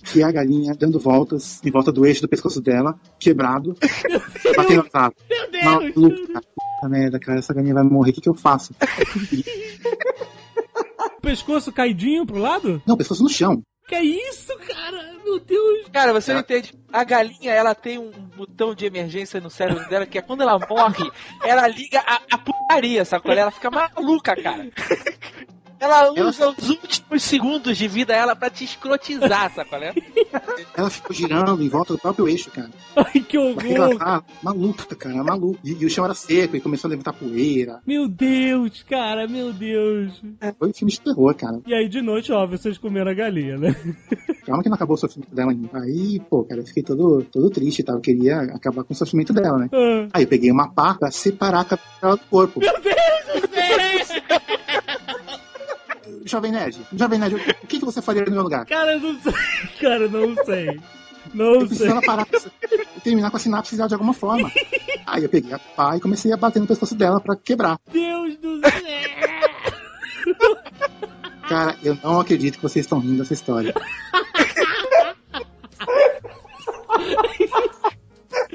Que 0.06 0.22
é 0.22 0.24
a 0.24 0.32
galinha 0.32 0.76
dando 0.76 1.00
voltas 1.00 1.60
em 1.66 1.72
volta 1.72 1.92
do 1.92 2.06
eixo 2.06 2.22
do 2.22 2.30
pescoço 2.30 2.62
dela, 2.62 3.00
quebrado, 3.20 3.76
batendo 4.56 4.86
asado. 4.88 5.16
Meu 5.30 5.52
Deus! 5.52 5.64
Maluco, 5.64 6.28
cara. 6.34 6.46
Puta 6.56 6.90
merda, 6.90 7.20
cara, 7.20 7.40
essa 7.40 7.54
galinha 7.54 7.74
vai 7.74 7.84
morrer, 7.84 8.12
o 8.12 8.14
que, 8.14 8.22
que 8.22 8.30
eu 8.30 8.36
faço? 8.36 8.74
Pescoço 11.22 11.72
caidinho 11.72 12.26
pro 12.26 12.38
lado? 12.38 12.82
Não, 12.86 12.96
pescoço 12.96 13.24
no 13.24 13.30
chão. 13.30 13.62
Que 13.88 13.96
é 13.96 14.04
isso, 14.04 14.56
cara? 14.68 15.16
Meu 15.24 15.40
Deus! 15.40 15.88
Cara, 15.92 16.14
você 16.14 16.32
não 16.32 16.42
entende. 16.42 16.74
A 16.94 17.04
galinha, 17.04 17.52
ela 17.52 17.76
tem 17.76 17.98
um 17.98 18.12
botão 18.38 18.74
de 18.74 18.86
emergência 18.86 19.42
no 19.42 19.50
cérebro 19.50 19.88
dela 19.90 20.06
que 20.06 20.18
é 20.18 20.22
quando 20.22 20.42
ela 20.42 20.60
morre, 20.60 21.10
ela 21.44 21.68
liga 21.68 22.00
a, 22.00 22.22
a 22.32 22.38
putaria, 22.38 23.02
é? 23.02 23.40
Ela 23.40 23.52
fica 23.52 23.70
maluca, 23.72 24.36
cara. 24.36 24.70
Ela 25.80 26.12
usa 26.12 26.50
os 26.50 26.70
últimos 26.70 27.24
segundos 27.24 27.78
de 27.78 27.88
vida 27.88 28.10
dela 28.10 28.36
pra 28.36 28.50
te 28.50 28.64
escrotizar, 28.64 29.54
sabe? 29.54 29.70
qual 29.70 29.82
é? 29.84 29.94
Ela 30.76 30.90
ficou 30.90 31.16
girando 31.16 31.62
em 31.64 31.70
volta 31.70 31.94
do 31.94 32.00
próprio 32.00 32.28
eixo, 32.28 32.52
cara. 32.52 32.70
Ai, 32.96 33.22
que 33.22 33.38
horror! 33.38 33.94
asado, 33.94 34.26
maluca, 34.42 34.96
cara, 34.96 35.24
maluco. 35.24 35.60
E, 35.64 35.72
e 35.72 35.86
o 35.86 35.90
chão 35.90 36.04
era 36.04 36.14
seco 36.14 36.56
e 36.56 36.62
começou 36.62 36.88
a 36.88 36.92
levantar 36.92 37.14
poeira. 37.14 37.80
Meu 37.86 38.08
Deus, 38.08 38.84
cara, 38.84 39.28
meu 39.28 39.54
Deus. 39.54 40.22
Foi 40.58 40.70
um 40.70 40.74
filme 40.74 40.92
de 40.92 41.00
terror, 41.00 41.34
cara. 41.36 41.62
E 41.66 41.74
aí, 41.74 41.88
de 41.88 42.02
noite, 42.02 42.32
ó, 42.32 42.46
vocês 42.46 42.78
comeram 42.78 43.12
a 43.12 43.14
galinha, 43.14 43.58
né? 43.58 43.76
Calma 44.46 44.64
que 44.64 44.70
não 44.70 44.76
acabou 44.76 44.96
o 44.96 45.00
sofrimento 45.00 45.34
dela 45.34 45.52
ainda. 45.52 45.70
Aí, 45.80 46.20
pô, 46.30 46.44
cara, 46.44 46.62
eu 46.62 46.66
fiquei 46.66 46.84
todo, 46.84 47.24
todo 47.32 47.50
triste 47.50 47.80
e 47.80 47.84
tal. 47.84 47.96
Eu 47.96 48.02
queria 48.02 48.42
acabar 48.42 48.84
com 48.84 48.94
o 48.94 48.98
sofrimento 48.98 49.32
dela, 49.34 49.60
né? 49.60 49.70
Ah. 49.72 50.08
Aí 50.14 50.24
eu 50.24 50.28
peguei 50.28 50.52
uma 50.52 50.74
pá 50.74 50.96
pra 50.96 51.12
separar 51.12 51.62
a 51.62 51.66
cabeça 51.66 51.88
dela 52.02 52.16
do 52.16 52.26
corpo. 52.26 52.60
Meu 52.60 52.74
Deus 52.82 53.42
do 53.42 53.54
céu! 53.54 54.39
Jovem 56.30 56.52
Nerd, 56.52 56.80
Jovem 56.94 57.20
Nerd, 57.20 57.36
o 57.36 57.68
que, 57.68 57.80
que 57.80 57.86
você 57.86 58.02
faria 58.02 58.24
no 58.24 58.32
meu 58.32 58.44
lugar? 58.44 58.66
Cara, 58.66 58.94
eu 58.94 59.00
não 59.00 59.20
sei. 59.22 59.34
Cara, 59.82 60.04
eu 60.04 60.10
não 60.10 60.46
sei. 60.46 60.80
Não 61.34 61.46
Eu 61.56 61.60
sei. 61.62 61.68
precisava 61.68 62.02
parar, 62.02 62.28
terminar 63.04 63.30
com 63.30 63.38
a 63.38 63.40
sinapse 63.40 63.76
de 63.76 63.82
alguma 63.94 64.14
forma. 64.14 64.52
Aí 65.06 65.24
eu 65.24 65.30
peguei 65.30 65.54
a 65.54 65.60
pá 65.60 65.96
e 65.98 66.00
comecei 66.00 66.32
a 66.32 66.38
bater 66.38 66.60
no 66.60 66.68
pescoço 66.68 66.96
dela 66.96 67.20
pra 67.20 67.36
quebrar. 67.36 67.80
Deus 67.92 68.36
do 68.38 68.60
céu! 68.62 68.72
Cara, 71.48 71.76
eu 71.84 71.98
não 72.04 72.20
acredito 72.20 72.58
que 72.58 72.62
vocês 72.64 72.86
estão 72.86 73.00
rindo 73.00 73.18
dessa 73.18 73.34
história. 73.34 73.74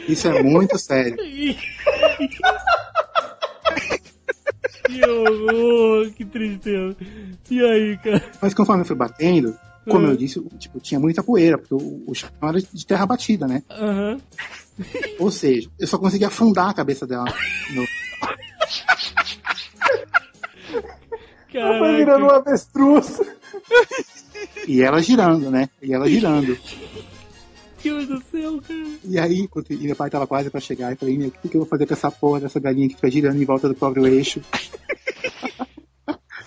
Isso 0.08 0.28
é 0.28 0.42
muito 0.42 0.78
sério. 0.78 1.16
Que 4.86 5.04
horror, 5.06 6.10
que 6.12 6.24
tristeza. 6.24 6.96
E 7.50 7.64
aí, 7.64 7.98
cara? 7.98 8.24
Mas 8.40 8.54
conforme 8.54 8.82
eu 8.82 8.86
fui 8.86 8.96
batendo, 8.96 9.56
como 9.88 10.06
eu 10.06 10.16
disse, 10.16 10.40
tipo, 10.58 10.80
tinha 10.80 10.98
muita 11.00 11.22
poeira, 11.22 11.58
porque 11.58 11.74
o, 11.74 12.02
o 12.06 12.14
chão 12.14 12.30
era 12.42 12.60
de 12.60 12.86
terra 12.86 13.06
batida, 13.06 13.46
né? 13.46 13.62
Aham. 13.70 14.20
Ou 15.18 15.30
seja, 15.30 15.68
eu 15.78 15.86
só 15.86 15.98
consegui 15.98 16.24
afundar 16.24 16.70
a 16.70 16.74
cabeça 16.74 17.06
dela 17.06 17.24
no. 17.74 17.86
Caraca. 21.52 21.78
Foi 21.78 21.96
virando 21.96 22.24
um 22.26 22.30
avestruz. 22.30 23.20
E 24.66 24.82
ela 24.82 25.00
girando, 25.00 25.50
né? 25.50 25.68
E 25.80 25.94
ela 25.94 26.08
girando. 26.08 26.58
Deus 27.84 28.06
do 28.08 28.22
céu, 28.30 28.60
cara. 28.66 28.88
E 29.04 29.18
aí, 29.18 29.38
enquanto- 29.40 29.72
e 29.72 29.76
meu 29.76 29.94
pai 29.94 30.10
tava 30.10 30.26
quase 30.26 30.50
pra 30.50 30.60
chegar, 30.60 30.90
eu 30.92 30.96
falei, 30.96 31.16
meu, 31.18 31.28
o 31.28 31.30
que, 31.30 31.48
que 31.48 31.56
eu 31.56 31.60
vou 31.60 31.68
fazer 31.68 31.86
com 31.86 31.94
essa 31.94 32.10
porra 32.10 32.40
dessa 32.40 32.58
galinha 32.58 32.88
que 32.88 32.94
fica 32.96 33.10
girando 33.10 33.40
em 33.40 33.44
volta 33.44 33.68
do 33.68 33.74
próprio 33.74 34.06
eixo? 34.06 34.40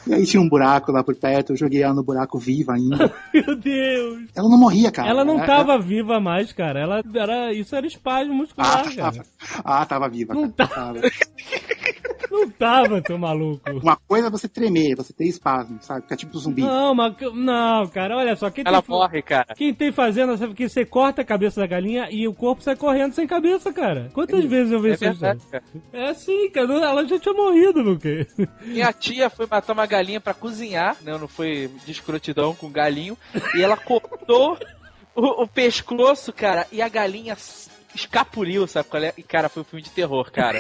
e 0.08 0.14
aí 0.14 0.26
tinha 0.26 0.42
um 0.42 0.50
buraco 0.50 0.92
lá 0.92 1.04
por 1.04 1.16
perto, 1.16 1.54
eu 1.54 1.58
joguei 1.58 1.82
ela 1.84 1.94
no 1.94 2.04
buraco 2.04 2.38
viva 2.40 2.74
ainda. 2.74 3.14
Meu 3.34 3.56
Deus. 3.56 4.24
Ela 4.36 4.50
não 4.50 4.58
morria, 4.58 4.92
cara. 4.92 5.10
Ela 5.10 5.26
não 5.26 5.36
Ela- 5.38 5.46
tava 5.46 5.78
viva 5.80 6.20
mais, 6.20 6.52
cara. 6.52 6.80
Ela 6.80 7.02
era. 7.16 7.54
Isso 7.54 7.76
era 7.76 7.86
espasmo 7.88 8.34
muscular, 8.34 8.80
Ah, 8.88 8.96
cara. 8.96 8.96
tava. 8.96 9.26
Ah, 9.64 9.86
tava 9.86 10.10
viva. 10.10 10.34
Não 10.34 10.50
cara. 10.52 10.70
tava. 10.70 11.02
Não 12.30 12.50
tava, 12.50 13.02
seu 13.08 13.18
maluco. 13.18 13.62
Uma 13.72 13.96
coisa 13.96 14.28
é 14.28 14.30
você 14.30 14.50
tremer, 14.50 14.96
você 14.98 15.14
ter 15.14 15.26
espasmo, 15.26 15.78
sabe? 15.82 16.02
Ficar 16.02 16.18
tipo 16.18 16.38
zumbi. 16.38 16.62
Não, 16.62 16.94
mas, 16.94 17.16
não, 17.34 17.88
cara, 17.88 18.18
olha 18.18 18.36
só. 18.36 18.50
Quem 18.50 18.66
Ela 18.68 18.82
tem, 18.82 18.90
morre, 18.94 19.22
cara. 19.22 19.56
Quem 19.56 19.74
tem 19.74 19.94
fazenda 19.94 20.36
sabe 20.36 20.54
que 20.54 20.68
você 20.68 20.84
corta 20.84 21.22
a 21.22 21.26
cabeça 21.26 21.62
da 21.62 21.66
galinha 21.68 22.10
e 22.12 22.28
o 22.28 22.34
corpo 22.34 22.62
sai 22.62 22.76
correndo 22.76 23.14
sem 23.14 23.26
cabeça, 23.26 23.72
cara. 23.72 24.10
Quantas 24.14 24.44
vezes 24.44 24.74
eu 24.74 24.80
vi 24.82 24.90
É 24.90 24.94
isso? 24.94 25.00
verdade, 25.06 25.42
cara. 25.50 25.64
É 25.94 26.10
assim, 26.10 26.50
cara. 26.52 26.74
Ela 26.74 27.08
já 27.08 27.18
tinha 27.18 27.34
morrido, 27.34 27.82
meu 27.84 27.98
quê? 27.98 28.28
Minha 28.66 28.92
tia 28.92 29.30
foi 29.30 29.48
matar 29.50 29.72
uma 29.74 29.86
galinha 29.86 29.97
pra 30.22 30.34
cozinhar, 30.34 30.96
né? 31.02 31.18
Não 31.18 31.28
foi 31.28 31.70
de 31.86 31.92
escrotidão 31.92 32.54
com 32.56 32.70
galinho. 32.72 33.18
E 33.56 33.62
ela 33.64 33.78
cortou 33.78 34.58
o, 35.16 35.44
o 35.44 35.48
pescoço, 35.48 36.32
cara, 36.34 36.66
e 36.72 36.82
a 36.82 36.88
galinha 36.90 37.36
escapuliu, 37.96 38.68
sabe 38.68 38.90
qual 38.90 39.04
é? 39.04 39.14
E, 39.18 39.24
cara, 39.24 39.50
foi 39.50 39.62
um 39.62 39.66
filme 39.66 39.82
de 39.84 39.90
terror, 39.92 40.32
cara. 40.32 40.60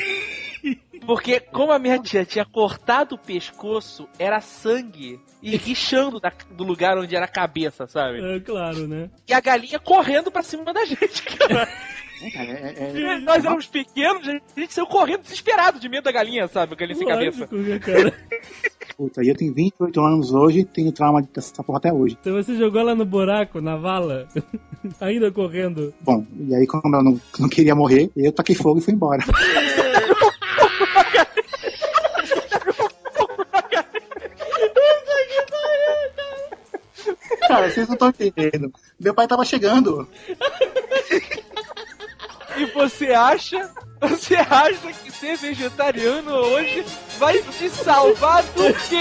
Porque 1.05 1.39
como 1.39 1.71
a 1.71 1.79
minha 1.79 1.99
tia 1.99 2.25
tinha 2.25 2.43
cortado 2.43 3.15
o 3.15 3.17
pescoço, 3.19 4.07
era 4.17 4.41
sangue 4.41 5.19
e 5.41 5.55
guichando 5.57 6.19
da- 6.19 6.33
do 6.51 6.63
lugar 6.63 6.97
onde 6.97 7.15
era 7.15 7.25
a 7.25 7.29
cabeça, 7.29 7.85
sabe? 7.87 8.19
É 8.35 8.39
claro, 8.39 8.87
né? 8.87 9.09
E 9.27 9.33
a 9.33 9.39
galinha 9.39 9.79
correndo 9.79 10.31
pra 10.31 10.41
cima 10.41 10.73
da 10.73 10.83
gente, 10.85 11.21
cara. 11.23 11.69
É, 12.19 13.19
Nós 13.19 13.45
éramos 13.45 13.67
pequenos, 13.67 14.27
a 14.27 14.59
gente 14.59 14.73
saiu 14.73 14.87
correndo 14.87 15.21
desesperado 15.21 15.79
de 15.79 15.87
medo 15.87 16.05
da 16.05 16.11
galinha, 16.11 16.47
sabe? 16.47 16.73
A 16.73 16.75
galinha 16.75 16.97
sem 16.97 17.07
cabeça. 17.07 17.37
Lógico, 17.51 17.55
né, 17.57 17.77
cara? 17.79 18.13
Puta, 18.97 19.23
e 19.23 19.27
eu 19.27 19.35
tenho 19.35 19.53
28 19.53 20.01
anos 20.01 20.33
hoje, 20.33 20.63
tenho 20.63 20.91
trauma 20.91 21.21
dessa 21.21 21.63
porra 21.63 21.77
até 21.77 21.93
hoje. 21.93 22.17
Então 22.19 22.33
você 22.33 22.55
jogou 22.55 22.81
ela 22.81 22.95
no 22.95 23.05
buraco, 23.05 23.61
na 23.61 23.75
vala, 23.75 24.27
ainda 24.99 25.31
correndo. 25.31 25.93
Bom, 26.01 26.25
e 26.47 26.55
aí 26.55 26.65
como 26.65 26.95
ela 26.95 27.03
não, 27.03 27.21
não 27.39 27.47
queria 27.47 27.75
morrer, 27.75 28.09
eu 28.17 28.31
taquei 28.31 28.55
fogo 28.55 28.79
e 28.79 28.81
fui 28.81 28.95
embora. 28.95 29.23
Cara, 37.47 37.69
vocês 37.69 37.87
não 37.87 37.93
estão 37.93 38.09
entendendo. 38.09 38.73
Meu 38.99 39.13
pai 39.13 39.27
tava 39.27 39.45
chegando. 39.45 40.07
E 42.57 42.65
você 42.65 43.13
acha, 43.13 43.69
você 44.01 44.35
acha 44.35 44.91
que 44.91 45.11
ser 45.11 45.37
vegetariano 45.37 46.31
hoje 46.31 46.83
vai 47.19 47.37
te 47.37 47.69
salvar 47.69 48.43
do 48.43 48.73
quê? 48.89 48.97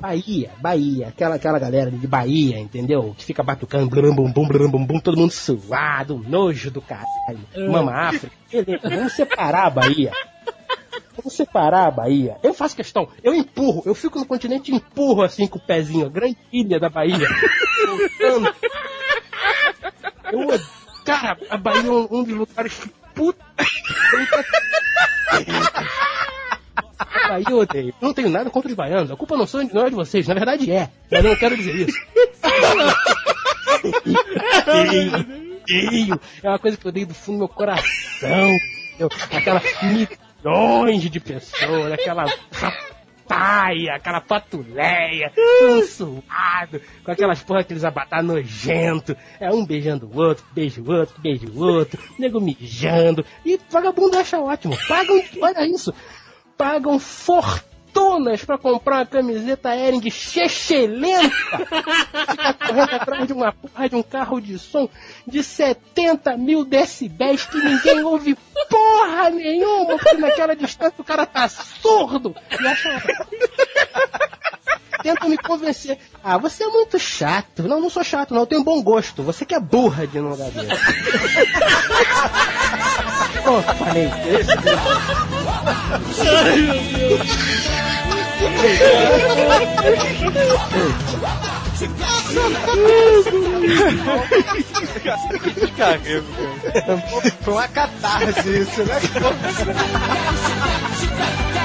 Bahia, 0.00 0.50
Bahia, 0.58 1.08
aquela, 1.08 1.34
aquela 1.34 1.58
galera 1.58 1.90
de 1.90 2.06
Bahia, 2.06 2.58
entendeu? 2.60 3.12
Que 3.18 3.24
fica 3.24 3.42
batucando, 3.42 3.90
blum, 3.90 4.14
bum, 4.14 4.30
bum, 4.32 4.46
blum, 4.46 4.70
bum, 4.70 4.86
bum, 4.86 5.00
todo 5.00 5.16
mundo 5.16 5.32
suado, 5.32 6.24
nojo 6.28 6.70
do 6.70 6.80
caralho. 6.80 7.40
É. 7.52 7.68
Mama 7.68 7.92
África. 7.92 8.34
Beleza, 8.50 8.88
vamos 8.88 9.12
separar 9.12 9.66
a 9.66 9.70
Bahia. 9.70 10.12
Vamos 11.16 11.34
separar 11.34 11.86
a 11.86 11.90
Bahia. 11.90 12.36
Eu 12.42 12.52
faço 12.52 12.76
questão, 12.76 13.08
eu 13.22 13.34
empurro, 13.34 13.82
eu 13.86 13.94
fico 13.94 14.18
no 14.18 14.26
continente 14.26 14.70
e 14.70 14.74
empurro 14.74 15.22
assim 15.22 15.46
com 15.46 15.58
o 15.58 15.62
pezinho, 15.62 16.06
a 16.06 16.10
grande 16.10 16.36
ilha 16.52 16.78
da 16.78 16.88
Bahia. 16.88 17.26
Eu, 20.32 20.48
cara, 21.04 21.38
a 21.48 21.56
Bahia 21.56 21.86
é 21.86 21.90
um, 21.90 22.08
um 22.10 22.24
dos 22.24 22.34
lugares 22.34 22.80
puta. 23.14 23.44
Aí 27.30 27.44
eu 27.48 27.58
odeio. 27.58 27.88
Eu 27.88 27.94
não 28.00 28.14
tenho 28.14 28.28
nada 28.28 28.50
contra 28.50 28.68
os 28.68 28.74
baianos. 28.74 29.10
A 29.10 29.16
culpa 29.16 29.36
não, 29.36 29.46
são, 29.46 29.62
não 29.72 29.86
é 29.86 29.90
de 29.90 29.96
vocês. 29.96 30.28
Na 30.28 30.34
verdade 30.34 30.70
é. 30.70 30.90
Mas 31.10 31.24
eu 31.24 31.30
não 31.30 31.36
quero 31.36 31.56
dizer 31.56 31.88
isso. 31.88 31.98
Odeio, 34.66 35.12
odeio. 35.14 36.20
É 36.42 36.48
uma 36.48 36.58
coisa 36.58 36.76
que 36.76 36.86
eu 36.86 36.88
odeio 36.88 37.06
do 37.06 37.14
fundo 37.14 37.36
do 37.36 37.38
meu 37.40 37.48
coração. 37.48 38.50
Aquela 39.30 39.60
milhões 40.46 41.02
de 41.02 41.18
pessoas, 41.18 41.92
aquela 41.92 42.24
paia, 43.26 43.94
aquela 43.96 44.20
patuleia, 44.20 45.32
um 45.62 45.82
suado, 45.82 46.80
com 47.04 47.10
aquelas 47.10 47.42
porra, 47.42 47.60
aqueles 47.60 47.84
abatar 47.84 48.22
nojento. 48.22 49.16
É 49.40 49.50
um 49.50 49.66
beijando 49.66 50.06
o 50.06 50.16
outro, 50.16 50.44
beijo 50.52 50.82
o 50.82 50.92
outro, 50.92 51.20
beijo 51.20 51.48
o 51.48 51.58
outro, 51.58 52.00
nego 52.18 52.40
mijando. 52.40 53.24
E 53.44 53.58
vagabundo 53.68 54.16
acha 54.16 54.38
ótimo. 54.38 54.76
Pagam, 54.86 55.20
olha 55.42 55.66
isso, 55.66 55.92
pagam 56.56 57.00
fortunas 57.96 58.44
pra 58.44 58.58
comprar 58.58 58.96
uma 58.96 59.06
camiseta 59.06 59.74
Ering 59.74 60.10
chechelenta. 60.10 61.34
Fica 62.30 62.54
correndo 62.54 62.94
atrás 62.94 63.26
de 63.26 63.32
uma 63.32 63.52
porra 63.52 63.88
de 63.88 63.96
um 63.96 64.02
carro 64.02 64.40
de 64.40 64.58
som 64.58 64.88
de 65.26 65.42
70 65.42 66.36
mil 66.36 66.64
decibéis 66.64 67.46
que 67.46 67.56
ninguém 67.56 68.04
ouve 68.04 68.36
porra 68.68 69.30
nenhuma, 69.30 69.96
porque 69.96 70.16
naquela 70.18 70.54
distância 70.54 70.94
o 70.98 71.04
cara 71.04 71.24
tá 71.24 71.48
surdo 71.48 72.36
e 72.60 72.66
acha. 72.66 73.02
Tenta 75.06 75.28
me 75.28 75.38
convencer. 75.38 75.98
Ah, 76.24 76.36
você 76.36 76.64
é 76.64 76.66
muito 76.66 76.98
chato. 76.98 77.62
Não, 77.62 77.80
não 77.80 77.88
sou 77.88 78.02
chato, 78.02 78.34
não. 78.34 78.40
Eu 78.40 78.46
tenho 78.46 78.64
bom 78.64 78.82
gosto. 78.82 79.22
Você 79.22 79.44
que 79.44 79.54
é 79.54 79.60
burra 79.60 80.04
de 80.04 80.18
não 80.18 80.30
lugar 80.30 80.50
desse. 80.50 80.66
Pronto, 83.40 83.72
falei. 83.76 84.10
Ai, 95.78 95.98
meu 95.98 96.22
Deus. 96.32 97.32
Foi 97.44 97.54
uma 97.54 97.68
catarse 97.68 98.58
isso, 98.58 98.82
né? 98.82 98.96